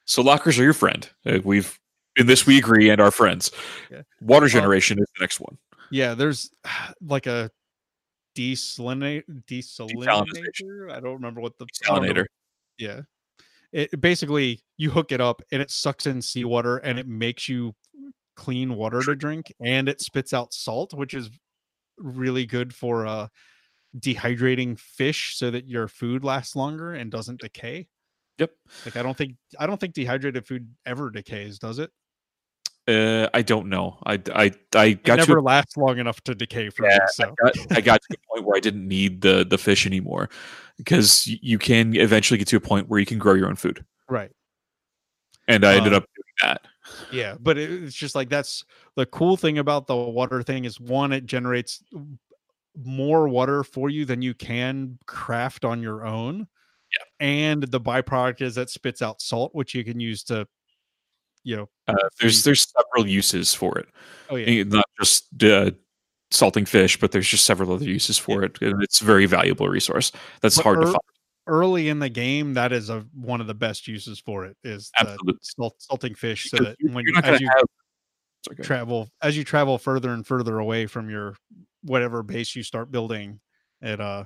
So 0.04 0.22
lockers 0.22 0.58
are 0.58 0.64
your 0.64 0.72
friend. 0.74 1.08
Uh, 1.24 1.38
we've 1.44 1.78
in 2.16 2.26
this 2.26 2.46
we 2.46 2.58
agree 2.58 2.88
and 2.90 3.00
our 3.00 3.10
friends. 3.10 3.50
Yeah. 3.90 4.02
Water 4.20 4.48
generation 4.48 4.98
is 4.98 5.06
the 5.16 5.22
next 5.22 5.40
one. 5.40 5.58
yeah 5.90 6.14
there's 6.14 6.50
like 7.00 7.26
a 7.26 7.50
desalinate 8.36 9.24
desalinator 9.46 10.92
i 10.92 11.00
don't 11.00 11.14
remember 11.14 11.40
what 11.40 11.56
the 11.58 11.66
desalinator. 11.66 11.86
don't 11.86 12.02
know 12.02 12.12
Salinator. 12.12 12.26
Yeah. 12.78 13.00
It 13.72 13.90
it 13.92 14.00
basically 14.00 14.62
you 14.76 14.90
hook 14.90 15.12
it 15.12 15.20
up 15.20 15.42
and 15.52 15.60
it 15.60 15.70
sucks 15.70 16.06
in 16.06 16.22
seawater 16.22 16.78
and 16.78 16.98
it 16.98 17.06
makes 17.06 17.48
you 17.48 17.74
clean 18.36 18.74
water 18.76 19.02
to 19.02 19.14
drink 19.14 19.52
and 19.60 19.88
it 19.88 20.00
spits 20.00 20.32
out 20.32 20.52
salt, 20.52 20.94
which 20.94 21.14
is 21.14 21.30
really 21.98 22.46
good 22.46 22.74
for 22.74 23.06
uh 23.06 23.28
dehydrating 23.98 24.78
fish 24.78 25.36
so 25.36 25.50
that 25.50 25.66
your 25.66 25.88
food 25.88 26.22
lasts 26.22 26.54
longer 26.54 26.94
and 26.94 27.10
doesn't 27.10 27.40
decay. 27.40 27.88
Yep. 28.38 28.50
Like 28.84 28.96
I 28.96 29.02
don't 29.02 29.16
think 29.16 29.36
I 29.58 29.66
don't 29.66 29.80
think 29.80 29.94
dehydrated 29.94 30.46
food 30.46 30.68
ever 30.84 31.10
decays, 31.10 31.58
does 31.58 31.78
it? 31.78 31.90
Uh, 32.88 33.28
I 33.34 33.42
don't 33.42 33.68
know. 33.68 33.98
I 34.06 34.14
I 34.32 34.52
I 34.74 34.92
got 34.92 35.16
to 35.16 35.22
never 35.22 35.38
a 35.38 35.42
lasts 35.42 35.76
long 35.76 35.98
enough 35.98 36.20
to 36.22 36.34
decay 36.34 36.70
for 36.70 36.86
Yeah, 36.86 36.98
me. 36.98 37.04
So 37.08 37.34
got, 37.42 37.54
I 37.76 37.80
got 37.80 38.00
to 38.02 38.08
the 38.10 38.18
point 38.30 38.44
where 38.46 38.56
I 38.56 38.60
didn't 38.60 38.86
need 38.86 39.22
the 39.22 39.44
the 39.44 39.58
fish 39.58 39.86
anymore 39.86 40.28
because 40.76 41.26
you 41.26 41.58
can 41.58 41.96
eventually 41.96 42.38
get 42.38 42.46
to 42.48 42.56
a 42.56 42.60
point 42.60 42.88
where 42.88 43.00
you 43.00 43.06
can 43.06 43.18
grow 43.18 43.34
your 43.34 43.48
own 43.48 43.56
food, 43.56 43.84
right. 44.08 44.30
and 45.48 45.64
I 45.64 45.74
ended 45.76 45.94
Uh, 45.94 45.96
up 45.96 46.04
doing 46.14 46.34
that. 46.42 46.66
Yeah, 47.10 47.34
but 47.40 47.58
it- 47.58 47.82
it's 47.82 47.96
just 47.96 48.14
like 48.14 48.28
that's 48.28 48.64
the 48.94 49.06
cool 49.06 49.36
thing 49.36 49.58
about 49.58 49.88
the 49.88 49.96
water 49.96 50.42
thing 50.44 50.64
is 50.64 50.78
one, 50.78 51.12
it 51.12 51.26
generates 51.26 51.82
more 52.76 53.28
water 53.28 53.64
for 53.64 53.90
you 53.90 54.04
than 54.04 54.22
you 54.22 54.34
can 54.34 54.98
craft 55.06 55.64
on 55.64 55.82
your 55.82 56.06
own. 56.06 56.46
Yeah. 56.92 57.26
And 57.26 57.62
the 57.64 57.80
byproduct 57.80 58.42
is 58.42 58.54
that 58.54 58.70
spits 58.70 59.02
out 59.02 59.20
salt, 59.20 59.54
which 59.54 59.74
you 59.74 59.82
can 59.82 59.98
use 59.98 60.22
to, 60.24 60.46
you 61.47 61.56
know, 61.56 61.68
Uh, 61.86 61.94
there's 62.20 62.43
there's 62.43 62.66
several 62.77 63.06
uses 63.06 63.55
for 63.55 63.78
it, 63.78 63.86
oh 64.28 64.36
yeah, 64.36 64.62
Eh, 64.62 64.64
not 64.66 64.85
just 65.01 65.28
uh, 65.44 65.70
salting 66.32 66.66
fish, 66.66 66.98
but 66.98 67.12
there's 67.12 67.28
just 67.28 67.47
several 67.47 67.73
other 67.73 67.85
uses 67.85 68.18
for 68.18 68.43
it, 68.43 68.60
and 68.60 68.82
it's 68.82 69.01
a 69.01 69.05
very 69.05 69.27
valuable 69.27 69.68
resource. 69.68 70.10
That's 70.43 70.56
But 70.56 70.64
hard 70.64 70.81
to 70.81 70.89
er- 70.89 70.93
find. 70.93 71.01
early 71.47 71.89
in 71.89 72.01
the 72.01 72.09
game, 72.09 72.55
that 72.55 72.73
is 72.73 72.90
a 72.90 73.06
one 73.14 73.40
of 73.40 73.47
the 73.47 73.55
best 73.55 73.86
uses 73.86 74.18
for 74.18 74.44
it 74.44 74.56
is 74.64 74.90
the 75.01 75.35
salt, 75.40 75.77
salting 75.78 76.16
fish, 76.16 76.51
so 76.51 76.56
that 76.56 76.77
when 76.81 77.05
you're 77.06 77.24
as 77.24 77.40
you 77.40 77.48
have. 77.48 77.64
Sorry, 78.44 78.56
travel 78.62 79.09
as 79.23 79.36
you 79.36 79.44
travel 79.44 79.78
further 79.78 80.10
and 80.10 80.27
further 80.27 80.59
away 80.59 80.86
from 80.86 81.09
your 81.10 81.36
whatever 81.82 82.23
base 82.23 82.55
you 82.56 82.62
start 82.64 82.90
building, 82.90 83.40
it 83.81 84.01
uh, 84.01 84.24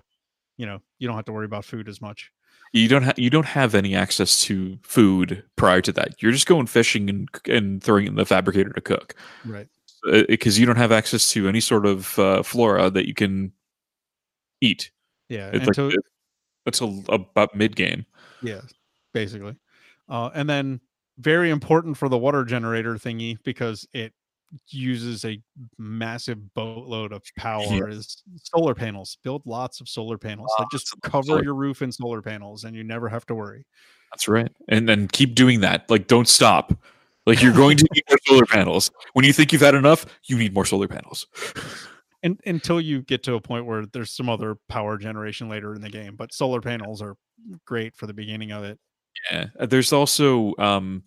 you 0.56 0.66
know, 0.66 0.80
you 0.98 1.06
don't 1.06 1.16
have 1.16 1.26
to 1.26 1.32
worry 1.32 1.46
about 1.46 1.64
food 1.64 1.88
as 1.88 2.00
much. 2.00 2.30
You 2.72 2.88
don't 2.88 3.02
have 3.02 3.18
you 3.18 3.30
don't 3.30 3.46
have 3.46 3.74
any 3.74 3.94
access 3.96 4.38
to 4.44 4.78
food 4.82 5.42
prior 5.56 5.80
to 5.82 5.92
that. 5.92 6.22
You're 6.22 6.32
just 6.32 6.46
going 6.46 6.66
fishing 6.66 7.08
and 7.10 7.28
and 7.46 7.82
throwing 7.82 8.06
in 8.06 8.14
the 8.14 8.24
fabricator 8.26 8.70
to 8.72 8.80
cook. 8.80 9.14
Right. 9.44 9.68
because 10.28 10.58
you 10.58 10.64
don't 10.66 10.76
have 10.76 10.92
access 10.92 11.30
to 11.32 11.46
any 11.48 11.60
sort 11.60 11.84
of 11.84 12.18
uh, 12.18 12.42
flora 12.42 12.88
that 12.90 13.06
you 13.06 13.12
can 13.14 13.52
eat. 14.62 14.90
Yeah. 15.28 15.50
It's 15.52 15.66
like 15.66 15.74
to- 15.76 15.88
it- 15.88 16.04
until 16.66 17.02
about 17.08 17.54
mid 17.54 17.74
game. 17.76 18.04
Yeah, 18.42 18.60
basically. 19.14 19.56
Uh, 20.08 20.30
and 20.34 20.48
then 20.48 20.80
very 21.18 21.50
important 21.50 21.96
for 21.96 22.08
the 22.08 22.18
water 22.18 22.44
generator 22.44 22.94
thingy 22.96 23.36
because 23.44 23.86
it 23.92 24.12
uses 24.68 25.24
a 25.24 25.40
massive 25.78 26.54
boatload 26.54 27.12
of 27.12 27.22
power 27.36 27.88
is 27.88 28.22
solar 28.42 28.74
panels. 28.74 29.18
Build 29.22 29.42
lots 29.46 29.80
of 29.80 29.88
solar 29.88 30.18
panels. 30.18 30.50
Like 30.58 30.68
just 30.72 30.94
cover 31.02 31.42
your 31.42 31.54
roof 31.54 31.82
in 31.82 31.92
solar 31.92 32.22
panels, 32.22 32.64
and 32.64 32.74
you 32.74 32.84
never 32.84 33.08
have 33.08 33.26
to 33.26 33.34
worry. 33.34 33.66
That's 34.12 34.28
right. 34.28 34.50
And 34.68 34.88
then 34.88 35.08
keep 35.08 35.34
doing 35.34 35.60
that. 35.60 35.88
Like 35.88 36.06
don't 36.06 36.28
stop. 36.28 36.72
Like 37.26 37.42
you're 37.42 37.52
going 37.52 37.76
to 37.76 37.86
need 37.94 38.02
more 38.08 38.18
solar 38.26 38.46
panels. 38.46 38.90
When 39.12 39.24
you 39.24 39.32
think 39.32 39.52
you've 39.52 39.62
had 39.62 39.74
enough, 39.74 40.06
you 40.24 40.36
need 40.36 40.54
more 40.54 40.64
solar 40.64 40.88
panels. 40.88 41.26
And 42.22 42.40
until 42.44 42.80
you 42.80 43.02
get 43.02 43.22
to 43.24 43.34
a 43.34 43.40
point 43.40 43.66
where 43.66 43.86
there's 43.86 44.12
some 44.12 44.28
other 44.28 44.56
power 44.68 44.98
generation 44.98 45.48
later 45.48 45.74
in 45.74 45.80
the 45.80 45.88
game, 45.88 46.16
but 46.16 46.34
solar 46.34 46.60
panels 46.60 47.00
are 47.00 47.16
great 47.64 47.94
for 47.96 48.06
the 48.06 48.12
beginning 48.12 48.52
of 48.52 48.64
it. 48.64 48.78
Yeah. 49.30 49.46
Uh, 49.58 49.66
There's 49.66 49.92
also 49.92 50.54
um, 50.58 51.04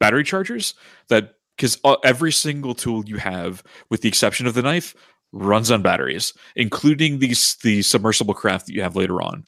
battery 0.00 0.24
chargers 0.24 0.74
that 1.08 1.34
because 1.56 1.78
every 2.04 2.32
single 2.32 2.74
tool 2.74 3.04
you 3.06 3.16
have, 3.16 3.62
with 3.90 4.02
the 4.02 4.08
exception 4.08 4.46
of 4.46 4.54
the 4.54 4.62
knife, 4.62 4.94
runs 5.32 5.70
on 5.70 5.82
batteries, 5.82 6.32
including 6.54 7.18
these 7.18 7.56
the 7.56 7.82
submersible 7.82 8.34
craft 8.34 8.66
that 8.66 8.74
you 8.74 8.82
have 8.82 8.96
later 8.96 9.22
on. 9.22 9.44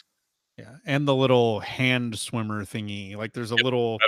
Yeah, 0.56 0.76
and 0.84 1.06
the 1.06 1.14
little 1.14 1.60
hand 1.60 2.18
swimmer 2.18 2.64
thingy. 2.64 3.16
Like 3.16 3.32
there's 3.32 3.52
a 3.52 3.56
little 3.56 3.92
on 3.92 3.98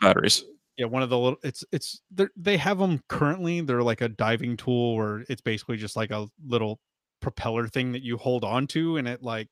batteries. 0.00 0.44
yeah 0.76 0.86
one 0.86 1.02
of 1.02 1.10
the 1.10 1.18
little 1.18 1.38
it's 1.42 1.64
it's 1.72 2.00
they 2.36 2.56
have 2.56 2.78
them 2.78 3.00
currently. 3.08 3.60
They're 3.60 3.82
like 3.82 4.00
a 4.00 4.08
diving 4.08 4.56
tool 4.56 4.96
where 4.96 5.24
it's 5.28 5.42
basically 5.42 5.76
just 5.76 5.96
like 5.96 6.10
a 6.10 6.26
little 6.46 6.80
propeller 7.20 7.68
thing 7.68 7.92
that 7.92 8.02
you 8.02 8.16
hold 8.16 8.44
on 8.44 8.66
to, 8.68 8.96
and 8.96 9.06
it 9.06 9.22
like 9.22 9.48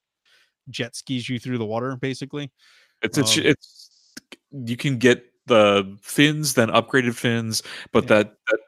jet 0.70 0.96
skis 0.96 1.28
you 1.28 1.38
through 1.38 1.58
the 1.58 1.66
water, 1.66 1.96
basically. 1.96 2.50
It's 3.02 3.18
it's 3.18 3.38
Um, 3.38 3.44
it's 3.46 3.90
you 4.50 4.76
can 4.76 4.98
get 4.98 5.24
the 5.48 5.98
fins, 6.02 6.54
then 6.54 6.68
upgraded 6.68 7.14
fins, 7.14 7.62
but 7.92 8.04
Yeah. 8.04 8.08
that 8.22 8.34
that 8.46 8.58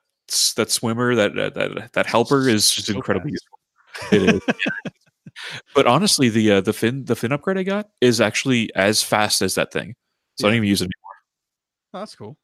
that 0.56 0.70
swimmer, 0.70 1.14
that 1.14 1.34
that 1.34 1.92
that, 1.92 2.06
helper 2.06 2.48
is 2.48 2.70
just 2.70 2.86
So 2.88 2.94
incredibly 2.94 3.32
fast. 3.32 3.46
useful. 4.12 4.28
It 4.28 4.34
is. 4.34 4.54
but 5.74 5.86
honestly, 5.86 6.28
the 6.28 6.52
uh, 6.52 6.60
the 6.60 6.72
fin 6.72 7.04
the 7.04 7.16
fin 7.16 7.32
upgrade 7.32 7.58
I 7.58 7.62
got 7.62 7.88
is 8.00 8.20
actually 8.20 8.74
as 8.74 9.02
fast 9.02 9.42
as 9.42 9.54
that 9.56 9.72
thing, 9.72 9.94
so 10.38 10.46
I 10.46 10.50
don't 10.50 10.56
even 10.58 10.68
use 10.68 10.80
it 10.82 10.84
anymore. 10.84 10.94
Oh, 11.94 11.98
that's 12.00 12.14
cool. 12.14 12.36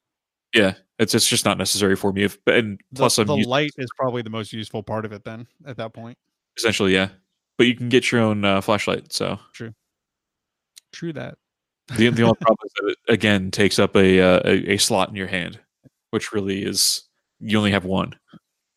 Yeah, 0.53 0.73
it's 0.99 1.13
it's 1.15 1.27
just 1.27 1.45
not 1.45 1.57
necessary 1.57 1.95
for 1.95 2.11
me. 2.13 2.23
If 2.23 2.37
and 2.47 2.79
The, 2.91 2.99
plus, 2.99 3.17
I'm 3.17 3.27
the 3.27 3.35
light 3.45 3.71
is 3.77 3.89
probably 3.97 4.21
the 4.21 4.29
most 4.29 4.53
useful 4.53 4.83
part 4.83 5.05
of 5.05 5.11
it. 5.13 5.23
Then 5.23 5.47
at 5.65 5.77
that 5.77 5.93
point, 5.93 6.17
essentially 6.57 6.93
yeah. 6.93 7.09
But 7.57 7.67
you 7.67 7.75
can 7.75 7.89
get 7.89 8.11
your 8.11 8.21
own 8.21 8.45
uh, 8.45 8.61
flashlight, 8.61 9.11
so 9.13 9.39
true. 9.53 9.73
true 10.93 11.11
that. 11.13 11.35
The 11.95 12.09
the 12.09 12.23
only 12.23 12.37
problem 12.41 12.57
is 12.65 12.71
that 12.75 12.87
it 12.89 13.13
again 13.13 13.51
takes 13.51 13.79
up 13.79 13.95
a, 13.95 14.21
uh, 14.21 14.41
a 14.45 14.73
a 14.73 14.77
slot 14.77 15.09
in 15.09 15.15
your 15.15 15.27
hand, 15.27 15.59
which 16.11 16.31
really 16.33 16.63
is 16.63 17.03
you 17.39 17.57
only 17.57 17.71
have 17.71 17.85
one. 17.85 18.15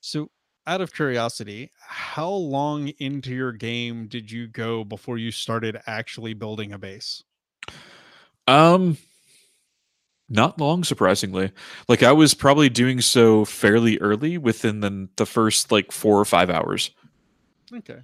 So, 0.01 0.31
out 0.67 0.81
of 0.81 0.93
curiosity, 0.93 1.73
how 1.81 2.31
long 2.31 2.89
into 2.99 3.35
your 3.35 3.53
game 3.53 4.07
did 4.07 4.31
you 4.31 4.47
go 4.47 4.85
before 4.85 5.19
you 5.19 5.31
started 5.31 5.81
actually 5.87 6.35
building 6.35 6.73
a 6.73 6.79
base? 6.79 7.25
Um, 8.47 8.97
not 10.29 10.61
long, 10.61 10.85
surprisingly. 10.85 11.53
Like 11.89 12.03
I 12.03 12.13
was 12.13 12.35
probably 12.35 12.69
doing 12.69 13.01
so 13.01 13.45
fairly 13.45 13.99
early, 13.99 14.39
within 14.39 14.81
the 14.81 15.09
the 15.17 15.27
first 15.27 15.73
like 15.73 15.91
four 15.91 16.19
or 16.19 16.25
five 16.25 16.51
hours. 16.51 16.93
Okay. 17.75 17.99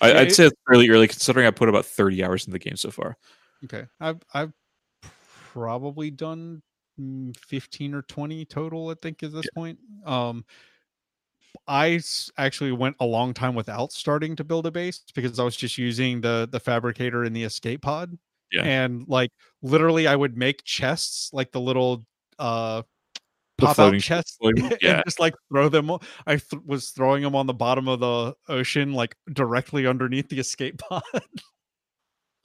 I, 0.00 0.20
I'd 0.20 0.32
say 0.32 0.46
it's 0.46 0.56
fairly 0.68 0.88
early, 0.90 1.08
considering 1.08 1.46
I 1.46 1.50
put 1.50 1.68
about 1.68 1.86
thirty 1.86 2.22
hours 2.22 2.46
in 2.46 2.52
the 2.52 2.58
game 2.58 2.76
so 2.76 2.90
far. 2.90 3.16
Okay. 3.64 3.84
I've 4.00 4.20
I've 4.32 4.52
probably 5.52 6.10
done 6.10 6.62
mm, 7.00 7.36
15 7.36 7.94
or 7.94 8.02
20 8.02 8.44
total, 8.46 8.90
I 8.90 8.94
think, 9.00 9.22
at 9.22 9.32
this 9.32 9.46
point. 9.54 9.78
Um 10.04 10.44
I 11.66 12.00
actually 12.36 12.72
went 12.72 12.96
a 13.00 13.06
long 13.06 13.32
time 13.32 13.54
without 13.54 13.92
starting 13.92 14.36
to 14.36 14.44
build 14.44 14.66
a 14.66 14.70
base 14.70 15.02
because 15.14 15.38
I 15.38 15.44
was 15.44 15.56
just 15.56 15.78
using 15.78 16.20
the 16.20 16.48
the 16.50 16.60
fabricator 16.60 17.24
and 17.24 17.34
the 17.34 17.44
escape 17.44 17.82
pod. 17.82 18.16
Yeah. 18.52 18.62
And 18.62 19.06
like 19.08 19.30
literally 19.62 20.06
I 20.06 20.16
would 20.16 20.36
make 20.36 20.64
chests 20.64 21.30
like 21.32 21.52
the 21.52 21.60
little 21.60 22.04
uh 22.38 22.82
The 23.58 23.66
pop 23.66 23.78
out 23.78 23.98
chests 24.00 24.36
yeah. 24.82 25.02
just 25.06 25.20
like 25.20 25.34
throw 25.50 25.68
them 25.68 25.90
I 26.26 26.36
th- 26.36 26.62
was 26.66 26.90
throwing 26.90 27.22
them 27.22 27.34
on 27.36 27.46
the 27.46 27.54
bottom 27.54 27.88
of 27.88 28.00
the 28.00 28.34
ocean 28.48 28.92
like 28.92 29.16
directly 29.32 29.86
underneath 29.86 30.28
the 30.28 30.40
escape 30.40 30.78
pod. 30.90 31.02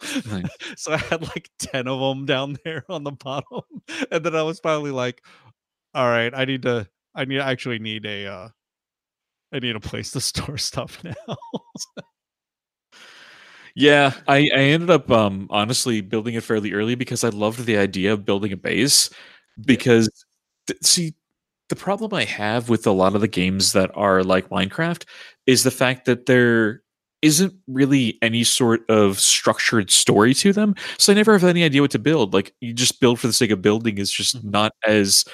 Nice. 0.01 0.49
so 0.77 0.93
I 0.93 0.97
had 0.97 1.21
like 1.21 1.49
10 1.59 1.87
of 1.87 1.99
them 1.99 2.25
down 2.25 2.57
there 2.65 2.85
on 2.89 3.03
the 3.03 3.11
bottom. 3.11 3.61
And 4.11 4.23
then 4.23 4.35
I 4.35 4.43
was 4.43 4.59
finally 4.59 4.91
like, 4.91 5.23
all 5.93 6.07
right, 6.07 6.33
I 6.33 6.45
need 6.45 6.63
to 6.63 6.87
I 7.15 7.25
need 7.25 7.39
I 7.39 7.51
actually 7.51 7.79
need 7.79 8.05
a 8.05 8.27
uh 8.27 8.49
I 9.51 9.59
need 9.59 9.75
a 9.75 9.79
place 9.79 10.11
to 10.11 10.21
store 10.21 10.57
stuff 10.57 11.03
now. 11.03 11.37
Yeah, 13.75 14.13
I, 14.27 14.49
I 14.53 14.59
ended 14.59 14.89
up 14.89 15.09
um 15.11 15.47
honestly 15.49 16.01
building 16.01 16.35
it 16.35 16.43
fairly 16.43 16.73
early 16.73 16.95
because 16.95 17.23
I 17.23 17.29
loved 17.29 17.65
the 17.65 17.77
idea 17.77 18.13
of 18.13 18.25
building 18.25 18.51
a 18.51 18.57
base. 18.57 19.09
Because 19.65 20.09
th- 20.67 20.79
see, 20.83 21.13
the 21.69 21.75
problem 21.75 22.13
I 22.13 22.25
have 22.25 22.69
with 22.69 22.87
a 22.87 22.91
lot 22.91 23.15
of 23.15 23.21
the 23.21 23.27
games 23.27 23.73
that 23.73 23.91
are 23.95 24.23
like 24.23 24.49
Minecraft 24.49 25.05
is 25.45 25.63
the 25.63 25.71
fact 25.71 26.05
that 26.05 26.25
there 26.25 26.83
isn't 27.21 27.53
really 27.67 28.17
any 28.21 28.43
sort 28.43 28.89
of 28.89 29.19
structured 29.19 29.91
story 29.91 30.33
to 30.35 30.53
them. 30.53 30.75
So 30.97 31.11
I 31.11 31.15
never 31.15 31.33
have 31.33 31.43
any 31.43 31.63
idea 31.63 31.81
what 31.81 31.91
to 31.91 31.99
build. 31.99 32.33
Like 32.33 32.53
you 32.61 32.73
just 32.73 32.99
build 33.01 33.19
for 33.19 33.27
the 33.27 33.33
sake 33.33 33.51
of 33.51 33.61
building 33.61 33.97
is 33.97 34.11
just 34.11 34.37
Mhm. 34.37 34.51
not 34.51 34.71
as 34.87 35.25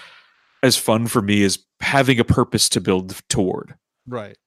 as 0.64 0.78
fun 0.78 1.08
for 1.08 1.22
me 1.22 1.44
as 1.44 1.60
having 1.82 2.20
a 2.20 2.24
purpose 2.26 2.70
to 2.70 2.82
build 2.82 3.16
toward. 3.30 3.76
right. 4.08 4.38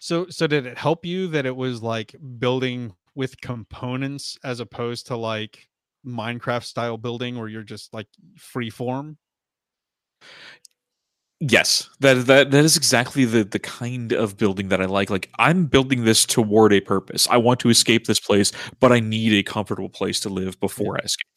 So 0.00 0.28
so 0.30 0.46
did 0.46 0.66
it 0.66 0.78
help 0.78 1.04
you 1.06 1.28
that 1.28 1.46
it 1.46 1.56
was 1.56 1.82
like 1.82 2.14
building 2.38 2.94
with 3.14 3.40
components 3.40 4.38
as 4.44 4.60
opposed 4.60 5.06
to 5.08 5.16
like 5.16 5.68
Minecraft 6.06 6.64
style 6.64 6.96
building 6.98 7.38
where 7.38 7.48
you're 7.48 7.62
just 7.64 7.92
like 7.94 8.08
free 8.38 8.70
form? 8.70 9.18
Yes, 11.40 11.88
that 12.00 12.26
that 12.26 12.50
that 12.50 12.64
is 12.64 12.76
exactly 12.76 13.24
the 13.24 13.44
the 13.44 13.60
kind 13.60 14.12
of 14.12 14.36
building 14.36 14.68
that 14.70 14.80
I 14.82 14.86
like. 14.86 15.08
Like 15.08 15.30
I'm 15.38 15.66
building 15.66 16.04
this 16.04 16.26
toward 16.26 16.72
a 16.72 16.80
purpose. 16.80 17.28
I 17.30 17.36
want 17.36 17.60
to 17.60 17.70
escape 17.70 18.06
this 18.06 18.18
place, 18.18 18.50
but 18.80 18.90
I 18.90 18.98
need 18.98 19.32
a 19.34 19.42
comfortable 19.44 19.88
place 19.88 20.18
to 20.20 20.28
live 20.28 20.58
before 20.58 20.96
I 20.98 21.04
escape. 21.04 21.28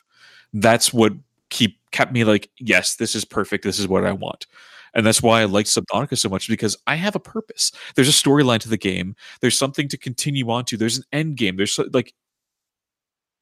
That's 0.53 0.93
what 0.93 1.13
keep 1.49 1.77
kept 1.91 2.13
me 2.13 2.23
like, 2.23 2.49
yes, 2.59 2.95
this 2.95 3.15
is 3.15 3.25
perfect. 3.25 3.63
This 3.63 3.79
is 3.79 3.87
what 3.87 4.05
I 4.05 4.13
want. 4.13 4.47
And 4.95 5.05
that's 5.05 5.21
why 5.21 5.41
I 5.41 5.45
like 5.45 5.67
Subnautica 5.67 6.17
so 6.17 6.29
much 6.29 6.47
because 6.49 6.77
I 6.87 6.95
have 6.95 7.15
a 7.15 7.19
purpose. 7.19 7.71
There's 7.95 8.09
a 8.09 8.11
storyline 8.11 8.59
to 8.61 8.69
the 8.69 8.77
game. 8.77 9.15
There's 9.41 9.57
something 9.57 9.87
to 9.89 9.97
continue 9.97 10.49
on 10.51 10.65
to. 10.65 10.77
There's 10.77 10.97
an 10.97 11.05
end 11.13 11.37
game. 11.37 11.57
There's 11.57 11.79
like 11.93 12.13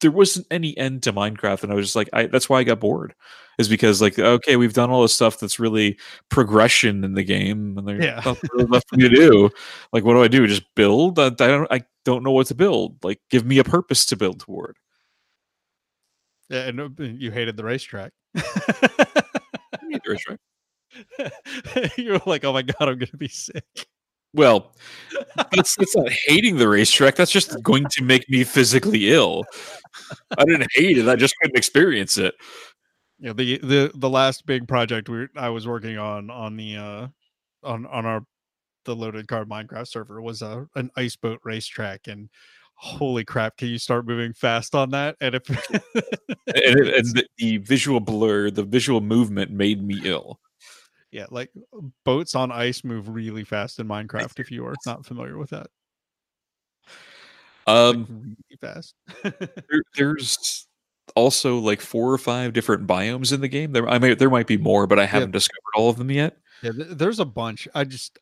there 0.00 0.10
wasn't 0.10 0.46
any 0.50 0.76
end 0.76 1.02
to 1.04 1.12
Minecraft, 1.12 1.62
and 1.62 1.72
I 1.72 1.74
was 1.74 1.86
just 1.86 1.96
like, 1.96 2.08
I, 2.12 2.26
that's 2.26 2.48
why 2.48 2.58
I 2.60 2.64
got 2.64 2.80
bored. 2.80 3.14
Is 3.58 3.68
because 3.68 4.00
like, 4.00 4.18
okay, 4.18 4.56
we've 4.56 4.72
done 4.72 4.90
all 4.90 5.02
this 5.02 5.12
stuff 5.12 5.38
that's 5.38 5.58
really 5.60 5.98
progression 6.30 7.04
in 7.04 7.14
the 7.14 7.22
game, 7.24 7.76
and 7.76 7.86
there's 7.86 8.04
Yeah. 8.04 8.22
nothing 8.24 8.48
really 8.54 8.66
left 8.66 8.88
for 8.88 8.96
me 8.96 9.08
to 9.08 9.14
do. 9.14 9.50
Like, 9.92 10.04
what 10.04 10.14
do 10.14 10.22
I 10.22 10.28
do? 10.28 10.46
Just 10.46 10.64
build? 10.74 11.18
I, 11.18 11.26
I 11.26 11.28
don't. 11.30 11.70
I 11.70 11.82
don't 12.04 12.22
know 12.22 12.30
what 12.30 12.46
to 12.46 12.54
build. 12.54 13.02
Like, 13.04 13.20
give 13.30 13.44
me 13.44 13.58
a 13.58 13.64
purpose 13.64 14.06
to 14.06 14.16
build 14.16 14.40
toward. 14.40 14.76
Yeah, 16.48 16.66
and 16.68 16.80
uh, 16.80 16.88
you 16.98 17.30
hated 17.30 17.56
the 17.56 17.64
racetrack. 17.64 18.12
Right? 20.28 20.38
you 21.96 22.12
were 22.12 22.20
like, 22.26 22.44
"Oh 22.44 22.52
my 22.52 22.62
god, 22.62 22.88
I'm 22.88 22.98
gonna 22.98 23.16
be 23.16 23.28
sick." 23.28 23.64
Well, 24.32 24.72
that's 25.52 25.74
that's 25.76 25.96
not 25.96 26.10
hating 26.26 26.56
the 26.56 26.68
racetrack. 26.68 27.16
That's 27.16 27.32
just 27.32 27.60
going 27.62 27.86
to 27.90 28.04
make 28.04 28.28
me 28.28 28.44
physically 28.44 29.12
ill. 29.12 29.44
I 30.38 30.44
didn't 30.44 30.68
hate 30.74 30.98
it. 30.98 31.08
I 31.08 31.16
just 31.16 31.34
couldn't 31.40 31.56
experience 31.58 32.16
it. 32.16 32.34
Yeah, 33.18 33.32
the 33.32 33.58
the 33.58 33.90
the 33.94 34.08
last 34.08 34.46
big 34.46 34.68
project 34.68 35.08
we 35.08 35.26
I 35.36 35.48
was 35.48 35.66
working 35.66 35.98
on 35.98 36.30
on 36.30 36.56
the 36.56 36.76
uh 36.76 37.08
on 37.64 37.86
on 37.86 38.06
our 38.06 38.22
the 38.84 38.94
Loaded 38.94 39.28
Cart 39.28 39.48
Minecraft 39.48 39.88
server 39.88 40.22
was 40.22 40.42
a 40.42 40.66
an 40.74 40.90
ice 40.96 41.16
boat 41.16 41.40
racetrack 41.44 42.06
and 42.06 42.30
holy 42.80 43.24
crap, 43.24 43.58
can 43.58 43.68
you 43.68 43.78
start 43.78 44.06
moving 44.06 44.32
fast 44.32 44.74
on 44.74 44.90
that? 44.90 45.14
And 45.20 45.34
if 45.34 45.42
And, 46.46 46.80
and 46.80 47.06
the, 47.14 47.26
the 47.36 47.58
visual 47.58 48.00
blur, 48.00 48.50
the 48.50 48.64
visual 48.64 49.02
movement 49.02 49.50
made 49.50 49.82
me 49.82 50.00
ill. 50.04 50.40
Yeah, 51.10 51.26
like 51.30 51.50
boats 52.04 52.34
on 52.34 52.52
ice 52.52 52.84
move 52.84 53.08
really 53.08 53.44
fast 53.44 53.78
in 53.78 53.88
Minecraft 53.88 54.38
if 54.38 54.50
you 54.50 54.66
are 54.66 54.74
not 54.86 55.04
familiar 55.04 55.36
with 55.38 55.50
that. 55.50 55.68
Like, 57.66 57.76
Um, 57.76 58.06
really 58.10 58.58
fast. 58.60 58.94
there, 59.22 59.82
there's 59.96 60.66
also 61.16 61.58
like 61.58 61.80
four 61.80 62.12
or 62.12 62.18
five 62.18 62.52
different 62.52 62.86
biomes 62.86 63.32
in 63.32 63.40
the 63.40 63.48
game. 63.48 63.72
There, 63.72 63.88
I 63.88 63.98
may, 63.98 64.14
there 64.14 64.30
might 64.30 64.46
be 64.46 64.56
more, 64.56 64.86
but 64.86 64.98
I 64.98 65.06
haven't 65.06 65.32
discovered 65.32 65.76
all 65.76 65.90
of 65.90 65.96
them 65.96 66.10
yet. 66.10 66.36
Yeah, 66.62 66.72
there's 66.74 67.18
a 67.20 67.24
bunch. 67.24 67.66
I 67.74 67.84
just 67.84 68.18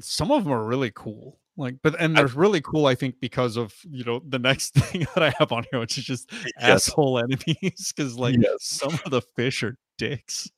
some 0.00 0.30
of 0.30 0.44
them 0.44 0.52
are 0.52 0.64
really 0.64 0.92
cool. 0.94 1.38
Like, 1.58 1.74
but 1.82 2.00
and 2.00 2.16
they're 2.16 2.28
really 2.28 2.60
cool. 2.60 2.86
I 2.86 2.94
think 2.94 3.16
because 3.20 3.56
of 3.56 3.74
you 3.90 4.04
know 4.04 4.22
the 4.26 4.38
next 4.38 4.74
thing 4.74 5.06
that 5.14 5.22
I 5.24 5.34
have 5.38 5.50
on 5.52 5.64
here, 5.70 5.80
which 5.80 5.98
is 5.98 6.04
just 6.04 6.30
Yes. 6.32 6.88
asshole 6.88 7.18
enemies. 7.18 7.92
Because 7.94 8.16
like 8.16 8.36
Yes. 8.38 8.58
some 8.60 8.98
of 9.04 9.10
the 9.10 9.20
fish 9.20 9.62
are 9.64 9.76
dicks. 9.98 10.48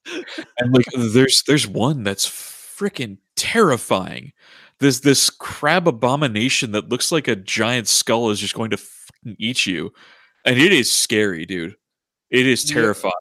And 0.58 0.72
like, 0.74 0.84
there's 0.94 1.42
there's 1.44 1.66
one 1.66 2.02
that's 2.04 2.28
freaking 2.28 3.16
terrifying. 3.34 4.32
This 4.78 5.00
this 5.00 5.30
crab 5.30 5.88
abomination 5.88 6.72
that 6.72 6.90
looks 6.90 7.10
like 7.10 7.28
a 7.28 7.36
giant 7.36 7.88
skull 7.88 8.30
is 8.30 8.38
just 8.38 8.54
going 8.54 8.70
to 8.70 8.78
eat 9.38 9.64
you, 9.66 9.92
and 10.44 10.58
it 10.58 10.72
is 10.72 10.92
scary, 10.92 11.46
dude. 11.46 11.76
It 12.30 12.46
is 12.46 12.68
Yeah. 12.70 12.74
terrifying. 12.76 13.12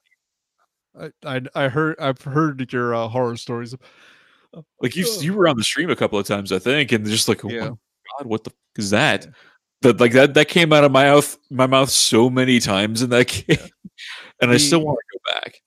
I, 1.00 1.12
I 1.26 1.42
I 1.56 1.68
heard 1.70 1.96
I've 2.00 2.22
heard 2.22 2.72
your 2.74 2.94
uh, 2.94 3.08
horror 3.08 3.38
stories. 3.38 3.74
Like 4.82 4.96
you 4.96 5.06
you 5.22 5.34
were 5.34 5.48
on 5.48 5.58
the 5.58 5.64
stream 5.64 5.90
a 5.90 5.96
couple 5.96 6.18
of 6.20 6.26
times, 6.26 6.52
I 6.52 6.60
think, 6.60 6.92
and 6.92 7.06
just 7.06 7.28
like, 7.28 7.44
oh 7.46 7.50
Yeah. 7.50 7.60
my 7.62 7.68
god, 8.20 8.26
what 8.26 8.44
the 8.44 8.50
fuck 8.50 8.58
is 8.78 8.90
that? 8.92 9.26
Yeah. 9.26 9.32
That 9.82 10.00
like 10.00 10.12
that 10.14 10.34
that 10.34 10.48
came 10.50 10.74
out 10.74 10.84
of 10.84 10.92
my 10.92 11.06
mouth 11.06 11.38
my 11.50 11.68
mouth 11.68 11.90
so 11.90 12.30
many 12.30 12.60
times 12.60 13.02
in 13.02 13.10
that 13.12 13.28
game, 13.48 13.58
and 14.42 14.52
I 14.52 14.58
still 14.58 14.82
want 14.82 14.98
to 14.98 15.18
go 15.20 15.40
back. 15.40 15.62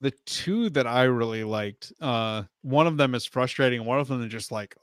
The 0.00 0.12
two 0.26 0.70
that 0.70 0.86
I 0.86 1.02
really 1.04 1.44
liked, 1.44 1.92
uh, 2.00 2.44
one 2.62 2.86
of 2.86 2.96
them 2.96 3.14
is 3.14 3.24
frustrating. 3.26 3.84
One 3.84 3.98
of 3.98 4.08
them 4.08 4.22
is 4.24 4.30
just 4.30 4.50
like 4.52 4.74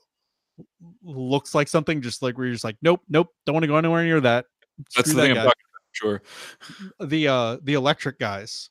looks 1.04 1.56
like 1.56 1.68
something, 1.68 2.02
just 2.02 2.22
like 2.22 2.38
where 2.38 2.46
you're 2.48 2.54
just 2.54 2.64
like, 2.64 2.78
nope, 2.82 3.02
nope, 3.10 3.30
don't 3.46 3.54
want 3.54 3.64
to 3.64 3.68
go 3.68 3.78
anywhere 3.78 4.04
near 4.04 4.22
that. 4.22 4.46
That's 4.96 5.10
Screw 5.10 5.22
the 5.22 5.28
thing 5.28 5.34
that 5.36 5.40
I'm 5.42 5.46
talking 5.48 5.64
about. 5.72 5.82
Sure. 5.94 6.22
the 7.08 7.28
uh 7.28 7.58
the 7.64 7.74
electric 7.76 8.20
guys 8.20 8.70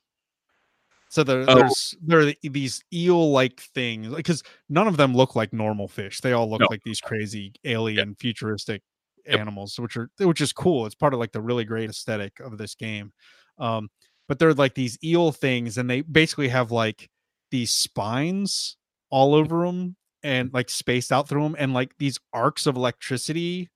so 1.15 1.23
there, 1.23 1.45
Oh. 1.49 1.55
there's 1.55 1.95
there 2.03 2.21
are 2.21 2.33
these 2.43 2.83
eel 2.93 3.31
like 3.31 3.61
things 3.61 4.13
because 4.13 4.43
none 4.69 4.89
of 4.89 4.97
them 4.97 5.15
look 5.15 5.37
like 5.37 5.53
normal 5.53 5.87
fish. 5.87 6.21
They 6.21 6.33
all 6.33 6.51
look 6.51 6.61
No. 6.63 6.67
like 6.71 6.83
these 6.85 7.01
crazy 7.01 7.53
alien 7.65 8.17
futuristic 8.17 8.83
Yep. 9.27 9.41
animals 9.41 9.79
which 9.79 9.97
are 9.97 10.11
which 10.19 10.41
is 10.41 10.53
cool. 10.53 10.87
It's 10.87 10.95
part 10.97 11.15
of 11.15 11.21
like 11.21 11.33
the 11.33 11.41
really 11.41 11.65
great 11.65 11.89
aesthetic 11.89 12.41
of 12.41 12.59
this 12.59 12.75
game. 12.75 13.13
Um 13.59 13.89
but 14.29 14.39
they're 14.41 14.55
like 14.55 14.75
these 14.75 14.99
eel 15.05 15.31
things 15.33 15.79
and 15.79 15.89
they 15.89 16.01
basically 16.01 16.49
have 16.49 16.73
like 16.73 17.09
these 17.53 17.71
spines 17.73 18.77
all 19.11 19.35
over 19.35 19.65
them 19.67 19.95
and 20.25 20.53
like 20.53 20.69
spaced 20.69 21.13
out 21.13 21.29
through 21.29 21.45
them 21.45 21.55
and 21.59 21.73
like 21.73 21.93
these 21.99 22.19
arcs 22.33 22.67
of 22.67 22.75
electricity 22.77 23.69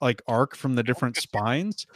like 0.00 0.22
arc 0.26 0.56
from 0.56 0.74
the 0.76 0.82
different 0.82 1.16
spines. 1.18 1.86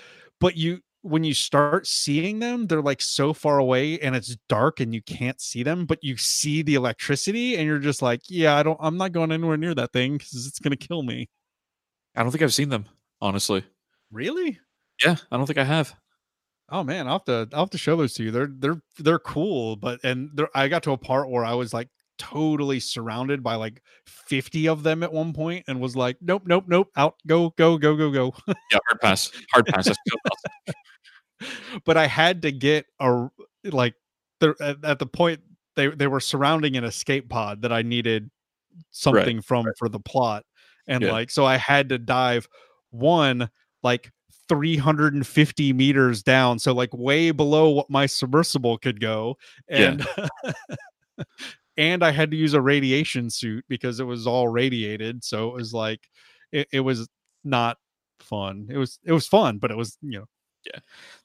But 0.41 0.57
you 0.57 0.81
when 1.03 1.25
you 1.25 1.33
start 1.35 1.87
seeing 1.87 2.39
them 2.41 2.67
they're 2.67 2.83
like 2.83 3.01
so 3.01 3.33
far 3.33 3.59
away 3.59 3.99
and 4.01 4.15
it's 4.15 4.37
dark 4.49 4.81
and 4.81 4.95
you 4.95 5.03
can't 5.03 5.41
see 5.41 5.63
them 5.63 5.87
but 5.87 5.99
you 6.03 6.17
see 6.17 6.63
the 6.63 6.75
electricity 6.75 7.57
and 7.57 7.67
you're 7.67 7.79
just 7.79 8.03
like 8.03 8.21
yeah 8.29 8.57
i 8.57 8.63
don't 8.63 8.79
i'm 8.83 8.97
not 8.99 9.13
going 9.13 9.33
anywhere 9.33 9.57
near 9.57 9.75
that 9.75 9.93
thing 9.93 10.19
because 10.19 10.47
it's 10.47 10.59
going 10.59 10.77
to 10.77 10.89
kill 10.89 11.03
me 11.03 11.29
I 12.17 12.23
don't 12.23 12.33
think 12.33 12.43
I've 12.43 12.55
seen 12.55 12.71
them, 12.71 12.87
honestly. 13.21 13.65
really 14.11 14.59
Yeah, 15.05 15.17
I 15.31 15.37
don't 15.37 15.47
think 15.47 15.59
I 15.59 15.65
have. 15.65 15.95
oh 16.71 16.85
man 16.85 17.07
i'll 17.09 17.15
have 17.15 17.25
to 17.25 17.49
i'll 17.55 17.65
have 17.65 17.71
to 17.71 17.79
show 17.79 17.97
those 17.97 18.15
to 18.15 18.25
you 18.25 18.31
they're 18.31 18.51
they're 18.59 18.81
they're 18.99 19.19
cool 19.21 19.77
but 19.77 20.01
and 20.05 20.31
i 20.55 20.69
got 20.69 20.83
to 20.85 20.93
a 20.93 20.99
part 20.99 21.31
where 21.31 21.45
i 21.45 21.55
was 21.55 21.75
like 21.75 21.89
totally 22.21 22.79
surrounded 22.79 23.43
by 23.43 23.55
like 23.55 23.83
50 24.07 24.69
of 24.69 24.83
them 24.83 25.03
at 25.03 25.11
one 25.11 25.33
point 25.33 25.65
and 25.67 25.81
was 25.81 25.97
like 25.97 26.19
nope 26.21 26.43
nope 26.45 26.65
nope 26.69 26.89
out 26.97 27.15
go 27.27 27.51
go 27.57 27.79
go 27.79 27.97
go 27.97 28.11
go 28.11 28.35
Yeah, 28.47 28.79
hard 28.89 29.01
pass. 29.01 29.31
Hard 29.51 29.67
pass. 29.67 29.87
That's 29.87 29.99
still 30.07 30.19
awesome. 30.31 31.81
but 31.87 31.97
I 31.97 32.07
had 32.07 32.43
to 32.43 32.53
get 32.53 32.85
a 33.01 33.29
like 33.65 33.95
the 34.41 34.55
at, 34.61 34.85
at 34.85 34.99
the 34.99 35.07
point 35.07 35.41
they 35.77 35.89
they 35.89 36.07
were 36.07 36.21
surrounding 36.21 36.77
an 36.77 36.85
escape 36.85 37.29
pod 37.31 37.63
that 37.63 37.73
I 37.73 37.81
needed 37.83 38.31
something 38.91 39.41
from 39.41 39.67
for 39.79 39.89
the 39.89 40.01
plot, 40.01 40.45
and 40.87 41.03
Yeah. 41.03 41.13
like 41.13 41.31
so 41.31 41.47
I 41.47 41.57
had 41.57 41.89
to 41.89 41.99
dive 41.99 42.47
one 42.91 43.51
like 43.83 44.13
350 44.49 45.73
meters 45.73 46.23
down, 46.23 46.59
so 46.59 46.73
like 46.75 46.93
way 46.93 47.31
below 47.31 47.71
what 47.71 47.89
my 47.89 48.05
submersible 48.07 48.77
could 48.79 49.01
go, 49.01 49.39
Yeah. 49.71 49.97
and. 51.81 52.05
I 52.05 52.11
had 52.13 52.31
to 52.31 52.37
use 52.37 52.55
a 52.55 52.61
radiation 52.61 53.31
suit 53.31 53.65
because 53.69 54.01
it 54.01 54.05
was 54.05 54.27
all 54.27 54.49
radiated. 54.49 55.25
So 55.25 55.49
it 55.49 55.55
was 55.55 55.73
like, 55.73 56.01
it, 56.53 56.69
it 56.73 56.81
was 56.81 57.09
not 57.45 57.79
fun. 58.21 58.69
It 58.71 58.77
was 58.79 58.99
it 59.05 59.13
was 59.13 59.27
fun, 59.27 59.59
but 59.59 59.71
it 59.71 59.77
was 59.77 59.97
you 60.03 60.19
know 60.21 60.27
Yeah. 60.67 60.81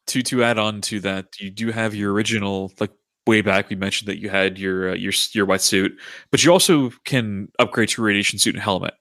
to 0.07 0.21
to 0.23 0.43
add 0.43 0.57
on 0.57 0.81
to 0.81 0.99
that, 1.01 1.39
you 1.39 1.51
do 1.51 1.71
have 1.71 1.93
your 1.95 2.13
original 2.13 2.71
like 2.79 2.91
way 3.27 3.41
back. 3.41 3.69
We 3.69 3.75
mentioned 3.75 4.07
that 4.09 4.19
you 4.21 4.29
had 4.29 4.57
your 4.57 4.91
uh, 4.91 4.95
your 4.95 5.13
your 5.33 5.45
wetsuit, 5.47 5.91
but 6.31 6.43
you 6.43 6.51
also 6.51 6.91
can 7.05 7.49
upgrade 7.59 7.89
to 7.89 8.01
radiation 8.03 8.39
suit 8.39 8.55
and 8.55 8.63
helmet, 8.63 8.93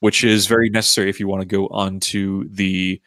which 0.00 0.22
is 0.24 0.46
very 0.46 0.68
necessary 0.70 1.08
if 1.10 1.18
you 1.20 1.28
want 1.28 1.40
to 1.42 1.46
go 1.46 1.66
onto 1.68 2.48
the. 2.50 3.00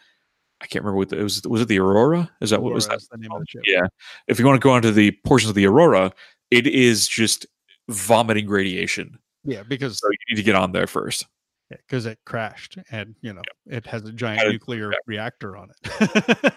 I 0.62 0.66
can't 0.68 0.84
remember 0.86 0.98
what 1.00 1.10
the, 1.10 1.20
it 1.20 1.24
was. 1.24 1.42
Was 1.46 1.62
it 1.62 1.68
the 1.68 1.80
Aurora? 1.80 2.32
Is 2.42 2.50
that 2.52 2.64
what 2.64 2.74
was 2.74 2.88
that? 2.88 3.02
the 3.12 3.18
name 3.18 3.32
of 3.34 3.42
the 3.42 3.46
ship. 3.48 3.62
Yeah. 3.66 3.86
If 4.28 4.40
you 4.40 4.46
want 4.48 4.60
to 4.62 4.64
go 4.64 4.72
onto 4.72 4.92
the 4.92 5.12
portions 5.26 5.50
of 5.50 5.56
the 5.56 5.68
Aurora, 5.68 6.14
it 6.52 6.66
is 6.68 7.08
just 7.08 7.46
vomiting 7.90 8.48
radiation. 8.48 9.18
Yeah, 9.44 9.64
because 9.64 10.00
So 10.00 10.08
you 10.10 10.18
need 10.36 10.36
to 10.42 10.44
get 10.44 10.56
on 10.56 10.72
there 10.72 10.88
first. 10.88 11.26
because 11.70 12.06
it 12.06 12.20
crashed 12.26 12.78
and 12.92 13.16
you 13.22 13.34
know 13.34 13.42
it 13.66 13.86
has 13.88 14.04
a 14.04 14.12
giant 14.12 14.52
nuclear 14.52 14.92
yeah. 14.92 14.98
reactor 15.08 15.58
on 15.58 15.70
it. 15.72 16.54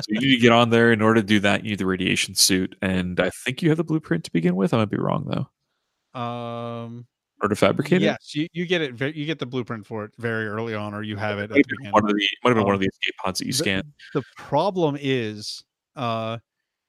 So 0.00 0.06
you 0.08 0.20
need 0.20 0.34
to 0.36 0.40
get 0.40 0.52
on 0.52 0.70
there. 0.70 0.92
In 0.92 1.00
order 1.02 1.20
to 1.20 1.26
do 1.26 1.40
that, 1.40 1.64
you 1.64 1.70
need 1.70 1.78
the 1.78 1.86
radiation 1.86 2.34
suit, 2.34 2.76
and 2.82 3.18
I 3.20 3.30
think 3.44 3.62
you 3.62 3.68
have 3.68 3.76
the 3.78 3.84
blueprint 3.84 4.24
to 4.24 4.32
begin 4.32 4.56
with. 4.56 4.72
I 4.74 4.78
might 4.78 4.90
be 4.90 4.96
wrong 4.96 5.24
though. 5.28 6.20
um, 6.20 7.06
order 7.42 7.54
to 7.54 7.58
fabricate 7.58 8.02
it. 8.02 8.06
yes, 8.06 8.34
you, 8.34 8.46
you 8.52 8.66
get 8.66 8.80
it. 8.80 8.94
ve- 8.94 9.12
You 9.14 9.24
get 9.26 9.38
the 9.38 9.46
blueprint 9.46 9.86
for 9.86 10.04
it 10.04 10.12
very 10.18 10.46
early 10.46 10.74
on, 10.74 10.94
or 10.94 11.02
you 11.02 11.16
have 11.16 11.38
it 11.38 11.50
Might 11.50 11.56
have 11.58 11.66
the 11.68 11.76
been 11.82 11.90
one 11.92 12.02
of 12.04 12.08
the 12.10 12.28
might 12.42 12.50
have 12.50 12.56
been 12.56 12.64
one 12.64 12.72
Um, 12.72 12.74
of 12.76 12.80
the 12.80 12.86
escape 12.86 13.14
pods 13.24 13.38
that 13.40 13.46
you 13.46 13.52
the- 13.52 13.58
scan. 13.58 13.92
The 14.14 14.22
problem 14.36 14.96
is, 15.00 15.62
uh, 15.96 16.38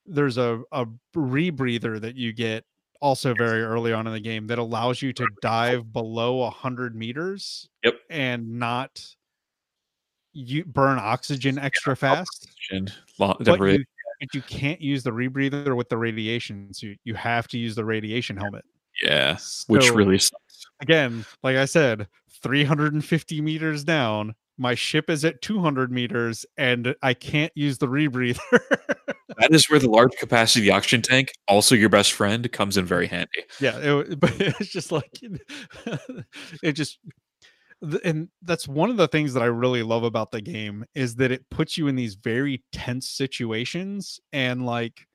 there's 0.05 0.37
a 0.37 0.61
a 0.71 0.85
rebreather 1.15 1.99
that 2.01 2.15
you 2.15 2.31
get 2.33 2.63
also 3.05 3.35
very 3.35 3.61
early 3.61 3.93
on 3.93 4.07
in 4.07 4.13
the 4.13 4.19
game 4.19 4.47
that 4.47 4.57
allows 4.57 4.99
you 4.99 5.13
to 5.13 5.23
oh. 5.23 5.35
dive 5.39 5.93
below 5.93 6.41
a 6.41 6.49
hundred 6.49 6.95
meters. 6.95 7.69
Yep. 7.83 7.99
and 8.09 8.59
not 8.59 9.05
you 10.33 10.65
burn 10.65 10.97
oxygen 10.97 11.59
extra 11.59 11.95
fast. 11.95 12.47
And 12.71 12.91
lo- 13.19 13.37
but 13.39 13.61
you, 13.61 13.85
but 14.19 14.33
you 14.33 14.41
can't 14.41 14.81
use 14.81 15.03
the 15.03 15.11
rebreather 15.11 15.75
with 15.75 15.87
the 15.87 15.97
radiation 15.97 16.73
so 16.73 16.87
You 16.87 16.95
you 17.03 17.13
have 17.13 17.47
to 17.49 17.59
use 17.59 17.75
the 17.75 17.85
radiation 17.85 18.37
helmet. 18.37 18.65
yeah, 19.03 19.37
which 19.67 19.91
really 19.91 20.17
sucks. 20.17 20.65
again, 20.81 21.25
like 21.43 21.57
I 21.57 21.65
said, 21.65 22.07
350 22.41 23.41
meters 23.41 23.83
down. 23.83 24.33
My 24.57 24.73
ship 24.75 25.09
is 25.09 25.25
at 25.25 25.41
200 25.41 25.91
meters, 25.91 26.45
and 26.57 26.95
I 27.01 27.13
can't 27.13 27.51
use 27.55 27.77
the 27.77 27.87
rebreather. 27.87 28.39
That 29.37 29.51
is 29.53 29.69
where 29.69 29.79
the 29.79 29.89
large 29.89 30.13
capacity 30.17 30.71
oxygen 30.71 31.01
tank, 31.01 31.33
also 31.49 31.75
your 31.75 31.89
best 31.89 32.13
friend, 32.13 32.49
comes 32.53 32.77
in 32.77 32.85
very 32.85 33.05
handy. 33.07 33.43
yeah, 33.59 33.77
it, 33.79 34.17
but 34.19 34.31
it's 34.39 34.69
just 34.69 34.93
like 34.93 35.11
it 36.63 36.71
just. 36.71 36.99
And 38.05 38.29
that's 38.41 38.65
one 38.65 38.89
of 38.89 38.95
the 38.95 39.09
things 39.09 39.33
that 39.33 39.43
I 39.43 39.47
really 39.47 39.83
love 39.83 40.03
about 40.03 40.31
the 40.31 40.39
game 40.39 40.85
is 40.95 41.15
that 41.15 41.31
it 41.31 41.49
puts 41.49 41.77
you 41.77 41.87
in 41.87 41.97
these 41.97 42.15
very 42.15 42.63
tense 42.71 43.09
situations, 43.09 44.21
and 44.31 44.65
like 44.65 45.05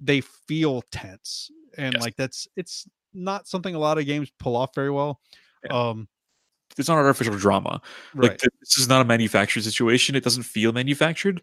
they 0.00 0.22
feel 0.22 0.82
tense, 0.90 1.50
and 1.76 1.92
Yes. 1.94 2.02
like 2.02 2.16
that's 2.16 2.48
it's 2.56 2.88
not 3.12 3.46
something 3.46 3.74
a 3.74 3.78
lot 3.78 3.98
of 3.98 4.06
games 4.06 4.32
pull 4.38 4.56
off 4.56 4.74
very 4.74 4.90
well. 4.90 5.20
Um, 5.68 6.08
It's 6.78 6.88
not 6.88 6.96
artificial 6.98 7.36
drama. 7.36 7.80
right. 8.14 8.30
Like 8.30 8.38
this 8.60 8.78
is 8.78 8.88
not 8.88 9.00
a 9.00 9.04
manufactured 9.04 9.62
situation. 9.64 10.14
It 10.14 10.24
doesn't 10.24 10.44
feel 10.44 10.72
manufactured 10.72 11.42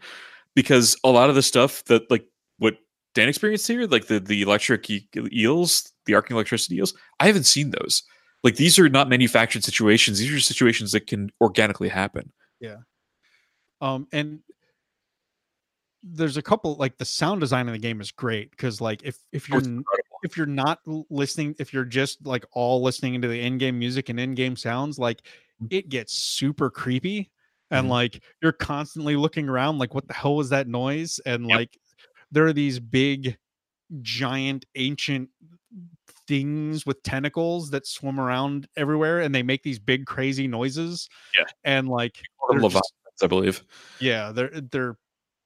because 0.55 0.95
a 1.03 1.09
lot 1.09 1.29
of 1.29 1.35
the 1.35 1.41
stuff 1.43 1.83
that 1.85 2.09
like 2.09 2.25
what 2.57 2.77
Dan 3.13 3.29
experienced 3.29 3.67
here, 3.67 3.85
like 3.87 4.07
the 4.07 4.19
the 4.19 4.41
electric 4.41 4.89
eels, 5.31 5.91
the 6.05 6.15
arcing 6.15 6.35
electricity 6.35 6.77
eels, 6.77 6.93
I 7.19 7.27
haven't 7.27 7.43
seen 7.45 7.71
those. 7.71 8.03
Like 8.43 8.55
these 8.55 8.79
are 8.79 8.89
not 8.89 9.09
manufactured 9.09 9.63
situations. 9.63 10.19
These 10.19 10.33
are 10.33 10.39
situations 10.39 10.91
that 10.93 11.07
can 11.07 11.31
organically 11.41 11.89
happen. 11.89 12.31
Yeah. 12.59 12.77
Um 13.81 14.07
and 14.11 14.39
there's 16.03 16.37
a 16.37 16.41
couple 16.41 16.75
like 16.75 16.97
the 16.97 17.05
sound 17.05 17.41
design 17.41 17.67
in 17.67 17.73
the 17.73 17.79
game 17.79 17.99
is 17.99 18.11
great 18.11 18.51
because 18.51 18.79
like 18.79 19.03
if 19.03 19.17
if 19.31 19.47
Oh, 19.51 19.55
you're 19.55 19.65
incredible. 19.65 20.06
If 20.27 20.37
you're 20.37 20.45
not 20.45 20.79
listening 21.09 21.55
if 21.59 21.73
you're 21.73 21.85
just 21.85 22.23
like 22.25 22.45
all 22.51 22.83
listening 22.83 23.15
into 23.15 23.27
the 23.27 23.39
in-game 23.39 23.79
music 23.79 24.09
and 24.09 24.19
in-game 24.19 24.55
sounds 24.55 24.99
like 24.99 25.21
Mm. 25.61 25.67
it 25.71 25.89
gets 25.89 26.13
super 26.13 26.69
creepy 26.69 27.31
and 27.71 27.87
Mhm. 27.87 27.89
like 27.89 28.23
you're 28.43 28.51
constantly 28.51 29.15
looking 29.15 29.49
around 29.49 29.79
like 29.79 29.95
what 29.95 30.07
the 30.07 30.13
hell 30.13 30.35
was 30.35 30.49
that 30.49 30.67
noise 30.67 31.19
and 31.25 31.47
Yep. 31.49 31.57
like 31.57 31.77
there 32.31 32.45
are 32.45 32.53
these 32.53 32.79
big 32.79 33.37
giant 34.01 34.65
ancient 34.75 35.29
things 36.27 36.85
with 36.85 37.01
tentacles 37.03 37.69
that 37.71 37.87
swim 37.87 38.19
around 38.19 38.67
everywhere 38.75 39.21
and 39.21 39.33
they 39.33 39.41
make 39.43 39.63
these 39.63 39.79
big 39.79 40.05
crazy 40.05 40.47
noises 40.47 41.09
Yeah. 41.37 41.45
and 41.63 41.87
like 41.87 42.21
Leviathans, 42.49 42.73
just- 42.73 43.23
I 43.23 43.27
believe. 43.27 43.63
yeah 43.99 44.31
they're 44.31 44.49
they're 44.71 44.97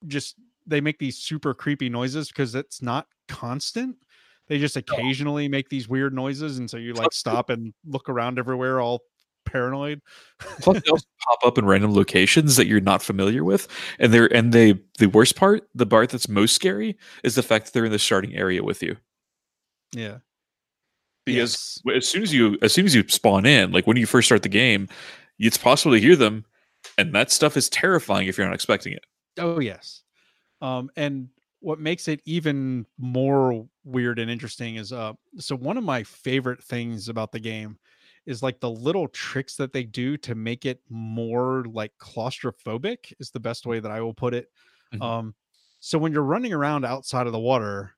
just 0.07 0.35
they 0.67 0.81
make 0.81 0.99
these 0.99 1.17
super 1.17 1.53
creepy 1.53 1.87
noises 1.89 2.27
because 2.29 2.53
it's 2.55 2.81
not 2.81 3.07
constant 3.27 3.95
they 4.47 4.59
just 4.59 4.75
occasionally 4.77 5.47
make 5.47 5.69
these 5.69 5.87
weird 5.87 6.13
noises 6.13 6.57
and 6.57 6.69
so 6.69 6.77
you 6.77 6.93
like 6.93 7.13
stop 7.13 7.49
and 7.49 7.73
look 7.85 8.09
around 8.09 8.37
everywhere 8.39 8.81
all 8.81 9.01
paranoid 9.45 10.01
Plus, 10.39 10.81
they 10.83 10.89
also 10.91 11.05
pop 11.27 11.39
up 11.45 11.57
in 11.57 11.65
random 11.65 11.93
locations 11.93 12.55
that 12.57 12.67
you're 12.67 12.79
not 12.79 13.01
familiar 13.01 13.43
with, 13.43 13.67
and 13.99 14.13
they're 14.13 14.31
and 14.33 14.53
they 14.53 14.79
the 14.99 15.07
worst 15.07 15.35
part, 15.35 15.67
the 15.73 15.85
part 15.85 16.09
that's 16.09 16.29
most 16.29 16.53
scary, 16.53 16.97
is 17.23 17.35
the 17.35 17.43
fact 17.43 17.65
that 17.65 17.73
they're 17.73 17.85
in 17.85 17.91
the 17.91 17.99
starting 17.99 18.35
area 18.35 18.63
with 18.63 18.83
you. 18.83 18.97
yeah 19.93 20.17
because 21.25 21.81
Yes. 21.85 21.97
as 21.97 22.09
soon 22.09 22.23
as 22.23 22.33
you 22.33 22.57
as 22.61 22.73
soon 22.73 22.85
as 22.85 22.95
you 22.95 23.07
spawn 23.07 23.45
in, 23.45 23.71
like 23.71 23.85
when 23.87 23.97
you 23.97 24.05
first 24.05 24.27
start 24.27 24.43
the 24.43 24.49
game, 24.49 24.87
it's 25.39 25.57
possible 25.57 25.93
to 25.95 25.99
hear 26.01 26.15
them, 26.15 26.45
and 26.97 27.13
that 27.15 27.31
stuff 27.31 27.55
is 27.57 27.69
terrifying 27.69 28.27
if 28.27 28.37
you're 28.37 28.47
not 28.47 28.55
expecting 28.55 28.93
it. 28.93 29.05
Oh 29.37 29.59
yes. 29.59 30.03
Um, 30.61 30.89
and 30.95 31.29
what 31.61 31.79
makes 31.79 32.07
it 32.07 32.21
even 32.25 32.85
more 32.97 33.67
weird 33.83 34.19
and 34.19 34.29
interesting 34.31 34.75
is 34.75 34.91
uh 34.93 35.13
so 35.37 35.55
one 35.55 35.77
of 35.77 35.83
my 35.83 36.03
favorite 36.03 36.63
things 36.63 37.09
about 37.09 37.31
the 37.31 37.39
game 37.39 37.77
is 38.25 38.43
like 38.43 38.59
the 38.59 38.69
little 38.69 39.07
tricks 39.07 39.55
that 39.57 39.73
they 39.73 39.83
do 39.83 40.17
to 40.17 40.35
make 40.35 40.65
it 40.65 40.81
more 40.89 41.65
like 41.65 41.93
claustrophobic 41.99 43.13
is 43.19 43.31
the 43.31 43.39
best 43.39 43.65
way 43.65 43.79
that 43.79 43.91
I 43.91 44.01
will 44.01 44.13
put 44.13 44.33
it. 44.33 44.49
Mhm. 44.91 45.11
Um 45.11 45.35
so 45.79 45.97
when 45.97 46.11
you're 46.13 46.23
running 46.23 46.53
around 46.53 46.85
outside 46.85 47.27
of 47.27 47.33
the 47.33 47.39
water, 47.39 47.93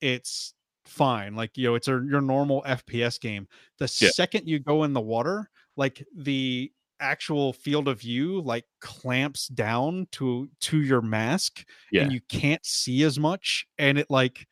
it's 0.00 0.54
fine. 0.84 1.34
Like 1.34 1.56
you 1.56 1.64
know, 1.68 1.74
it's 1.74 1.88
a 1.88 1.92
your 1.92 2.20
normal 2.20 2.62
FPS 2.66 3.18
game. 3.18 3.48
The 3.78 3.88
Yeah. 4.00 4.10
second 4.10 4.48
you 4.48 4.58
go 4.58 4.84
in 4.84 4.92
the 4.92 5.00
water, 5.00 5.50
like 5.76 6.06
the 6.16 6.72
actual 7.00 7.52
field 7.52 7.88
of 7.88 8.00
view 8.00 8.40
like 8.40 8.64
clamps 8.80 9.48
down 9.48 10.06
to 10.12 10.48
to 10.60 10.80
your 10.82 11.00
mask 11.02 11.64
Yeah. 11.92 12.02
and 12.02 12.12
you 12.12 12.20
can't 12.28 12.64
see 12.66 13.02
as 13.04 13.18
much 13.18 13.66
and 13.78 13.98
it 13.98 14.06
like 14.10 14.46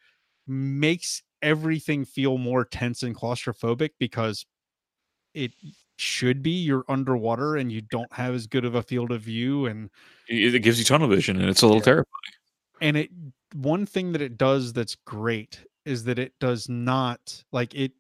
makes 0.47 1.23
everything 1.43 2.05
feel 2.05 2.39
more 2.39 2.65
tense 2.65 3.03
and 3.03 3.17
claustrophobic 3.17 3.91
because 3.99 4.47
it 5.35 5.53
should 5.99 6.43
be 6.43 6.51
you're 6.53 6.85
underwater 6.89 7.57
and 7.57 7.73
you 7.73 7.81
don't 7.81 8.13
have 8.13 8.35
as 8.35 8.47
good 8.47 8.65
of 8.65 8.75
a 8.75 8.83
field 8.83 9.11
of 9.13 9.23
view 9.23 9.67
and 9.67 9.91
It, 10.29 10.61
gives 10.63 10.79
you 10.79 10.85
tunnel 10.85 11.09
vision, 11.09 11.41
and 11.41 11.51
it's 11.51 11.63
a 11.63 11.67
little 11.67 11.81
Yeah. 11.81 11.85
terrifying. 11.85 12.07
and 12.81 12.97
it 12.97 13.11
one 13.55 13.87
thing 13.87 14.13
that 14.13 14.23
it 14.23 14.37
does 14.39 14.73
that's 14.73 14.97
great 15.07 15.65
is 15.85 16.05
that 16.05 16.19
it 16.19 16.35
does 16.41 16.69
not 16.69 17.45
like 17.53 17.75
it 17.75 17.93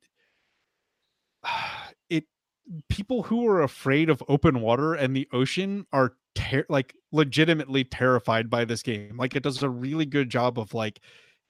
people 2.88 3.22
who 3.22 3.47
are 3.47 3.62
afraid 3.62 4.10
of 4.10 4.22
open 4.28 4.60
water 4.60 4.94
and 4.94 5.14
the 5.14 5.28
ocean 5.32 5.86
are 5.93 6.14
ter- 6.34 6.66
like 6.68 6.94
legitimately 7.12 7.84
terrified 7.84 8.51
by 8.51 8.64
this 8.64 8.82
game. 8.82 9.16
Like 9.16 9.36
it 9.36 9.43
does 9.43 9.62
a 9.62 9.70
really 9.70 10.06
good 10.06 10.30
job 10.30 10.59
of 10.59 10.74
like 10.74 11.01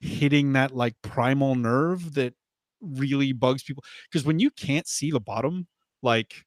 hitting 0.01 0.53
that 0.55 0.75
like 0.75 0.95
primal 1.03 1.55
nerve 1.55 2.15
that 2.15 2.35
really 2.81 3.33
bugs 3.33 3.63
people. 3.63 3.83
Because 4.11 4.27
when 4.27 4.39
you 4.39 4.51
can't 4.51 4.87
see 4.87 5.11
the 5.11 5.21
bottom 5.21 5.67
like 6.03 6.45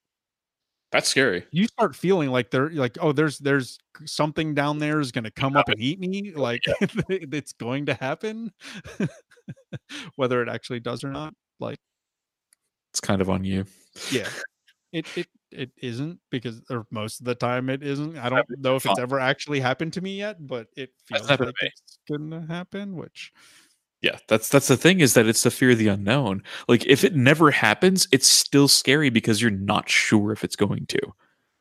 That's 0.92 1.08
scary. 1.08 1.44
you 1.50 1.66
start 1.66 1.96
feeling 1.96 2.30
like 2.30 2.50
they're 2.52 2.70
like 2.70 2.96
oh 3.00 3.10
there's 3.12 3.38
there's 3.38 3.78
something 4.06 4.54
down 4.54 4.78
there 4.78 5.00
is 5.00 5.10
going 5.12 5.24
to 5.24 5.30
come 5.32 5.56
up 5.56 5.68
and 5.68 5.80
eat 5.80 5.98
me 5.98 6.32
oh, 6.36 6.40
like 6.40 6.62
it's 7.08 7.52
going 7.52 7.86
to 7.86 7.94
happen. 7.94 8.52
Whether 10.16 10.42
it 10.42 10.48
actually 10.48 10.80
does 10.80 11.02
or 11.04 11.10
not 11.10 11.34
like 11.58 11.78
It's 12.92 13.00
kind 13.00 13.20
of 13.20 13.28
on 13.28 13.44
you. 13.44 13.64
yeah 14.12 14.28
it 14.92 15.06
it 15.16 15.26
it 15.50 15.70
isn't 15.78 16.18
because 16.30 16.62
or 16.70 16.86
most 16.90 17.20
of 17.20 17.26
the 17.26 17.34
time 17.34 17.68
it 17.70 17.82
isn't 17.82 18.16
i 18.18 18.28
don't 18.28 18.46
know 18.58 18.76
if 18.76 18.86
it's 18.86 18.98
ever 18.98 19.18
actually 19.18 19.60
happened 19.60 19.92
to 19.92 20.00
me 20.00 20.16
yet 20.16 20.46
but 20.46 20.68
it 20.76 20.90
feels 21.06 21.28
like 21.28 21.54
it's 21.62 21.98
gonna 22.08 22.44
happen 22.46 22.96
which 22.96 23.32
Yeah, 24.02 24.16
that's 24.28 24.48
that's 24.48 24.68
the 24.68 24.76
thing 24.76 25.00
is 25.00 25.14
that 25.14 25.26
it's 25.26 25.42
the 25.42 25.50
fear 25.50 25.72
of 25.72 25.78
the 25.78 25.88
unknown. 25.88 26.42
Like 26.68 26.86
if 26.86 27.04
it 27.04 27.14
never 27.14 27.50
happens, 27.50 28.08
it's 28.12 28.26
still 28.26 28.66
scary 28.66 29.10
because 29.10 29.42
you're 29.42 29.50
not 29.50 29.88
sure 29.90 30.32
if 30.32 30.42
it's 30.42 30.56
going 30.56 30.86
to. 30.86 31.00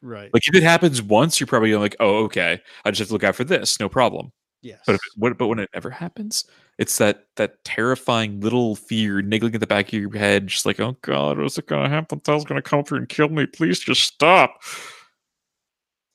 right 0.02 0.34
Like 0.34 0.48
if 0.48 0.56
it 0.56 0.64
happens 0.64 1.02
once, 1.02 1.40
you're 1.40 1.48
probably 1.48 1.76
like, 1.76 1.96
oh, 2.00 2.24
okay, 2.26 2.62
I 2.86 2.92
just 2.92 3.00
have 3.00 3.08
to 3.10 3.14
look 3.14 3.24
out 3.24 3.36
for 3.36 3.44
this, 3.44 3.80
no 3.80 3.90
problem. 3.90 4.32
yes 4.62 4.80
But 4.86 4.96
it, 4.96 5.02
what, 5.18 5.38
but 5.38 5.48
when 5.48 5.60
it 5.60 5.70
never 5.74 5.90
happens, 5.90 6.46
it's 6.80 6.98
that 6.98 7.26
that 7.36 7.64
terrifying 7.64 8.40
little 8.42 8.76
fear 8.76 9.22
niggling 9.22 9.54
at 9.54 9.60
the 9.60 9.68
back 9.68 9.88
of 9.90 9.94
your 9.94 10.12
head, 10.18 10.48
just 10.48 10.66
like, 10.66 10.80
oh 10.80 10.98
god, 11.04 11.38
what's 11.38 11.58
it 11.60 11.68
gonna 11.68 11.90
happen? 11.90 12.20
Tell's 12.22 12.46
gonna 12.46 12.62
come 12.64 12.80
up 12.80 12.90
here 12.90 12.98
and 12.98 13.08
kill 13.08 13.30
me. 13.30 13.46
Please 13.46 13.80
just 13.80 14.02
stop. 14.04 14.62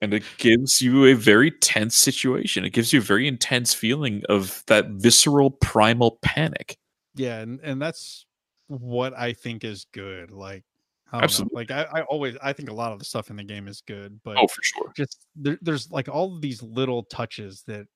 And 0.01 0.13
it 0.13 0.25
gives 0.39 0.83
you 0.83 1.07
a 1.07 1.15
very 1.15 1.51
tense 1.51 1.95
situation. 1.97 2.65
It 2.65 2.73
gives 2.75 2.93
you 2.93 2.99
a 2.99 3.03
very 3.03 3.27
intense 3.29 3.73
feeling 3.73 4.23
of 4.29 4.63
that 4.67 4.87
visceral 4.89 5.51
primal 5.51 6.19
panic. 6.23 6.77
yeah 7.15 7.39
and, 7.39 7.61
and 7.63 7.81
that's 7.81 8.27
what 8.69 9.13
i 9.17 9.33
think 9.33 9.63
is 9.63 9.87
good 9.93 10.31
like 10.33 10.65
I 11.13 11.21
don't 11.21 11.21
know, 11.21 11.25
Absolutely. 11.25 11.57
like 11.57 11.71
I, 11.71 12.01
I 12.01 12.03
always 12.05 12.35
i 12.43 12.53
think 12.53 12.71
a 12.71 12.73
lot 12.75 12.91
of 12.93 12.99
the 12.99 13.05
stuff 13.05 13.29
in 13.31 13.37
the 13.37 13.45
game 13.45 13.69
is 13.69 13.83
good 13.87 14.19
but 14.25 14.37
Oh, 14.39 14.47
for 14.49 14.63
sure. 14.63 14.93
just 14.97 15.27
there, 15.37 15.59
there's 15.63 15.93
like 15.93 16.09
all 16.09 16.35
of 16.35 16.41
these 16.41 16.63
little 16.63 17.03
touches 17.05 17.63
that 17.69 17.87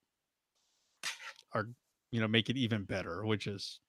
are 1.52 1.68
you 2.10 2.20
know 2.20 2.28
make 2.28 2.50
it 2.50 2.56
even 2.56 2.84
better 2.84 3.24
which 3.24 3.46
is 3.46 3.80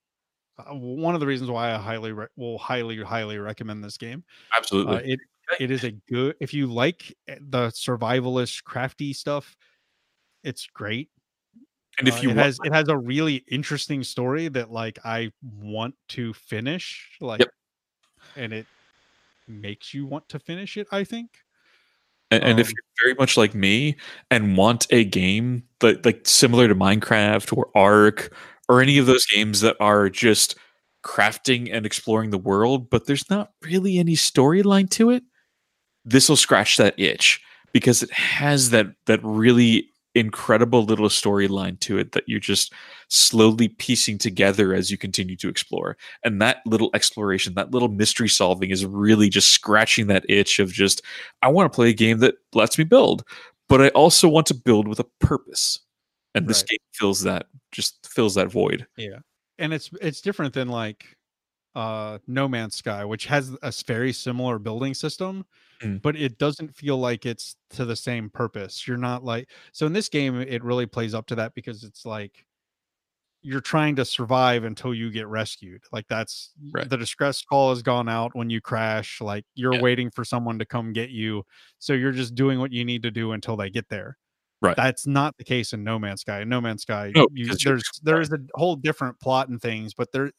uh, 0.59 0.73
one 0.75 1.15
of 1.15 1.21
the 1.21 1.27
reasons 1.27 1.49
why 1.51 1.73
i 1.73 1.77
highly 1.77 2.11
re- 2.11 2.27
will 2.37 2.57
highly 2.57 3.01
highly 3.03 3.37
recommend 3.39 3.83
this 3.83 3.97
game. 3.97 4.23
Absolutely. 4.55 4.97
uh, 4.97 5.01
it 5.03 5.21
it 5.59 5.71
is 5.71 5.83
a 5.85 5.91
good 5.91 6.35
if 6.41 6.53
you 6.53 6.67
like 6.67 7.15
eh, 7.27 7.37
the 7.41 7.67
survivalist 7.69 8.63
crafty 8.65 9.13
stuff 9.13 9.57
it's 10.43 10.67
great. 10.67 11.09
And 11.99 12.07
if 12.07 12.21
Uh, 12.21 12.23
you 12.23 12.31
it 12.31 12.37
want, 12.37 12.37
has 12.37 12.59
it 12.63 12.73
has 12.73 12.87
a 12.87 12.97
really 12.97 13.37
interesting 13.49 14.03
story 14.03 14.47
that 14.49 14.71
like 14.71 14.99
i 15.03 15.31
want 15.41 15.95
to 16.09 16.33
finish 16.33 17.17
like 17.19 17.45
and 18.35 18.53
it 18.53 18.67
makes 19.47 19.93
you 19.93 20.05
want 20.05 20.29
to 20.29 20.39
finish 20.39 20.77
it 20.77 20.87
i 20.91 21.03
think 21.03 21.39
And, 22.31 22.43
and 22.43 22.59
if 22.59 22.67
Um, 22.67 22.73
you're 22.75 23.07
very 23.07 23.15
much 23.19 23.37
like 23.37 23.55
me 23.55 23.95
and 24.31 24.57
want 24.57 24.87
a 24.91 25.03
game 25.05 25.63
that 25.79 26.05
like 26.05 26.27
similar 26.27 26.67
to 26.67 26.75
Minecraft 26.75 27.55
or 27.57 27.69
Ark 27.75 28.33
or 28.67 28.81
any 28.81 28.97
of 28.97 29.05
those 29.07 29.25
games 29.25 29.61
that 29.61 29.75
are 29.79 30.09
just 30.09 30.55
crafting 31.03 31.69
and 31.73 31.85
exploring 31.85 32.29
the 32.31 32.37
world, 32.37 32.89
but 32.89 33.07
there's 33.07 33.29
not 33.29 33.51
really 33.63 33.97
any 33.99 34.15
storyline 34.15 34.89
to 34.91 35.09
it, 35.11 35.23
this 36.05 36.29
will 36.29 36.35
scratch 36.37 36.77
that 36.77 36.99
itch 36.99 37.41
because 37.73 38.03
it 38.03 38.11
has 38.11 38.71
that 38.71 38.87
that 39.05 39.19
really 39.23 39.88
incredible 40.15 40.83
little 40.83 41.07
storyline 41.09 41.79
to 41.81 41.97
it 41.97 42.11
that 42.13 42.23
you're 42.27 42.39
just 42.39 42.73
slowly 43.09 43.67
piecing 43.69 44.17
together 44.17 44.73
as 44.73 44.89
you 44.91 44.97
continue 44.97 45.35
to 45.37 45.49
explore. 45.49 45.97
And 46.23 46.41
that 46.41 46.57
little 46.65 46.89
exploration, 46.93 47.53
that 47.55 47.71
little 47.71 47.89
mystery 47.89 48.27
solving 48.29 48.71
is 48.71 48.85
really 48.85 49.29
just 49.29 49.49
scratching 49.51 50.07
that 50.07 50.25
itch 50.29 50.59
of 50.59 50.71
just 50.73 51.01
I 51.41 51.47
want 51.49 51.71
to 51.71 51.75
play 51.75 51.89
a 51.89 51.93
game 51.93 52.19
that 52.19 52.35
lets 52.53 52.77
me 52.77 52.83
build, 52.85 53.23
but 53.69 53.81
I 53.81 53.89
also 53.89 54.27
want 54.27 54.47
to 54.47 54.53
build 54.55 54.87
with 54.87 54.99
a 54.99 55.05
purpose. 55.21 55.79
And 56.35 56.47
this 56.47 56.63
Right. 56.63 56.69
game 56.69 56.79
fills 56.93 57.21
that 57.23 57.47
just 57.71 58.05
fills 58.07 58.35
that 58.35 58.49
void. 58.51 58.87
Yeah. 58.97 59.19
And 59.57 59.73
it's 59.73 59.89
it's 60.01 60.21
different 60.21 60.53
than 60.53 60.69
like 60.69 61.15
uh 61.75 62.17
no 62.27 62.47
man's 62.47 62.75
sky 62.75 63.05
which 63.05 63.25
has 63.27 63.55
a 63.61 63.71
very 63.85 64.11
similar 64.11 64.57
building 64.57 64.93
system 64.95 65.45
Mm. 65.81 66.01
but 66.01 66.15
it 66.17 66.37
doesn't 66.37 66.75
feel 66.75 66.97
like 66.97 67.25
it's 67.25 67.55
to 67.69 67.85
the 67.85 67.95
same 67.95 68.29
purpose 68.29 68.85
you're 68.87 68.97
not 68.97 69.23
like 69.23 69.49
so 69.71 69.85
in 69.85 69.93
this 69.93 70.09
game 70.09 70.35
it 70.41 70.63
really 70.63 70.85
plays 70.85 71.13
up 71.13 71.25
to 71.27 71.35
that 71.35 71.53
because 71.55 71.83
it's 71.85 72.05
like 72.05 72.45
you're 73.41 73.61
trying 73.61 73.95
to 73.95 74.03
survive 74.03 74.65
until 74.65 74.93
you 74.93 75.09
get 75.09 75.25
rescued 75.27 75.81
like 75.93 76.05
that's 76.09 76.51
Right. 76.73 76.89
the 76.89 76.97
distress 76.97 77.41
call 77.45 77.69
has 77.69 77.81
gone 77.81 78.09
out 78.09 78.35
when 78.35 78.49
you 78.49 78.59
crash 78.59 79.21
like 79.21 79.45
you're 79.55 79.73
Yeah. 79.75 79.81
waiting 79.81 80.11
for 80.11 80.25
someone 80.25 80.59
to 80.59 80.65
come 80.65 80.91
get 80.91 81.09
you 81.11 81.43
so 81.77 81.93
you're 81.93 82.11
just 82.11 82.35
doing 82.35 82.59
what 82.59 82.73
you 82.73 82.83
need 82.83 83.03
to 83.03 83.11
do 83.11 83.31
until 83.31 83.55
they 83.55 83.69
get 83.69 83.87
there 83.89 84.17
Right. 84.61 84.75
that's 84.75 85.07
not 85.07 85.37
the 85.37 85.45
case 85.45 85.71
in 85.71 85.85
no 85.85 85.97
man's 85.97 86.19
sky 86.21 86.41
in 86.41 86.49
no 86.49 86.59
man's 86.59 86.81
sky 86.81 87.13
No, 87.15 87.29
you, 87.33 87.55
there's 87.63 87.83
there's 88.03 88.29
a 88.33 88.39
whole 88.55 88.75
different 88.75 89.17
plot 89.21 89.47
and 89.47 89.61
things 89.61 89.93
but 89.93 90.11
there 90.11 90.29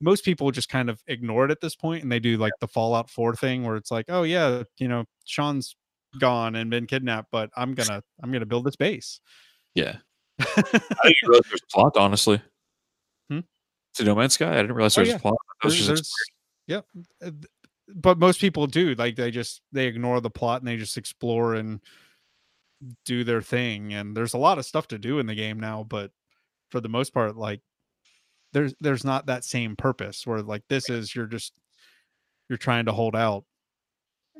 most 0.00 0.24
people 0.24 0.50
just 0.50 0.68
kind 0.68 0.88
of 0.88 1.00
ignore 1.06 1.44
it 1.44 1.50
at 1.50 1.60
this 1.60 1.76
point 1.76 2.02
and 2.02 2.10
they 2.10 2.18
do 2.20 2.36
like 2.36 2.52
the 2.60 2.68
fallout 2.68 3.10
4 3.10 3.36
thing 3.36 3.64
where 3.64 3.76
it's 3.76 3.90
like 3.90 4.06
oh 4.08 4.22
yeah 4.22 4.62
you 4.78 4.88
know 4.88 5.04
sean's 5.24 5.76
gone 6.18 6.54
and 6.56 6.70
been 6.70 6.86
kidnapped 6.86 7.28
but 7.30 7.50
i'm 7.56 7.74
gonna 7.78 8.02
i'm 8.22 8.32
gonna 8.32 8.46
build 8.46 8.64
this 8.64 8.76
base 8.76 9.20
Yeah. 9.74 9.96
I 10.38 10.62
didn't 10.64 10.82
realize 11.28 11.42
there 11.44 11.52
was 11.52 11.60
a 11.62 11.72
plot, 11.72 11.96
honestly. 11.98 12.40
Hmm? 13.30 13.40
To 13.96 14.04
No 14.04 14.14
Man's 14.14 14.32
Sky, 14.32 14.50
I 14.54 14.62
didn't 14.62 14.72
realize 14.72 14.96
Oh, 14.96 15.02
there 15.04 15.04
was 15.04 15.10
yeah. 15.10 15.16
a 15.16 15.20
plot. 15.20 15.36
That 15.62 15.66
was 15.68 15.78
There- 15.78 15.86
there's- 15.96 16.12
yep 16.66 16.86
Uh, 17.24 17.30
but 17.94 18.18
most 18.18 18.40
people 18.40 18.66
do 18.66 18.94
like 18.94 19.16
they 19.16 19.30
just 19.30 19.60
they 19.72 19.86
ignore 19.86 20.20
the 20.20 20.30
plot 20.30 20.60
and 20.62 20.68
they 20.68 20.76
just 20.76 20.96
explore 20.96 21.54
and 21.54 21.80
do 23.04 23.24
their 23.24 23.42
thing 23.42 23.92
and 23.92 24.16
there's 24.16 24.32
a 24.32 24.38
lot 24.38 24.58
of 24.58 24.64
stuff 24.64 24.88
to 24.88 24.96
do 24.98 25.18
in 25.18 25.26
the 25.26 25.34
game 25.34 25.60
now 25.60 25.84
but 25.84 26.10
for 26.70 26.80
the 26.80 26.88
most 26.88 27.12
part 27.12 27.36
like 27.36 27.60
there's 28.52 28.74
there's 28.80 29.04
not 29.04 29.26
that 29.26 29.44
same 29.44 29.76
purpose 29.76 30.26
where 30.26 30.42
like 30.42 30.62
this 30.68 30.88
is 30.88 31.14
you're 31.14 31.26
just 31.26 31.52
you're 32.48 32.58
trying 32.58 32.86
to 32.86 32.92
hold 32.92 33.14
out 33.14 33.44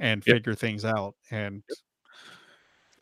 and 0.00 0.22
Yep. 0.26 0.36
figure 0.36 0.54
things 0.54 0.84
out 0.84 1.14
and 1.30 1.62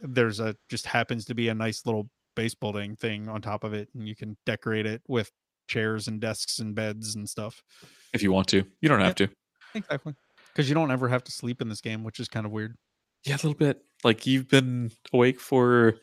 there's 0.01 0.41
a 0.41 0.55
just 0.69 0.87
happens 0.87 1.25
to 1.27 1.35
be 1.35 1.49
a 1.49 1.55
nice 1.55 1.87
little 1.87 2.09
base 2.37 2.55
building 2.55 2.95
thing 2.97 3.29
on 3.29 3.41
top 3.41 3.65
of 3.65 3.75
it 3.75 3.89
and 3.95 4.07
you 4.09 4.15
can 4.15 4.37
decorate 4.47 4.87
it 4.87 5.03
with 5.09 5.31
chairs 5.67 6.09
and 6.09 6.21
desks 6.21 6.59
and 6.61 6.75
beds 6.75 7.15
and 7.15 7.29
stuff 7.29 7.63
if 8.13 8.23
you 8.23 8.33
want 8.33 8.49
to. 8.49 8.65
You 8.81 8.89
don't 8.89 9.01
have 9.01 9.15
to. 9.17 9.29
Exactly. 9.75 10.15
Because 10.53 10.69
you 10.69 10.75
don't 10.75 10.91
ever 10.91 11.09
have 11.09 11.23
to 11.25 11.33
sleep 11.33 11.61
in 11.61 11.69
this 11.69 11.81
game, 11.81 12.03
which 12.05 12.19
is 12.19 12.29
kind 12.29 12.47
of 12.47 12.53
weird. 12.53 12.75
Yeah, 13.25 13.35
a 13.35 13.37
little 13.37 13.55
bit. 13.55 13.83
Like 14.03 14.27
you've 14.27 14.49
been 14.49 14.91
awake 15.13 15.41
for 15.41 15.97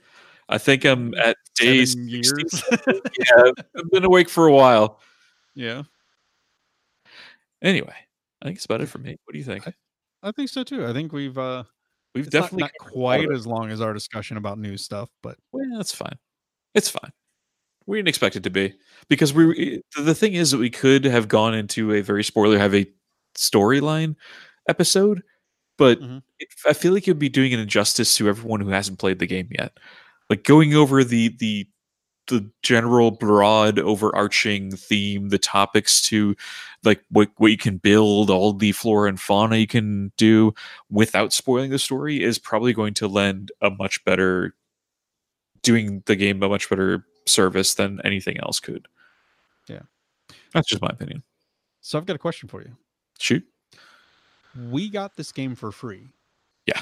I 0.50 0.58
think 0.58 0.86
I'm 0.86 1.12
mm. 1.12 1.20
at 1.20 1.38
day 1.56 1.86
Seven 1.86 2.08
years. 2.10 2.64
yeah, 2.88 3.52
I've 3.78 3.92
been 3.92 4.04
awake 4.06 4.30
for 4.30 4.48
a 4.48 4.52
while. 4.54 5.00
yeah. 5.56 5.84
Anyway, 7.62 7.96
I 8.42 8.46
think 8.46 8.58
it's 8.58 8.66
about 8.66 8.82
it 8.82 8.90
for 8.90 8.98
me. 9.00 9.18
What 9.26 9.34
do 9.34 9.40
you 9.40 9.46
think? 9.46 9.68
I 10.24 10.32
think 10.32 10.50
so 10.50 10.64
too. 10.64 10.86
I 10.86 10.94
think 10.94 11.12
we've 11.14 11.38
uh 11.38 11.64
We've 12.14 12.26
not- 12.26 12.32
definitely 12.32 12.62
not, 12.64 12.72
covered 12.80 12.92
quite 12.94 13.32
as 13.32 13.46
long 13.46 13.72
as 13.72 13.82
our 13.82 13.94
discussion 13.94 14.38
about 14.38 14.58
new 14.60 14.78
stuff, 14.78 15.10
but 15.22 15.38
Well, 15.52 15.66
that's 15.78 15.94
fine. 15.94 16.18
It's 16.74 16.90
fine. 16.90 17.12
We 17.88 17.98
didn't 17.98 18.08
expect 18.10 18.36
it 18.36 18.44
to 18.44 18.50
be 18.50 18.74
because 19.10 19.34
we. 19.34 19.82
The 19.98 20.16
thing 20.16 20.34
is 20.34 20.52
that 20.52 20.58
we 20.58 20.70
could 20.70 21.06
have 21.06 21.28
gone 21.28 21.54
into 21.54 21.94
a 21.94 22.02
very 22.02 22.24
spoiler 22.24 22.58
heavy 22.58 22.94
storyline 23.38 24.16
episode, 24.68 25.22
but 25.78 26.00
Mhm. 26.02 26.24
it, 26.40 26.48
I 26.66 26.74
feel 26.74 26.94
like 26.94 27.06
you'd 27.06 27.20
be 27.20 27.30
doing 27.30 27.54
an 27.54 27.60
injustice 27.60 28.16
to 28.18 28.28
everyone 28.28 28.62
who 28.62 28.70
hasn't 28.70 28.98
played 29.00 29.20
the 29.20 29.28
game 29.28 29.50
yet. 29.52 29.78
Like 30.30 30.44
going 30.44 30.74
over 30.74 31.04
the 31.04 31.30
the 31.40 31.68
the 32.28 32.50
general 32.64 33.12
broad 33.12 33.78
overarching 33.78 34.76
theme, 34.76 35.30
the 35.30 35.38
topics 35.38 36.02
to 36.04 36.36
like 36.84 37.04
what 37.10 37.30
what 37.38 37.52
you 37.52 37.58
can 37.58 37.78
build, 37.78 38.30
all 38.30 38.54
the 38.54 38.72
flora 38.72 39.10
and 39.10 39.20
fauna 39.20 39.58
you 39.58 39.68
can 39.68 40.12
do 40.18 40.54
without 40.90 41.34
spoiling 41.34 41.70
the 41.70 41.80
story 41.80 42.24
is 42.24 42.40
probably 42.40 42.74
going 42.74 42.94
to 42.96 43.08
lend 43.08 43.52
a 43.62 43.70
much 43.70 44.04
better 44.06 44.56
doing 45.62 46.04
the 46.06 46.16
game 46.16 46.42
a 46.44 46.50
much 46.50 46.70
better 46.70 47.06
service 47.28 47.76
than 47.76 48.00
anything 48.04 48.38
else 48.40 48.60
could. 48.60 48.88
Yeah. 49.68 49.82
That's 50.54 50.68
just 50.68 50.82
my 50.82 50.90
opinion. 50.90 51.24
so 51.82 51.98
I've 51.98 52.06
got 52.06 52.16
a 52.16 52.20
question 52.20 52.50
for 52.50 52.62
you. 52.62 52.76
Shoot. 53.20 53.44
We 54.70 54.90
got 54.90 55.16
this 55.16 55.32
game 55.32 55.56
for 55.56 55.72
free. 55.72 56.08
Yeah. 56.66 56.82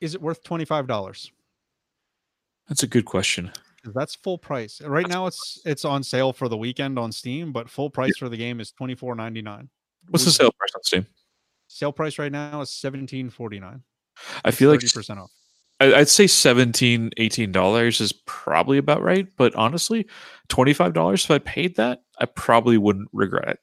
Is 0.00 0.14
it 0.14 0.22
worth 0.22 0.42
twenty 0.42 0.64
five 0.64 0.86
dollars? 0.86 1.30
That's 2.68 2.82
a 2.82 2.86
good 2.86 3.04
question. 3.04 3.50
That's 3.84 4.14
full 4.16 4.38
price. 4.38 4.80
Right 4.82 5.04
That's 5.04 5.14
now 5.14 5.26
it's 5.26 5.62
it's 5.64 5.84
on 5.84 6.02
sale 6.02 6.32
for 6.32 6.48
the 6.48 6.56
weekend 6.56 6.98
on 6.98 7.12
Steam, 7.12 7.52
but 7.52 7.70
full 7.70 7.90
price 7.90 8.16
for 8.18 8.28
the 8.28 8.36
game 8.36 8.60
is 8.60 8.70
twenty 8.72 8.94
four 8.94 9.14
ninety 9.14 9.42
nine. 9.42 9.68
What's 10.10 10.24
the 10.24 10.30
sale 10.30 10.52
price 10.52 10.70
on 10.74 10.82
Steam? 10.82 11.06
Sale 11.68 11.92
price 11.92 12.18
right 12.18 12.32
now 12.32 12.60
is 12.60 12.70
seventeen 12.70 13.30
forty 13.30 13.60
nine. 13.60 13.82
I 14.44 14.50
feel 14.50 14.70
like 14.70 14.80
percent 14.92 15.20
off. 15.20 15.30
I- 15.80 15.94
I'd 15.94 16.08
say 16.08 16.26
17 16.26 17.12
dollars 17.52 18.00
is 18.00 18.12
probably 18.26 18.78
about 18.78 19.00
right, 19.00 19.28
but 19.36 19.54
honestly, 19.54 20.06
twenty 20.48 20.72
five 20.72 20.92
dollars 20.92 21.24
if 21.24 21.30
I 21.30 21.38
paid 21.38 21.76
that, 21.76 22.02
I 22.18 22.26
probably 22.26 22.78
wouldn't 22.78 23.08
regret 23.12 23.48
it. 23.48 23.58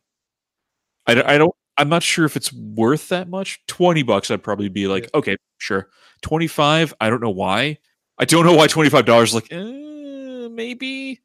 I 1.08 1.38
don't. 1.38 1.54
I'm 1.78 1.90
not 1.90 2.04
sure 2.04 2.24
if 2.24 2.38
it's 2.38 2.54
worth 2.54 3.10
that 3.10 3.28
much. 3.28 3.60
Twenty 3.68 4.02
bucks, 4.02 4.32
I'd 4.32 4.44
probably 4.44 4.70
be 4.70 4.88
like, 4.88 5.10
okay, 5.14 5.36
sure. 5.58 5.90
Twenty 6.22 6.48
five, 6.48 6.94
I 7.02 7.10
don't 7.10 7.22
know 7.22 7.30
why. 7.30 7.80
I 8.18 8.26
don't 8.26 8.46
know 8.46 8.54
why 8.54 8.68
twenty 8.68 8.90
five 8.90 9.06
dollars. 9.06 9.34
Like, 9.34 9.52
eh, 9.52 10.48
maybe, 10.50 11.22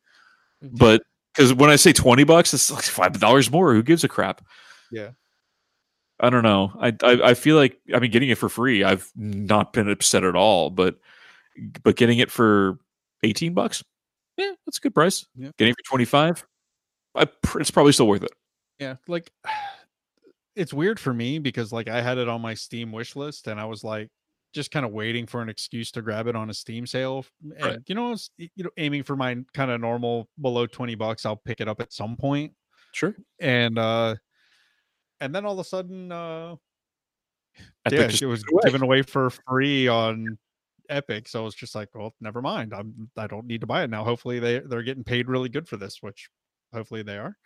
but 0.63 1.03
because 1.35 1.55
when 1.55 1.71
I 1.71 1.77
say 1.77 1.93
twenty 1.93 2.25
bucks, 2.25 2.53
it's 2.53 2.71
like 2.71 2.85
five 2.85 3.19
dollars 3.21 3.51
more. 3.51 3.73
Who 3.73 3.83
gives 3.83 4.05
a 4.05 4.09
crap? 4.09 4.45
Yeah. 4.91 5.11
I 6.23 6.29
don't 6.29 6.43
know. 6.43 6.73
I, 6.79 6.89
I 7.03 7.31
I 7.31 7.35
feel 7.35 7.57
like 7.57 7.81
I 7.95 7.99
mean 7.99 8.11
getting 8.11 8.29
it 8.29 8.39
for 8.39 8.49
free. 8.49 8.85
I've 8.85 9.11
not 9.17 9.73
been 9.73 9.89
upset 9.89 10.25
at 10.25 10.37
all, 10.37 10.69
but 10.71 10.97
but 11.83 11.97
getting 11.97 12.19
it 12.19 12.31
for 12.31 12.79
eighteen 13.23 13.55
bucks, 13.55 13.83
yeah, 14.37 14.53
that's 14.67 14.79
a 14.79 14.81
good 14.81 14.95
price. 14.95 15.27
Yeah. 15.35 15.51
Getting 15.57 15.73
it 15.73 15.77
for 15.79 15.89
twenty 15.89 16.05
five, 16.05 16.47
pr- 17.43 17.61
it's 17.61 17.71
probably 17.71 17.93
still 17.93 18.07
worth 18.07 18.23
it. 18.23 18.33
Yeah, 18.79 18.97
like 19.09 19.31
it's 20.57 20.75
weird 20.75 21.01
for 21.01 21.15
me 21.15 21.39
because 21.39 21.73
like 21.73 21.89
I 21.89 22.03
had 22.03 22.19
it 22.19 22.29
on 22.29 22.43
my 22.43 22.55
Steam 22.55 22.93
wish 22.93 23.17
list 23.17 23.47
and 23.47 23.59
I 23.59 23.65
was 23.65 23.83
like 23.83 24.11
just 24.53 24.71
kind 24.71 24.85
of 24.87 24.93
waiting 24.93 25.27
for 25.27 25.43
an 25.43 25.49
excuse 25.49 25.91
to 25.93 26.03
grab 26.03 26.27
it 26.27 26.35
on 26.37 26.51
a 26.51 26.55
Steam 26.55 26.87
sale. 26.87 27.25
And 27.43 27.63
Right. 27.63 27.79
you 27.87 27.95
know, 27.95 28.09
I 28.09 28.11
was, 28.11 28.31
you 28.37 28.49
know, 28.65 28.71
aiming 28.77 29.03
for 29.05 29.17
my 29.17 29.37
kind 29.55 29.71
of 29.71 29.81
normal 29.81 30.29
below 30.41 30.67
20 30.67 30.95
bucks, 30.97 31.25
I'll 31.27 31.37
pick 31.37 31.61
it 31.61 31.69
up 31.69 31.81
at 31.81 31.93
some 31.93 32.17
point. 32.17 32.53
Sure. 32.93 33.15
And 33.39 33.79
uh 33.79 34.17
and 35.21 35.35
then 35.35 35.45
all 35.47 35.53
of 35.53 35.59
a 35.59 35.65
sudden 35.65 36.11
uh 36.11 36.57
Epic 37.85 38.21
yeah, 38.21 38.27
it 38.27 38.31
was 38.31 38.43
away. 38.51 38.61
given 38.65 38.83
away 38.83 39.03
for 39.03 39.31
free 39.31 39.87
on 39.89 40.39
Epic. 40.89 41.29
So 41.29 41.47
it's 41.47 41.55
just 41.55 41.75
like, 41.75 41.89
well, 41.95 42.15
never 42.21 42.41
mind. 42.43 42.73
I'm 42.75 43.11
I 43.17 43.27
don't 43.27 43.47
need 43.47 43.61
to 43.61 43.67
buy 43.67 43.85
it 43.85 43.91
now. 43.91 44.03
Hopefully 44.05 44.39
they 44.41 44.59
they're 44.61 44.83
getting 44.83 45.05
paid 45.05 45.29
really 45.29 45.49
good 45.49 45.69
for 45.69 45.77
this, 45.77 45.99
which 46.01 46.29
hopefully 46.73 47.03
they 47.03 47.19
are. 47.19 47.37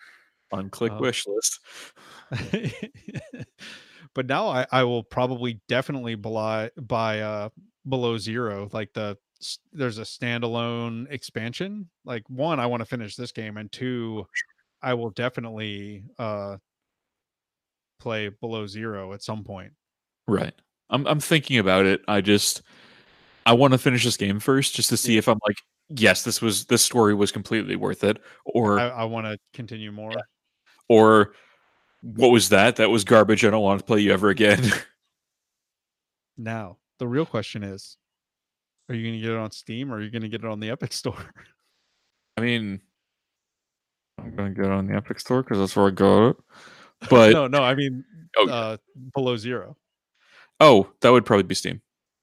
on 0.53 0.71
click 0.71 0.93
Um, 0.93 1.01
wish 1.01 1.27
list. 1.27 1.61
but 4.15 4.27
now 4.27 4.49
I, 4.49 4.67
I 4.71 4.85
will 4.85 5.03
probably 5.03 5.61
definitely 5.69 6.15
buy 6.15 6.71
buy 6.77 7.21
uh 7.21 7.49
below 7.89 8.19
zero 8.19 8.69
like 8.73 8.93
the 8.95 9.19
there's 9.73 9.99
a 9.99 10.03
standalone 10.03 11.11
expansion 11.11 11.91
like 12.05 12.23
one 12.31 12.59
i 12.59 12.67
want 12.67 12.81
to 12.81 12.87
finish 12.87 13.15
this 13.15 13.31
game 13.31 13.59
and 13.59 13.71
two 13.71 14.25
i 14.81 14.95
will 14.95 15.11
definitely 15.11 16.05
uh 16.19 16.57
play 18.05 18.29
below 18.29 18.67
zero 18.67 19.15
at 19.15 19.23
some 19.23 19.43
point. 19.43 19.73
Right. 20.29 20.55
I'm 20.91 21.07
I'm 21.07 21.21
thinking 21.21 21.59
about 21.59 21.87
it. 21.87 22.03
I 22.07 22.21
just 22.21 22.63
I 23.47 23.55
want 23.55 23.73
to 23.73 23.79
finish 23.79 24.05
this 24.05 24.17
game 24.17 24.39
first 24.39 24.75
just 24.75 24.91
to 24.91 24.97
see 24.97 25.17
if 25.17 25.27
I'm 25.27 25.41
like, 25.47 25.57
yes, 25.89 26.23
this 26.23 26.41
was 26.41 26.67
this 26.67 26.83
story 26.83 27.15
was 27.15 27.33
completely 27.33 27.75
worth 27.75 28.05
it, 28.05 28.19
or 28.45 28.79
i, 28.79 28.89
I 28.89 29.05
want 29.05 29.27
to 29.27 29.39
continue 29.55 29.91
more. 29.91 30.13
Or 30.89 31.33
what 32.05 32.31
was 32.31 32.51
that? 32.51 32.77
That 32.77 32.91
was 32.91 33.05
garbage. 33.05 33.45
I 33.45 33.51
don't 33.51 33.63
want 33.63 33.81
to 33.81 33.87
play 33.87 34.01
you 34.01 34.13
ever 34.13 34.29
again. 34.31 34.71
now 36.37 36.77
the 36.99 37.07
real 37.07 37.25
question 37.25 37.63
is 37.63 37.97
are 38.89 38.95
you 38.95 39.03
going 39.03 39.15
to 39.15 39.21
get 39.21 39.31
it 39.31 39.39
on 39.39 39.53
steam 39.53 39.93
or 39.93 39.97
are 39.97 40.03
you 40.03 40.11
going 40.11 40.23
to 40.23 40.29
get 40.29 40.43
it 40.43 40.51
on 40.51 40.59
the 40.59 40.69
epic 40.69 40.93
store 40.93 41.17
I 42.37 42.41
mean, 42.41 42.81
I'm 44.19 44.35
gonna 44.35 44.51
get 44.51 44.67
it 44.67 44.71
on 44.71 44.87
the 44.87 44.95
Epic 44.95 45.21
Store 45.21 45.43
because 45.43 45.59
that's 45.59 45.77
where 45.77 45.87
I 45.87 45.91
got 45.91 46.31
it. 46.31 46.37
But 47.11 47.33
no 47.33 47.47
no 47.47 47.63
i 47.63 47.75
mean 47.75 48.05
Oh, 48.37 48.49
uh 48.49 48.77
below 49.15 49.37
zero 49.37 49.77
oh, 50.61 50.91
that 51.01 51.11
would 51.11 51.27
probably 51.27 51.43
be 51.45 51.55
Steam, 51.55 51.83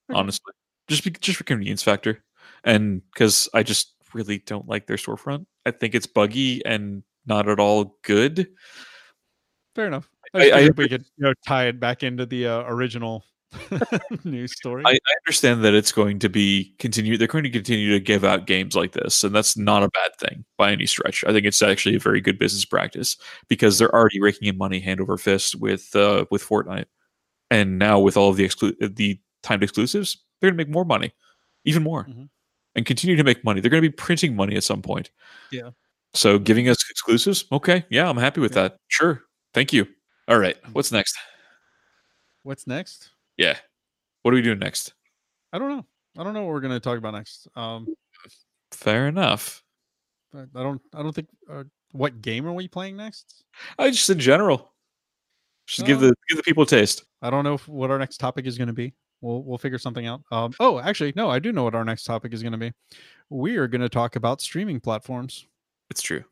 honestly, 0.10 0.52
just 0.88 1.04
be, 1.04 1.12
just 1.12 1.38
for 1.38 1.44
convenience 1.44 1.84
factor, 1.84 2.24
and 2.64 3.02
because 3.14 3.48
I 3.54 3.64
just 3.64 3.94
really 4.14 4.40
don't 4.40 4.68
like 4.68 4.88
their 4.88 4.98
storefront. 4.98 5.46
I 5.66 5.72
think 5.72 5.94
it's 5.94 6.08
buggy 6.08 6.66
and 6.66 7.04
not 7.26 7.48
at 7.48 7.60
all 7.60 7.98
good. 8.04 8.48
Fair 9.76 9.88
enough. 9.88 10.10
I- 10.34 10.52
I, 10.52 10.60
I 10.66 10.70
we 10.78 10.88
could 10.88 11.06
you 11.18 11.26
know 11.26 11.34
tie 11.46 11.66
it 11.68 11.80
back 11.80 12.04
into 12.04 12.26
the 12.26 12.48
uh, 12.48 12.64
original 12.68 13.26
news 14.24 14.54
story. 14.56 14.84
I, 14.86 14.92
I 14.92 15.14
understand 15.26 15.64
that 15.66 15.74
it's 15.74 15.92
going 15.92 16.20
to 16.20 16.30
be 16.30 16.74
continue. 16.80 17.18
They're 17.18 17.28
going 17.28 17.44
to 17.44 17.50
continue 17.50 17.92
to 17.92 18.00
give 18.00 18.24
out 18.24 18.48
games 18.48 18.76
like 18.76 18.94
this, 18.94 19.24
and 19.26 19.36
that's 19.36 19.58
not 19.58 19.84
a 19.84 19.90
bad 19.90 20.12
thing 20.20 20.46
by 20.58 20.72
any 20.72 20.86
stretch. 20.86 21.24
I 21.26 21.34
think 21.34 21.46
it's 21.46 21.62
actually 21.62 21.96
a 21.96 22.00
very 22.00 22.22
good 22.22 22.40
business 22.40 22.64
practice 22.64 23.18
because 23.50 23.78
they're 23.78 23.94
already 23.94 24.22
raking 24.22 24.48
in 24.48 24.58
money 24.58 24.80
hand 24.80 25.02
over 25.02 25.18
fist 25.18 25.56
with 25.56 25.94
uh, 25.96 26.26
with 26.32 26.48
Fortnite, 26.48 26.86
and 27.50 27.78
now 27.78 28.00
with 28.00 28.16
all 28.16 28.30
of 28.30 28.38
the 28.38 28.46
exclu- 28.48 28.96
the 28.96 29.20
timed 29.44 29.64
exclusives, 29.64 30.24
they're 30.40 30.50
going 30.50 30.58
to 30.58 30.64
make 30.66 30.74
more 30.74 30.86
money, 30.86 31.12
even 31.66 31.84
more, 31.84 32.06
Mhm. 32.06 32.30
and 32.76 32.86
continue 32.86 33.18
to 33.18 33.24
make 33.26 33.44
money. 33.44 33.60
They're 33.60 33.72
going 33.72 33.84
to 33.84 33.90
be 33.90 33.94
printing 33.96 34.34
money 34.36 34.56
at 34.56 34.64
some 34.64 34.82
point. 34.82 35.12
Yeah. 35.52 35.72
So 36.14 36.40
giving 36.40 36.70
us 36.70 36.78
exclusives, 36.90 37.44
okay, 37.52 37.86
yeah, 37.90 38.10
I'm 38.10 38.18
happy 38.18 38.40
with 38.40 38.56
Yeah. 38.56 38.64
that. 38.64 38.78
Sure, 38.88 39.24
thank 39.54 39.74
you. 39.74 39.88
All 40.28 40.38
right, 40.38 40.58
what's 40.74 40.92
next? 40.92 41.18
What's 42.44 42.68
next? 42.68 43.10
Yeah, 43.38 43.58
what 44.22 44.32
are 44.32 44.36
we 44.36 44.42
doing 44.42 44.60
next? 44.60 44.94
I 45.54 45.60
don't 45.60 45.70
know. 45.70 45.86
I 46.18 46.24
don't 46.24 46.34
know 46.34 46.44
what 46.44 46.52
we're 46.54 46.62
going 46.62 46.74
to 46.74 46.80
talk 46.80 46.98
about 46.98 47.14
next. 47.14 47.48
Um, 47.56 47.88
Fair 48.72 49.08
enough. 49.08 49.64
I 50.34 50.42
I 50.42 50.64
don't. 50.64 50.82
I 50.94 51.04
don't 51.04 51.14
think. 51.14 51.28
Uh, 51.50 51.64
what 51.92 52.22
game 52.22 52.46
are 52.48 52.54
we 52.54 52.68
playing 52.68 52.96
next? 52.96 53.44
I 53.78 53.90
just 53.90 54.10
in 54.10 54.20
general, 54.20 54.72
just 55.68 55.86
give 55.86 55.98
Uh, 55.98 56.08
the 56.08 56.16
give 56.30 56.38
the 56.38 56.44
people 56.44 56.64
a 56.64 56.68
taste. 56.68 57.04
I 57.22 57.30
don't 57.30 57.44
know 57.44 57.56
if, 57.56 57.68
what 57.68 57.92
our 57.92 58.00
next 58.00 58.18
topic 58.18 58.46
is 58.46 58.58
going 58.58 58.68
to 58.68 58.74
be. 58.74 58.94
We'll 59.22 59.44
we'll 59.44 59.58
figure 59.58 59.78
something 59.78 60.08
out. 60.08 60.22
Um, 60.32 60.54
oh, 60.60 60.80
actually, 60.80 61.14
no, 61.16 61.30
I 61.30 61.40
do 61.40 61.52
know 61.52 61.64
what 61.64 61.76
our 61.76 61.86
next 61.86 62.06
topic 62.06 62.34
is 62.34 62.42
going 62.42 62.54
to 62.54 62.58
be. 62.58 62.72
We 63.30 63.58
are 63.58 63.68
going 63.68 63.82
to 63.82 63.90
talk 63.90 64.16
about 64.16 64.42
streaming 64.42 64.80
platforms 64.80 65.46
It's 65.90 66.02
true. 66.02 66.24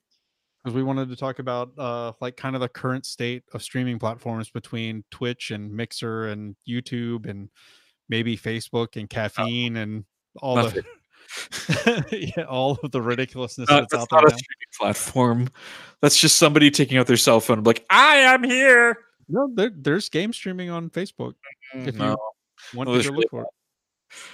Because 0.63 0.75
we 0.75 0.83
wanted 0.83 1.09
to 1.09 1.15
talk 1.15 1.39
about 1.39 1.71
uh 1.77 2.11
like 2.21 2.35
kind 2.37 2.55
of 2.55 2.61
the 2.61 2.69
current 2.69 3.05
state 3.05 3.43
of 3.53 3.61
streaming 3.63 3.97
platforms 3.99 4.49
between 4.49 5.03
Twitch 5.11 5.51
and 5.51 5.71
Mixer 5.71 6.27
and 6.27 6.55
YouTube 6.67 7.29
and 7.29 7.49
maybe 8.09 8.37
Facebook 8.37 8.95
and 8.95 9.09
caffeine 9.09 9.77
and 9.77 10.05
all 10.41 10.55
Nothing. 10.57 10.83
the 10.83 10.89
yeah, 12.37 12.43
all 12.45 12.77
of 12.83 12.91
the 12.91 13.01
ridiculousness 13.01 13.69
that's 13.69 13.87
that's 13.91 14.03
out 14.03 14.09
there 14.09 14.21
not 14.21 14.27
a 14.27 14.31
now. 14.31 14.37
streaming 14.37 14.67
platform. 14.79 15.47
That's 16.01 16.17
just 16.17 16.37
somebody 16.37 16.71
taking 16.71 16.97
out 16.97 17.07
their 17.07 17.17
cell 17.17 17.39
phone 17.39 17.59
and 17.59 17.67
like, 17.67 17.85
I 17.89 18.17
am 18.17 18.43
here. 18.43 18.97
No, 19.27 19.47
there, 19.53 19.71
there's 19.75 20.09
game 20.09 20.33
streaming 20.33 20.69
on 20.71 20.89
Facebook. 20.89 21.33
If 21.75 21.85
you 21.85 21.91
No. 21.99 22.17
want 22.73 22.89
No, 22.89 22.99
to 22.99 23.11
look 23.11 23.29
for 23.29 23.43
it. 23.43 23.47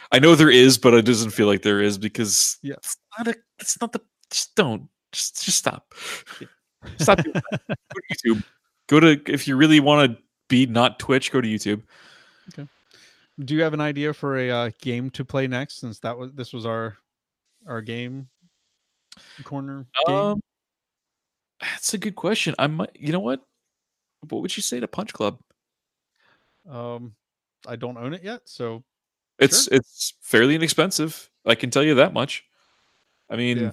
I 0.09 0.19
know 0.19 0.35
there 0.35 0.49
is, 0.49 0.77
but 0.77 0.93
it 0.93 1.01
doesn't 1.03 1.31
feel 1.31 1.47
like 1.47 1.63
there 1.63 1.81
is 1.81 1.97
because 1.97 2.57
Yeah. 2.61 2.75
it's 2.75 2.95
not 3.17 3.27
a 3.27 3.35
it's 3.59 3.81
not 3.81 3.91
the 3.91 3.99
just 4.31 4.55
don't. 4.55 4.87
Just 5.15 5.45
just 5.45 5.57
stop. 5.57 5.93
Stop 6.97 7.23
doing 7.23 7.41
that. 7.51 7.61
Go 7.67 7.75
to 7.95 8.13
YouTube. 8.13 8.43
Go 8.87 8.99
to 8.99 9.21
if 9.31 9.47
you 9.47 9.55
really 9.55 9.79
want 9.79 10.11
to 10.11 10.21
be 10.49 10.65
not 10.65 10.99
Twitch, 10.99 11.31
go 11.31 11.39
to 11.39 11.47
YouTube. 11.47 11.83
Okay. 12.53 12.67
Do 13.39 13.55
you 13.55 13.63
have 13.63 13.73
an 13.73 13.79
idea 13.79 14.13
for 14.13 14.37
a 14.37 14.51
uh, 14.51 14.71
game 14.81 15.09
to 15.11 15.23
play 15.23 15.47
next? 15.47 15.79
Since 15.79 15.99
that 15.99 16.17
was 16.17 16.33
this 16.33 16.51
was 16.51 16.65
our 16.65 16.97
our 17.65 17.81
game 17.81 18.27
corner 19.45 19.87
game. 20.05 20.15
Um, 20.15 20.41
that's 21.61 21.93
a 21.93 21.97
good 21.97 22.15
question. 22.15 22.53
I 22.59 22.67
might. 22.67 22.89
You 22.95 23.13
know 23.13 23.21
what? 23.21 23.41
what 24.29 24.41
would 24.41 24.57
you 24.57 24.63
say 24.63 24.79
to 24.79 24.87
Punch 24.87 25.13
Club? 25.13 25.39
Um, 26.69 27.13
I 27.67 27.75
don't 27.77 27.97
own 27.97 28.13
it 28.13 28.23
yet, 28.23 28.41
so 28.45 28.83
It's 29.39 29.65
Sure. 29.65 29.77
it's 29.77 30.13
fairly 30.21 30.55
inexpensive. 30.55 31.29
I 31.45 31.55
can 31.55 31.69
tell 31.69 31.83
you 31.83 31.95
that 31.95 32.11
much. 32.13 32.43
I 33.29 33.35
mean, 33.37 33.59
Yeah. 33.59 33.71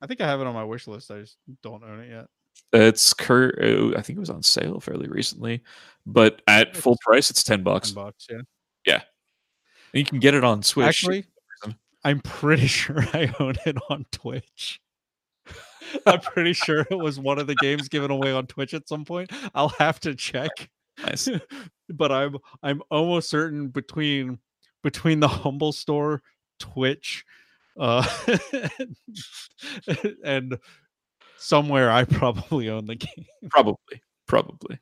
I 0.00 0.06
think 0.06 0.20
I 0.20 0.26
have 0.26 0.40
it 0.40 0.46
on 0.46 0.54
my 0.54 0.64
wish 0.64 0.86
list. 0.86 1.10
I 1.10 1.20
just 1.20 1.38
don't 1.62 1.82
own 1.82 2.00
it 2.00 2.10
yet. 2.10 2.26
it's 2.72 3.14
cur- 3.14 3.94
I 3.96 4.02
think 4.02 4.16
it 4.16 4.20
was 4.20 4.30
on 4.30 4.42
sale 4.42 4.80
fairly 4.80 5.08
recently, 5.08 5.62
but 6.04 6.42
at 6.46 6.76
full 6.76 6.96
price, 7.02 7.30
it's 7.30 7.42
ten 7.42 7.62
bucks. 7.62 7.92
Ten 7.92 8.04
bucks, 8.04 8.26
yeah. 8.86 9.02
And 9.92 10.00
you 10.00 10.04
can 10.04 10.18
get 10.18 10.34
it 10.34 10.44
on 10.44 10.62
Switch. 10.62 10.86
Actually. 10.86 11.24
I'm 12.04 12.20
pretty 12.20 12.66
sure 12.68 13.00
I 13.12 13.34
own 13.40 13.54
it 13.66 13.76
on 13.90 14.06
Twitch. 14.12 14.80
I'm 16.06 16.20
pretty 16.20 16.52
sure 16.52 16.86
it 16.90 16.98
was 16.98 17.18
one 17.18 17.38
of 17.38 17.46
the 17.46 17.54
games 17.56 17.88
given 17.88 18.10
away 18.10 18.32
on 18.32 18.46
Twitch 18.46 18.74
at 18.74 18.88
some 18.88 19.04
point. 19.04 19.30
I'll 19.54 19.70
have 19.70 19.98
to 20.00 20.14
check, 20.14 20.50
nice. 21.04 21.28
but 21.88 22.12
I'm 22.12 22.36
I'm 22.62 22.82
almost 22.90 23.28
certain 23.30 23.68
between 23.68 24.38
between 24.82 25.20
the 25.20 25.28
Humble 25.28 25.72
Store, 25.72 26.22
Twitch, 26.60 27.24
uh, 27.78 28.06
and 30.24 30.58
somewhere 31.38 31.90
I 31.90 32.04
probably 32.04 32.68
own 32.68 32.86
the 32.86 32.96
game. 32.96 33.26
Probably, 33.50 34.02
probably. 34.26 34.78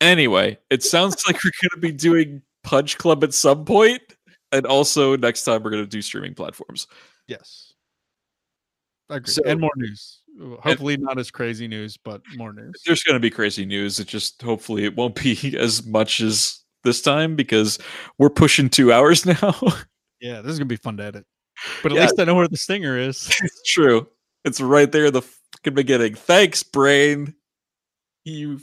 Anyway, 0.00 0.58
it 0.70 0.82
sounds 0.82 1.22
like 1.26 1.36
we're 1.42 1.50
going 1.62 1.70
to 1.74 1.80
be 1.80 1.92
doing 1.92 2.42
Punch 2.62 2.98
Club 2.98 3.24
at 3.24 3.34
some 3.34 3.64
point, 3.64 4.02
and 4.52 4.66
also 4.66 5.16
next 5.16 5.44
time 5.44 5.62
we're 5.62 5.70
going 5.70 5.84
to 5.84 5.88
do 5.88 6.02
streaming 6.02 6.34
platforms. 6.34 6.86
Yes. 7.28 7.72
Agree. 9.08 9.32
So- 9.32 9.42
and 9.46 9.60
more 9.60 9.72
news. 9.76 10.20
Hopefully 10.60 10.98
not 10.98 11.18
as 11.18 11.30
crazy 11.30 11.66
news, 11.66 11.96
but 11.96 12.20
more 12.36 12.52
news. 12.52 12.74
There's 12.84 13.02
going 13.02 13.14
to 13.14 13.20
be 13.20 13.30
crazy 13.30 13.64
news. 13.64 13.98
It 13.98 14.06
just 14.06 14.42
hopefully 14.42 14.84
it 14.84 14.94
won't 14.94 15.14
be 15.14 15.56
as 15.58 15.86
much 15.86 16.20
as 16.20 16.62
this 16.84 17.00
time 17.00 17.36
because 17.36 17.78
we're 18.18 18.28
pushing 18.28 18.68
two 18.68 18.92
hours 18.92 19.24
now. 19.24 19.54
Yeah, 20.20 20.40
this 20.40 20.52
is 20.52 20.58
gonna 20.58 20.66
be 20.66 20.76
fun 20.76 20.96
to 20.96 21.04
edit. 21.04 21.26
But 21.82 21.92
at 21.92 21.96
Yeah. 21.96 22.02
least 22.02 22.20
I 22.20 22.24
know 22.24 22.34
where 22.34 22.48
the 22.48 22.56
stinger 22.56 22.98
is. 22.98 23.28
it's 23.42 23.62
true. 23.64 24.08
It's 24.44 24.60
right 24.60 24.90
there 24.90 25.06
in 25.06 25.12
the 25.12 25.22
fucking 25.22 25.74
beginning. 25.74 26.14
Thanks, 26.14 26.62
brain. 26.62 27.34
You 28.24 28.60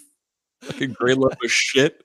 fucking 0.62 0.94
gray 0.94 1.14
lump 1.16 1.36
of 1.44 1.52
shit. 1.52 2.04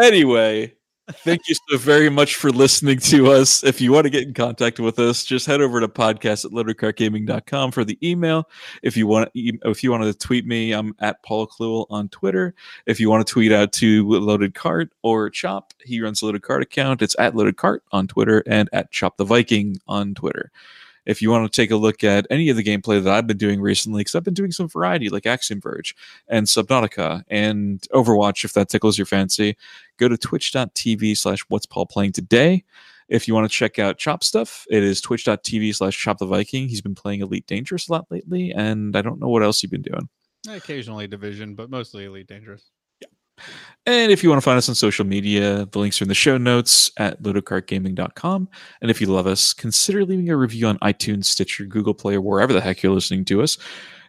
Anyway, 0.00 0.74
thank 1.10 1.48
you 1.48 1.54
so 1.68 1.76
very 1.78 2.08
much 2.08 2.36
for 2.36 2.50
listening 2.50 2.98
to 2.98 3.32
us. 3.32 3.64
If 3.64 3.80
you 3.80 3.92
want 3.92 4.04
to 4.04 4.10
get 4.10 4.22
in 4.22 4.34
contact 4.34 4.78
with 4.78 4.98
us, 4.98 5.24
just 5.24 5.46
head 5.46 5.60
over 5.60 5.80
to 5.80 5.88
podcast 5.88 6.44
at 6.44 6.52
loadedcartgaming.com 6.52 7.72
for 7.72 7.84
the 7.84 7.98
email. 8.08 8.48
If 8.82 8.96
you 8.96 9.06
want 9.06 9.30
if 9.34 9.82
you 9.82 9.90
want 9.90 10.04
to 10.04 10.14
tweet 10.14 10.46
me, 10.46 10.72
I'm 10.72 10.94
at 11.00 11.22
Paul 11.22 11.46
Kluel 11.46 11.86
on 11.90 12.08
Twitter. 12.08 12.54
If 12.86 13.00
you 13.00 13.10
want 13.10 13.26
to 13.26 13.32
tweet 13.32 13.52
out 13.52 13.72
to 13.74 14.08
Loaded 14.08 14.54
Cart 14.54 14.92
or 15.02 15.30
Chop, 15.30 15.72
he 15.84 16.00
runs 16.00 16.22
a 16.22 16.26
Loaded 16.26 16.42
Cart 16.42 16.62
account. 16.62 17.02
It's 17.02 17.16
at 17.18 17.34
Loaded 17.34 17.56
Cart 17.56 17.82
on 17.92 18.06
Twitter 18.06 18.42
and 18.46 18.68
at 18.72 18.90
Chop 18.90 19.16
the 19.16 19.24
Viking 19.24 19.80
on 19.88 20.14
Twitter 20.14 20.50
if 21.04 21.20
you 21.20 21.30
want 21.30 21.50
to 21.50 21.56
take 21.56 21.70
a 21.70 21.76
look 21.76 22.04
at 22.04 22.26
any 22.30 22.48
of 22.48 22.56
the 22.56 22.62
gameplay 22.62 23.02
that 23.02 23.12
I've 23.12 23.26
been 23.26 23.38
doing 23.38 23.60
recently, 23.60 24.00
because 24.00 24.14
I've 24.14 24.24
been 24.24 24.34
doing 24.34 24.52
some 24.52 24.68
variety 24.68 25.08
like 25.08 25.26
Axiom 25.26 25.60
Verge 25.60 25.94
and 26.28 26.46
Subnautica 26.46 27.24
and 27.28 27.80
Overwatch, 27.92 28.44
if 28.44 28.52
that 28.52 28.68
tickles 28.68 28.98
your 28.98 29.06
fancy, 29.06 29.56
go 29.96 30.08
to 30.08 30.16
twitch.tv 30.16 31.16
slash 31.16 31.40
what's 31.48 31.66
Paul 31.66 31.86
playing 31.86 32.12
today. 32.12 32.64
If 33.08 33.28
you 33.28 33.34
want 33.34 33.50
to 33.50 33.54
check 33.54 33.78
out 33.78 33.98
Chop 33.98 34.24
stuff, 34.24 34.66
it 34.70 34.82
is 34.82 35.00
twitch.tv 35.00 35.74
slash 35.74 35.98
Chop 35.98 36.18
the 36.18 36.26
Viking. 36.26 36.68
He's 36.68 36.80
been 36.80 36.94
playing 36.94 37.20
Elite 37.20 37.46
Dangerous 37.46 37.88
a 37.88 37.92
lot 37.92 38.06
lately, 38.10 38.52
and 38.52 38.96
I 38.96 39.02
don't 39.02 39.20
know 39.20 39.28
what 39.28 39.42
else 39.42 39.62
you've 39.62 39.72
been 39.72 39.82
doing. 39.82 40.08
Occasionally 40.48 41.06
division, 41.06 41.54
but 41.54 41.70
mostly 41.70 42.04
elite 42.04 42.26
dangerous. 42.26 42.70
And 43.84 44.12
if 44.12 44.22
you 44.22 44.28
want 44.28 44.40
to 44.40 44.44
find 44.44 44.56
us 44.56 44.68
on 44.68 44.76
social 44.76 45.04
media, 45.04 45.66
the 45.66 45.78
links 45.78 46.00
are 46.00 46.04
in 46.04 46.08
the 46.08 46.14
show 46.14 46.38
notes 46.38 46.92
at 46.98 47.20
loadedcartgaming.com. 47.22 48.48
And 48.80 48.90
if 48.90 49.00
you 49.00 49.08
love 49.08 49.26
us, 49.26 49.52
consider 49.52 50.04
leaving 50.04 50.30
a 50.30 50.36
review 50.36 50.68
on 50.68 50.78
iTunes, 50.78 51.24
Stitcher, 51.24 51.64
Google 51.64 51.94
Play, 51.94 52.14
or 52.14 52.20
wherever 52.20 52.52
the 52.52 52.60
heck 52.60 52.82
you're 52.82 52.92
listening 52.92 53.24
to 53.26 53.42
us. 53.42 53.58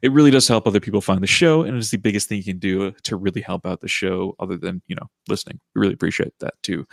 It 0.04 0.12
really 0.12 0.32
does 0.32 0.50
help 0.50 0.68
other 0.68 0.82
people 0.82 1.00
find 1.00 1.24
the 1.24 1.28
show, 1.28 1.64
and 1.64 1.78
it 1.78 1.80
is 1.80 1.90
the 1.90 1.98
biggest 1.98 2.28
thing 2.28 2.38
you 2.38 2.44
can 2.44 2.60
do 2.60 2.92
to 3.04 3.16
really 3.16 3.40
help 3.40 3.66
out 3.66 3.80
the 3.80 3.88
show, 3.88 4.36
other 4.38 4.58
than 4.58 4.82
you 4.88 4.98
know 4.98 5.10
listening. 5.30 5.62
We 5.74 5.80
really 5.80 5.94
appreciate 5.94 6.34
that 6.40 6.56
too. 6.62 6.86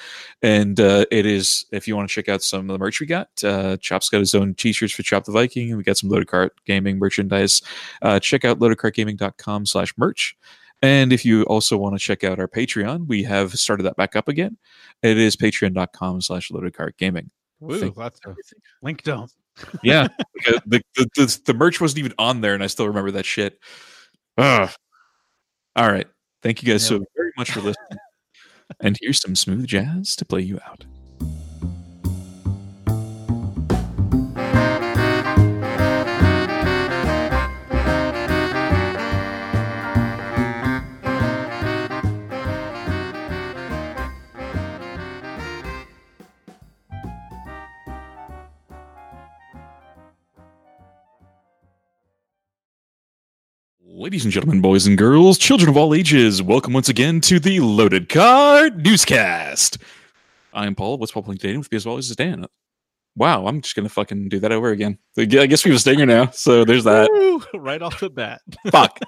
And 0.43 0.79
uh, 0.79 1.07
it 1.11 1.27
is 1.27 1.67
if 1.73 1.89
you 1.89 1.97
want 1.97 2.09
to 2.09 2.15
check 2.15 2.29
out 2.29 2.41
some 2.41 2.61
of 2.61 2.69
the 2.69 2.79
merch 2.79 3.01
we 3.01 3.07
got, 3.07 3.29
uh, 3.43 3.79
Chop's 3.79 4.09
got 4.11 4.21
his 4.21 4.33
own 4.33 4.55
T-shirts 4.55 4.93
for 4.93 5.03
Chop 5.03 5.25
the 5.25 5.33
Viking, 5.33 5.71
and 5.71 5.77
we 5.77 5.83
got 5.83 5.97
some 5.97 6.09
Loaded 6.09 6.29
Cart 6.29 6.53
Gaming 6.67 7.01
merchandise. 7.01 7.63
Uh, 8.01 8.21
check 8.21 8.45
out 8.45 8.61
loadedcartgaming.com/merch. 8.61 10.37
And 10.83 11.13
if 11.13 11.25
you 11.25 11.43
also 11.45 11.77
want 11.77 11.95
to 11.95 11.99
check 11.99 12.25
out 12.25 12.39
our 12.39 12.49
Patreon, 12.49 13.07
we 13.07 13.23
have 13.25 13.53
started 13.59 13.83
that 13.83 13.97
back 13.97 14.17
up 14.17 14.29
again. 14.29 14.57
It 15.03 15.19
is 15.19 15.37
patreon.com 15.37 16.23
slash 16.23 16.51
loaded 16.51 16.75
cart 16.75 16.97
gaming. 16.97 17.31
That's 17.61 18.21
link 18.81 19.03
dump. 19.03 19.31
Yeah. 19.83 20.09
the, 20.67 20.83
the, 20.97 21.07
the, 21.17 21.41
the 21.45 21.55
merch 21.55 21.81
wasn't 21.81 21.99
even 21.99 22.15
on 22.19 22.41
there, 22.41 22.55
and 22.55 22.63
I 22.63 22.67
still 22.67 22.87
remember 22.87 23.11
that 23.13 23.27
shit. 23.27 23.59
Ugh. 24.39 24.71
All 25.77 25.91
right. 25.91 26.07
Thank 26.43 26.63
you 26.63 26.73
guys 26.73 26.87
so 26.87 27.05
very 27.15 27.33
much 27.37 27.51
for 27.51 27.61
listening. 27.61 27.99
and 28.81 28.97
here's 29.01 29.21
some 29.21 29.37
smooth 29.37 29.67
jazz 29.67 30.17
to 30.17 30.25
play 30.25 30.41
you 30.41 30.59
out. 30.67 30.87
Ladies 54.11 54.25
and 54.25 54.33
gentlemen, 54.33 54.61
boys 54.61 54.89
and 54.89 54.99
girls, 54.99 55.39
children 55.39 55.69
of 55.69 55.77
all 55.77 55.95
ages, 55.95 56.43
welcome 56.43 56.73
once 56.73 56.89
again 56.89 57.21
to 57.21 57.39
the 57.39 57.61
Loaded 57.61 58.09
Cart 58.09 58.77
Newscast. 58.77 59.79
I 60.53 60.67
am 60.67 60.75
Paul. 60.75 60.99
What's 60.99 61.13
Paul 61.13 61.23
playing 61.23 61.39
today? 61.39 61.57
With 61.57 61.71
me 61.71 61.77
as 61.77 61.87
always 61.87 62.11
is 62.11 62.17
Dan. 62.17 62.45
Wow, 63.15 63.47
I'm 63.47 63.61
just 63.61 63.77
gonna 63.77 63.89
fucking 63.89 64.29
do 64.29 64.41
that 64.41 64.51
over 64.51 64.71
again. 64.71 64.99
I 65.17 65.27
guess 65.27 65.65
we 65.65 65.71
have 65.71 65.77
a 65.77 65.79
stinger 65.79 66.07
now, 66.07 66.29
so 66.31 66.65
there's 66.65 66.83
that. 66.83 67.09
Woo, 67.09 67.61
right 67.61 67.81
off 67.81 68.01
the 68.01 68.11
bat. 68.11 68.41
Fuck. 68.73 68.99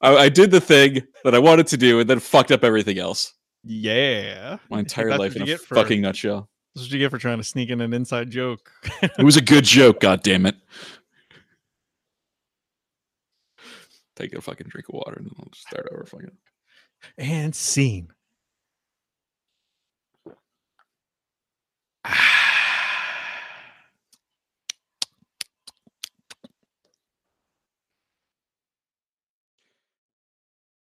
I, 0.00 0.16
I 0.18 0.28
did 0.28 0.52
the 0.52 0.60
thing 0.60 1.02
that 1.24 1.34
I 1.34 1.40
wanted 1.40 1.66
to 1.66 1.76
do 1.76 1.98
and 1.98 2.08
then 2.08 2.20
fucked 2.20 2.52
up 2.52 2.62
everything 2.62 2.96
else. 3.00 3.34
yeah. 3.64 4.58
My 4.70 4.78
entire 4.78 5.18
life 5.18 5.34
in 5.34 5.48
a 5.48 5.58
for- 5.58 5.74
fucking 5.74 6.00
nutshell. 6.00 6.48
That's 6.76 6.86
what 6.86 6.92
you 6.92 7.00
get 7.00 7.10
for 7.10 7.18
trying 7.18 7.38
to 7.38 7.44
sneak 7.44 7.70
in 7.70 7.80
an 7.80 7.92
inside 7.92 8.30
joke. 8.30 8.70
It 9.02 9.24
was 9.24 9.36
a 9.36 9.42
good 9.42 9.64
joke, 9.64 9.98
god 9.98 10.22
damn 10.22 10.46
it. 10.46 10.54
Take 14.16 14.34
a 14.34 14.40
fucking 14.40 14.68
drink 14.68 14.88
of 14.88 14.94
water 14.94 15.16
and 15.18 15.30
just 15.52 15.68
start 15.68 15.88
over 15.92 16.04
fucking. 16.06 16.30
and 17.18 17.54
scene. 17.54 18.08